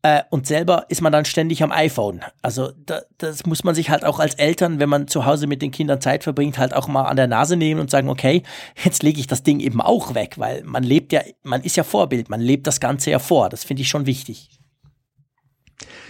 äh, 0.03 0.23
und 0.29 0.47
selber 0.47 0.85
ist 0.91 1.01
man 1.01 1.11
dann 1.11 1.25
ständig 1.25 1.63
am 1.63 1.73
iPhone. 1.73 2.21
Also 2.43 2.71
da, 2.85 3.01
das 3.17 3.47
muss 3.47 3.65
man 3.65 3.75
sich 3.75 3.89
halt 3.89 4.05
auch 4.05 4.19
als 4.19 4.35
Eltern, 4.35 4.79
wenn 4.79 4.91
man 4.91 5.09
zu 5.09 5.25
Hause 5.25 5.47
mit 5.47 5.63
den 5.63 5.71
Kindern 5.71 6.03
Zeit 6.03 6.23
verbringt, 6.23 6.59
halt 6.59 6.75
auch 6.75 6.87
mal 6.87 7.05
an 7.05 7.17
der 7.17 7.29
Nase 7.29 7.57
nehmen 7.57 7.81
und 7.81 7.91
sagen, 7.91 8.11
okay, 8.11 8.43
jetzt 8.85 9.03
lege 9.03 9.21
ich 9.21 9.27
das 9.27 9.43
Ding 9.43 9.61
eben 9.61 9.81
auch 9.81 10.15
weg, 10.15 10.35
weil 10.37 10.63
man 10.65 10.83
lebt 10.83 11.15
ja, 11.15 11.23
man 11.43 11.63
ist 11.63 11.77
ja 11.77 11.85
Vorbild, 11.85 12.29
man 12.29 12.43
lebt 12.43 12.67
das 12.67 12.79
Ganze 12.79 13.11
ja 13.11 13.19
vor. 13.19 13.49
Das 13.49 13.65
finde 13.65 13.83
ich 13.83 13.89
schon 13.89 14.05
wichtig. 14.05 14.51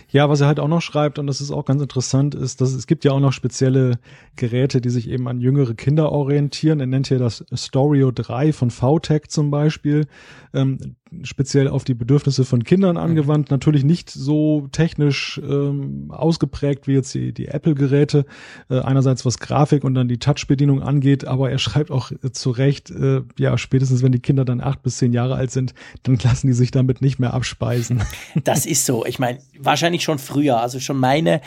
Ja, 0.09 0.29
was 0.29 0.41
er 0.41 0.47
halt 0.47 0.61
auch 0.61 0.69
noch 0.69 0.83
schreibt, 0.83 1.19
und 1.19 1.27
das 1.27 1.41
ist 1.41 1.51
auch 1.51 1.65
ganz 1.65 1.83
interessant, 1.83 2.35
ist, 2.35 2.61
dass 2.61 2.73
es 2.73 2.87
gibt 2.87 3.05
ja 3.05 3.13
auch 3.13 3.21
noch 3.21 3.33
spezielle 3.33 3.99
Geräte, 4.37 4.81
die 4.81 4.91
sich 4.91 5.09
eben 5.11 5.27
an 5.27 5.41
jüngere 5.41 5.75
Kinder 5.75 6.13
orientieren. 6.13 6.79
Er 6.81 6.87
nennt 6.87 7.09
hier 7.09 7.19
das 7.19 7.45
Storio 7.53 8.13
3 8.13 8.53
von 8.53 8.71
VTech 8.71 9.29
zum 9.29 9.51
Beispiel, 9.51 10.07
ähm, 10.55 10.97
speziell 11.25 11.69
auf 11.69 11.85
die 11.85 11.95
Bedürfnisse 11.95 12.45
von 12.45 12.65
Kindern 12.65 12.97
mhm. 12.97 13.03
angewandt. 13.03 13.51
Natürlich 13.51 13.85
nicht 13.85 14.11
so 14.11 14.69
technisch 14.73 15.41
ähm, 15.43 16.11
ausgeprägt 16.11 16.87
wie 16.87 16.95
jetzt 16.95 17.15
die, 17.15 17.33
die 17.33 17.49
Apple-Geräte. 17.49 18.27
Äh, 18.69 18.81
einerseits 18.81 19.25
was 19.25 19.39
Grafik 19.39 19.85
und 19.85 19.95
dann 19.95 20.09
die 20.09 20.19
Touch-Bedienung 20.19 20.83
angeht, 20.83 21.27
aber 21.27 21.51
er 21.51 21.59
schreibt 21.59 21.91
auch 21.91 22.11
äh, 22.11 22.33
zu 22.33 22.51
Recht, 22.51 22.91
äh, 22.91 23.23
ja, 23.39 23.59
spätestens 23.59 24.03
wenn 24.03 24.13
die 24.13 24.21
Kinder 24.21 24.45
dann 24.45 24.61
acht 24.61 24.83
bis 24.83 24.99
zehn 24.99 25.13
Jahre 25.13 25.35
alt 25.35 25.51
sind, 25.51 25.75
dann 26.03 26.19
lassen 26.23 26.47
die 26.47 26.53
sich 26.53 26.71
damit 26.71 27.01
nicht 27.03 27.19
mehr 27.19 27.35
abspeisen. 27.35 28.03
Das 28.45 28.67
ist 28.67 28.87
so. 28.87 29.05
Ich 29.07 29.19
meine, 29.19 29.39
wahrscheinlich 29.59 30.03
schon 30.03 30.19
früher. 30.19 30.61
Also 30.61 30.79
schon 30.79 30.99
meine 30.99 31.41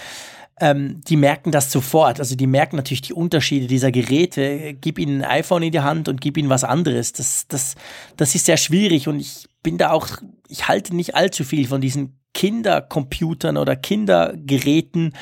ähm, 0.59 1.01
die 1.07 1.17
merken 1.17 1.51
das 1.51 1.71
sofort. 1.71 2.19
Also 2.19 2.35
die 2.35 2.47
merken 2.47 2.75
natürlich 2.75 3.01
die 3.01 3.13
Unterschiede 3.13 3.67
dieser 3.67 3.91
Geräte. 3.91 4.75
Gib 4.79 4.99
ihnen 4.99 5.23
ein 5.23 5.39
iPhone 5.39 5.63
in 5.63 5.71
die 5.71 5.79
Hand 5.79 6.07
und 6.09 6.21
gib 6.21 6.37
ihnen 6.37 6.49
was 6.49 6.63
anderes. 6.63 7.13
Das, 7.13 7.47
das, 7.47 7.75
das 8.17 8.35
ist 8.35 8.45
sehr 8.45 8.57
schwierig 8.57 9.07
und 9.07 9.19
ich 9.19 9.47
bin 9.63 9.77
da 9.77 9.91
auch, 9.91 10.07
ich 10.47 10.67
halte 10.67 10.95
nicht 10.95 11.15
allzu 11.15 11.43
viel 11.43 11.67
von 11.67 11.81
diesen 11.81 12.19
Kindercomputern 12.33 13.57
oder 13.57 13.75
Kindergeräten, 13.75 15.13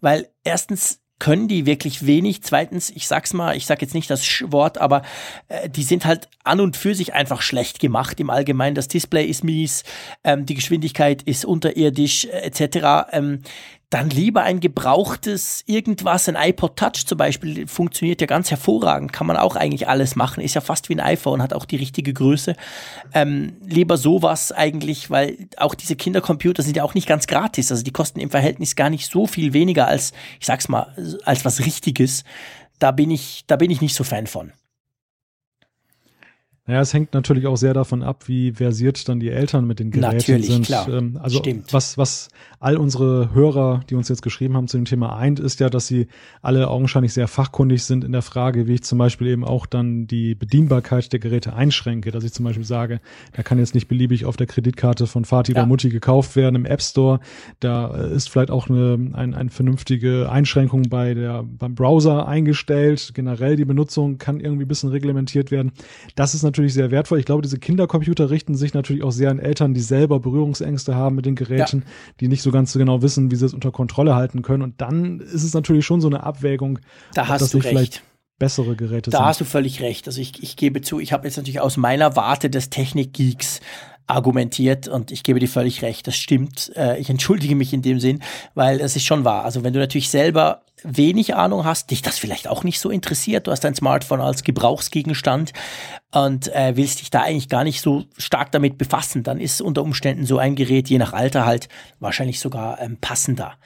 weil 0.00 0.28
erstens 0.44 1.00
können 1.18 1.48
die 1.48 1.66
wirklich 1.66 2.06
wenig. 2.06 2.42
Zweitens, 2.42 2.90
ich 2.90 3.08
sag's 3.08 3.32
mal, 3.32 3.56
ich 3.56 3.66
sag 3.66 3.82
jetzt 3.82 3.94
nicht 3.94 4.08
das 4.10 4.24
Wort, 4.46 4.78
aber 4.78 5.02
äh, 5.48 5.68
die 5.68 5.82
sind 5.82 6.04
halt 6.04 6.28
an 6.44 6.60
und 6.60 6.76
für 6.76 6.94
sich 6.94 7.12
einfach 7.12 7.42
schlecht 7.42 7.80
gemacht 7.80 8.20
im 8.20 8.30
Allgemeinen. 8.30 8.74
Das 8.74 8.88
Display 8.88 9.24
ist 9.24 9.42
mies, 9.44 9.82
ähm, 10.22 10.46
die 10.46 10.54
Geschwindigkeit 10.54 11.22
ist 11.22 11.44
unterirdisch 11.44 12.26
äh, 12.26 12.42
etc. 12.42 13.10
Ähm, 13.12 13.42
dann 13.90 14.10
lieber 14.10 14.42
ein 14.42 14.60
gebrauchtes 14.60 15.62
irgendwas, 15.66 16.28
ein 16.28 16.36
iPod 16.36 16.76
Touch 16.76 17.06
zum 17.06 17.16
Beispiel, 17.16 17.66
funktioniert 17.66 18.20
ja 18.20 18.26
ganz 18.26 18.50
hervorragend, 18.50 19.14
kann 19.14 19.26
man 19.26 19.38
auch 19.38 19.56
eigentlich 19.56 19.88
alles 19.88 20.14
machen, 20.14 20.42
ist 20.42 20.54
ja 20.54 20.60
fast 20.60 20.90
wie 20.90 20.94
ein 20.94 21.00
iPhone, 21.00 21.40
hat 21.40 21.54
auch 21.54 21.64
die 21.64 21.76
richtige 21.76 22.12
Größe. 22.12 22.54
Ähm, 23.14 23.56
lieber 23.64 23.96
sowas 23.96 24.52
eigentlich, 24.52 25.08
weil 25.08 25.48
auch 25.56 25.74
diese 25.74 25.96
Kindercomputer 25.96 26.62
sind 26.62 26.76
ja 26.76 26.84
auch 26.84 26.94
nicht 26.94 27.08
ganz 27.08 27.26
gratis, 27.26 27.70
also 27.70 27.82
die 27.82 27.92
kosten 27.92 28.20
im 28.20 28.30
Verhältnis 28.30 28.76
gar 28.76 28.90
nicht 28.90 29.10
so 29.10 29.26
viel 29.26 29.54
weniger 29.54 29.88
als, 29.88 30.12
ich 30.38 30.46
sag's 30.46 30.68
mal, 30.68 30.94
als 31.24 31.46
was 31.46 31.60
Richtiges. 31.60 32.24
Da 32.78 32.90
bin 32.92 33.10
ich, 33.10 33.44
da 33.46 33.56
bin 33.56 33.70
ich 33.70 33.80
nicht 33.80 33.94
so 33.94 34.04
Fan 34.04 34.26
von. 34.26 34.52
Naja, 36.68 36.82
es 36.82 36.92
hängt 36.92 37.14
natürlich 37.14 37.46
auch 37.46 37.56
sehr 37.56 37.72
davon 37.72 38.02
ab, 38.02 38.28
wie 38.28 38.52
versiert 38.52 39.08
dann 39.08 39.20
die 39.20 39.30
Eltern 39.30 39.66
mit 39.66 39.80
den 39.80 39.90
Geräten 39.90 40.16
natürlich, 40.16 40.46
sind. 40.48 40.66
Klar. 40.66 40.86
Ähm, 40.90 41.18
also 41.20 41.38
Stimmt. 41.38 41.72
was, 41.72 41.96
was 41.96 42.28
all 42.60 42.76
unsere 42.76 43.32
Hörer, 43.32 43.80
die 43.88 43.94
uns 43.94 44.10
jetzt 44.10 44.20
geschrieben 44.20 44.54
haben 44.54 44.68
zu 44.68 44.76
dem 44.76 44.84
Thema 44.84 45.16
eint, 45.16 45.40
ist 45.40 45.60
ja, 45.60 45.70
dass 45.70 45.86
sie 45.86 46.08
alle 46.42 46.68
augenscheinlich 46.68 47.14
sehr 47.14 47.26
fachkundig 47.26 47.84
sind 47.84 48.04
in 48.04 48.12
der 48.12 48.20
Frage, 48.20 48.66
wie 48.66 48.74
ich 48.74 48.82
zum 48.82 48.98
Beispiel 48.98 49.28
eben 49.28 49.44
auch 49.44 49.64
dann 49.64 50.06
die 50.06 50.34
Bedienbarkeit 50.34 51.10
der 51.10 51.20
Geräte 51.20 51.54
einschränke. 51.54 52.10
Dass 52.10 52.22
ich 52.22 52.34
zum 52.34 52.44
Beispiel 52.44 52.66
sage, 52.66 53.00
da 53.32 53.42
kann 53.42 53.58
jetzt 53.58 53.74
nicht 53.74 53.88
beliebig 53.88 54.26
auf 54.26 54.36
der 54.36 54.46
Kreditkarte 54.46 55.06
von 55.06 55.24
Vati 55.24 55.52
ja. 55.52 55.60
oder 55.60 55.66
Mutti 55.66 55.88
gekauft 55.88 56.36
werden 56.36 56.54
im 56.54 56.66
App 56.66 56.82
Store. 56.82 57.20
Da 57.60 57.96
äh, 57.96 58.14
ist 58.14 58.28
vielleicht 58.28 58.50
auch 58.50 58.68
eine, 58.68 59.12
ein, 59.14 59.32
eine 59.32 59.48
vernünftige 59.48 60.30
Einschränkung 60.30 60.90
bei 60.90 61.14
der, 61.14 61.44
beim 61.44 61.74
Browser 61.74 62.28
eingestellt. 62.28 63.12
Generell 63.14 63.56
die 63.56 63.64
Benutzung 63.64 64.18
kann 64.18 64.38
irgendwie 64.38 64.66
ein 64.66 64.68
bisschen 64.68 64.90
reglementiert 64.90 65.50
werden. 65.50 65.72
Das 66.14 66.34
ist 66.34 66.42
natürlich 66.42 66.57
natürlich 66.58 66.74
sehr 66.74 66.90
wertvoll. 66.90 67.18
Ich 67.18 67.24
glaube, 67.24 67.42
diese 67.42 67.58
Kindercomputer 67.58 68.30
richten 68.30 68.54
sich 68.54 68.74
natürlich 68.74 69.02
auch 69.02 69.12
sehr 69.12 69.30
an 69.30 69.38
Eltern, 69.38 69.74
die 69.74 69.80
selber 69.80 70.20
Berührungsängste 70.20 70.94
haben 70.94 71.16
mit 71.16 71.24
den 71.24 71.36
Geräten, 71.36 71.84
ja. 71.86 71.92
die 72.20 72.28
nicht 72.28 72.42
so 72.42 72.50
ganz 72.50 72.72
so 72.72 72.78
genau 72.78 73.00
wissen, 73.00 73.30
wie 73.30 73.36
sie 73.36 73.46
es 73.46 73.54
unter 73.54 73.70
Kontrolle 73.70 74.14
halten 74.14 74.42
können. 74.42 74.62
Und 74.62 74.80
dann 74.80 75.20
ist 75.20 75.44
es 75.44 75.54
natürlich 75.54 75.86
schon 75.86 76.00
so 76.00 76.08
eine 76.08 76.24
Abwägung, 76.24 76.80
da 77.14 77.28
hast 77.28 77.54
du 77.54 77.58
recht 77.58 78.02
bessere 78.38 78.76
Geräte 78.76 79.10
da 79.10 79.18
sind. 79.18 79.22
Da 79.22 79.28
hast 79.28 79.40
du 79.40 79.44
völlig 79.44 79.80
recht. 79.80 80.06
Also 80.06 80.20
ich, 80.20 80.42
ich 80.42 80.56
gebe 80.56 80.80
zu, 80.80 81.00
ich 81.00 81.12
habe 81.12 81.26
jetzt 81.26 81.36
natürlich 81.36 81.60
aus 81.60 81.76
meiner 81.76 82.16
Warte 82.16 82.50
des 82.50 82.70
Technikgeeks 82.70 83.60
argumentiert 84.06 84.88
und 84.88 85.10
ich 85.10 85.22
gebe 85.22 85.38
dir 85.38 85.48
völlig 85.48 85.82
recht, 85.82 86.06
das 86.06 86.16
stimmt. 86.16 86.72
Äh, 86.76 86.98
ich 86.98 87.10
entschuldige 87.10 87.54
mich 87.54 87.72
in 87.72 87.82
dem 87.82 88.00
Sinn, 88.00 88.22
weil 88.54 88.80
es 88.80 88.96
ist 88.96 89.04
schon 89.04 89.24
wahr. 89.24 89.44
Also 89.44 89.64
wenn 89.64 89.72
du 89.72 89.78
natürlich 89.78 90.08
selber 90.08 90.62
wenig 90.82 91.34
Ahnung 91.34 91.64
hast, 91.64 91.90
dich 91.90 92.02
das 92.02 92.18
vielleicht 92.18 92.48
auch 92.48 92.64
nicht 92.64 92.80
so 92.80 92.90
interessiert, 92.90 93.46
du 93.46 93.50
hast 93.50 93.64
dein 93.64 93.74
Smartphone 93.74 94.20
als 94.20 94.42
Gebrauchsgegenstand 94.42 95.52
und 96.12 96.48
äh, 96.54 96.76
willst 96.76 97.00
dich 97.00 97.10
da 97.10 97.22
eigentlich 97.22 97.48
gar 97.48 97.64
nicht 97.64 97.80
so 97.80 98.04
stark 98.16 98.52
damit 98.52 98.78
befassen, 98.78 99.22
dann 99.22 99.40
ist 99.40 99.60
unter 99.60 99.82
Umständen 99.82 100.26
so 100.26 100.38
ein 100.38 100.54
Gerät 100.54 100.88
je 100.88 100.98
nach 100.98 101.12
Alter 101.12 101.46
halt 101.46 101.68
wahrscheinlich 102.00 102.40
sogar 102.40 102.80
ähm, 102.80 102.98
passender. 103.00 103.56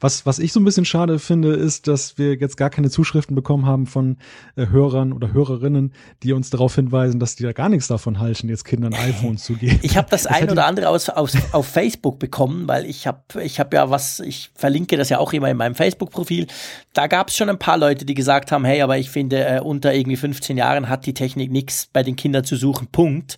Was, 0.00 0.26
was 0.26 0.38
ich 0.38 0.52
so 0.52 0.60
ein 0.60 0.64
bisschen 0.64 0.84
schade 0.84 1.18
finde, 1.18 1.54
ist, 1.54 1.88
dass 1.88 2.18
wir 2.18 2.34
jetzt 2.34 2.56
gar 2.56 2.70
keine 2.70 2.90
Zuschriften 2.90 3.34
bekommen 3.34 3.66
haben 3.66 3.86
von 3.86 4.18
äh, 4.56 4.66
Hörern 4.66 5.12
oder 5.12 5.32
Hörerinnen, 5.32 5.92
die 6.22 6.32
uns 6.32 6.50
darauf 6.50 6.74
hinweisen, 6.74 7.20
dass 7.20 7.36
die 7.36 7.42
da 7.42 7.52
gar 7.52 7.68
nichts 7.68 7.88
davon 7.88 8.18
halten, 8.18 8.48
jetzt 8.48 8.64
Kindern 8.64 8.94
iPhones 8.94 9.44
zu 9.44 9.54
geben. 9.54 9.78
Ich 9.82 9.96
habe 9.96 10.08
das 10.10 10.26
ein 10.26 10.50
oder 10.50 10.66
andere 10.66 10.88
aus, 10.88 11.08
aus, 11.08 11.36
auf 11.52 11.66
Facebook 11.66 12.18
bekommen, 12.18 12.68
weil 12.68 12.84
ich 12.84 13.06
habe 13.06 13.42
ich 13.42 13.60
hab 13.60 13.72
ja 13.72 13.90
was, 13.90 14.20
ich 14.20 14.50
verlinke 14.54 14.96
das 14.96 15.08
ja 15.08 15.18
auch 15.18 15.32
immer 15.32 15.50
in 15.50 15.56
meinem 15.56 15.74
Facebook-Profil. 15.74 16.46
Da 16.92 17.06
gab 17.06 17.28
es 17.28 17.36
schon 17.36 17.48
ein 17.48 17.58
paar 17.58 17.78
Leute, 17.78 18.04
die 18.04 18.14
gesagt 18.14 18.52
haben, 18.52 18.64
hey, 18.64 18.82
aber 18.82 18.98
ich 18.98 19.10
finde, 19.10 19.44
äh, 19.44 19.60
unter 19.60 19.94
irgendwie 19.94 20.16
15 20.16 20.56
Jahren 20.56 20.88
hat 20.88 21.06
die 21.06 21.14
Technik 21.14 21.50
nichts 21.50 21.88
bei 21.92 22.02
den 22.02 22.16
Kindern 22.16 22.44
zu 22.44 22.56
suchen. 22.56 22.88
Punkt. 22.88 23.36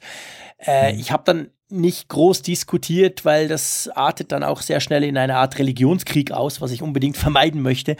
Äh, 0.58 0.92
mhm. 0.92 1.00
Ich 1.00 1.12
habe 1.12 1.22
dann 1.24 1.48
nicht 1.70 2.08
groß 2.08 2.42
diskutiert, 2.42 3.24
weil 3.24 3.46
das 3.46 3.90
artet 3.94 4.32
dann 4.32 4.42
auch 4.42 4.62
sehr 4.62 4.80
schnell 4.80 5.04
in 5.04 5.18
eine 5.18 5.36
Art 5.36 5.58
Religionskrieg 5.58 6.32
aus, 6.32 6.60
was 6.60 6.70
ich 6.70 6.82
unbedingt 6.82 7.16
vermeiden 7.18 7.62
möchte. 7.62 7.96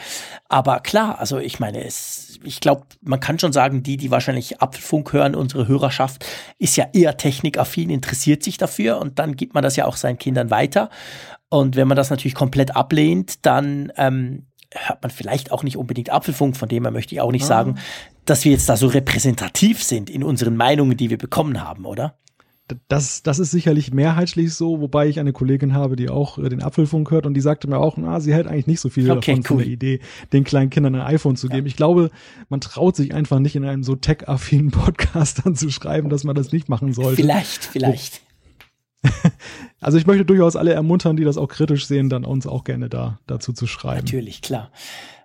Aber 0.49 0.81
klar, 0.81 1.19
also 1.19 1.39
ich 1.39 1.61
meine, 1.61 1.85
es, 1.85 2.39
ich 2.45 2.61
glaube, 2.61 2.85
man 3.03 3.21
kann 3.21 3.39
schon 3.39 3.53
sagen, 3.53 3.83
die, 3.83 3.97
die 3.97 4.11
wahrscheinlich 4.11 4.63
Apfelfunk 4.63 5.13
hören, 5.13 5.35
unsere 5.35 5.69
Hörerschaft, 5.69 6.25
ist 6.59 6.77
ja 6.77 6.87
eher 6.93 7.17
technikaffin, 7.17 7.91
interessiert 7.91 8.43
sich 8.43 8.57
dafür 8.57 8.99
und 8.99 9.19
dann 9.19 9.37
gibt 9.37 9.55
man 9.55 9.63
das 9.63 9.77
ja 9.77 9.85
auch 9.85 9.97
seinen 9.97 10.19
Kindern 10.19 10.51
weiter. 10.51 10.89
Und 11.51 11.77
wenn 11.77 11.89
man 11.89 11.97
das 11.97 12.11
natürlich 12.11 12.35
komplett 12.35 12.75
ablehnt, 12.75 13.45
dann 13.47 13.93
ähm, 13.97 14.47
hört 14.75 15.03
man 15.03 15.11
vielleicht 15.11 15.53
auch 15.53 15.63
nicht 15.63 15.77
unbedingt 15.77 16.11
Apfelfunk, 16.11 16.57
von 16.57 16.69
dem 16.69 16.85
her 16.85 16.91
möchte 16.91 17.15
ich 17.15 17.21
auch 17.21 17.33
nicht 17.33 17.45
ah. 17.45 17.49
sagen, 17.49 17.79
dass 18.25 18.45
wir 18.45 18.53
jetzt 18.53 18.69
da 18.69 18.77
so 18.77 18.87
repräsentativ 18.87 19.83
sind 19.83 20.11
in 20.11 20.23
unseren 20.23 20.57
Meinungen, 20.57 20.97
die 20.97 21.11
wir 21.11 21.19
bekommen 21.19 21.63
haben, 21.63 21.87
oder? 21.87 22.19
Das, 22.89 23.23
das 23.23 23.39
ist 23.39 23.51
sicherlich 23.51 23.93
mehrheitlich 23.93 24.55
so, 24.55 24.81
wobei 24.81 25.09
ich 25.09 25.19
eine 25.19 25.33
Kollegin 25.33 25.75
habe, 25.75 25.97
die 25.97 26.09
auch 26.09 26.39
äh, 26.39 26.49
den 26.49 26.63
Apfelfunk 26.63 27.11
hört 27.11 27.27
und 27.27 27.35
die 27.35 27.41
sagte 27.41 27.69
mir 27.69 27.79
auch, 27.79 27.97
na, 27.97 28.21
sie 28.21 28.35
hält 28.35 28.47
eigentlich 28.47 28.67
nicht 28.67 28.81
so 28.81 28.89
viel 28.89 29.11
okay, 29.11 29.33
davon 29.33 29.39
cool. 29.39 29.45
von 29.45 29.59
der 29.59 29.67
Idee, 29.67 30.01
den 30.33 30.45
kleinen 30.45 30.71
Kindern 30.71 30.95
ein 30.95 31.01
iPhone 31.15 31.37
zu 31.37 31.49
geben. 31.49 31.67
Ja. 31.67 31.71
Ich 31.71 31.77
glaube, 31.77 32.11
man 32.49 32.61
traut 32.61 32.97
sich 32.97 33.15
einfach 33.15 33.39
nicht 33.39 33.57
in 33.57 33.65
einem 33.65 33.83
so 33.83 33.97
tech-affinen 33.97 34.71
Podcast 34.73 35.43
dann 35.45 35.55
zu 35.55 35.71
schreiben, 35.71 36.09
dass 36.09 36.25
man 36.25 36.35
das 36.35 36.53
nicht 36.53 36.69
machen 36.69 36.93
sollte. 36.93 37.17
Vielleicht, 37.17 37.65
vielleicht. 37.65 38.23
Also 39.81 39.97
ich 39.97 40.07
möchte 40.07 40.25
durchaus 40.25 40.57
alle 40.57 40.73
ermuntern, 40.73 41.17
die 41.17 41.23
das 41.23 41.37
auch 41.39 41.47
kritisch 41.47 41.87
sehen, 41.87 42.09
dann 42.09 42.25
uns 42.25 42.49
auch 42.49 42.65
gerne 42.65 42.89
da 42.89 43.21
dazu 43.29 43.53
zu 43.53 43.69
schreiben. 43.69 44.05
Natürlich, 44.05 44.43
klar. 44.43 44.73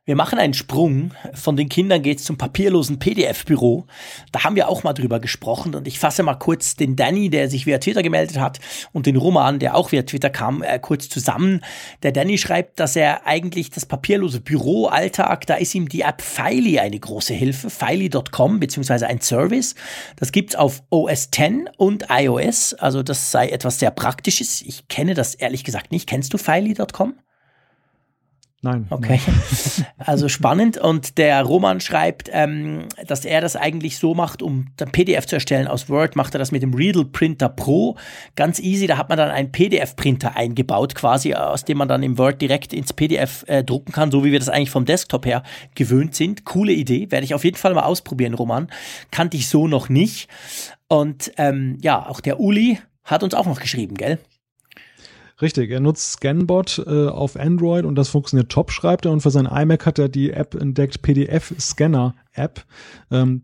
Wir 0.05 0.17
machen 0.17 0.37
einen 0.37 0.53
Sprung. 0.53 1.11
Von 1.33 1.55
den 1.55 1.69
Kindern 1.69 2.01
geht's 2.01 2.25
zum 2.25 2.37
papierlosen 2.37 2.99
PDF-Büro. 2.99 3.85
Da 4.33 4.43
haben 4.43 4.57
wir 4.57 4.67
auch 4.67 4.83
mal 4.83 4.91
drüber 4.91 5.21
gesprochen 5.21 5.75
und 5.75 5.87
ich 5.87 5.97
fasse 5.97 6.23
mal 6.23 6.35
kurz 6.35 6.75
den 6.75 6.97
Danny, 6.97 7.29
der 7.29 7.49
sich 7.49 7.65
via 7.65 7.77
Twitter 7.77 8.03
gemeldet 8.03 8.37
hat, 8.37 8.59
und 8.91 9.05
den 9.05 9.15
Roman, 9.15 9.59
der 9.59 9.77
auch 9.77 9.93
via 9.93 10.01
Twitter 10.01 10.29
kam, 10.29 10.61
äh, 10.61 10.77
kurz 10.77 11.07
zusammen. 11.07 11.61
Der 12.01 12.11
Danny 12.11 12.37
schreibt, 12.37 12.81
dass 12.81 12.97
er 12.97 13.25
eigentlich 13.25 13.69
das 13.69 13.85
papierlose 13.85 14.41
Büro-Alltag, 14.41 15.47
da 15.47 15.55
ist 15.55 15.73
ihm 15.73 15.87
die 15.87 16.01
App 16.01 16.21
Filey 16.21 16.79
eine 16.79 16.99
große 16.99 17.33
Hilfe. 17.33 17.69
Filey.com, 17.69 18.59
beziehungsweise 18.59 19.07
ein 19.07 19.21
Service. 19.21 19.73
Das 20.17 20.33
gibt's 20.33 20.55
auf 20.55 20.83
OS 20.89 21.29
X 21.33 21.71
und 21.77 22.07
iOS. 22.09 22.73
Also 22.73 23.03
das 23.03 23.31
sei 23.31 23.47
etwas 23.47 23.79
sehr 23.79 23.91
Praktisches. 23.91 24.63
Ich 24.63 24.89
kenne 24.89 25.13
das 25.13 25.33
ehrlich 25.33 25.63
gesagt 25.63 25.93
nicht. 25.93 26.09
Kennst 26.09 26.33
du 26.33 26.37
Filey.com? 26.37 27.13
Nein. 28.63 28.87
Okay. 28.89 29.19
Also 30.05 30.27
spannend. 30.27 30.77
Und 30.77 31.17
der 31.17 31.41
Roman 31.43 31.79
schreibt, 31.79 32.29
ähm, 32.33 32.87
dass 33.07 33.23
er 33.23 33.39
das 33.39 33.55
eigentlich 33.55 33.97
so 33.97 34.13
macht, 34.15 34.41
um 34.41 34.67
ein 34.81 34.91
PDF 34.91 35.25
zu 35.25 35.35
erstellen 35.35 35.67
aus 35.67 35.89
Word, 35.89 36.17
macht 36.17 36.35
er 36.35 36.39
das 36.39 36.51
mit 36.51 36.61
dem 36.61 36.73
Riedel 36.73 37.05
Printer 37.05 37.47
Pro. 37.47 37.95
Ganz 38.35 38.59
easy. 38.59 38.85
Da 38.85 38.97
hat 38.97 39.07
man 39.07 39.17
dann 39.17 39.31
einen 39.31 39.51
PDF-Printer 39.51 40.35
eingebaut, 40.35 40.95
quasi, 40.95 41.33
aus 41.33 41.63
dem 41.63 41.77
man 41.77 41.87
dann 41.87 42.03
im 42.03 42.17
Word 42.17 42.41
direkt 42.41 42.73
ins 42.73 42.91
PDF 42.91 43.45
äh, 43.47 43.63
drucken 43.63 43.93
kann, 43.93 44.11
so 44.11 44.25
wie 44.25 44.31
wir 44.33 44.39
das 44.39 44.49
eigentlich 44.49 44.71
vom 44.71 44.85
Desktop 44.85 45.25
her 45.25 45.43
gewöhnt 45.75 46.15
sind. 46.15 46.43
Coole 46.43 46.73
Idee. 46.73 47.09
Werde 47.11 47.23
ich 47.23 47.33
auf 47.33 47.45
jeden 47.45 47.57
Fall 47.57 47.73
mal 47.73 47.83
ausprobieren, 47.83 48.33
Roman. 48.33 48.67
Kannte 49.11 49.37
ich 49.37 49.47
so 49.47 49.67
noch 49.67 49.87
nicht. 49.87 50.29
Und 50.89 51.31
ähm, 51.37 51.77
ja, 51.81 52.05
auch 52.05 52.19
der 52.19 52.39
Uli 52.39 52.79
hat 53.03 53.23
uns 53.23 53.33
auch 53.33 53.45
noch 53.45 53.59
geschrieben, 53.59 53.95
gell? 53.95 54.19
Richtig, 55.43 55.71
er 55.71 55.81
nutzt 55.81 56.13
Scanbot 56.13 56.81
äh, 56.87 57.07
auf 57.07 57.35
Android 57.37 57.83
und 57.83 57.95
das 57.95 58.07
funktioniert 58.07 58.49
top, 58.49 58.71
schreibt 58.71 59.03
er. 59.05 59.11
Und 59.11 59.19
für 59.19 59.29
sein 59.29 59.45
iMac 59.45 59.85
hat 59.85 59.99
er 59.99 60.07
die 60.07 60.31
App 60.31 60.55
entdeckt, 60.55 61.01
PDF 61.01 61.53
Scanner 61.59 62.15
App. 62.31 62.63
Ähm, 63.11 63.43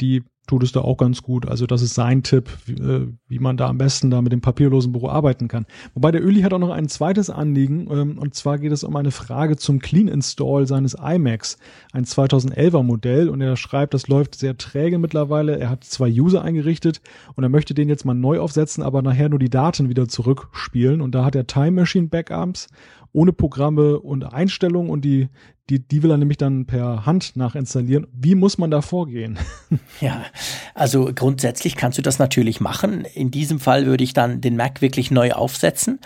die 0.00 0.24
tut 0.46 0.62
es 0.62 0.72
da 0.72 0.80
auch 0.80 0.96
ganz 0.96 1.22
gut. 1.22 1.48
Also 1.48 1.66
das 1.66 1.82
ist 1.82 1.94
sein 1.94 2.22
Tipp, 2.22 2.48
wie, 2.66 2.74
äh, 2.74 3.08
wie 3.28 3.38
man 3.38 3.56
da 3.56 3.68
am 3.68 3.78
besten 3.78 4.10
da 4.10 4.22
mit 4.22 4.32
dem 4.32 4.40
papierlosen 4.40 4.92
Büro 4.92 5.08
arbeiten 5.08 5.48
kann. 5.48 5.66
Wobei 5.94 6.12
der 6.12 6.24
Öli 6.24 6.42
hat 6.42 6.52
auch 6.52 6.58
noch 6.58 6.70
ein 6.70 6.88
zweites 6.88 7.30
Anliegen 7.30 7.88
ähm, 7.90 8.18
und 8.18 8.34
zwar 8.34 8.58
geht 8.58 8.72
es 8.72 8.84
um 8.84 8.94
eine 8.96 9.10
Frage 9.10 9.56
zum 9.56 9.80
Clean 9.80 10.08
Install 10.08 10.66
seines 10.66 10.94
iMacs, 10.94 11.58
ein 11.92 12.04
2011er 12.04 12.82
Modell 12.82 13.28
und 13.28 13.40
er 13.40 13.56
schreibt, 13.56 13.94
das 13.94 14.08
läuft 14.08 14.36
sehr 14.36 14.56
träge 14.56 14.98
mittlerweile. 14.98 15.58
Er 15.58 15.70
hat 15.70 15.84
zwei 15.84 16.10
User 16.10 16.42
eingerichtet 16.42 17.00
und 17.34 17.42
er 17.42 17.50
möchte 17.50 17.74
den 17.74 17.88
jetzt 17.88 18.04
mal 18.04 18.14
neu 18.14 18.38
aufsetzen, 18.40 18.82
aber 18.82 19.02
nachher 19.02 19.28
nur 19.28 19.38
die 19.38 19.50
Daten 19.50 19.88
wieder 19.88 20.08
zurückspielen 20.08 21.00
und 21.00 21.14
da 21.14 21.24
hat 21.24 21.34
er 21.34 21.46
Time 21.46 21.72
Machine 21.72 22.08
Backups 22.08 22.68
ohne 23.16 23.32
Programme 23.32 23.98
und 23.98 24.24
Einstellungen 24.24 24.90
und 24.90 25.02
die, 25.02 25.28
die, 25.70 25.78
die 25.78 26.02
will 26.02 26.10
er 26.10 26.18
nämlich 26.18 26.36
dann 26.36 26.66
per 26.66 27.06
Hand 27.06 27.34
nachinstallieren. 27.34 28.06
Wie 28.12 28.34
muss 28.34 28.58
man 28.58 28.70
da 28.70 28.82
vorgehen? 28.82 29.38
Ja, 30.02 30.26
also 30.74 31.10
grundsätzlich 31.14 31.74
kannst 31.74 31.96
du 31.96 32.02
das 32.02 32.18
natürlich 32.18 32.60
machen. 32.60 33.06
In 33.14 33.30
diesem 33.30 33.58
Fall 33.58 33.86
würde 33.86 34.04
ich 34.04 34.12
dann 34.12 34.42
den 34.42 34.56
Mac 34.56 34.82
wirklich 34.82 35.10
neu 35.10 35.32
aufsetzen. 35.32 36.00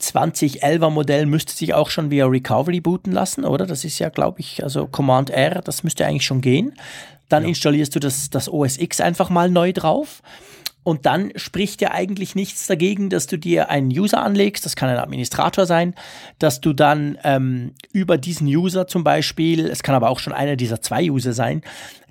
2011er 0.00 0.90
Modell 0.90 1.26
müsste 1.26 1.52
sich 1.52 1.74
auch 1.74 1.90
schon 1.90 2.10
via 2.12 2.26
Recovery 2.26 2.80
booten 2.80 3.10
lassen, 3.10 3.44
oder? 3.44 3.66
Das 3.66 3.84
ist 3.84 3.98
ja, 3.98 4.10
glaube 4.10 4.38
ich, 4.38 4.62
also 4.62 4.86
Command 4.86 5.30
R, 5.30 5.60
das 5.62 5.82
müsste 5.82 6.06
eigentlich 6.06 6.24
schon 6.24 6.40
gehen. 6.40 6.74
Dann 7.28 7.42
ja. 7.42 7.48
installierst 7.48 7.96
du 7.96 7.98
das, 7.98 8.30
das 8.30 8.48
OS 8.48 8.78
X 8.78 9.00
einfach 9.00 9.28
mal 9.28 9.50
neu 9.50 9.72
drauf 9.72 10.22
Und 10.86 11.04
dann 11.04 11.32
spricht 11.34 11.80
ja 11.80 11.90
eigentlich 11.90 12.36
nichts 12.36 12.68
dagegen, 12.68 13.10
dass 13.10 13.26
du 13.26 13.36
dir 13.36 13.70
einen 13.70 13.88
User 13.88 14.22
anlegst, 14.22 14.64
das 14.64 14.76
kann 14.76 14.88
ein 14.88 14.98
Administrator 14.98 15.66
sein, 15.66 15.96
dass 16.38 16.60
du 16.60 16.72
dann 16.74 17.18
ähm, 17.24 17.72
über 17.90 18.18
diesen 18.18 18.46
User 18.46 18.86
zum 18.86 19.02
Beispiel, 19.02 19.66
es 19.66 19.82
kann 19.82 19.96
aber 19.96 20.10
auch 20.10 20.20
schon 20.20 20.32
einer 20.32 20.54
dieser 20.54 20.80
zwei 20.80 21.10
User 21.10 21.32
sein, 21.32 21.62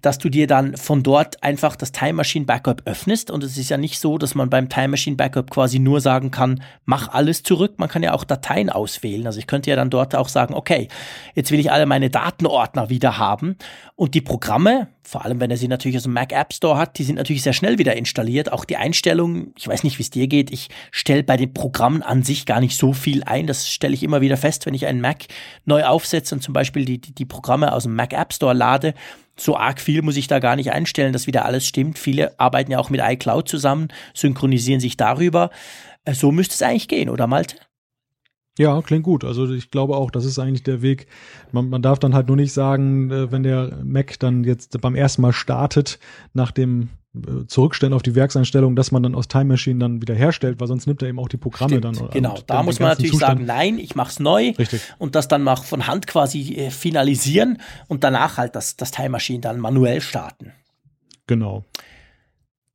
dass 0.02 0.20
du 0.20 0.30
dir 0.30 0.46
dann 0.46 0.78
von 0.78 1.02
dort 1.02 1.44
einfach 1.44 1.76
das 1.76 1.92
Time 1.92 2.14
Machine 2.14 2.46
Backup 2.46 2.84
öffnest. 2.86 3.32
Und 3.32 3.44
es 3.44 3.58
ist 3.58 3.70
ja 3.70 3.78
nicht 3.78 4.00
so, 4.00 4.18
dass 4.18 4.36
man 4.36 4.50
beim 4.50 4.70
Time 4.70 4.90
Machine 4.90 5.16
Backup 5.16 5.50
quasi 5.50 5.80
nur 5.80 6.02
sagen 6.02 6.32
kann, 6.32 6.62
mach 6.86 7.10
alles 7.10 7.44
zurück. 7.44 7.76
Man 7.78 7.90
kann 7.90 8.04
ja 8.04 8.14
auch 8.14 8.24
Dateien 8.24 8.70
auswählen. 8.70 9.26
Also 9.26 9.40
ich 9.40 9.48
könnte 9.48 9.70
ja 9.70 9.76
dann 9.76 9.90
dort 9.90 10.16
auch 10.16 10.30
sagen, 10.30 10.54
okay, 10.54 10.90
jetzt 11.34 11.52
will 11.52 11.60
ich 11.60 11.72
alle 11.72 11.86
meine 11.86 12.10
Datenordner 12.10 12.90
wieder 12.90 13.18
haben. 13.18 13.58
Und 13.96 14.14
die 14.14 14.22
Programme, 14.22 14.90
vor 15.04 15.26
allem 15.26 15.40
wenn 15.40 15.50
er 15.50 15.58
sie 15.58 15.68
natürlich 15.68 15.98
aus 15.98 16.04
dem 16.04 16.14
Mac 16.14 16.34
App 16.34 16.54
Store 16.54 16.78
hat, 16.78 16.98
die 16.98 17.04
sind 17.04 17.16
natürlich 17.16 17.44
sehr 17.44 17.54
schnell 17.54 17.80
wieder 17.80 17.96
installiert. 17.96 18.52
Auch 18.52 18.66
die 18.66 18.78
Einstellungen, 18.78 19.54
ich 19.58 19.68
weiß 19.68 19.84
nicht, 19.84 19.98
wie 19.98 20.04
es 20.04 20.10
dir 20.10 20.28
geht, 20.28 20.52
ich 20.52 20.70
stelle 20.92 21.24
bei 21.24 21.38
den 21.38 21.54
Programmen 21.54 22.04
an 22.04 22.22
sich 22.22 22.46
gar 22.46 22.60
nicht 22.60 22.78
so 22.78 22.94
viel 22.94 23.24
ein. 23.24 23.48
Das 23.48 23.70
stelle 23.70 23.94
ich 23.94 24.04
immer 24.04 24.22
wieder 24.22 24.38
fest, 24.38 24.66
wenn 24.66 24.74
ich 24.74 24.86
einen 24.86 25.02
Mac 25.02 25.24
neu 25.66 25.84
aufsetze 25.86 26.36
und 26.36 26.42
zum 26.42 26.54
Beispiel 26.54 26.86
die, 26.86 27.00
die, 27.00 27.16
die 27.16 27.26
Programme 27.26 27.74
aus 27.74 27.84
dem 27.84 27.96
Mac 27.96 28.14
App 28.14 28.34
Store 28.34 28.54
lade 28.54 28.94
so 29.38 29.58
arg 29.58 29.82
viel 29.82 30.02
muss 30.02 30.18
ich 30.18 30.28
da 30.28 30.40
gar 30.40 30.56
nicht 30.56 30.72
einstellen, 30.72 31.14
dass 31.14 31.28
wieder 31.28 31.46
alles 31.46 31.66
stimmt. 31.68 32.00
Viele 32.00 32.40
arbeiten 32.40 32.72
ja 32.72 32.80
auch 32.80 32.90
mit 32.90 33.02
iCloud 33.04 33.48
zusammen, 33.48 33.90
synchronisieren 34.14 34.80
sich 34.80 34.98
darüber. 34.98 35.50
Äh, 36.06 36.14
so 36.14 36.32
müsste 36.32 36.54
es 36.54 36.62
eigentlich 36.62 36.88
gehen, 36.88 37.10
oder 37.10 37.28
Malte? 37.28 37.58
Ja, 38.58 38.82
klingt 38.82 39.04
gut. 39.04 39.26
Also 39.26 39.52
ich 39.52 39.70
glaube 39.70 39.98
auch, 39.98 40.12
das 40.12 40.24
ist 40.24 40.40
eigentlich 40.40 40.64
der 40.64 40.82
Weg. 40.82 41.08
Man, 41.52 41.70
man 41.70 41.82
darf 41.82 42.00
dann 42.00 42.14
halt 42.14 42.28
nur 42.28 42.38
nicht 42.38 42.54
sagen, 42.54 43.12
äh, 43.12 43.32
wenn 43.32 43.44
der 43.44 43.80
Mac 43.84 44.18
dann 44.20 44.44
jetzt 44.44 44.80
beim 44.80 44.96
ersten 44.96 45.22
Mal 45.22 45.34
startet, 45.34 46.00
nach 46.34 46.52
dem 46.52 46.90
zurückstellen 47.48 47.94
auf 47.94 48.02
die 48.02 48.16
Werkseinstellung, 48.16 48.76
dass 48.76 48.92
man 48.92 49.04
dann 49.04 49.16
aus 49.16 49.28
Time 49.28 49.46
Machine 49.46 49.80
dann 49.80 50.02
wieder 50.02 50.14
herstellt, 50.14 50.60
weil 50.60 50.68
sonst 50.68 50.88
nimmt 50.88 51.02
er 51.02 51.10
eben 51.10 51.20
auch 51.20 51.30
die 51.30 51.38
Programme 51.38 51.78
Stimmt, 51.78 52.00
dann. 52.00 52.10
Genau, 52.12 52.38
da 52.48 52.64
muss 52.64 52.80
man 52.80 52.90
natürlich 52.90 53.12
Zustand. 53.12 53.40
sagen, 53.40 53.46
nein, 53.46 53.78
ich 53.78 53.96
mach's 53.96 54.20
neu 54.20 54.54
Richtig. 54.58 54.82
und 54.98 55.16
das 55.16 55.28
dann 55.28 55.44
mal 55.44 55.56
von 55.56 55.88
Hand 55.88 56.08
quasi 56.08 56.56
äh, 56.56 56.72
finalisieren 56.72 57.60
und 57.88 58.04
danach 58.04 58.38
halt 58.38 58.56
das, 58.56 58.76
das 58.78 58.92
Time 58.92 59.10
Machine 59.10 59.40
dann 59.40 59.60
manuell 59.60 60.02
starten. 60.02 60.52
Genau. 61.28 61.64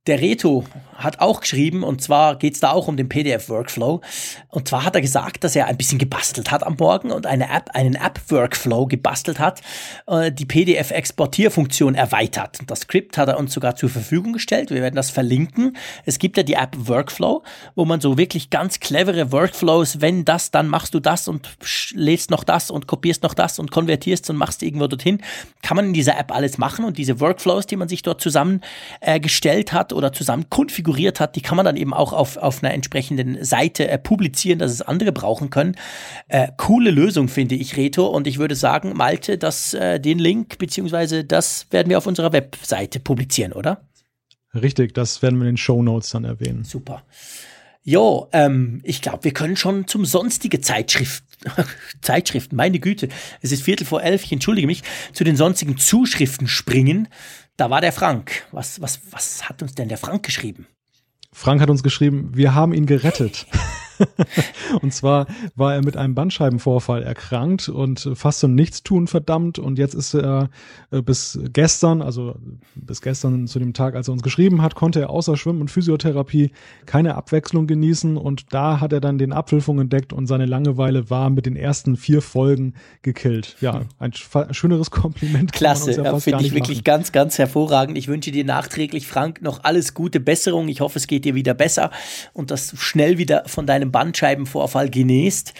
Der 0.07 0.19
Reto 0.19 0.63
hat 0.95 1.19
auch 1.19 1.41
geschrieben, 1.41 1.83
und 1.83 2.01
zwar 2.01 2.37
geht 2.37 2.55
es 2.55 2.59
da 2.59 2.71
auch 2.71 2.87
um 2.87 2.97
den 2.97 3.07
PDF-Workflow. 3.07 4.01
Und 4.49 4.67
zwar 4.67 4.83
hat 4.83 4.95
er 4.95 5.01
gesagt, 5.01 5.43
dass 5.43 5.55
er 5.55 5.67
ein 5.67 5.77
bisschen 5.77 5.99
gebastelt 5.99 6.49
hat 6.49 6.63
am 6.63 6.75
Morgen 6.79 7.11
und 7.11 7.27
eine 7.27 7.51
App, 7.51 7.69
einen 7.73 7.93
App-Workflow 7.93 8.87
gebastelt 8.87 9.39
hat, 9.39 9.61
äh, 10.07 10.31
die 10.31 10.45
PDF-Exportierfunktion 10.45 11.93
erweitert. 11.93 12.59
Das 12.65 12.81
Skript 12.81 13.17
hat 13.17 13.29
er 13.29 13.37
uns 13.37 13.53
sogar 13.53 13.75
zur 13.75 13.89
Verfügung 13.89 14.33
gestellt. 14.33 14.71
Wir 14.71 14.81
werden 14.81 14.95
das 14.95 15.11
verlinken. 15.11 15.77
Es 16.05 16.17
gibt 16.17 16.35
ja 16.37 16.43
die 16.43 16.53
App 16.53 16.75
Workflow, 16.77 17.43
wo 17.75 17.85
man 17.85 18.01
so 18.01 18.17
wirklich 18.17 18.49
ganz 18.49 18.79
clevere 18.79 19.31
Workflows, 19.31 20.01
wenn 20.01 20.25
das, 20.25 20.49
dann 20.49 20.67
machst 20.67 20.95
du 20.95 20.99
das 20.99 21.27
und 21.27 21.47
lädst 21.93 22.31
noch 22.31 22.43
das 22.43 22.71
und 22.71 22.87
kopierst 22.87 23.21
noch 23.21 23.35
das 23.35 23.59
und 23.59 23.69
konvertierst 23.69 24.29
und 24.31 24.35
machst 24.35 24.63
irgendwo 24.63 24.87
dorthin. 24.87 25.21
Kann 25.61 25.77
man 25.77 25.85
in 25.85 25.93
dieser 25.93 26.17
App 26.17 26.31
alles 26.31 26.57
machen 26.57 26.85
und 26.85 26.97
diese 26.97 27.19
Workflows, 27.19 27.67
die 27.67 27.75
man 27.75 27.87
sich 27.87 28.01
dort 28.01 28.19
zusammengestellt 28.19 29.69
äh, 29.69 29.73
hat, 29.73 29.90
oder 29.93 30.13
zusammen 30.13 30.49
konfiguriert 30.49 31.19
hat, 31.19 31.35
die 31.35 31.41
kann 31.41 31.55
man 31.55 31.65
dann 31.65 31.77
eben 31.77 31.93
auch 31.93 32.13
auf, 32.13 32.37
auf 32.37 32.63
einer 32.63 32.73
entsprechenden 32.73 33.43
Seite 33.43 33.87
äh, 33.87 33.97
publizieren, 33.97 34.59
dass 34.59 34.71
es 34.71 34.81
andere 34.81 35.11
brauchen 35.11 35.49
können. 35.49 35.75
Äh, 36.27 36.49
coole 36.57 36.91
Lösung, 36.91 37.27
finde 37.27 37.55
ich, 37.55 37.77
Reto. 37.77 38.07
Und 38.07 38.27
ich 38.27 38.39
würde 38.39 38.55
sagen, 38.55 38.93
Malte, 38.95 39.37
dass 39.37 39.73
äh, 39.73 39.99
den 39.99 40.19
Link, 40.19 40.57
beziehungsweise 40.57 41.23
das 41.23 41.67
werden 41.71 41.89
wir 41.89 41.97
auf 41.97 42.07
unserer 42.07 42.33
Webseite 42.33 42.99
publizieren, 42.99 43.53
oder? 43.53 43.81
Richtig, 44.53 44.93
das 44.93 45.21
werden 45.21 45.39
wir 45.39 45.47
in 45.47 45.53
den 45.53 45.57
Show 45.57 45.81
Notes 45.81 46.09
dann 46.11 46.25
erwähnen. 46.25 46.63
Super. 46.63 47.03
Jo, 47.83 48.27
ähm, 48.31 48.79
ich 48.83 49.01
glaube, 49.01 49.23
wir 49.23 49.33
können 49.33 49.55
schon 49.55 49.87
zum 49.87 50.05
sonstige 50.05 50.61
Zeitschrift, 50.61 51.23
Zeitschriften, 52.01 52.55
meine 52.55 52.79
Güte, 52.79 53.09
es 53.41 53.51
ist 53.51 53.63
Viertel 53.63 53.85
vor 53.85 54.03
elf, 54.03 54.23
ich 54.23 54.31
entschuldige 54.31 54.67
mich, 54.67 54.83
zu 55.13 55.23
den 55.23 55.35
sonstigen 55.35 55.77
Zuschriften 55.77 56.47
springen. 56.47 57.07
Da 57.61 57.69
war 57.69 57.79
der 57.79 57.91
Frank. 57.91 58.47
Was, 58.51 58.81
was, 58.81 59.01
was 59.11 59.47
hat 59.47 59.61
uns 59.61 59.75
denn 59.75 59.87
der 59.87 59.99
Frank 59.99 60.23
geschrieben? 60.23 60.65
Frank 61.31 61.61
hat 61.61 61.69
uns 61.69 61.83
geschrieben, 61.83 62.31
wir 62.33 62.55
haben 62.55 62.73
ihn 62.73 62.87
gerettet. 62.87 63.45
und 64.81 64.93
zwar 64.93 65.27
war 65.55 65.75
er 65.75 65.83
mit 65.83 65.97
einem 65.97 66.15
Bandscheibenvorfall 66.15 67.03
erkrankt 67.03 67.69
und 67.69 68.09
fast 68.13 68.39
zum 68.39 68.55
Nichtstun 68.55 69.07
verdammt. 69.07 69.59
Und 69.59 69.77
jetzt 69.77 69.93
ist 69.93 70.13
er 70.13 70.49
äh, 70.91 71.01
bis 71.01 71.39
gestern, 71.53 72.01
also 72.01 72.35
bis 72.75 73.01
gestern 73.01 73.47
zu 73.47 73.59
dem 73.59 73.73
Tag, 73.73 73.95
als 73.95 74.07
er 74.07 74.13
uns 74.13 74.23
geschrieben 74.23 74.61
hat, 74.61 74.75
konnte 74.75 75.01
er 75.01 75.09
außer 75.09 75.37
Schwimmen 75.37 75.61
und 75.61 75.71
Physiotherapie 75.71 76.51
keine 76.85 77.15
Abwechslung 77.15 77.67
genießen. 77.67 78.17
Und 78.17 78.53
da 78.53 78.79
hat 78.79 78.93
er 78.93 79.01
dann 79.01 79.17
den 79.17 79.33
Apfelfunk 79.33 79.81
entdeckt 79.81 80.13
und 80.13 80.27
seine 80.27 80.45
Langeweile 80.45 81.09
war 81.09 81.29
mit 81.29 81.45
den 81.45 81.55
ersten 81.55 81.95
vier 81.95 82.21
Folgen 82.21 82.73
gekillt. 83.01 83.55
Ja, 83.61 83.81
ein 83.99 84.13
schöneres 84.13 84.91
Kompliment. 84.91 85.53
Klasse, 85.53 85.91
ja, 85.91 86.19
finde 86.19 86.43
ich 86.43 86.53
wirklich 86.53 86.79
machen. 86.79 86.83
ganz, 86.83 87.11
ganz 87.11 87.37
hervorragend. 87.37 87.97
Ich 87.97 88.07
wünsche 88.07 88.31
dir 88.31 88.45
nachträglich, 88.45 89.07
Frank, 89.07 89.41
noch 89.41 89.63
alles 89.63 89.93
gute 89.93 90.19
Besserung. 90.19 90.67
Ich 90.67 90.81
hoffe, 90.81 90.99
es 90.99 91.07
geht 91.07 91.25
dir 91.25 91.35
wieder 91.35 91.53
besser 91.53 91.91
und 92.33 92.51
dass 92.51 92.67
du 92.67 92.77
schnell 92.77 93.17
wieder 93.17 93.43
von 93.45 93.65
deinem 93.65 93.90
Bandscheibenvorfall 93.91 94.89
genäst. 94.89 95.53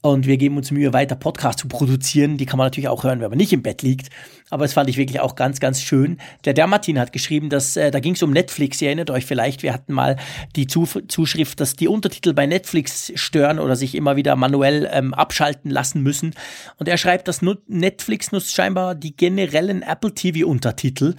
Und 0.00 0.26
wir 0.26 0.36
geben 0.36 0.56
uns 0.56 0.70
Mühe, 0.70 0.92
weiter 0.92 1.16
Podcasts 1.16 1.60
zu 1.60 1.66
produzieren. 1.66 2.36
Die 2.36 2.46
kann 2.46 2.56
man 2.56 2.66
natürlich 2.66 2.88
auch 2.88 3.02
hören, 3.02 3.20
wenn 3.20 3.30
man 3.30 3.38
nicht 3.38 3.52
im 3.52 3.62
Bett 3.62 3.82
liegt. 3.82 4.10
Aber 4.48 4.64
es 4.64 4.72
fand 4.72 4.88
ich 4.88 4.96
wirklich 4.96 5.18
auch 5.18 5.34
ganz, 5.34 5.58
ganz 5.58 5.82
schön. 5.82 6.18
Der 6.44 6.54
der 6.54 6.68
Martin 6.68 7.00
hat 7.00 7.12
geschrieben, 7.12 7.50
dass 7.50 7.76
äh, 7.76 7.90
da 7.90 7.98
ging 7.98 8.14
es 8.14 8.22
um 8.22 8.30
Netflix. 8.30 8.80
Ihr 8.80 8.88
erinnert 8.88 9.10
euch 9.10 9.26
vielleicht, 9.26 9.64
wir 9.64 9.72
hatten 9.72 9.92
mal 9.92 10.16
die 10.54 10.68
Zu 10.68 10.86
Zuschrift, 11.08 11.58
dass 11.58 11.74
die 11.74 11.88
Untertitel 11.88 12.32
bei 12.32 12.46
Netflix 12.46 13.12
stören 13.16 13.58
oder 13.58 13.74
sich 13.74 13.96
immer 13.96 14.14
wieder 14.14 14.36
manuell 14.36 14.88
ähm, 14.92 15.14
abschalten 15.14 15.68
lassen 15.70 16.02
müssen. 16.04 16.32
Und 16.76 16.88
er 16.88 16.96
schreibt, 16.96 17.26
dass 17.26 17.42
Netflix 17.66 18.30
nutzt 18.30 18.54
scheinbar 18.54 18.94
die 18.94 19.16
generellen 19.16 19.82
Apple 19.82 20.14
TV-Untertitel 20.14 21.16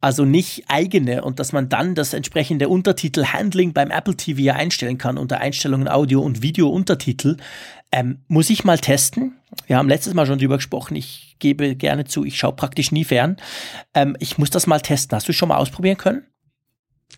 also 0.00 0.24
nicht 0.24 0.64
eigene 0.68 1.24
und 1.24 1.40
dass 1.40 1.52
man 1.52 1.68
dann 1.68 1.96
das 1.96 2.12
entsprechende 2.14 2.68
Untertitel-Handling 2.68 3.72
beim 3.72 3.90
Apple 3.90 4.16
TV 4.16 4.54
einstellen 4.56 4.96
kann 4.96 5.18
unter 5.18 5.40
Einstellungen 5.40 5.88
Audio 5.88 6.20
und 6.20 6.40
Video 6.40 6.68
Untertitel. 6.68 7.36
Ähm, 7.90 8.18
muss 8.28 8.50
ich 8.50 8.64
mal 8.64 8.78
testen. 8.78 9.38
Wir 9.66 9.78
haben 9.78 9.88
letztes 9.88 10.14
Mal 10.14 10.26
schon 10.26 10.38
drüber 10.38 10.56
gesprochen. 10.56 10.94
Ich 10.94 11.36
gebe 11.38 11.74
gerne 11.74 12.04
zu, 12.04 12.24
ich 12.24 12.38
schaue 12.38 12.54
praktisch 12.54 12.92
nie 12.92 13.04
fern. 13.04 13.36
Ähm, 13.94 14.16
ich 14.18 14.36
muss 14.38 14.50
das 14.50 14.66
mal 14.66 14.80
testen. 14.80 15.16
Hast 15.16 15.28
du 15.28 15.32
schon 15.32 15.48
mal 15.48 15.56
ausprobieren 15.56 15.96
können? 15.96 16.24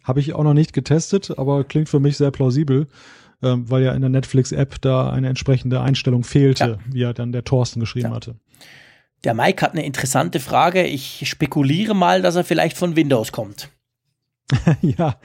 Habe 0.05 0.21
ich 0.21 0.33
auch 0.35 0.45
noch 0.45 0.55
nicht 0.55 0.73
getestet, 0.73 1.37
aber 1.37 1.65
klingt 1.65 1.89
für 1.89 1.99
mich 1.99 2.17
sehr 2.17 2.31
plausibel, 2.31 2.87
ähm, 3.43 3.69
weil 3.69 3.83
ja 3.83 3.93
in 3.93 4.01
der 4.01 4.11
Netflix-App 4.11 4.81
da 4.81 5.11
eine 5.11 5.29
entsprechende 5.29 5.81
Einstellung 5.81 6.23
fehlte, 6.23 6.65
ja. 6.65 6.79
wie 6.93 7.01
ja 7.01 7.13
dann 7.13 7.33
der 7.33 7.45
Thorsten 7.45 7.81
geschrieben 7.81 8.11
ja. 8.11 8.15
hatte. 8.15 8.37
Der 9.25 9.35
Mike 9.35 9.63
hat 9.63 9.73
eine 9.73 9.85
interessante 9.85 10.41
Frage. 10.41 10.85
Ich 10.85 11.29
spekuliere 11.29 11.95
mal, 11.95 12.23
dass 12.23 12.37
er 12.37 12.45
vielleicht 12.45 12.77
von 12.77 12.97
Windows 12.97 13.33
kommt. 13.33 13.69
ja, 14.83 15.17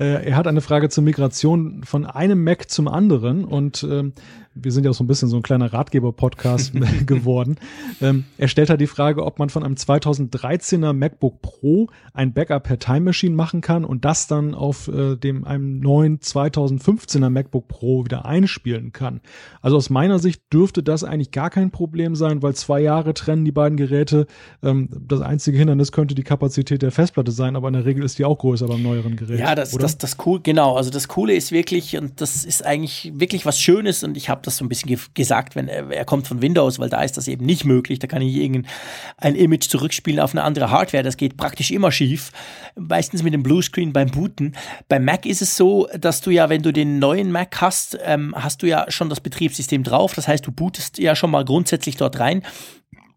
äh, 0.00 0.24
er 0.24 0.36
hat 0.36 0.46
eine 0.46 0.60
Frage 0.60 0.88
zur 0.88 1.04
Migration 1.04 1.84
von 1.84 2.06
einem 2.06 2.42
Mac 2.42 2.70
zum 2.70 2.88
anderen 2.88 3.44
und 3.44 3.82
ähm, 3.84 4.12
wir 4.54 4.72
sind 4.72 4.84
ja 4.84 4.90
auch 4.90 4.94
so 4.94 5.04
ein 5.04 5.06
bisschen 5.06 5.28
so 5.28 5.36
ein 5.36 5.42
kleiner 5.42 5.72
Ratgeber-Podcast 5.72 6.72
geworden. 7.06 7.56
Ähm, 8.00 8.24
er 8.38 8.48
stellt 8.48 8.70
halt 8.70 8.80
die 8.80 8.86
Frage, 8.86 9.24
ob 9.24 9.38
man 9.38 9.48
von 9.48 9.62
einem 9.62 9.74
2013er 9.74 10.92
MacBook 10.92 11.40
Pro 11.42 11.88
ein 12.12 12.32
Backup 12.32 12.64
per 12.64 12.78
Time 12.78 13.00
Machine 13.00 13.34
machen 13.34 13.60
kann 13.60 13.84
und 13.84 14.04
das 14.04 14.26
dann 14.26 14.54
auf 14.54 14.88
äh, 14.88 15.16
dem 15.16 15.44
einem 15.44 15.80
neuen 15.80 16.18
2015er 16.18 17.30
MacBook 17.30 17.68
Pro 17.68 18.04
wieder 18.04 18.26
einspielen 18.26 18.92
kann. 18.92 19.20
Also 19.60 19.76
aus 19.76 19.90
meiner 19.90 20.18
Sicht 20.18 20.42
dürfte 20.52 20.82
das 20.82 21.04
eigentlich 21.04 21.30
gar 21.30 21.50
kein 21.50 21.70
Problem 21.70 22.14
sein, 22.14 22.42
weil 22.42 22.54
zwei 22.54 22.80
Jahre 22.80 23.14
trennen 23.14 23.44
die 23.44 23.52
beiden 23.52 23.76
Geräte. 23.76 24.26
Ähm, 24.62 24.88
das 25.08 25.20
einzige 25.20 25.56
Hindernis 25.56 25.92
könnte 25.92 26.14
die 26.14 26.24
Kapazität 26.24 26.82
der 26.82 26.90
Festplatte 26.90 27.32
sein, 27.32 27.56
aber 27.56 27.68
in 27.68 27.74
der 27.74 27.84
Regel 27.84 28.04
ist 28.04 28.18
die 28.18 28.24
auch 28.24 28.38
größer 28.38 28.66
beim 28.66 28.82
neueren 28.82 29.16
Gerät. 29.16 29.40
Ja, 29.40 29.54
das, 29.54 29.72
oder? 29.72 29.82
das, 29.82 29.98
das 29.98 30.16
cool, 30.26 30.40
genau. 30.42 30.76
Also 30.76 30.90
das 30.90 31.08
Coole 31.08 31.34
ist 31.34 31.52
wirklich, 31.52 31.96
und 31.96 32.20
das 32.20 32.44
ist 32.44 32.64
eigentlich 32.64 33.12
wirklich 33.14 33.46
was 33.46 33.58
Schönes 33.58 34.04
und 34.04 34.16
ich 34.16 34.28
habe 34.28 34.41
habe 34.42 34.46
das 34.46 34.56
so 34.56 34.64
ein 34.64 34.68
bisschen 34.68 34.88
ge 34.88 34.98
gesagt, 35.14 35.54
wenn 35.54 35.68
er, 35.68 35.90
er, 35.90 36.04
kommt 36.04 36.26
von 36.26 36.42
Windows, 36.42 36.78
weil 36.78 36.88
da 36.88 37.02
ist 37.02 37.16
das 37.16 37.28
eben 37.28 37.46
nicht 37.46 37.64
möglich. 37.64 38.00
Da 38.00 38.08
kann 38.08 38.22
ich 38.22 38.34
irgendein 38.34 39.34
Image 39.36 39.68
zurückspielen 39.68 40.20
auf 40.20 40.32
eine 40.32 40.42
andere 40.42 40.70
Hardware. 40.70 41.02
Das 41.02 41.16
geht 41.16 41.36
praktisch 41.36 41.70
immer 41.70 41.92
schief. 41.92 42.32
Meistens 42.74 43.22
mit 43.22 43.32
dem 43.32 43.42
Bluescreen 43.42 43.92
beim 43.92 44.10
Booten. 44.10 44.54
Beim 44.88 45.04
Mac 45.04 45.26
ist 45.26 45.42
es 45.42 45.56
so, 45.56 45.88
dass 45.96 46.20
du 46.20 46.30
ja, 46.30 46.48
wenn 46.48 46.62
du 46.62 46.72
den 46.72 46.98
neuen 46.98 47.30
Mac 47.30 47.60
hast, 47.60 47.98
ähm, 48.04 48.34
hast 48.36 48.62
du 48.62 48.66
ja 48.66 48.86
schon 48.90 49.08
das 49.08 49.20
Betriebssystem 49.20 49.84
drauf. 49.84 50.14
Das 50.14 50.26
heißt, 50.26 50.46
du 50.46 50.52
bootest 50.52 50.98
ja 50.98 51.14
schon 51.14 51.30
mal 51.30 51.44
grundsätzlich 51.44 51.96
dort 51.96 52.18
rein. 52.18 52.42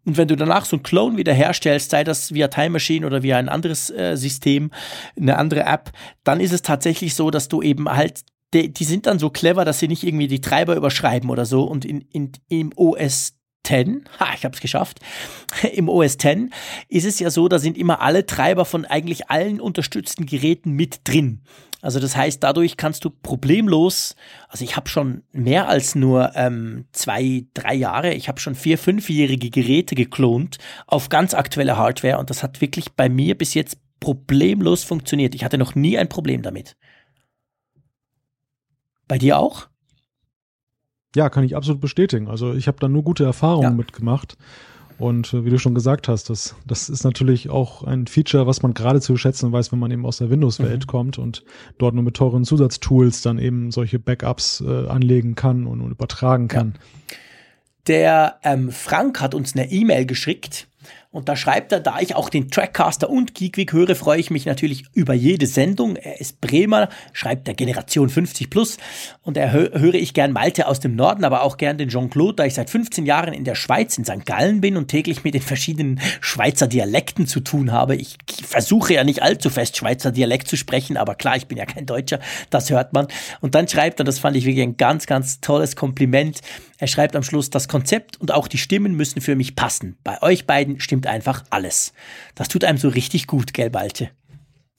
Und 0.04 0.16
wenn 0.16 0.28
du 0.28 0.36
danach 0.36 0.64
so 0.64 0.76
einen 0.76 0.84
Clone 0.84 1.16
wiederherstellst, 1.16 1.90
sei 1.90 2.04
das 2.04 2.32
via 2.32 2.46
Time 2.46 2.70
Machine 2.70 3.04
oder 3.04 3.24
via 3.24 3.38
ein 3.38 3.48
anderes 3.48 3.90
äh, 3.90 4.16
System, 4.16 4.70
eine 5.20 5.36
andere 5.36 5.64
App, 5.64 5.90
dann 6.22 6.38
ist 6.38 6.52
es 6.52 6.62
tatsächlich 6.62 7.14
so, 7.16 7.32
dass 7.32 7.48
du 7.48 7.60
eben 7.60 7.88
halt 7.90 8.20
die, 8.54 8.72
die 8.72 8.84
sind 8.84 9.06
dann 9.06 9.18
so 9.18 9.30
clever, 9.30 9.64
dass 9.64 9.78
sie 9.78 9.88
nicht 9.88 10.04
irgendwie 10.04 10.28
die 10.28 10.40
Treiber 10.40 10.76
überschreiben 10.76 11.30
oder 11.30 11.46
so 11.46 11.64
und 11.64 11.84
in, 11.84 12.02
in, 12.12 12.32
im 12.48 12.72
OS 12.76 13.34
10, 13.66 14.04
ha, 14.20 14.28
ich 14.36 14.44
habe 14.44 14.54
es 14.54 14.60
geschafft. 14.60 15.00
Im 15.72 15.88
OS 15.88 16.18
10 16.18 16.52
ist 16.88 17.04
es 17.04 17.18
ja 17.18 17.30
so, 17.30 17.48
da 17.48 17.58
sind 17.58 17.76
immer 17.76 18.00
alle 18.00 18.24
Treiber 18.24 18.64
von 18.64 18.84
eigentlich 18.84 19.28
allen 19.28 19.60
unterstützten 19.60 20.24
Geräten 20.24 20.72
mit 20.72 21.00
drin. 21.02 21.42
Also 21.82 22.00
das 22.00 22.16
heißt, 22.16 22.42
dadurch 22.42 22.76
kannst 22.76 23.04
du 23.04 23.10
problemlos, 23.10 24.16
also 24.48 24.64
ich 24.64 24.76
habe 24.76 24.88
schon 24.88 25.22
mehr 25.32 25.68
als 25.68 25.94
nur 25.94 26.32
ähm, 26.34 26.86
zwei, 26.92 27.44
drei 27.54 27.74
Jahre, 27.74 28.14
ich 28.14 28.28
habe 28.28 28.40
schon 28.40 28.54
vier, 28.54 28.78
fünfjährige 28.78 29.50
Geräte 29.50 29.94
geklont 29.94 30.58
auf 30.86 31.08
ganz 31.08 31.34
aktuelle 31.34 31.76
Hardware 31.76 32.18
und 32.18 32.30
das 32.30 32.42
hat 32.42 32.60
wirklich 32.60 32.92
bei 32.92 33.08
mir 33.08 33.36
bis 33.36 33.54
jetzt 33.54 33.78
problemlos 34.00 34.84
funktioniert. 34.84 35.34
Ich 35.34 35.44
hatte 35.44 35.58
noch 35.58 35.74
nie 35.74 35.98
ein 35.98 36.08
Problem 36.08 36.42
damit. 36.42 36.76
Bei 39.08 39.18
dir 39.18 39.38
auch? 39.38 39.68
Ja, 41.14 41.30
kann 41.30 41.44
ich 41.44 41.56
absolut 41.56 41.80
bestätigen. 41.80 42.28
Also 42.28 42.52
ich 42.52 42.68
habe 42.68 42.78
da 42.80 42.88
nur 42.88 43.02
gute 43.02 43.24
Erfahrungen 43.24 43.62
ja. 43.62 43.70
mitgemacht. 43.70 44.36
Und 44.98 45.32
äh, 45.34 45.44
wie 45.44 45.50
du 45.50 45.58
schon 45.58 45.74
gesagt 45.74 46.08
hast, 46.08 46.30
das, 46.30 46.56
das 46.66 46.88
ist 46.88 47.04
natürlich 47.04 47.50
auch 47.50 47.82
ein 47.82 48.06
Feature, 48.06 48.46
was 48.46 48.62
man 48.62 48.74
gerade 48.74 49.00
zu 49.00 49.16
schätzen 49.16 49.52
weiß, 49.52 49.72
wenn 49.72 49.78
man 49.78 49.90
eben 49.90 50.06
aus 50.06 50.18
der 50.18 50.30
Windows-Welt 50.30 50.86
mhm. 50.86 50.86
kommt 50.86 51.18
und 51.18 51.44
dort 51.78 51.94
nur 51.94 52.02
mit 52.02 52.14
teuren 52.14 52.44
Zusatztools 52.44 53.22
dann 53.22 53.38
eben 53.38 53.70
solche 53.70 53.98
Backups 53.98 54.62
äh, 54.66 54.88
anlegen 54.88 55.34
kann 55.34 55.66
und, 55.66 55.80
und 55.80 55.90
übertragen 55.90 56.48
kann. 56.48 56.74
Ja. 56.76 57.16
Der 57.86 58.40
ähm, 58.42 58.70
Frank 58.72 59.20
hat 59.20 59.34
uns 59.34 59.54
eine 59.54 59.70
E-Mail 59.70 60.06
geschickt 60.06 60.66
und 61.16 61.30
da 61.30 61.34
schreibt 61.34 61.72
er, 61.72 61.80
da 61.80 61.98
ich 61.98 62.14
auch 62.14 62.28
den 62.28 62.50
Trackcaster 62.50 63.08
und 63.08 63.34
Geekweek 63.34 63.72
höre, 63.72 63.94
freue 63.94 64.20
ich 64.20 64.30
mich 64.30 64.44
natürlich 64.44 64.84
über 64.92 65.14
jede 65.14 65.46
Sendung. 65.46 65.96
Er 65.96 66.20
ist 66.20 66.42
Bremer, 66.42 66.90
schreibt 67.14 67.46
der 67.46 67.54
Generation 67.54 68.10
50 68.10 68.50
plus. 68.50 68.76
Und 69.22 69.38
er 69.38 69.50
hö 69.50 69.70
höre 69.72 69.94
ich 69.94 70.12
gern 70.12 70.32
Malte 70.32 70.68
aus 70.68 70.78
dem 70.78 70.94
Norden, 70.94 71.24
aber 71.24 71.42
auch 71.42 71.56
gern 71.56 71.78
den 71.78 71.88
Jean-Claude, 71.88 72.34
da 72.34 72.44
ich 72.44 72.52
seit 72.52 72.68
15 72.68 73.06
Jahren 73.06 73.32
in 73.32 73.44
der 73.44 73.54
Schweiz, 73.54 73.96
in 73.96 74.04
St. 74.04 74.26
Gallen 74.26 74.60
bin 74.60 74.76
und 74.76 74.88
täglich 74.88 75.24
mit 75.24 75.32
den 75.32 75.40
verschiedenen 75.40 76.00
Schweizer 76.20 76.66
Dialekten 76.66 77.26
zu 77.26 77.40
tun 77.40 77.72
habe. 77.72 77.96
Ich 77.96 78.18
versuche 78.44 78.92
ja 78.92 79.02
nicht 79.02 79.22
allzu 79.22 79.48
fest 79.48 79.78
Schweizer 79.78 80.12
Dialekt 80.12 80.48
zu 80.48 80.58
sprechen, 80.58 80.98
aber 80.98 81.14
klar, 81.14 81.38
ich 81.38 81.46
bin 81.46 81.56
ja 81.56 81.64
kein 81.64 81.86
Deutscher, 81.86 82.20
das 82.50 82.68
hört 82.68 82.92
man. 82.92 83.08
Und 83.40 83.54
dann 83.54 83.68
schreibt 83.68 84.00
er, 84.00 84.04
das 84.04 84.18
fand 84.18 84.36
ich 84.36 84.44
wirklich 84.44 84.64
ein 84.64 84.76
ganz, 84.76 85.06
ganz 85.06 85.40
tolles 85.40 85.76
Kompliment. 85.76 86.42
Er 86.78 86.86
schreibt 86.86 87.16
am 87.16 87.22
Schluss, 87.22 87.50
das 87.50 87.68
Konzept 87.68 88.20
und 88.20 88.32
auch 88.32 88.48
die 88.48 88.58
Stimmen 88.58 88.94
müssen 88.94 89.20
für 89.20 89.36
mich 89.36 89.56
passen. 89.56 89.96
Bei 90.04 90.22
euch 90.22 90.46
beiden 90.46 90.80
stimmt 90.80 91.06
einfach 91.06 91.44
alles. 91.50 91.92
Das 92.34 92.48
tut 92.48 92.64
einem 92.64 92.78
so 92.78 92.88
richtig 92.88 93.26
gut, 93.26 93.54
gell, 93.54 93.70
Balte? 93.70 94.10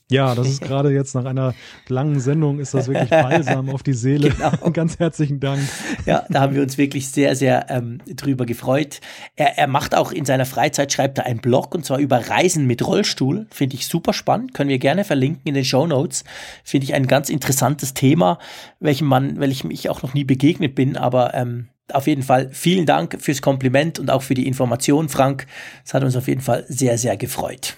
Ja, 0.09 0.35
das 0.35 0.47
ist 0.47 0.61
gerade 0.67 0.91
jetzt 0.91 1.15
nach 1.15 1.25
einer 1.25 1.53
langen 1.89 2.19
Sendung 2.19 2.59
ist 2.59 2.73
das 2.73 2.87
wirklich 2.87 3.09
balsam 3.09 3.69
auf 3.69 3.83
die 3.83 3.93
Seele. 3.93 4.27
Genau. 4.37 4.71
Ganz 4.71 4.99
herzlichen 4.99 5.39
Dank. 5.39 5.61
Ja, 6.05 6.25
da 6.29 6.41
haben 6.41 6.53
wir 6.53 6.61
uns 6.61 6.77
wirklich 6.77 7.09
sehr, 7.09 7.35
sehr 7.35 7.69
ähm, 7.69 7.99
drüber 8.05 8.45
gefreut. 8.45 8.99
Er, 9.35 9.57
er 9.57 9.67
macht 9.67 9.95
auch 9.95 10.11
in 10.11 10.25
seiner 10.25 10.45
Freizeit, 10.45 10.93
schreibt 10.93 11.17
er 11.17 11.25
einen 11.25 11.39
Blog 11.39 11.73
und 11.73 11.85
zwar 11.85 11.97
über 11.97 12.29
Reisen 12.29 12.67
mit 12.67 12.85
Rollstuhl. 12.85 13.47
Finde 13.51 13.75
ich 13.75 13.87
super 13.87 14.13
spannend. 14.13 14.53
Können 14.53 14.69
wir 14.69 14.79
gerne 14.79 15.05
verlinken 15.05 15.41
in 15.45 15.55
den 15.55 15.65
Show 15.65 15.87
Notes. 15.87 16.23
Finde 16.63 16.85
ich 16.85 16.93
ein 16.93 17.07
ganz 17.07 17.29
interessantes 17.29 17.93
Thema, 17.93 18.37
welchem 18.79 19.07
man, 19.07 19.39
welchem 19.39 19.71
ich 19.71 19.89
auch 19.89 20.03
noch 20.03 20.13
nie 20.13 20.23
begegnet 20.23 20.75
bin, 20.75 20.97
aber 20.97 21.33
ähm, 21.33 21.67
auf 21.93 22.07
jeden 22.07 22.23
Fall 22.23 22.49
vielen 22.51 22.85
Dank 22.85 23.17
fürs 23.21 23.41
Kompliment 23.41 23.99
und 23.99 24.09
auch 24.11 24.21
für 24.21 24.33
die 24.33 24.47
Information, 24.47 25.09
Frank. 25.09 25.47
Es 25.85 25.93
hat 25.93 26.03
uns 26.03 26.15
auf 26.15 26.27
jeden 26.27 26.41
Fall 26.41 26.65
sehr, 26.67 26.97
sehr 26.97 27.17
gefreut. 27.17 27.77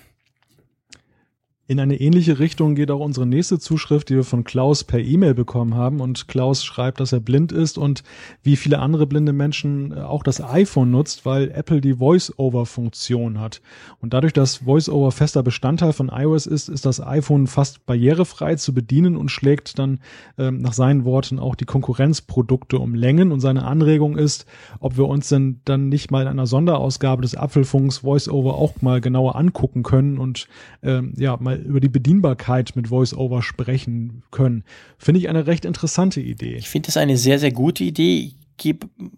In 1.69 1.79
eine 1.79 2.01
ähnliche 2.01 2.39
Richtung 2.39 2.73
geht 2.73 2.89
auch 2.89 2.99
unsere 2.99 3.27
nächste 3.27 3.59
Zuschrift, 3.59 4.09
die 4.09 4.15
wir 4.15 4.23
von 4.23 4.43
Klaus 4.43 4.83
per 4.83 4.99
E-Mail 5.01 5.35
bekommen 5.35 5.75
haben. 5.75 6.01
Und 6.01 6.27
Klaus 6.27 6.65
schreibt, 6.65 6.99
dass 6.99 7.11
er 7.11 7.19
blind 7.19 7.51
ist 7.51 7.77
und 7.77 8.01
wie 8.41 8.55
viele 8.55 8.79
andere 8.79 9.05
blinde 9.05 9.33
Menschen 9.33 9.91
äh, 9.91 9.99
auch 9.99 10.23
das 10.23 10.41
iPhone 10.41 10.89
nutzt, 10.89 11.27
weil 11.27 11.51
Apple 11.51 11.79
die 11.79 11.93
Voice-Over-Funktion 11.93 13.39
hat. 13.39 13.61
Und 14.01 14.15
dadurch, 14.15 14.33
dass 14.33 14.57
Voice-Over 14.57 15.11
fester 15.11 15.43
Bestandteil 15.43 15.93
von 15.93 16.09
iOS 16.11 16.47
ist, 16.47 16.69
ist 16.69 16.87
das 16.87 17.05
iPhone 17.05 17.45
fast 17.45 17.85
barrierefrei 17.85 18.55
zu 18.55 18.73
bedienen 18.73 19.15
und 19.15 19.29
schlägt 19.29 19.77
dann 19.77 19.99
ähm, 20.39 20.57
nach 20.61 20.73
seinen 20.73 21.05
Worten 21.05 21.37
auch 21.37 21.53
die 21.53 21.65
Konkurrenzprodukte 21.65 22.79
um 22.79 22.95
Längen. 22.95 23.31
Und 23.31 23.41
seine 23.41 23.65
Anregung 23.65 24.17
ist, 24.17 24.47
ob 24.79 24.97
wir 24.97 25.07
uns 25.07 25.29
denn 25.29 25.61
dann 25.65 25.87
nicht 25.89 26.09
mal 26.09 26.23
in 26.23 26.29
einer 26.29 26.47
Sonderausgabe 26.47 27.21
des 27.21 27.35
Apfelfunks 27.35 27.99
Voice-Over 27.99 28.55
auch 28.55 28.81
mal 28.81 29.01
genauer 29.01 29.35
angucken 29.35 29.83
können 29.83 30.17
und 30.17 30.47
ähm, 30.81 31.13
ja, 31.15 31.37
mal 31.39 31.58
über 31.59 31.79
die 31.79 31.89
Bedienbarkeit 31.89 32.75
mit 32.75 32.89
VoiceOver 32.89 33.41
sprechen 33.41 34.23
können. 34.31 34.63
Finde 34.97 35.19
ich 35.19 35.29
eine 35.29 35.47
recht 35.47 35.65
interessante 35.65 36.21
Idee. 36.21 36.55
Ich 36.55 36.69
finde 36.69 36.87
das 36.87 36.97
eine 36.97 37.17
sehr, 37.17 37.39
sehr 37.39 37.51
gute 37.51 37.83
Idee. 37.83 38.33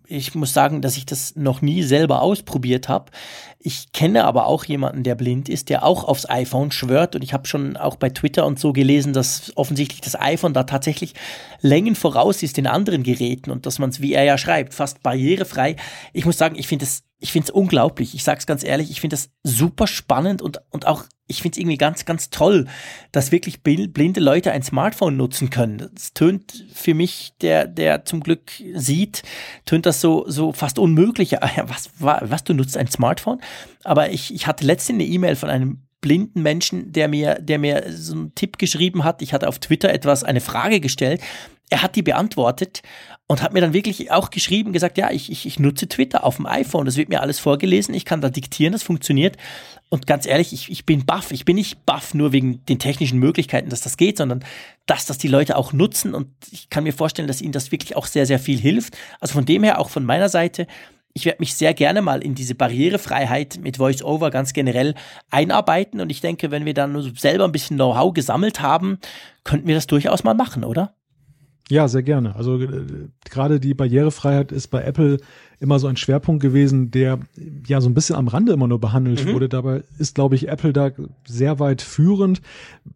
Ich 0.05 0.35
muss 0.35 0.53
sagen, 0.53 0.84
dass 0.84 0.97
ich 0.97 1.07
das 1.07 1.35
noch 1.35 1.63
nie 1.63 1.81
selber 1.81 2.22
ausprobiert 2.22 2.89
habe. 2.89 3.11
Ich 3.59 3.91
kenne 3.91 4.26
aber 4.26 4.45
auch 4.45 4.65
jemanden, 4.65 5.01
der 5.01 5.15
blind 5.15 5.49
ist, 5.49 5.69
der 5.69 5.84
auch 5.84 6.03
aufs 6.03 6.30
iPhone 6.30 6.72
schwört. 6.72 7.15
Und 7.15 7.23
ich 7.23 7.34
habe 7.34 7.47
schon 7.47 7.76
auch 7.76 7.95
bei 7.95 8.09
Twitter 8.09 8.45
und 8.45 8.59
so 8.59 8.72
gelesen, 8.72 9.13
dass 9.13 9.51
offensichtlich 9.55 10.01
das 10.01 10.19
iPhone 10.19 10.53
da 10.53 10.63
tatsächlich 10.63 11.15
Längen 11.61 11.95
voraus 11.95 12.43
ist 12.43 12.59
in 12.59 12.68
anderen 12.68 13.01
Geräten 13.01 13.49
und 13.49 13.65
dass 13.65 13.80
man 13.80 13.89
es, 13.89 13.99
wie 13.99 14.13
er 14.13 14.23
ja 14.23 14.38
schreibt, 14.38 14.76
fast 14.76 15.01
barrierefrei. 15.01 15.76
Ich 16.13 16.26
muss 16.26 16.38
sagen, 16.38 16.55
ich 16.55 16.68
finde 16.68 16.85
es 16.85 17.03
ich 17.22 17.31
finde 17.31 17.45
es 17.45 17.52
unglaublich. 17.52 18.15
Ich 18.15 18.23
sage 18.23 18.39
es 18.39 18.48
ganz 18.48 18.64
ehrlich, 18.64 18.89
ich 18.89 18.99
finde 18.99 19.14
das 19.15 19.30
super 19.43 19.85
spannend 19.85 20.41
und, 20.41 20.60
und 20.72 20.88
auch, 20.88 21.06
ich 21.27 21.43
finde 21.43 21.56
es 21.56 21.60
irgendwie 21.60 21.77
ganz, 21.77 22.03
ganz 22.03 22.31
toll, 22.31 22.68
dass 23.11 23.31
wirklich 23.31 23.61
blinde 23.61 24.19
Leute 24.19 24.52
ein 24.52 24.64
Smartphone 24.64 25.18
nutzen 25.18 25.52
können. 25.52 25.88
Das 25.93 26.14
tönt 26.14 26.65
für 26.73 26.95
mich, 26.95 27.34
der, 27.41 27.68
der 27.68 28.06
zum 28.06 28.22
Glück 28.22 28.52
sieht, 28.73 29.22
tönt 29.65 29.85
das 29.85 30.02
so, 30.02 30.26
so 30.27 30.52
fast 30.52 30.80
unmöglich. 30.80 31.34
Was, 31.68 31.91
was, 31.99 32.43
du 32.43 32.53
nutzt 32.53 32.76
ein 32.76 32.88
Smartphone? 32.88 33.39
Aber 33.84 34.11
ich, 34.11 34.34
ich 34.34 34.48
hatte 34.48 34.65
letztens 34.65 34.95
eine 34.95 35.06
E-Mail 35.06 35.35
von 35.35 35.49
einem 35.49 35.84
blinden 36.02 36.41
Menschen, 36.41 36.91
der 36.91 37.07
mir, 37.07 37.35
der 37.35 37.60
mir 37.60 37.85
so 37.89 38.14
einen 38.14 38.35
Tipp 38.35 38.57
geschrieben 38.57 39.03
hat. 39.03 39.22
Ich 39.22 39.34
hatte 39.34 39.48
auf 39.48 39.60
Twitter 39.60 39.93
etwas, 39.93 40.23
eine 40.23 40.41
Frage 40.41 40.80
gestellt. 40.80 41.22
Er 41.72 41.81
hat 41.81 41.95
die 41.95 42.03
beantwortet 42.03 42.84
und 43.27 43.41
hat 43.41 43.53
mir 43.53 43.61
dann 43.61 43.73
wirklich 43.73 44.11
auch 44.11 44.30
geschrieben, 44.30 44.73
gesagt, 44.73 44.98
ja, 44.98 45.10
ich, 45.10 45.31
ich, 45.31 45.45
ich 45.45 45.57
nutze 45.57 45.88
Twitter 45.88 46.26
auf 46.26 46.35
dem 46.35 46.45
iPhone, 46.45 46.85
das 46.85 46.98
wird 46.98 47.07
mir 47.07 47.22
alles 47.22 47.39
vorgelesen, 47.39 47.95
ich 47.95 48.03
kann 48.03 48.19
da 48.19 48.30
diktieren, 48.30 48.73
das 48.73 48.84
funktioniert. 48.84 49.38
Und 49.89 50.06
ganz 50.06 50.26
ehrlich, 50.26 50.53
ich, 50.53 50.69
ich 50.69 50.85
bin 50.85 51.06
baff. 51.06 51.31
Ich 51.31 51.45
bin 51.45 51.56
nicht 51.56 51.85
baff 51.85 52.14
nur 52.14 52.34
wegen 52.34 52.64
den 52.65 52.77
technischen 52.77 53.19
Möglichkeiten, 53.19 53.69
dass 53.69 53.81
das 53.81 53.98
geht, 53.98 54.18
sondern 54.18 54.43
dass 54.85 55.06
das 55.06 55.18
die 55.18 55.27
Leute 55.27 55.57
auch 55.57 55.73
nutzen. 55.73 56.14
Und 56.14 56.27
ich 56.52 56.69
kann 56.69 56.84
mir 56.84 56.93
vorstellen, 56.93 57.27
dass 57.27 57.41
ihnen 57.41 57.53
das 57.53 57.72
wirklich 57.72 57.95
auch 57.95 58.06
sehr, 58.06 58.26
sehr 58.26 58.39
viel 58.39 58.60
hilft. 58.60 58.98
Also 59.19 59.34
von 59.34 59.45
dem 59.45 59.64
her, 59.64 59.80
auch 59.80 59.89
von 59.89 60.06
meiner 60.06 60.30
Seite, 60.30 60.68
ich 61.14 61.26
werde 61.26 61.39
mich 61.39 61.56
sehr 61.56 61.73
gerne 61.73 62.02
mal 62.02 62.22
in 62.22 62.35
diese 62.35 62.56
Barrierefreiheit 62.56 63.60
mit 63.61 63.80
VoiceOver 63.80 64.30
ganz 64.30 64.53
generell 64.53 64.95
einarbeiten. 65.30 65.99
Und 65.99 66.10
ich 66.10 66.22
denke, 66.22 66.52
wenn 66.52 66.65
wir 66.65 66.73
dann 66.73 67.14
selber 67.15 67.45
ein 67.45 67.52
bisschen 67.52 67.77
Know-how 67.77 68.14
gesammelt 68.14 68.61
haben, 68.61 68.99
könnten 69.43 69.68
wir 69.68 69.76
das 69.76 69.88
durchaus 69.88 70.23
mal 70.23 70.34
machen, 70.34 70.64
oder? 70.64 70.95
Ja, 71.69 71.88
sehr 71.88 72.03
gerne. 72.03 72.35
Also 72.35 72.59
äh, 72.59 72.85
gerade 73.29 73.59
die 73.59 73.73
Barrierefreiheit 73.73 74.51
ist 74.51 74.67
bei 74.67 74.83
Apple 74.83 75.17
immer 75.59 75.79
so 75.79 75.88
ein 75.88 75.95
Schwerpunkt 75.95 76.41
gewesen, 76.41 76.91
der 76.91 77.19
ja 77.67 77.79
so 77.81 77.89
ein 77.89 77.93
bisschen 77.93 78.15
am 78.15 78.27
Rande 78.27 78.51
immer 78.51 78.67
nur 78.67 78.79
behandelt 78.79 79.25
mhm. 79.25 79.33
wurde. 79.33 79.47
Dabei 79.47 79.83
ist, 79.97 80.15
glaube 80.15 80.35
ich, 80.35 80.49
Apple 80.49 80.73
da 80.73 80.91
sehr 81.25 81.59
weit 81.59 81.81
führend. 81.81 82.41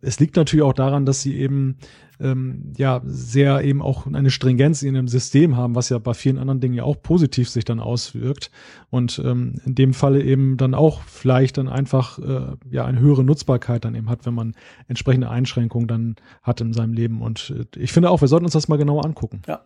Es 0.02 0.20
liegt 0.20 0.36
natürlich 0.36 0.64
auch 0.64 0.74
daran, 0.74 1.06
dass 1.06 1.22
sie 1.22 1.36
eben 1.36 1.78
ähm, 2.20 2.74
ja 2.78 3.02
sehr 3.06 3.64
eben 3.64 3.82
auch 3.82 4.08
eine 4.08 4.32
Stringenz 4.32 4.82
in 4.84 4.94
dem 4.94 5.08
System 5.08 5.56
haben, 5.56 5.76
was 5.76 5.90
ja 5.90 5.98
bei 5.98 6.14
vielen 6.14 6.38
anderen 6.38 6.60
Dingen 6.60 6.74
ja 6.74 6.84
auch 6.84 7.02
positiv 7.02 7.50
sich 7.50 7.66
dann 7.66 7.80
auswirkt 7.80 8.52
und 8.90 9.22
ähm, 9.24 9.56
in 9.66 9.76
dem 9.76 9.94
Falle 9.94 10.24
eben 10.24 10.58
dann 10.58 10.74
auch 10.74 11.02
vielleicht 11.04 11.58
dann 11.58 11.68
einfach 11.68 12.20
äh, 12.20 12.56
ja 12.70 12.86
eine 12.86 13.00
höhere 13.00 13.24
Nutzbarkeit 13.24 13.86
dann 13.86 13.96
eben 13.96 14.10
hat, 14.10 14.26
wenn 14.26 14.34
man 14.34 14.56
entsprechende 14.88 15.30
Einschränkungen 15.30 15.88
dann 15.88 16.16
hat 16.42 16.62
in 16.62 16.74
seinem 16.74 16.94
Leben 16.94 17.22
und 17.22 17.54
äh, 17.56 17.80
ich 17.80 17.92
finde 17.92 18.10
auch, 18.10 18.22
wir 18.22 18.28
sollten 18.28 18.46
uns 18.46 18.54
das 18.54 18.68
mal 18.68 18.78
genauer 18.78 19.06
angucken. 19.06 19.42
Ja. 19.48 19.62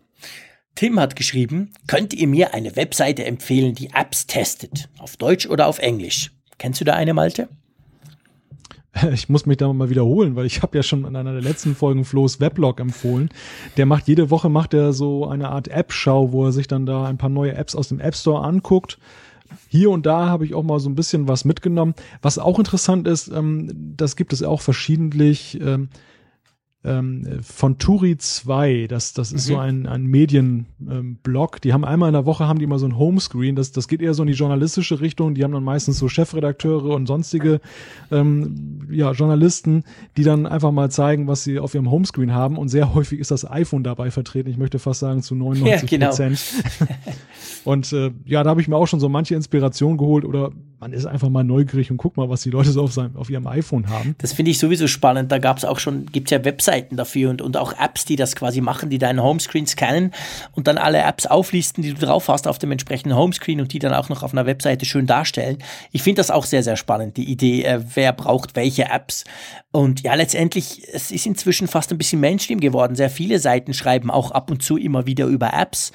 Tim 0.76 1.00
hat 1.00 1.16
geschrieben, 1.16 1.72
könnt 1.88 2.14
ihr 2.14 2.28
mir 2.28 2.54
eine 2.54 2.76
Webseite 2.76 3.26
empfehlen, 3.26 3.76
die 3.76 3.90
Apps 3.94 4.28
testet? 4.28 4.90
Auf 4.98 5.18
Deutsch 5.18 5.46
oder 5.46 5.68
auf 5.68 5.80
Englisch? 5.80 6.32
Kennst 6.58 6.80
du 6.80 6.86
da 6.86 6.94
eine, 6.94 7.14
Malte? 7.14 7.50
ich 9.14 9.30
muss 9.30 9.46
mich 9.46 9.58
da 9.58 9.72
mal 9.72 9.90
wiederholen, 9.90 10.36
weil 10.36 10.46
ich 10.46 10.62
habe 10.62 10.78
ja 10.78 10.84
schon 10.84 11.06
in 11.06 11.16
einer 11.16 11.34
der 11.34 11.42
letzten 11.42 11.76
Folgen 11.76 12.06
Flo's 12.06 12.40
Weblog 12.40 12.80
empfohlen. 12.80 13.30
Der 13.78 13.86
macht 13.86 14.08
jede 14.08 14.30
Woche 14.30 14.50
macht 14.50 14.74
er 14.74 14.94
so 14.94 15.28
eine 15.28 15.50
Art 15.50 15.68
App-Schau, 15.68 16.32
wo 16.32 16.46
er 16.46 16.52
sich 16.52 16.68
dann 16.68 16.86
da 16.86 17.06
ein 17.06 17.18
paar 17.18 17.30
neue 17.30 17.54
Apps 17.54 17.76
aus 17.76 17.90
dem 17.90 18.00
App 18.00 18.16
Store 18.16 18.44
anguckt. 18.44 18.98
Hier 19.68 19.90
und 19.90 20.06
da 20.06 20.28
habe 20.28 20.46
ich 20.46 20.54
auch 20.54 20.64
mal 20.64 20.80
so 20.80 20.90
ein 20.90 20.96
bisschen 20.96 21.28
was 21.28 21.46
mitgenommen. 21.46 21.96
Was 22.22 22.38
auch 22.38 22.60
interessant 22.60 23.08
ist, 23.08 23.30
ähm, 23.30 23.96
das 23.98 24.16
gibt 24.16 24.34
es 24.34 24.44
auch 24.44 24.62
verschiedentlich. 24.62 25.60
Ähm, 26.82 27.40
von 27.42 27.78
Turi 27.78 28.18
2, 28.18 28.88
das, 28.88 29.12
das 29.12 29.34
ist 29.34 29.50
mhm. 29.50 29.54
so 29.54 29.58
ein, 29.58 29.86
ein 29.86 30.06
Medienblog. 30.06 31.56
Ähm, 31.56 31.60
die 31.62 31.74
haben 31.74 31.84
einmal 31.84 32.08
in 32.08 32.14
der 32.14 32.26
Woche 32.26 32.48
haben 32.48 32.60
die 32.60 32.64
immer 32.64 32.80
so 32.80 32.86
ein 32.86 32.98
Homescreen. 32.98 33.58
Das, 33.58 33.74
das 33.74 33.90
geht 33.90 34.02
eher 34.02 34.14
so 34.14 34.24
in 34.24 34.28
die 34.28 34.34
journalistische 34.34 35.02
Richtung. 35.02 35.36
Die 35.36 35.44
haben 35.44 35.52
dann 35.52 35.64
meistens 35.64 35.98
so 35.98 36.08
Chefredakteure 36.08 36.96
und 36.96 37.06
sonstige 37.06 37.60
ähm, 38.12 38.88
ja, 38.90 39.12
Journalisten, 39.12 39.84
die 40.16 40.24
dann 40.24 40.46
einfach 40.46 40.72
mal 40.72 40.90
zeigen, 40.90 41.28
was 41.28 41.44
sie 41.44 41.60
auf 41.60 41.76
ihrem 41.76 41.92
Homescreen 41.92 42.34
haben. 42.34 42.58
Und 42.58 42.70
sehr 42.70 42.94
häufig 42.94 43.20
ist 43.20 43.32
das 43.32 43.50
iPhone 43.50 43.84
dabei 43.84 44.10
vertreten. 44.10 44.50
Ich 44.50 44.58
möchte 44.58 44.80
fast 44.80 45.02
sagen 45.02 45.22
zu 45.22 45.36
99 45.36 46.00
Prozent. 46.00 46.40
Ja, 46.80 46.86
genau. 46.86 46.98
und 47.66 47.92
äh, 47.92 48.12
ja, 48.24 48.44
da 48.44 48.52
habe 48.52 48.62
ich 48.62 48.70
mir 48.70 48.78
auch 48.78 48.88
schon 48.88 49.02
so 49.02 49.10
manche 49.10 49.36
Inspiration 49.36 49.98
geholt 49.98 50.24
oder 50.24 50.52
man 50.80 50.94
ist 50.94 51.06
einfach 51.06 51.30
mal 51.30 51.44
neugierig 51.44 51.92
und 51.92 51.98
guckt 51.98 52.16
mal, 52.16 52.30
was 52.30 52.42
die 52.42 52.50
Leute 52.50 52.72
so 52.72 52.84
auf, 52.84 52.94
seinem, 52.94 53.18
auf 53.18 53.30
ihrem 53.30 53.46
iPhone 53.48 53.90
haben. 53.90 54.16
Das 54.20 54.32
finde 54.32 54.52
ich 54.52 54.60
sowieso 54.60 54.88
spannend. 54.88 55.32
Da 55.32 55.38
gab 55.38 55.58
es 55.58 55.66
auch 55.66 55.80
schon, 55.80 56.06
gibt 56.06 56.32
ja 56.32 56.44
Websites, 56.46 56.69
Webseiten 56.70 56.98
dafür 56.98 57.30
und, 57.32 57.42
und 57.42 57.58
auch 57.58 57.74
Apps, 57.74 58.06
die 58.06 58.16
das 58.16 58.36
quasi 58.36 58.62
machen, 58.62 58.90
die 58.90 59.00
deinen 59.00 59.24
Homescreen 59.24 59.66
scannen 59.66 60.12
und 60.52 60.68
dann 60.68 60.78
alle 60.78 61.02
Apps 61.02 61.26
auflisten, 61.26 61.84
die 61.84 61.94
du 61.94 62.06
drauf 62.06 62.28
hast 62.28 62.48
auf 62.48 62.60
dem 62.60 62.72
entsprechenden 62.72 63.18
Homescreen 63.18 63.60
und 63.60 63.74
die 63.74 63.80
dann 63.80 63.94
auch 63.94 64.10
noch 64.10 64.22
auf 64.22 64.34
einer 64.34 64.46
Webseite 64.46 64.86
schön 64.86 65.08
darstellen. 65.08 65.58
Ich 65.92 66.04
finde 66.04 66.20
das 66.20 66.30
auch 66.30 66.46
sehr, 66.46 66.62
sehr 66.64 66.78
spannend, 66.78 67.18
die 67.18 67.30
Idee, 67.30 67.64
äh, 67.64 67.82
wer 67.96 68.14
braucht 68.14 68.56
welche 68.56 68.86
Apps. 68.86 69.24
Und 69.72 70.02
ja, 70.02 70.14
letztendlich, 70.14 70.84
es 70.94 71.12
ist 71.12 71.26
inzwischen 71.26 71.68
fast 71.68 71.92
ein 71.92 71.98
bisschen 71.98 72.20
Mainstream 72.20 72.60
geworden. 72.60 72.96
Sehr 72.96 73.10
viele 73.10 73.40
Seiten 73.40 73.74
schreiben 73.74 74.12
auch 74.12 74.32
ab 74.32 74.52
und 74.52 74.62
zu 74.64 74.78
immer 74.78 75.06
wieder 75.06 75.26
über 75.26 75.54
Apps. 75.54 75.92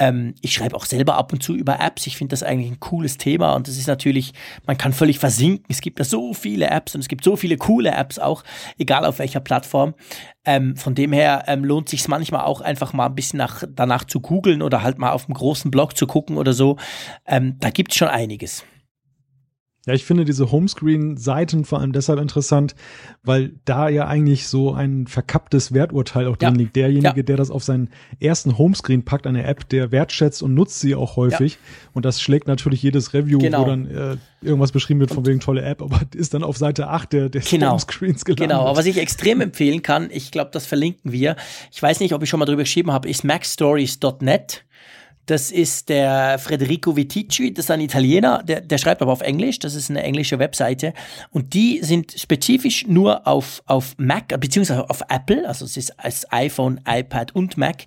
Ähm, 0.00 0.34
ich 0.40 0.54
schreibe 0.54 0.74
auch 0.74 0.86
selber 0.86 1.14
ab 1.14 1.32
und 1.32 1.42
zu 1.42 1.54
über 1.54 1.78
Apps. 1.78 2.06
Ich 2.06 2.16
finde 2.16 2.32
das 2.32 2.42
eigentlich 2.42 2.70
ein 2.70 2.80
cooles 2.80 3.18
Thema 3.18 3.54
und 3.54 3.68
es 3.68 3.78
ist 3.78 3.86
natürlich, 3.86 4.32
man 4.66 4.76
kann 4.76 4.92
völlig 4.92 5.18
versinken. 5.18 5.66
Es 5.68 5.82
gibt 5.82 5.98
ja 5.98 6.04
so 6.04 6.34
viele 6.34 6.68
Apps 6.68 6.94
und 6.94 7.02
es 7.02 7.08
gibt 7.08 7.22
so 7.22 7.36
viele 7.36 7.56
coole 7.58 7.90
Apps 7.90 8.18
auch, 8.18 8.42
egal 8.78 9.04
auf 9.04 9.18
welcher 9.18 9.40
Plattform. 9.40 9.94
Ähm, 10.44 10.74
von 10.74 10.94
dem 10.94 11.12
her 11.12 11.44
ähm, 11.46 11.64
lohnt 11.64 11.90
sich 11.90 12.08
manchmal 12.08 12.46
auch 12.46 12.62
einfach 12.62 12.94
mal 12.94 13.06
ein 13.06 13.14
bisschen 13.14 13.36
nach, 13.36 13.62
danach 13.68 14.04
zu 14.04 14.20
googeln 14.20 14.62
oder 14.62 14.82
halt 14.82 14.98
mal 14.98 15.12
auf 15.12 15.26
einem 15.26 15.34
großen 15.34 15.70
Blog 15.70 15.96
zu 15.96 16.06
gucken 16.06 16.38
oder 16.38 16.54
so. 16.54 16.78
Ähm, 17.26 17.56
da 17.60 17.70
gibt's 17.70 17.96
schon 17.96 18.08
einiges. 18.08 18.64
Ja, 19.86 19.94
ich 19.94 20.04
finde 20.04 20.26
diese 20.26 20.52
Homescreen-Seiten 20.52 21.64
vor 21.64 21.80
allem 21.80 21.92
deshalb 21.92 22.20
interessant, 22.20 22.74
weil 23.22 23.52
da 23.64 23.88
ja 23.88 24.06
eigentlich 24.06 24.46
so 24.46 24.74
ein 24.74 25.06
verkapptes 25.06 25.72
Werturteil 25.72 26.26
auch 26.26 26.36
drin 26.36 26.54
ja. 26.54 26.58
liegt. 26.58 26.76
Derjenige, 26.76 27.16
ja. 27.16 27.22
der 27.22 27.38
das 27.38 27.50
auf 27.50 27.64
seinen 27.64 27.88
ersten 28.20 28.58
Homescreen 28.58 29.06
packt, 29.06 29.26
eine 29.26 29.44
App, 29.44 29.66
der 29.70 29.90
wertschätzt 29.90 30.42
und 30.42 30.52
nutzt 30.52 30.80
sie 30.80 30.94
auch 30.94 31.16
häufig. 31.16 31.54
Ja. 31.54 31.58
Und 31.94 32.04
das 32.04 32.20
schlägt 32.20 32.46
natürlich 32.46 32.82
jedes 32.82 33.14
Review, 33.14 33.38
genau. 33.38 33.62
wo 33.62 33.64
dann 33.64 33.86
äh, 33.86 34.16
irgendwas 34.42 34.72
beschrieben 34.72 35.00
wird 35.00 35.14
von 35.14 35.26
wegen 35.26 35.40
tolle 35.40 35.62
App, 35.62 35.80
aber 35.80 36.02
ist 36.14 36.34
dann 36.34 36.42
auf 36.42 36.58
Seite 36.58 36.88
8 36.88 37.12
der, 37.14 37.28
des 37.30 37.48
genau. 37.48 37.70
Homescreens 37.70 38.26
gelandet. 38.26 38.48
Genau, 38.50 38.66
aber 38.66 38.76
was 38.76 38.84
ich 38.84 38.98
extrem 38.98 39.40
empfehlen 39.40 39.80
kann, 39.80 40.10
ich 40.12 40.30
glaube, 40.30 40.50
das 40.52 40.66
verlinken 40.66 41.10
wir. 41.10 41.36
Ich 41.72 41.82
weiß 41.82 42.00
nicht, 42.00 42.12
ob 42.12 42.22
ich 42.22 42.28
schon 42.28 42.38
mal 42.38 42.46
drüber 42.46 42.64
geschrieben 42.64 42.92
habe, 42.92 43.08
ist 43.08 43.24
macstories.net. 43.24 44.64
Das 45.26 45.50
ist 45.50 45.88
der 45.88 46.38
Federico 46.38 46.96
Vitici, 46.96 47.54
das 47.54 47.66
ist 47.66 47.70
ein 47.70 47.80
Italiener, 47.80 48.42
der, 48.42 48.60
der 48.60 48.78
schreibt 48.78 49.00
aber 49.00 49.12
auf 49.12 49.20
Englisch, 49.20 49.58
das 49.60 49.74
ist 49.74 49.88
eine 49.88 50.02
englische 50.02 50.38
Webseite. 50.38 50.92
Und 51.30 51.54
die 51.54 51.80
sind 51.82 52.12
spezifisch 52.12 52.86
nur 52.88 53.26
auf, 53.26 53.62
auf 53.66 53.94
Mac, 53.96 54.28
beziehungsweise 54.40 54.90
auf 54.90 55.02
Apple, 55.08 55.46
also 55.46 55.64
es 55.64 55.76
ist 55.76 56.00
als 56.00 56.30
iPhone, 56.32 56.80
iPad 56.86 57.34
und 57.34 57.56
Mac. 57.56 57.84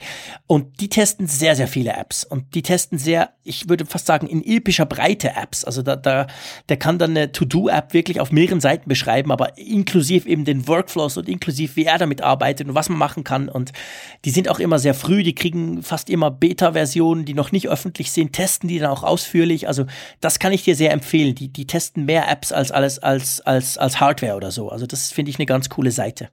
Und 0.47 0.80
die 0.80 0.88
testen 0.88 1.27
sehr, 1.27 1.55
sehr 1.55 1.68
viele 1.68 1.93
Apps. 1.93 2.23
Und 2.23 2.55
die 2.55 2.61
testen 2.61 2.97
sehr, 2.97 3.31
ich 3.43 3.68
würde 3.68 3.85
fast 3.85 4.05
sagen, 4.05 4.27
in 4.27 4.43
epischer 4.45 4.85
Breite 4.85 5.35
Apps. 5.35 5.65
Also 5.65 5.81
da, 5.81 5.95
da, 5.95 6.27
der 6.69 6.77
kann 6.77 6.97
dann 6.97 7.11
eine 7.11 7.31
To-Do-App 7.31 7.93
wirklich 7.93 8.22
auf 8.22 8.31
mehreren 8.31 8.61
Seiten 8.61 8.88
beschreiben, 8.88 9.31
aber 9.31 9.57
inklusive 9.57 10.30
eben 10.30 10.45
den 10.45 10.68
Workflows 10.68 11.18
und 11.18 11.27
inklusive, 11.27 11.76
wie 11.76 11.85
er 11.85 11.97
damit 11.97 12.22
arbeitet 12.22 12.68
und 12.69 12.76
was 12.76 12.89
man 12.89 12.97
machen 12.97 13.23
kann. 13.23 13.49
Und 13.49 13.73
die 14.26 14.30
sind 14.31 14.49
auch 14.49 14.60
immer 14.60 14.80
sehr 14.80 14.93
früh, 14.93 15.23
die 15.23 15.35
kriegen 15.35 15.84
fast 15.84 16.10
immer 16.10 16.31
Beta-Versionen, 16.31 17.26
die 17.34 17.38
noch 17.38 17.51
nicht 17.51 17.68
öffentlich 17.68 18.11
sind, 18.11 18.34
testen 18.34 18.69
die 18.69 18.80
dann 18.80 18.91
auch 18.91 19.03
ausführlich. 19.03 19.68
Also 19.68 19.85
das 20.22 20.39
kann 20.39 20.53
ich 20.53 20.64
dir 20.64 20.76
sehr 20.76 20.91
empfehlen. 20.91 21.35
Die, 21.35 21.49
die 21.49 21.68
testen 21.68 22.05
mehr 22.05 22.30
Apps 22.30 22.51
als 22.51 22.72
alles 22.72 22.99
als, 22.99 23.41
als, 23.41 23.77
als 23.77 23.99
Hardware 23.99 24.35
oder 24.35 24.51
so. 24.51 24.69
Also 24.69 24.85
das 24.85 25.11
finde 25.11 25.31
ich 25.31 25.39
eine 25.39 25.45
ganz 25.45 25.69
coole 25.69 25.91
Seite. 25.91 26.30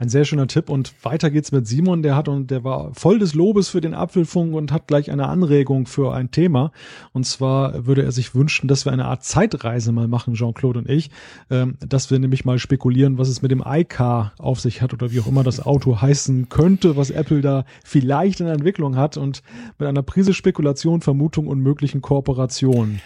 Ein 0.00 0.08
sehr 0.08 0.24
schöner 0.24 0.46
Tipp 0.46 0.70
und 0.70 0.94
weiter 1.02 1.30
geht's 1.30 1.52
mit 1.52 1.66
Simon, 1.66 2.02
der 2.02 2.16
hat 2.16 2.26
und 2.26 2.50
der 2.50 2.64
war 2.64 2.94
voll 2.94 3.18
des 3.18 3.34
Lobes 3.34 3.68
für 3.68 3.82
den 3.82 3.92
Apfelfunk 3.92 4.54
und 4.54 4.72
hat 4.72 4.86
gleich 4.86 5.10
eine 5.10 5.28
Anregung 5.28 5.84
für 5.84 6.14
ein 6.14 6.30
Thema. 6.30 6.72
Und 7.12 7.26
zwar 7.26 7.84
würde 7.86 8.02
er 8.02 8.10
sich 8.10 8.34
wünschen, 8.34 8.66
dass 8.66 8.86
wir 8.86 8.92
eine 8.92 9.04
Art 9.04 9.24
Zeitreise 9.24 9.92
mal 9.92 10.08
machen, 10.08 10.32
Jean-Claude 10.32 10.78
und 10.78 10.88
ich, 10.88 11.10
ähm, 11.50 11.76
dass 11.86 12.10
wir 12.10 12.18
nämlich 12.18 12.46
mal 12.46 12.58
spekulieren, 12.58 13.18
was 13.18 13.28
es 13.28 13.42
mit 13.42 13.50
dem 13.50 13.62
iCar 13.62 14.32
auf 14.38 14.58
sich 14.58 14.80
hat 14.80 14.94
oder 14.94 15.12
wie 15.12 15.20
auch 15.20 15.26
immer 15.26 15.44
das 15.44 15.60
Auto 15.60 16.00
heißen 16.00 16.48
könnte, 16.48 16.96
was 16.96 17.10
Apple 17.10 17.42
da 17.42 17.66
vielleicht 17.84 18.40
in 18.40 18.46
der 18.46 18.54
Entwicklung 18.54 18.96
hat 18.96 19.18
und 19.18 19.42
mit 19.78 19.86
einer 19.86 20.02
Prise 20.02 20.32
Spekulation, 20.32 21.02
Vermutung 21.02 21.46
und 21.46 21.60
möglichen 21.60 22.00
Kooperationen. 22.00 23.02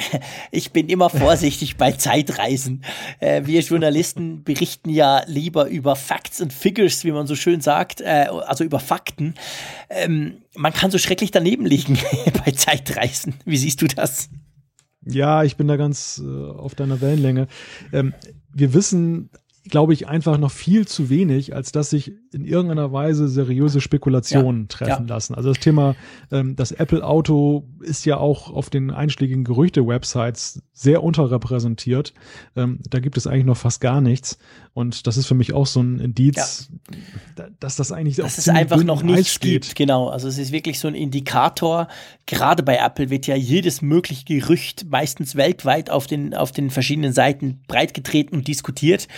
ich 0.50 0.72
bin 0.72 0.88
immer 0.88 1.10
vorsichtig 1.10 1.76
bei 1.76 1.92
Zeitreisen. 1.92 2.84
Äh, 3.18 3.46
wir 3.46 3.60
Journalisten 3.60 4.42
berichten 4.44 4.90
ja 4.90 5.22
lieber 5.26 5.68
über 5.68 5.96
Facts 5.96 6.40
and 6.40 6.52
Figures, 6.52 7.04
wie 7.04 7.12
man 7.12 7.26
so 7.26 7.34
schön 7.34 7.60
sagt, 7.60 8.00
äh, 8.00 8.26
also 8.46 8.64
über 8.64 8.80
Fakten. 8.80 9.34
Ähm, 9.88 10.42
man 10.54 10.72
kann 10.72 10.90
so 10.90 10.98
schrecklich 10.98 11.30
daneben 11.30 11.66
liegen 11.66 11.98
bei 12.44 12.52
Zeitreisen. 12.52 13.34
Wie 13.44 13.56
siehst 13.56 13.82
du 13.82 13.86
das? 13.86 14.30
Ja, 15.04 15.44
ich 15.44 15.56
bin 15.56 15.66
da 15.66 15.76
ganz 15.76 16.22
äh, 16.24 16.50
auf 16.50 16.74
deiner 16.74 17.00
Wellenlänge. 17.00 17.48
Ähm, 17.92 18.14
wir 18.52 18.74
wissen 18.74 19.30
glaube 19.68 19.92
ich, 19.92 20.08
einfach 20.08 20.38
noch 20.38 20.50
viel 20.50 20.86
zu 20.86 21.10
wenig, 21.10 21.54
als 21.54 21.72
dass 21.72 21.90
sich 21.90 22.12
in 22.32 22.44
irgendeiner 22.44 22.92
Weise 22.92 23.28
seriöse 23.28 23.80
Spekulationen 23.80 24.62
ja, 24.62 24.66
treffen 24.68 25.08
ja. 25.08 25.14
lassen. 25.14 25.34
Also 25.34 25.48
das 25.48 25.58
Thema, 25.58 25.96
ähm, 26.30 26.54
das 26.54 26.70
Apple-Auto 26.70 27.66
ist 27.80 28.06
ja 28.06 28.18
auch 28.18 28.50
auf 28.50 28.70
den 28.70 28.90
einschlägigen 28.90 29.42
Gerüchte-Websites 29.44 30.62
sehr 30.72 31.02
unterrepräsentiert. 31.02 32.14
Ähm, 32.56 32.78
da 32.88 33.00
gibt 33.00 33.16
es 33.16 33.26
eigentlich 33.26 33.46
noch 33.46 33.56
fast 33.56 33.80
gar 33.80 34.00
nichts. 34.00 34.38
Und 34.72 35.08
das 35.08 35.16
ist 35.16 35.26
für 35.26 35.34
mich 35.34 35.52
auch 35.52 35.66
so 35.66 35.82
ein 35.82 35.98
Indiz, 35.98 36.70
ja. 37.36 37.48
dass 37.58 37.74
das 37.76 37.90
eigentlich 37.90 38.16
dass 38.16 38.38
es 38.38 38.48
einfach 38.48 38.82
noch 38.84 39.02
nichts 39.02 39.40
gibt. 39.40 39.74
Genau, 39.74 40.08
also 40.08 40.28
es 40.28 40.38
ist 40.38 40.52
wirklich 40.52 40.78
so 40.78 40.86
ein 40.86 40.94
Indikator. 40.94 41.88
Gerade 42.26 42.62
bei 42.62 42.76
Apple 42.76 43.10
wird 43.10 43.26
ja 43.26 43.34
jedes 43.34 43.82
mögliche 43.82 44.24
Gerücht 44.24 44.86
meistens 44.88 45.34
weltweit 45.34 45.90
auf 45.90 46.06
den, 46.06 46.34
auf 46.34 46.52
den 46.52 46.70
verschiedenen 46.70 47.12
Seiten 47.12 47.60
breitgetreten 47.66 48.38
und 48.38 48.46
diskutiert. 48.46 49.08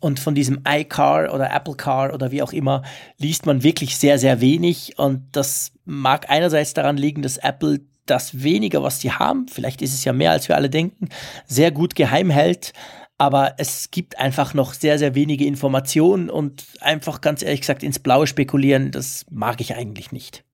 Und 0.00 0.20
von 0.20 0.34
diesem 0.34 0.60
iCar 0.66 1.34
oder 1.34 1.52
Apple 1.52 1.74
Car 1.74 2.14
oder 2.14 2.30
wie 2.30 2.42
auch 2.42 2.52
immer 2.52 2.82
liest 3.18 3.46
man 3.46 3.62
wirklich 3.62 3.96
sehr, 3.96 4.18
sehr 4.18 4.40
wenig. 4.40 4.98
Und 4.98 5.22
das 5.32 5.72
mag 5.84 6.30
einerseits 6.30 6.74
daran 6.74 6.96
liegen, 6.96 7.22
dass 7.22 7.36
Apple 7.36 7.80
das 8.06 8.42
weniger, 8.42 8.82
was 8.82 9.00
sie 9.00 9.12
haben, 9.12 9.48
vielleicht 9.48 9.82
ist 9.82 9.94
es 9.94 10.04
ja 10.04 10.12
mehr, 10.12 10.30
als 10.30 10.48
wir 10.48 10.56
alle 10.56 10.70
denken, 10.70 11.08
sehr 11.46 11.70
gut 11.70 11.94
geheim 11.94 12.30
hält. 12.30 12.72
Aber 13.18 13.54
es 13.58 13.90
gibt 13.90 14.18
einfach 14.18 14.54
noch 14.54 14.72
sehr, 14.72 14.98
sehr 14.98 15.16
wenige 15.16 15.44
Informationen 15.44 16.30
und 16.30 16.64
einfach 16.80 17.20
ganz 17.20 17.42
ehrlich 17.42 17.60
gesagt 17.60 17.82
ins 17.82 17.98
Blaue 17.98 18.28
spekulieren, 18.28 18.92
das 18.92 19.26
mag 19.28 19.60
ich 19.60 19.74
eigentlich 19.74 20.12
nicht. 20.12 20.44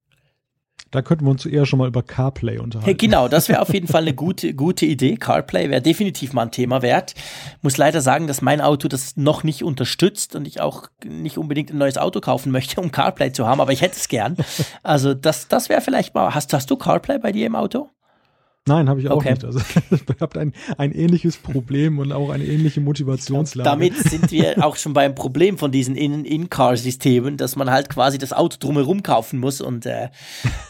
Da 0.94 1.02
könnten 1.02 1.24
wir 1.24 1.32
uns 1.32 1.44
eher 1.44 1.66
schon 1.66 1.80
mal 1.80 1.88
über 1.88 2.04
CarPlay 2.04 2.58
unterhalten. 2.58 2.84
Hey, 2.84 2.94
genau, 2.94 3.26
das 3.26 3.48
wäre 3.48 3.60
auf 3.60 3.74
jeden 3.74 3.88
Fall 3.88 4.02
eine 4.02 4.14
gute, 4.14 4.54
gute 4.54 4.86
Idee. 4.86 5.16
CarPlay 5.16 5.68
wäre 5.68 5.82
definitiv 5.82 6.32
mal 6.32 6.42
ein 6.42 6.50
Thema 6.52 6.82
wert. 6.82 7.14
Muss 7.62 7.76
leider 7.78 8.00
sagen, 8.00 8.28
dass 8.28 8.42
mein 8.42 8.60
Auto 8.60 8.86
das 8.86 9.16
noch 9.16 9.42
nicht 9.42 9.64
unterstützt 9.64 10.36
und 10.36 10.46
ich 10.46 10.60
auch 10.60 10.86
nicht 11.04 11.36
unbedingt 11.36 11.72
ein 11.72 11.78
neues 11.78 11.98
Auto 11.98 12.20
kaufen 12.20 12.52
möchte, 12.52 12.80
um 12.80 12.92
CarPlay 12.92 13.32
zu 13.32 13.44
haben, 13.44 13.60
aber 13.60 13.72
ich 13.72 13.82
hätte 13.82 13.96
es 13.96 14.06
gern. 14.06 14.36
Also 14.84 15.14
das, 15.14 15.48
das 15.48 15.68
wäre 15.68 15.80
vielleicht 15.80 16.14
mal. 16.14 16.32
Hast, 16.32 16.52
hast 16.52 16.70
du 16.70 16.76
CarPlay 16.76 17.18
bei 17.18 17.32
dir 17.32 17.46
im 17.46 17.56
Auto? 17.56 17.88
Nein, 18.66 18.88
habe 18.88 18.98
ich 18.98 19.10
auch 19.10 19.16
okay. 19.16 19.32
nicht. 19.32 19.44
Also 19.44 19.58
ihr 19.90 20.16
habt 20.20 20.38
ein, 20.38 20.54
ein 20.78 20.92
ähnliches 20.92 21.36
Problem 21.36 21.98
und 21.98 22.12
auch 22.12 22.30
eine 22.30 22.44
ähnliche 22.44 22.80
Motivationslage. 22.80 23.68
Damit 23.68 23.94
sind 23.98 24.30
wir 24.30 24.64
auch 24.64 24.76
schon 24.76 24.94
beim 24.94 25.14
Problem 25.14 25.58
von 25.58 25.70
diesen 25.70 25.96
In-Car-Systemen, 25.96 27.36
dass 27.36 27.56
man 27.56 27.70
halt 27.70 27.90
quasi 27.90 28.16
das 28.16 28.32
Auto 28.32 28.56
drumherum 28.58 29.02
kaufen 29.02 29.38
muss. 29.38 29.60
Und 29.60 29.84
äh, 29.84 30.08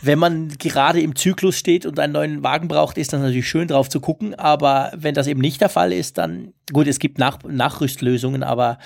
wenn 0.02 0.18
man 0.18 0.48
gerade 0.58 1.00
im 1.00 1.14
Zyklus 1.14 1.56
steht 1.56 1.86
und 1.86 2.00
einen 2.00 2.12
neuen 2.12 2.42
Wagen 2.42 2.66
braucht, 2.66 2.98
ist 2.98 3.12
das 3.12 3.20
natürlich 3.20 3.48
schön 3.48 3.68
drauf 3.68 3.88
zu 3.88 4.00
gucken. 4.00 4.34
Aber 4.34 4.90
wenn 4.96 5.14
das 5.14 5.28
eben 5.28 5.40
nicht 5.40 5.60
der 5.60 5.68
Fall 5.68 5.92
ist, 5.92 6.18
dann 6.18 6.52
gut, 6.73 6.86
es 6.86 6.99
gibt 6.99 7.19
Nach 7.19 7.39
Nachrüstlösungen, 7.43 8.43
aber 8.43 8.78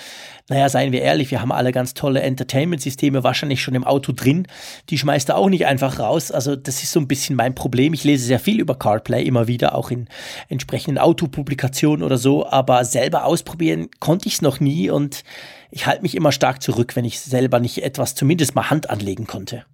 naja, 0.49 0.67
seien 0.67 0.91
wir 0.91 1.01
ehrlich, 1.01 1.31
wir 1.31 1.41
haben 1.41 1.51
alle 1.51 1.71
ganz 1.71 1.93
tolle 1.93 2.21
Entertainment-Systeme 2.21 3.23
wahrscheinlich 3.23 3.61
schon 3.61 3.75
im 3.75 3.83
Auto 3.83 4.11
drin. 4.11 4.47
Die 4.89 4.97
schmeißt 4.97 5.29
er 5.29 5.37
auch 5.37 5.49
nicht 5.49 5.65
einfach 5.65 5.99
raus. 5.99 6.31
Also 6.31 6.55
das 6.55 6.83
ist 6.83 6.91
so 6.91 6.99
ein 6.99 7.07
bisschen 7.07 7.35
mein 7.35 7.55
Problem. 7.55 7.93
Ich 7.93 8.03
lese 8.03 8.25
sehr 8.25 8.39
viel 8.39 8.59
über 8.59 8.75
CarPlay 8.75 9.23
immer 9.23 9.47
wieder, 9.47 9.75
auch 9.75 9.91
in 9.91 10.07
entsprechenden 10.49 10.97
Autopublikationen 10.97 12.03
oder 12.03 12.17
so, 12.17 12.47
aber 12.47 12.83
selber 12.83 13.25
ausprobieren 13.25 13.89
konnte 13.99 14.27
ich 14.27 14.35
es 14.35 14.41
noch 14.41 14.59
nie 14.59 14.89
und 14.89 15.23
ich 15.71 15.85
halte 15.85 16.01
mich 16.01 16.15
immer 16.15 16.31
stark 16.31 16.63
zurück, 16.63 16.95
wenn 16.95 17.05
ich 17.05 17.19
selber 17.19 17.59
nicht 17.59 17.83
etwas 17.83 18.15
zumindest 18.15 18.55
mal 18.55 18.69
Hand 18.69 18.89
anlegen 18.89 19.27
konnte. 19.27 19.65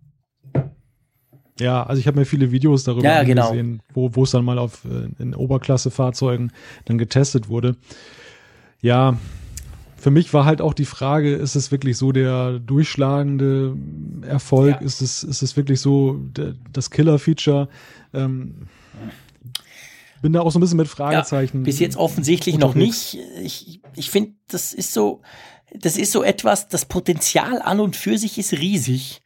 Ja, 1.60 1.84
also 1.84 2.00
ich 2.00 2.08
habe 2.08 2.20
mir 2.20 2.26
viele 2.26 2.52
Videos 2.52 2.84
darüber 2.84 3.06
ja, 3.06 3.24
genau. 3.24 3.52
gesehen, 3.52 3.82
wo 3.94 4.14
wo 4.14 4.24
es 4.24 4.32
dann 4.32 4.44
mal 4.44 4.60
auf 4.60 4.84
äh, 4.86 5.22
in 5.22 5.34
Oberklasse-Fahrzeugen 5.34 6.52
dann 6.86 6.98
getestet 6.98 7.48
wurde. 7.48 7.78
Ja, 8.82 9.18
für 9.96 10.12
mich 10.12 10.34
war 10.34 10.46
halt 10.46 10.62
auch 10.62 10.74
die 10.74 10.86
Frage, 10.86 11.34
ist 11.34 11.56
es 11.56 11.72
wirklich 11.72 11.98
so 11.98 12.12
der 12.12 12.60
durchschlagende 12.60 13.76
Erfolg? 14.22 14.82
Ja. 14.82 14.86
Ist 14.86 15.02
es 15.02 15.24
ist 15.24 15.42
es 15.42 15.56
wirklich 15.56 15.80
so 15.80 16.20
das 16.72 16.92
Killer-Feature? 16.92 17.70
Ähm, 18.14 18.68
bin 20.22 20.34
da 20.34 20.42
auch 20.42 20.52
so 20.52 20.60
ein 20.60 20.62
bisschen 20.62 20.78
mit 20.78 20.88
Fragezeichen. 20.88 21.60
Ja, 21.60 21.64
bis 21.64 21.80
jetzt 21.80 21.98
offensichtlich 21.98 22.56
unterwegs. 22.56 23.14
noch 23.14 23.20
nicht. 23.20 23.20
Ich, 23.44 23.82
ich 23.96 24.10
finde, 24.10 24.34
das 24.48 24.74
ist 24.74 24.92
so, 24.94 25.22
das 25.74 25.98
ist 25.98 26.12
so 26.12 26.24
etwas, 26.24 26.68
das 26.68 26.86
Potenzial 26.86 27.62
an 27.62 27.80
und 27.80 27.96
für 27.96 28.18
sich 28.18 28.38
ist 28.38 28.54
riesig. 28.54 29.22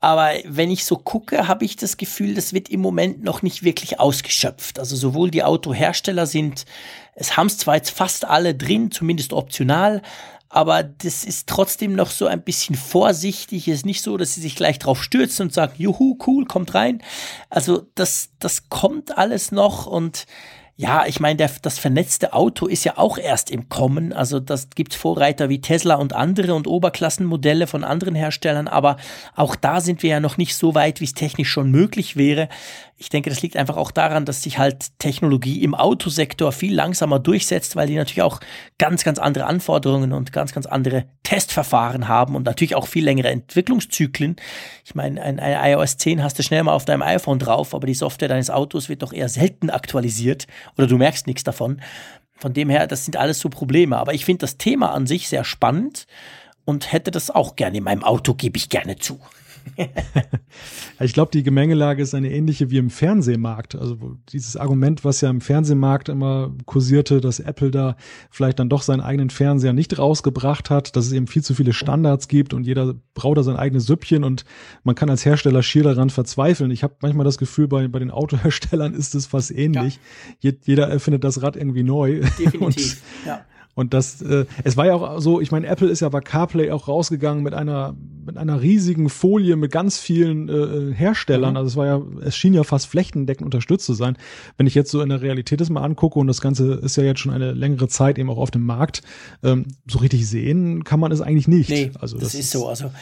Aber 0.00 0.32
wenn 0.44 0.70
ich 0.70 0.84
so 0.84 0.96
gucke, 0.96 1.46
habe 1.46 1.64
ich 1.64 1.76
das 1.76 1.98
Gefühl, 1.98 2.34
das 2.34 2.54
wird 2.54 2.70
im 2.70 2.80
Moment 2.80 3.22
noch 3.22 3.42
nicht 3.42 3.62
wirklich 3.62 4.00
ausgeschöpft. 4.00 4.78
Also 4.78 4.96
sowohl 4.96 5.30
die 5.30 5.44
Autohersteller 5.44 6.26
sind, 6.26 6.64
es 7.14 7.36
haben 7.36 7.48
es 7.48 7.58
zwar 7.58 7.76
jetzt 7.76 7.90
fast 7.90 8.24
alle 8.24 8.54
drin, 8.54 8.90
zumindest 8.90 9.34
optional, 9.34 10.00
aber 10.52 10.82
das 10.82 11.24
ist 11.24 11.48
trotzdem 11.48 11.94
noch 11.94 12.10
so 12.10 12.26
ein 12.26 12.42
bisschen 12.42 12.74
vorsichtig. 12.74 13.68
Es 13.68 13.78
ist 13.78 13.86
nicht 13.86 14.02
so, 14.02 14.16
dass 14.16 14.34
sie 14.34 14.40
sich 14.40 14.56
gleich 14.56 14.80
drauf 14.80 15.00
stürzen 15.02 15.46
und 15.46 15.52
sagen, 15.54 15.74
juhu, 15.76 16.18
cool, 16.26 16.44
kommt 16.44 16.74
rein. 16.74 17.02
Also 17.50 17.86
das, 17.94 18.30
das 18.40 18.68
kommt 18.68 19.16
alles 19.16 19.52
noch 19.52 19.86
und 19.86 20.26
ja, 20.80 21.04
ich 21.04 21.20
meine, 21.20 21.46
das 21.60 21.78
vernetzte 21.78 22.32
Auto 22.32 22.66
ist 22.66 22.84
ja 22.84 22.96
auch 22.96 23.18
erst 23.18 23.50
im 23.50 23.68
Kommen. 23.68 24.14
Also 24.14 24.40
das 24.40 24.70
gibt 24.70 24.94
Vorreiter 24.94 25.50
wie 25.50 25.60
Tesla 25.60 25.96
und 25.96 26.14
andere 26.14 26.54
und 26.54 26.66
Oberklassenmodelle 26.66 27.66
von 27.66 27.84
anderen 27.84 28.14
Herstellern, 28.14 28.66
aber 28.66 28.96
auch 29.36 29.56
da 29.56 29.82
sind 29.82 30.02
wir 30.02 30.08
ja 30.08 30.20
noch 30.20 30.38
nicht 30.38 30.56
so 30.56 30.74
weit, 30.74 31.02
wie 31.02 31.04
es 31.04 31.12
technisch 31.12 31.50
schon 31.50 31.70
möglich 31.70 32.16
wäre. 32.16 32.48
Ich 33.02 33.08
denke, 33.08 33.30
das 33.30 33.40
liegt 33.40 33.56
einfach 33.56 33.78
auch 33.78 33.92
daran, 33.92 34.26
dass 34.26 34.42
sich 34.42 34.58
halt 34.58 34.98
Technologie 34.98 35.64
im 35.64 35.74
Autosektor 35.74 36.52
viel 36.52 36.74
langsamer 36.74 37.18
durchsetzt, 37.18 37.74
weil 37.74 37.86
die 37.86 37.96
natürlich 37.96 38.20
auch 38.20 38.40
ganz, 38.76 39.04
ganz 39.04 39.18
andere 39.18 39.46
Anforderungen 39.46 40.12
und 40.12 40.34
ganz, 40.34 40.52
ganz 40.52 40.66
andere 40.66 41.06
Testverfahren 41.22 42.08
haben 42.08 42.36
und 42.36 42.44
natürlich 42.44 42.74
auch 42.74 42.86
viel 42.86 43.02
längere 43.02 43.28
Entwicklungszyklen. 43.28 44.36
Ich 44.84 44.94
meine, 44.94 45.22
ein, 45.22 45.40
ein 45.40 45.72
iOS 45.72 45.96
10 45.96 46.22
hast 46.22 46.38
du 46.38 46.42
schnell 46.42 46.62
mal 46.62 46.74
auf 46.74 46.84
deinem 46.84 47.00
iPhone 47.00 47.38
drauf, 47.38 47.74
aber 47.74 47.86
die 47.86 47.94
Software 47.94 48.28
deines 48.28 48.50
Autos 48.50 48.90
wird 48.90 49.00
doch 49.00 49.14
eher 49.14 49.30
selten 49.30 49.70
aktualisiert 49.70 50.46
oder 50.76 50.86
du 50.86 50.98
merkst 50.98 51.26
nichts 51.26 51.42
davon. 51.42 51.80
Von 52.36 52.52
dem 52.52 52.68
her, 52.68 52.86
das 52.86 53.06
sind 53.06 53.16
alles 53.16 53.38
so 53.38 53.48
Probleme. 53.48 53.96
Aber 53.96 54.12
ich 54.12 54.26
finde 54.26 54.40
das 54.40 54.58
Thema 54.58 54.92
an 54.92 55.06
sich 55.06 55.30
sehr 55.30 55.44
spannend 55.44 56.06
und 56.66 56.92
hätte 56.92 57.10
das 57.10 57.30
auch 57.30 57.56
gerne 57.56 57.78
in 57.78 57.84
meinem 57.84 58.04
Auto, 58.04 58.34
gebe 58.34 58.58
ich 58.58 58.68
gerne 58.68 58.96
zu. 58.96 59.20
ich 61.00 61.12
glaube, 61.12 61.30
die 61.32 61.42
Gemengelage 61.42 62.02
ist 62.02 62.14
eine 62.14 62.30
ähnliche 62.30 62.70
wie 62.70 62.78
im 62.78 62.90
Fernsehmarkt. 62.90 63.74
Also 63.74 64.16
dieses 64.30 64.56
Argument, 64.56 65.04
was 65.04 65.20
ja 65.20 65.30
im 65.30 65.40
Fernsehmarkt 65.40 66.08
immer 66.08 66.54
kursierte, 66.66 67.20
dass 67.20 67.40
Apple 67.40 67.70
da 67.70 67.96
vielleicht 68.30 68.58
dann 68.58 68.68
doch 68.68 68.82
seinen 68.82 69.00
eigenen 69.00 69.30
Fernseher 69.30 69.72
nicht 69.72 69.98
rausgebracht 69.98 70.70
hat, 70.70 70.96
dass 70.96 71.06
es 71.06 71.12
eben 71.12 71.26
viel 71.26 71.42
zu 71.42 71.54
viele 71.54 71.72
Standards 71.72 72.28
gibt 72.28 72.54
und 72.54 72.66
jeder 72.66 72.94
braucht 73.14 73.38
da 73.38 73.42
sein 73.42 73.56
eigenes 73.56 73.86
Süppchen 73.86 74.24
und 74.24 74.44
man 74.84 74.94
kann 74.94 75.10
als 75.10 75.24
Hersteller 75.24 75.62
schier 75.62 75.82
daran 75.82 76.10
verzweifeln. 76.10 76.70
Ich 76.70 76.82
habe 76.82 76.96
manchmal 77.00 77.24
das 77.24 77.38
Gefühl, 77.38 77.68
bei, 77.68 77.88
bei 77.88 77.98
den 77.98 78.10
Autoherstellern 78.10 78.94
ist 79.00 79.14
es 79.14 79.26
fast 79.26 79.50
ähnlich. 79.50 79.98
Ja. 80.40 80.52
Jeder 80.64 80.88
erfindet 80.88 81.24
das 81.24 81.42
Rad 81.42 81.56
irgendwie 81.56 81.82
neu. 81.82 82.20
Definitiv, 82.38 83.02
ja. 83.26 83.44
Und 83.80 83.94
das, 83.94 84.20
äh, 84.20 84.44
es 84.62 84.76
war 84.76 84.86
ja 84.86 84.94
auch 84.94 85.20
so, 85.20 85.40
ich 85.40 85.50
meine, 85.50 85.66
Apple 85.66 85.88
ist 85.88 86.00
ja 86.00 86.08
bei 86.10 86.20
CarPlay 86.20 86.70
auch 86.70 86.86
rausgegangen 86.86 87.42
mit 87.42 87.54
einer 87.54 87.96
mit 88.26 88.36
einer 88.36 88.60
riesigen 88.60 89.08
Folie 89.08 89.56
mit 89.56 89.72
ganz 89.72 89.98
vielen 89.98 90.48
äh, 90.48 90.94
Herstellern. 90.94 91.52
Mhm. 91.52 91.56
Also 91.56 91.68
es 91.68 91.76
war 91.76 91.86
ja, 91.86 92.02
es 92.20 92.36
schien 92.36 92.52
ja 92.52 92.62
fast 92.62 92.86
flächendeckend 92.86 93.46
unterstützt 93.46 93.86
zu 93.86 93.94
sein. 93.94 94.18
Wenn 94.58 94.66
ich 94.66 94.74
jetzt 94.74 94.90
so 94.90 95.00
in 95.00 95.08
der 95.08 95.22
Realität 95.22 95.60
das 95.60 95.70
mal 95.70 95.82
angucke 95.82 96.18
und 96.18 96.26
das 96.26 96.42
Ganze 96.42 96.74
ist 96.74 96.96
ja 96.96 97.02
jetzt 97.02 97.20
schon 97.20 97.32
eine 97.32 97.52
längere 97.52 97.88
Zeit 97.88 98.18
eben 98.18 98.28
auch 98.28 98.36
auf 98.36 98.50
dem 98.50 98.66
Markt, 98.66 99.00
ähm, 99.42 99.66
so 99.88 99.98
richtig 99.98 100.28
sehen 100.28 100.84
kann 100.84 101.00
man 101.00 101.10
es 101.10 101.22
eigentlich 101.22 101.48
nicht. 101.48 101.70
Nee, 101.70 101.90
also 101.98 102.18
das, 102.18 102.32
das 102.32 102.40
ist 102.40 102.50
so. 102.50 102.68
Also 102.68 102.92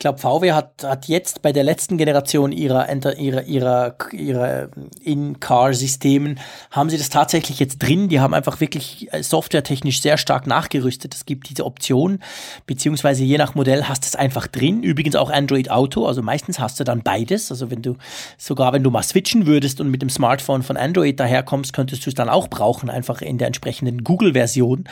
glaube, 0.00 0.18
VW 0.18 0.52
hat, 0.52 0.82
hat 0.82 1.06
jetzt 1.06 1.42
bei 1.42 1.52
der 1.52 1.62
letzten 1.62 1.96
Generation 1.96 2.50
ihrer, 2.50 2.88
ihrer, 3.16 3.44
ihrer, 3.44 3.94
ihrer 4.12 4.68
In-Car-Systemen, 5.02 6.40
haben 6.70 6.90
sie 6.90 6.98
das 6.98 7.10
tatsächlich 7.10 7.60
jetzt 7.60 7.78
drin. 7.78 8.08
Die 8.08 8.18
haben 8.18 8.34
einfach 8.34 8.60
wirklich 8.60 9.12
äh, 9.12 9.22
softwaretechnisch 9.22 10.00
sehr 10.00 10.18
stark 10.18 10.46
nachgerüstet. 10.46 11.14
Es 11.14 11.26
gibt 11.26 11.48
diese 11.48 11.64
Option, 11.64 12.18
beziehungsweise 12.66 13.22
je 13.22 13.38
nach 13.38 13.54
Modell 13.54 13.84
hast 13.84 14.04
du 14.04 14.08
es 14.08 14.16
einfach 14.16 14.46
drin. 14.48 14.82
Übrigens 14.82 15.14
auch 15.14 15.30
Android 15.30 15.70
Auto, 15.70 16.06
also 16.06 16.22
meistens 16.22 16.58
hast 16.58 16.80
du 16.80 16.84
dann 16.84 17.02
beides. 17.02 17.50
Also 17.50 17.70
wenn 17.70 17.82
du, 17.82 17.96
sogar 18.38 18.72
wenn 18.72 18.82
du 18.82 18.90
mal 18.90 19.02
switchen 19.02 19.46
würdest 19.46 19.80
und 19.80 19.90
mit 19.90 20.02
dem 20.02 20.10
Smartphone 20.10 20.62
von 20.62 20.76
Android 20.76 21.20
daherkommst, 21.20 21.72
könntest 21.72 22.06
du 22.06 22.10
es 22.10 22.14
dann 22.14 22.28
auch 22.28 22.48
brauchen, 22.48 22.90
einfach 22.90 23.22
in 23.22 23.38
der 23.38 23.46
entsprechenden 23.46 24.02
Google-Version. 24.02 24.84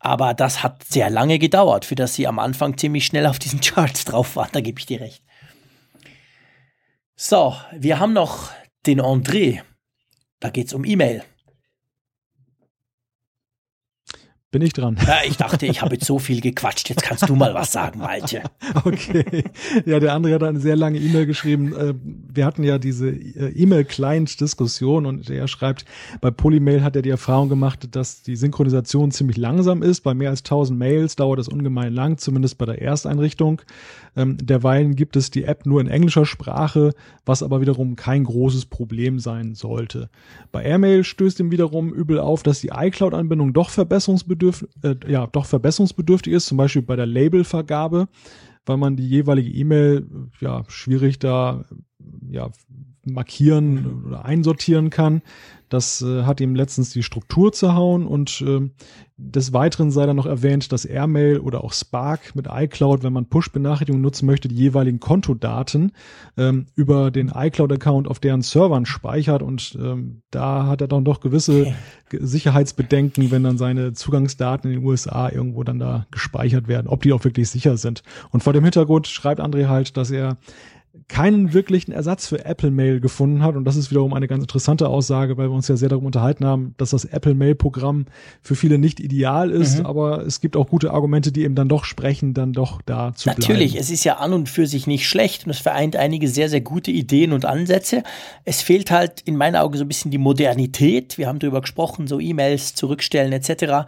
Aber 0.00 0.34
das 0.34 0.62
hat 0.62 0.84
sehr 0.84 1.10
lange 1.10 1.38
gedauert, 1.38 1.84
für 1.84 1.94
das 1.94 2.14
sie 2.14 2.26
am 2.26 2.38
Anfang 2.38 2.76
ziemlich 2.78 3.06
schnell 3.06 3.26
auf 3.26 3.38
diesen 3.38 3.60
Charts 3.60 4.04
drauf 4.04 4.36
waren, 4.36 4.50
da 4.52 4.60
gebe 4.60 4.78
ich 4.78 4.86
dir 4.86 5.00
recht. 5.00 5.22
So, 7.16 7.56
wir 7.72 7.98
haben 7.98 8.12
noch 8.12 8.52
den 8.86 9.00
André. 9.00 9.62
Da 10.38 10.50
geht 10.50 10.68
es 10.68 10.72
um 10.72 10.84
E-Mail. 10.84 11.24
Bin 14.50 14.62
ich 14.62 14.72
dran. 14.72 14.96
Ja, 15.06 15.18
ich 15.26 15.36
dachte, 15.36 15.66
ich 15.66 15.82
habe 15.82 15.94
jetzt 15.94 16.06
so 16.06 16.18
viel 16.18 16.40
gequatscht. 16.40 16.88
Jetzt 16.88 17.02
kannst 17.02 17.28
du 17.28 17.36
mal 17.36 17.52
was 17.52 17.72
sagen, 17.72 18.00
Malte. 18.00 18.42
Okay. 18.84 19.44
Ja, 19.86 19.98
der 19.98 20.12
andere 20.12 20.34
hat 20.34 20.42
eine 20.42 20.60
sehr 20.60 20.76
lange 20.76 20.98
E-Mail 20.98 21.26
geschrieben. 21.26 21.74
Äh, 21.74 21.94
wir 22.02 22.44
hatten 22.44 22.62
ja 22.62 22.78
diese 22.78 23.08
äh, 23.08 23.50
E-Mail-Client-Diskussion 23.54 25.06
und 25.06 25.28
er 25.30 25.48
schreibt, 25.48 25.84
bei 26.20 26.30
Polymail 26.30 26.82
hat 26.82 26.96
er 26.96 27.02
die 27.02 27.10
Erfahrung 27.10 27.48
gemacht, 27.48 27.88
dass 27.92 28.22
die 28.22 28.36
Synchronisation 28.36 29.10
ziemlich 29.10 29.36
langsam 29.36 29.82
ist. 29.82 30.02
Bei 30.02 30.14
mehr 30.14 30.30
als 30.30 30.40
1000 30.40 30.78
Mails 30.78 31.16
dauert 31.16 31.40
es 31.40 31.48
ungemein 31.48 31.92
lang, 31.92 32.18
zumindest 32.18 32.58
bei 32.58 32.66
der 32.66 32.80
Ersteinrichtung. 32.80 33.62
Ähm, 34.16 34.36
derweilen 34.38 34.96
gibt 34.96 35.16
es 35.16 35.30
die 35.30 35.44
App 35.44 35.66
nur 35.66 35.80
in 35.80 35.88
englischer 35.88 36.26
Sprache, 36.26 36.94
was 37.24 37.42
aber 37.42 37.60
wiederum 37.60 37.96
kein 37.96 38.24
großes 38.24 38.66
Problem 38.66 39.18
sein 39.18 39.54
sollte. 39.54 40.08
Bei 40.52 40.62
Airmail 40.62 41.04
stößt 41.04 41.40
ihm 41.40 41.50
wiederum 41.50 41.92
übel 41.92 42.18
auf, 42.18 42.42
dass 42.42 42.60
die 42.60 42.70
iCloud-Anbindung 42.74 43.52
doch 43.52 43.70
verbesserungsbedürftig, 43.70 44.37
äh, 44.82 44.96
ja, 45.06 45.26
doch 45.26 45.46
verbesserungsbedürftig 45.46 46.32
ist, 46.32 46.46
zum 46.46 46.58
Beispiel 46.58 46.82
bei 46.82 46.96
der 46.96 47.06
Labelvergabe, 47.06 48.08
weil 48.66 48.76
man 48.76 48.96
die 48.96 49.08
jeweilige 49.08 49.50
E-Mail 49.50 50.06
ja 50.40 50.64
schwierig 50.68 51.18
da 51.18 51.64
ja 52.30 52.50
markieren 53.04 54.04
oder 54.06 54.24
einsortieren 54.24 54.90
kann. 54.90 55.22
Das 55.68 56.02
äh, 56.02 56.24
hat 56.24 56.40
ihm 56.40 56.54
letztens 56.54 56.90
die 56.90 57.02
Struktur 57.02 57.52
zerhauen 57.52 58.06
und 58.06 58.42
äh, 58.46 58.70
des 59.16 59.52
Weiteren 59.52 59.90
sei 59.90 60.06
dann 60.06 60.16
noch 60.16 60.26
erwähnt, 60.26 60.70
dass 60.70 60.84
Airmail 60.84 61.38
oder 61.40 61.64
auch 61.64 61.72
Spark 61.72 62.36
mit 62.36 62.46
iCloud, 62.50 63.02
wenn 63.02 63.12
man 63.12 63.26
Push-Benachrichtigungen 63.26 64.02
nutzen 64.02 64.26
möchte, 64.26 64.48
die 64.48 64.54
jeweiligen 64.54 65.00
Kontodaten 65.00 65.92
ähm, 66.36 66.66
über 66.76 67.10
den 67.10 67.32
iCloud-Account 67.34 68.06
auf 68.06 68.20
deren 68.20 68.42
Servern 68.42 68.86
speichert 68.86 69.42
und 69.42 69.76
ähm, 69.80 70.22
da 70.30 70.66
hat 70.66 70.80
er 70.80 70.88
dann 70.88 71.04
doch 71.04 71.20
gewisse. 71.20 71.74
Sicherheitsbedenken, 72.10 73.30
wenn 73.30 73.42
dann 73.42 73.58
seine 73.58 73.92
Zugangsdaten 73.92 74.70
in 74.70 74.80
den 74.80 74.86
USA 74.86 75.28
irgendwo 75.28 75.62
dann 75.62 75.78
da 75.78 76.06
gespeichert 76.10 76.68
werden, 76.68 76.88
ob 76.88 77.02
die 77.02 77.12
auch 77.12 77.24
wirklich 77.24 77.50
sicher 77.50 77.76
sind. 77.76 78.02
Und 78.30 78.42
vor 78.42 78.52
dem 78.52 78.64
Hintergrund 78.64 79.06
schreibt 79.06 79.40
André 79.40 79.68
halt, 79.68 79.96
dass 79.96 80.10
er 80.10 80.38
keinen 81.08 81.52
wirklichen 81.52 81.92
Ersatz 81.92 82.26
für 82.26 82.44
Apple 82.44 82.70
Mail 82.70 83.00
gefunden 83.00 83.42
hat. 83.42 83.56
Und 83.56 83.64
das 83.64 83.76
ist 83.76 83.90
wiederum 83.90 84.14
eine 84.14 84.26
ganz 84.26 84.42
interessante 84.42 84.88
Aussage, 84.88 85.36
weil 85.36 85.48
wir 85.48 85.54
uns 85.54 85.68
ja 85.68 85.76
sehr 85.76 85.88
darum 85.88 86.06
unterhalten 86.06 86.44
haben, 86.44 86.74
dass 86.76 86.90
das 86.90 87.04
Apple 87.04 87.34
Mail 87.34 87.54
Programm 87.54 88.06
für 88.42 88.54
viele 88.54 88.78
nicht 88.78 89.00
ideal 89.00 89.50
ist. 89.50 89.80
Mhm. 89.80 89.86
Aber 89.86 90.26
es 90.26 90.40
gibt 90.40 90.56
auch 90.56 90.68
gute 90.68 90.92
Argumente, 90.92 91.32
die 91.32 91.44
eben 91.44 91.54
dann 91.54 91.68
doch 91.68 91.84
sprechen, 91.84 92.34
dann 92.34 92.52
doch 92.52 92.82
da 92.82 93.14
zu 93.14 93.28
Natürlich, 93.28 93.46
bleiben. 93.46 93.60
Natürlich, 93.60 93.80
es 93.80 93.90
ist 93.90 94.04
ja 94.04 94.16
an 94.16 94.32
und 94.32 94.48
für 94.48 94.66
sich 94.66 94.86
nicht 94.86 95.08
schlecht 95.08 95.44
und 95.44 95.50
es 95.50 95.58
vereint 95.58 95.96
einige 95.96 96.28
sehr, 96.28 96.48
sehr 96.48 96.60
gute 96.60 96.90
Ideen 96.90 97.32
und 97.32 97.44
Ansätze. 97.44 98.02
Es 98.44 98.62
fehlt 98.62 98.90
halt 98.90 99.20
in 99.22 99.36
meinen 99.36 99.56
Augen 99.56 99.76
so 99.76 99.84
ein 99.84 99.88
bisschen 99.88 100.10
die 100.10 100.18
Modernität. 100.18 101.18
Wir 101.18 101.28
haben 101.28 101.38
darüber 101.38 101.60
gesprochen, 101.60 102.06
so 102.06 102.20
E-Mails 102.20 102.74
zurückstellen 102.74 103.32
etc. 103.32 103.86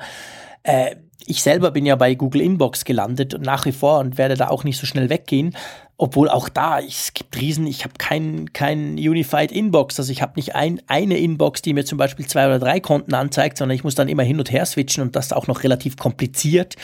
Äh, 0.63 0.97
ich 1.27 1.43
selber 1.43 1.71
bin 1.71 1.87
ja 1.87 1.97
bei 1.97 2.15
Google 2.15 2.41
Inbox 2.41 2.85
gelandet 2.85 3.35
und 3.35 3.43
nach 3.43 3.65
wie 3.67 3.73
vor 3.73 3.99
und 3.99 4.19
werde 4.19 4.35
da 4.35 4.49
auch 4.49 4.65
nicht 4.65 4.79
so 4.79 4.87
schnell 4.87 5.11
weggehen. 5.11 5.57
Obwohl 5.97 6.31
auch 6.31 6.49
da, 6.49 6.81
es 6.81 7.13
gibt 7.13 7.39
Riesen, 7.39 7.67
ich 7.67 7.85
habe 7.85 7.93
kein, 7.99 8.55
kein 8.55 8.95
Unified 8.95 9.53
Inbox, 9.53 9.99
also 9.99 10.11
ich 10.11 10.23
habe 10.23 10.33
nicht 10.37 10.55
ein, 10.55 10.81
eine 10.87 11.19
Inbox, 11.19 11.61
die 11.61 11.75
mir 11.75 11.85
zum 11.85 11.99
Beispiel 11.99 12.27
zwei 12.27 12.47
oder 12.47 12.59
drei 12.59 12.81
Konten 12.81 13.13
anzeigt, 13.13 13.59
sondern 13.59 13.77
ich 13.77 13.85
muss 13.85 13.97
dann 13.97 14.09
immer 14.09 14.23
hin 14.23 14.39
und 14.39 14.51
her 14.51 14.65
switchen 14.65 15.03
und 15.03 15.15
das 15.15 15.31
auch 15.33 15.47
noch 15.47 15.63
relativ 15.63 15.97
kompliziert. 15.97 16.77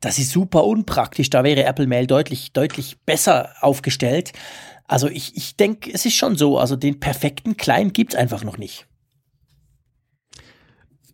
Das 0.00 0.18
ist 0.18 0.30
super 0.30 0.64
unpraktisch, 0.64 1.28
da 1.28 1.44
wäre 1.44 1.64
Apple 1.64 1.86
Mail 1.86 2.06
deutlich, 2.06 2.52
deutlich 2.52 2.96
besser 3.04 3.50
aufgestellt. 3.60 4.32
Also 4.88 5.08
ich, 5.08 5.36
ich 5.36 5.56
denke, 5.56 5.90
es 5.92 6.06
ist 6.06 6.14
schon 6.14 6.36
so, 6.36 6.58
also 6.58 6.74
den 6.74 6.98
perfekten 6.98 7.58
Client 7.58 7.92
gibt's 7.92 8.14
einfach 8.14 8.42
noch 8.42 8.56
nicht. 8.56 8.86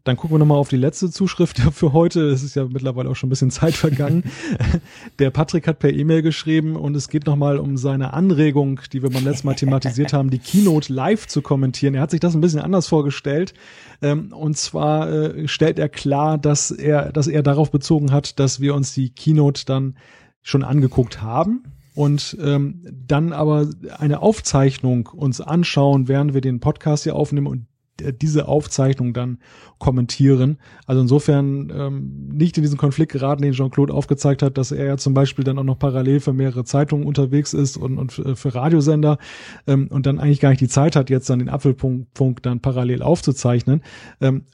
Dann 0.08 0.16
gucken 0.16 0.36
wir 0.36 0.38
nochmal 0.38 0.56
auf 0.56 0.70
die 0.70 0.78
letzte 0.78 1.10
Zuschrift 1.10 1.58
für 1.72 1.92
heute. 1.92 2.30
Es 2.30 2.42
ist 2.42 2.56
ja 2.56 2.64
mittlerweile 2.64 3.10
auch 3.10 3.14
schon 3.14 3.26
ein 3.26 3.30
bisschen 3.30 3.50
Zeit 3.50 3.74
vergangen. 3.74 4.24
Der 5.18 5.28
Patrick 5.28 5.68
hat 5.68 5.80
per 5.80 5.92
E-Mail 5.92 6.22
geschrieben 6.22 6.76
und 6.76 6.96
es 6.96 7.10
geht 7.10 7.26
nochmal 7.26 7.58
um 7.58 7.76
seine 7.76 8.14
Anregung, 8.14 8.80
die 8.90 9.02
wir 9.02 9.10
beim 9.10 9.24
letzten 9.24 9.48
Mal 9.48 9.54
thematisiert 9.54 10.14
haben, 10.14 10.30
die 10.30 10.38
Keynote 10.38 10.90
live 10.90 11.26
zu 11.26 11.42
kommentieren. 11.42 11.94
Er 11.94 12.00
hat 12.00 12.10
sich 12.10 12.20
das 12.20 12.34
ein 12.34 12.40
bisschen 12.40 12.60
anders 12.60 12.86
vorgestellt. 12.86 13.52
Ähm, 14.00 14.32
und 14.32 14.56
zwar 14.56 15.12
äh, 15.12 15.46
stellt 15.46 15.78
er 15.78 15.90
klar, 15.90 16.38
dass 16.38 16.70
er, 16.70 17.12
dass 17.12 17.26
er 17.26 17.42
darauf 17.42 17.70
bezogen 17.70 18.10
hat, 18.10 18.40
dass 18.40 18.60
wir 18.60 18.74
uns 18.74 18.94
die 18.94 19.10
Keynote 19.10 19.66
dann 19.66 19.98
schon 20.40 20.64
angeguckt 20.64 21.20
haben 21.20 21.64
und 21.94 22.34
ähm, 22.40 22.82
dann 23.06 23.34
aber 23.34 23.68
eine 23.98 24.22
Aufzeichnung 24.22 25.08
uns 25.08 25.42
anschauen, 25.42 26.08
während 26.08 26.32
wir 26.32 26.40
den 26.40 26.60
Podcast 26.60 27.02
hier 27.02 27.14
aufnehmen 27.14 27.46
und 27.46 27.66
diese 28.00 28.48
Aufzeichnung 28.48 29.12
dann 29.12 29.38
kommentieren. 29.78 30.58
Also 30.86 31.02
insofern 31.02 31.72
ähm, 31.74 32.28
nicht 32.32 32.56
in 32.56 32.62
diesen 32.62 32.78
Konflikt 32.78 33.12
geraten, 33.12 33.42
den 33.42 33.52
Jean-Claude 33.52 33.92
aufgezeigt 33.92 34.42
hat, 34.42 34.58
dass 34.58 34.72
er 34.72 34.86
ja 34.86 34.96
zum 34.96 35.14
Beispiel 35.14 35.44
dann 35.44 35.58
auch 35.58 35.64
noch 35.64 35.78
parallel 35.78 36.20
für 36.20 36.32
mehrere 36.32 36.64
Zeitungen 36.64 37.06
unterwegs 37.06 37.52
ist 37.52 37.76
und, 37.76 37.98
und 37.98 38.12
für 38.12 38.54
Radiosender 38.54 39.18
ähm, 39.66 39.88
und 39.88 40.06
dann 40.06 40.18
eigentlich 40.18 40.40
gar 40.40 40.50
nicht 40.50 40.60
die 40.60 40.68
Zeit 40.68 40.96
hat, 40.96 41.10
jetzt 41.10 41.28
dann 41.30 41.38
den 41.38 41.48
Apfelpunkt 41.48 42.46
dann 42.46 42.60
parallel 42.60 43.02
aufzuzeichnen. 43.02 43.82
Ähm, 44.20 44.44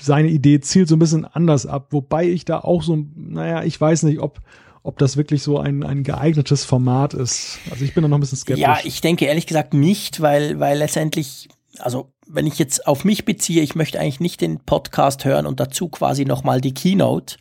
seine 0.00 0.28
Idee 0.28 0.60
zielt 0.60 0.88
so 0.88 0.96
ein 0.96 1.00
bisschen 1.00 1.24
anders 1.24 1.66
ab, 1.66 1.88
wobei 1.90 2.28
ich 2.28 2.44
da 2.44 2.60
auch 2.60 2.82
so, 2.82 3.04
naja, 3.14 3.64
ich 3.64 3.80
weiß 3.80 4.04
nicht, 4.04 4.20
ob, 4.20 4.40
ob 4.82 4.98
das 4.98 5.16
wirklich 5.16 5.42
so 5.42 5.58
ein, 5.58 5.82
ein 5.82 6.02
geeignetes 6.02 6.64
Format 6.64 7.14
ist. 7.14 7.58
Also 7.70 7.84
ich 7.84 7.94
bin 7.94 8.02
da 8.02 8.08
noch 8.08 8.18
ein 8.18 8.20
bisschen 8.20 8.38
skeptisch. 8.38 8.62
Ja, 8.62 8.78
ich 8.84 9.00
denke 9.00 9.24
ehrlich 9.24 9.46
gesagt 9.46 9.74
nicht, 9.74 10.20
weil, 10.20 10.60
weil 10.60 10.78
letztendlich, 10.78 11.48
also 11.78 12.12
wenn 12.28 12.46
ich 12.46 12.58
jetzt 12.58 12.86
auf 12.86 13.04
mich 13.04 13.24
beziehe, 13.24 13.62
ich 13.62 13.74
möchte 13.74 13.98
eigentlich 13.98 14.20
nicht 14.20 14.40
den 14.40 14.60
Podcast 14.60 15.24
hören 15.24 15.46
und 15.46 15.60
dazu 15.60 15.88
quasi 15.88 16.24
nochmal 16.24 16.60
die 16.60 16.74
Keynote, 16.74 17.36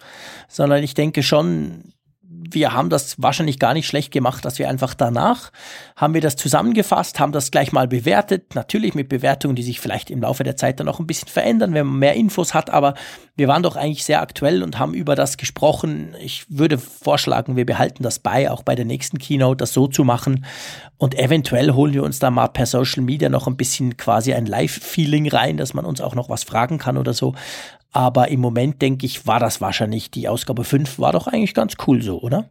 sondern 0.48 0.84
ich 0.84 0.94
denke 0.94 1.24
schon, 1.24 1.94
wir 2.50 2.74
haben 2.74 2.90
das 2.90 3.22
wahrscheinlich 3.22 3.60
gar 3.60 3.74
nicht 3.74 3.88
schlecht 3.88 4.12
gemacht, 4.12 4.46
dass 4.46 4.60
wir 4.60 4.70
einfach 4.70 4.94
danach 4.94 5.52
haben 5.96 6.14
wir 6.14 6.22
das 6.22 6.36
zusammengefasst, 6.36 7.20
haben 7.20 7.32
das 7.32 7.52
gleich 7.52 7.72
mal 7.72 7.88
bewertet, 7.88 8.56
natürlich 8.56 8.96
mit 8.96 9.10
Bewertungen, 9.10 9.56
die 9.56 9.64
sich 9.64 9.80
vielleicht 9.80 10.10
im 10.10 10.22
Laufe 10.22 10.44
der 10.44 10.56
Zeit 10.56 10.80
dann 10.80 10.86
noch 10.86 11.00
ein 11.00 11.08
bisschen 11.08 11.28
verändern, 11.28 11.74
wenn 11.74 11.88
man 11.88 12.00
mehr 12.00 12.14
Infos 12.14 12.54
hat, 12.54 12.70
aber 12.70 12.94
wir 13.36 13.48
waren 13.48 13.64
doch 13.64 13.76
eigentlich 13.76 14.04
sehr 14.04 14.22
aktuell 14.22 14.64
und 14.64 14.80
haben 14.80 14.94
über 14.94 15.16
das 15.16 15.38
gesprochen. 15.38 16.16
Ich 16.20 16.46
würde 16.50 16.78
vorschlagen, 16.78 17.56
wir 17.56 17.66
behalten 17.66 18.04
das 18.04 18.20
bei, 18.20 18.50
auch 18.50 18.64
bei 18.64 18.76
der 18.76 18.86
nächsten 18.86 19.20
Keynote, 19.20 19.58
das 19.58 19.74
so 19.74 19.88
zu 19.88 20.04
machen 20.04 20.46
und 20.98 21.18
eventuell 21.18 21.74
holen 21.74 21.94
wir 21.94 22.04
uns 22.04 22.18
da 22.18 22.32
mal 22.32 22.48
per 22.48 22.66
Social 22.66 23.04
Media 23.04 23.30
noch 23.30 23.48
ein 23.48 23.56
bisschen 23.56 23.98
quasi 23.98 24.34
ein 24.34 24.48
Live-Feeling 24.48 25.30
rein, 25.30 25.58
dass 25.58 25.74
man 25.74 25.86
uns 25.86 26.02
auch 26.02 26.16
noch 26.16 26.30
was 26.30 26.44
fragen 26.44 26.80
kann 26.80 26.98
oder 26.98 27.14
so. 27.14 27.36
Aber 27.92 28.30
im 28.30 28.40
Moment 28.40 28.82
denke 28.82 29.06
ich, 29.06 29.26
war 29.26 29.40
das 29.40 29.62
wahrscheinlich 29.62 30.12
die 30.12 30.28
Ausgabe 30.28 30.64
5, 30.64 31.00
war 31.00 31.14
doch 31.14 31.28
eigentlich 31.28 31.54
ganz 31.54 31.76
cool 31.88 32.02
so, 32.02 32.22
oder? 32.22 32.50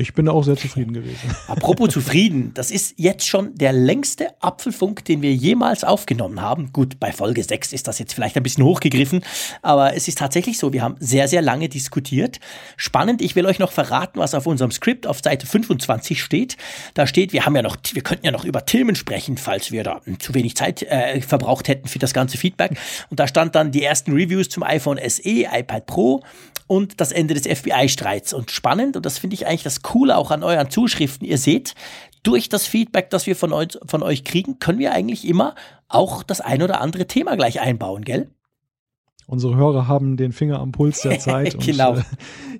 Ich 0.00 0.14
bin 0.14 0.30
auch 0.30 0.42
sehr 0.42 0.56
zufrieden 0.56 0.94
gewesen. 0.94 1.36
Apropos 1.46 1.90
zufrieden, 1.90 2.52
das 2.54 2.70
ist 2.70 2.94
jetzt 2.96 3.28
schon 3.28 3.54
der 3.54 3.74
längste 3.74 4.28
Apfelfunk, 4.42 5.04
den 5.04 5.20
wir 5.20 5.34
jemals 5.34 5.84
aufgenommen 5.84 6.40
haben. 6.40 6.72
Gut, 6.72 6.98
bei 6.98 7.12
Folge 7.12 7.44
6 7.44 7.74
ist 7.74 7.86
das 7.86 7.98
jetzt 7.98 8.14
vielleicht 8.14 8.34
ein 8.38 8.42
bisschen 8.42 8.64
hochgegriffen, 8.64 9.22
aber 9.60 9.94
es 9.94 10.08
ist 10.08 10.16
tatsächlich 10.16 10.56
so, 10.56 10.72
wir 10.72 10.82
haben 10.82 10.96
sehr, 11.00 11.28
sehr 11.28 11.42
lange 11.42 11.68
diskutiert. 11.68 12.40
Spannend, 12.78 13.20
ich 13.20 13.36
will 13.36 13.44
euch 13.44 13.58
noch 13.58 13.72
verraten, 13.72 14.20
was 14.20 14.34
auf 14.34 14.46
unserem 14.46 14.70
Skript 14.70 15.06
auf 15.06 15.20
Seite 15.22 15.46
25 15.46 16.22
steht. 16.22 16.56
Da 16.94 17.06
steht, 17.06 17.34
wir 17.34 17.44
haben 17.44 17.54
ja 17.54 17.60
noch, 17.60 17.76
wir 17.92 18.02
könnten 18.02 18.24
ja 18.24 18.32
noch 18.32 18.46
über 18.46 18.64
Themen 18.64 18.94
sprechen, 18.94 19.36
falls 19.36 19.70
wir 19.70 19.84
da 19.84 20.00
zu 20.18 20.32
wenig 20.32 20.56
Zeit 20.56 20.82
äh, 20.82 21.20
verbraucht 21.20 21.68
hätten 21.68 21.88
für 21.88 21.98
das 21.98 22.14
ganze 22.14 22.38
Feedback. 22.38 22.78
Und 23.10 23.20
da 23.20 23.28
stand 23.28 23.54
dann 23.54 23.70
die 23.70 23.82
ersten 23.82 24.14
Reviews 24.14 24.48
zum 24.48 24.62
iPhone 24.62 24.98
SE, 25.06 25.28
iPad 25.28 25.84
Pro 25.84 26.22
und 26.70 27.00
das 27.00 27.10
Ende 27.10 27.34
des 27.34 27.48
FBI-Streits. 27.48 28.32
Und 28.32 28.52
spannend, 28.52 28.96
und 28.96 29.04
das 29.04 29.18
finde 29.18 29.34
ich 29.34 29.44
eigentlich 29.44 29.64
das 29.64 29.82
Coole 29.82 30.16
auch 30.16 30.30
an 30.30 30.44
euren 30.44 30.70
Zuschriften, 30.70 31.26
ihr 31.26 31.36
seht, 31.36 31.74
durch 32.22 32.48
das 32.48 32.64
Feedback, 32.64 33.10
das 33.10 33.26
wir 33.26 33.34
von 33.34 33.52
euch, 33.52 33.76
von 33.86 34.04
euch 34.04 34.22
kriegen, 34.22 34.60
können 34.60 34.78
wir 34.78 34.92
eigentlich 34.92 35.26
immer 35.26 35.56
auch 35.88 36.22
das 36.22 36.40
ein 36.40 36.62
oder 36.62 36.80
andere 36.80 37.08
Thema 37.08 37.34
gleich 37.34 37.60
einbauen, 37.60 38.04
gell? 38.04 38.30
Unsere 39.30 39.54
Hörer 39.54 39.86
haben 39.86 40.16
den 40.16 40.32
Finger 40.32 40.58
am 40.58 40.72
Puls 40.72 41.02
der 41.02 41.18
Zeit. 41.20 41.58
genau. 41.60 41.92
Und, 41.92 41.98
äh, 41.98 42.02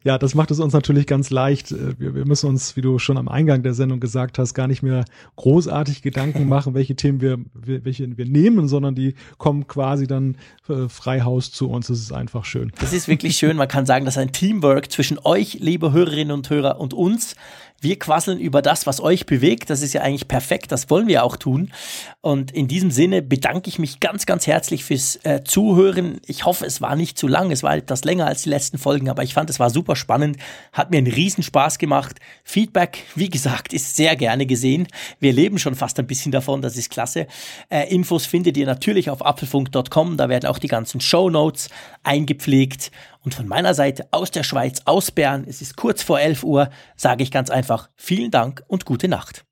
ja, 0.05 0.19
das 0.19 0.37
macht 0.37 0.53
es 0.53 0.61
uns 0.61 0.73
natürlich 0.73 1.09
ganz 1.09 1.31
leicht. 1.31 1.73
Äh, 1.73 1.99
wir, 1.99 2.15
wir, 2.15 2.27
müssen 2.27 2.49
uns, 2.49 2.77
wie 2.77 2.81
du 2.81 3.01
schon 3.01 3.19
am 3.19 3.27
Eingang 3.27 3.65
der 3.65 3.75
Sendung 3.75 3.99
gesagt 3.99 4.39
hast, 4.39 4.55
gar 4.55 4.69
nicht 4.69 4.81
mehr 4.83 5.05
großartig 5.35 6.01
Gedanken 6.01 6.49
machen, 6.49 6.75
welche 6.75 6.95
Themen 6.95 7.21
wir, 7.21 7.39
welche 7.55 8.17
wir 8.17 8.25
nehmen, 8.25 8.69
sondern 8.69 8.95
die 8.95 9.15
kommen 9.37 9.67
quasi 9.67 10.07
dann 10.07 10.37
äh, 10.69 10.89
frei 10.89 11.23
Haus 11.23 11.51
zu 11.51 11.69
uns. 11.69 11.89
Das 11.89 11.99
ist 11.99 12.13
einfach 12.13 12.45
schön. 12.45 12.71
Das 12.79 12.93
ist 12.93 13.09
wirklich 13.09 13.37
schön. 13.37 13.57
Man 13.57 13.67
kann 13.67 13.85
sagen, 13.85 14.05
das 14.05 14.15
ist 14.15 14.23
ein 14.23 14.33
Teamwork 14.33 14.93
zwischen 14.93 15.19
euch, 15.25 15.55
liebe 15.61 15.93
Hörerinnen 15.93 16.33
und 16.33 16.49
Hörer, 16.49 16.81
und 16.81 16.95
uns. 16.95 17.35
Wir 17.81 17.99
quasseln 17.99 18.39
über 18.39 18.61
das, 18.61 18.87
was 18.87 19.01
euch 19.01 19.25
bewegt. 19.25 19.71
Das 19.71 19.81
ist 19.81 19.95
ja 19.95 20.03
eigentlich 20.03 20.29
perfekt. 20.29 20.71
Das 20.71 20.91
wollen 20.91 21.07
wir 21.07 21.25
auch 21.25 21.37
tun. 21.37 21.73
Und 22.21 22.51
in 22.51 22.69
diesem 22.69 22.91
Sinne 22.91 23.23
bedanke 23.23 23.71
ich 23.71 23.79
mich 23.79 24.01
ganz, 24.01 24.27
ganz 24.27 24.47
herzlich 24.47 24.85
fürs 24.85 25.17
äh, 25.25 25.43
Zuhören. 25.45 26.21
Ich 26.27 26.45
hoffe, 26.45 26.67
es 26.67 26.83
war 26.83 26.95
nicht 26.95 27.17
zu 27.17 27.27
lang. 27.27 27.51
Es 27.51 27.63
war 27.63 27.75
etwas 27.75 28.05
länger 28.05 28.27
als 28.27 28.43
die 28.43 28.51
letzten 28.51 28.77
Folgen, 28.77 29.09
aber 29.09 29.23
ich 29.23 29.33
fand, 29.33 29.49
es 29.49 29.59
war 29.59 29.71
super 29.71 29.97
spannend. 29.97 30.37
Hat 30.73 30.91
mir 30.91 30.99
einen 30.99 31.11
Riesenspaß 31.11 31.79
gemacht. 31.79 32.21
Feedback, 32.45 33.05
wie 33.15 33.31
gesagt, 33.31 33.73
ist 33.73 33.97
sehr 33.97 34.15
gerne 34.15 34.45
gesehen. 34.45 34.87
Wir 35.19 35.33
leben 35.33 35.59
schon 35.59 35.75
fast 35.75 35.99
ein 35.99 36.07
bisschen 36.07 36.33
davon. 36.33 36.61
Das 36.61 36.77
ist 36.77 36.91
klasse. 36.91 37.27
Äh, 37.71 37.93
Infos 37.95 38.27
findet 38.27 38.59
ihr 38.59 38.67
natürlich 38.67 39.09
auf 39.09 39.25
apfelfunk.com. 39.25 40.19
Da 40.19 40.29
werden 40.29 40.47
auch 40.51 40.59
die 40.59 40.69
ganzen 40.69 41.01
Show 41.01 41.31
Notes 41.31 41.71
eingepflegt. 42.03 42.91
Und 43.23 43.35
von 43.35 43.47
meiner 43.47 43.75
Seite 43.75 44.09
aus 44.13 44.31
der 44.31 44.45
Schweiz, 44.45 44.81
aus 44.87 45.11
Bern, 45.11 45.45
es 45.47 45.61
ist 45.61 45.77
kurz 45.77 46.03
vor 46.03 46.19
11 46.21 46.43
Uhr, 46.43 46.71
sage 46.97 47.23
ich 47.23 47.31
ganz 47.31 47.51
einfach 47.51 47.91
vielen 47.97 48.31
Dank 48.31 48.63
und 48.67 48.87
gute 48.87 49.09
Nacht. 49.09 49.45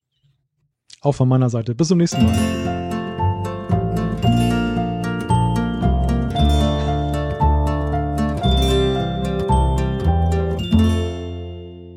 Auch 1.00 1.12
von 1.12 1.28
meiner 1.28 1.50
Seite. 1.50 1.74
Bis 1.74 1.88
zum 1.88 1.98
nächsten 1.98 2.24
Mal. 2.24 2.34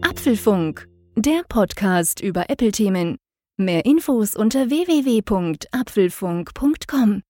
Apfelfunk, 0.01 0.89
der 1.15 1.43
Podcast 1.49 2.19
über 2.19 2.49
Apple-Themen. 2.49 3.15
Mehr 3.57 3.85
Infos 3.85 4.35
unter 4.35 4.69
www.apfelfunk.com. 4.69 7.21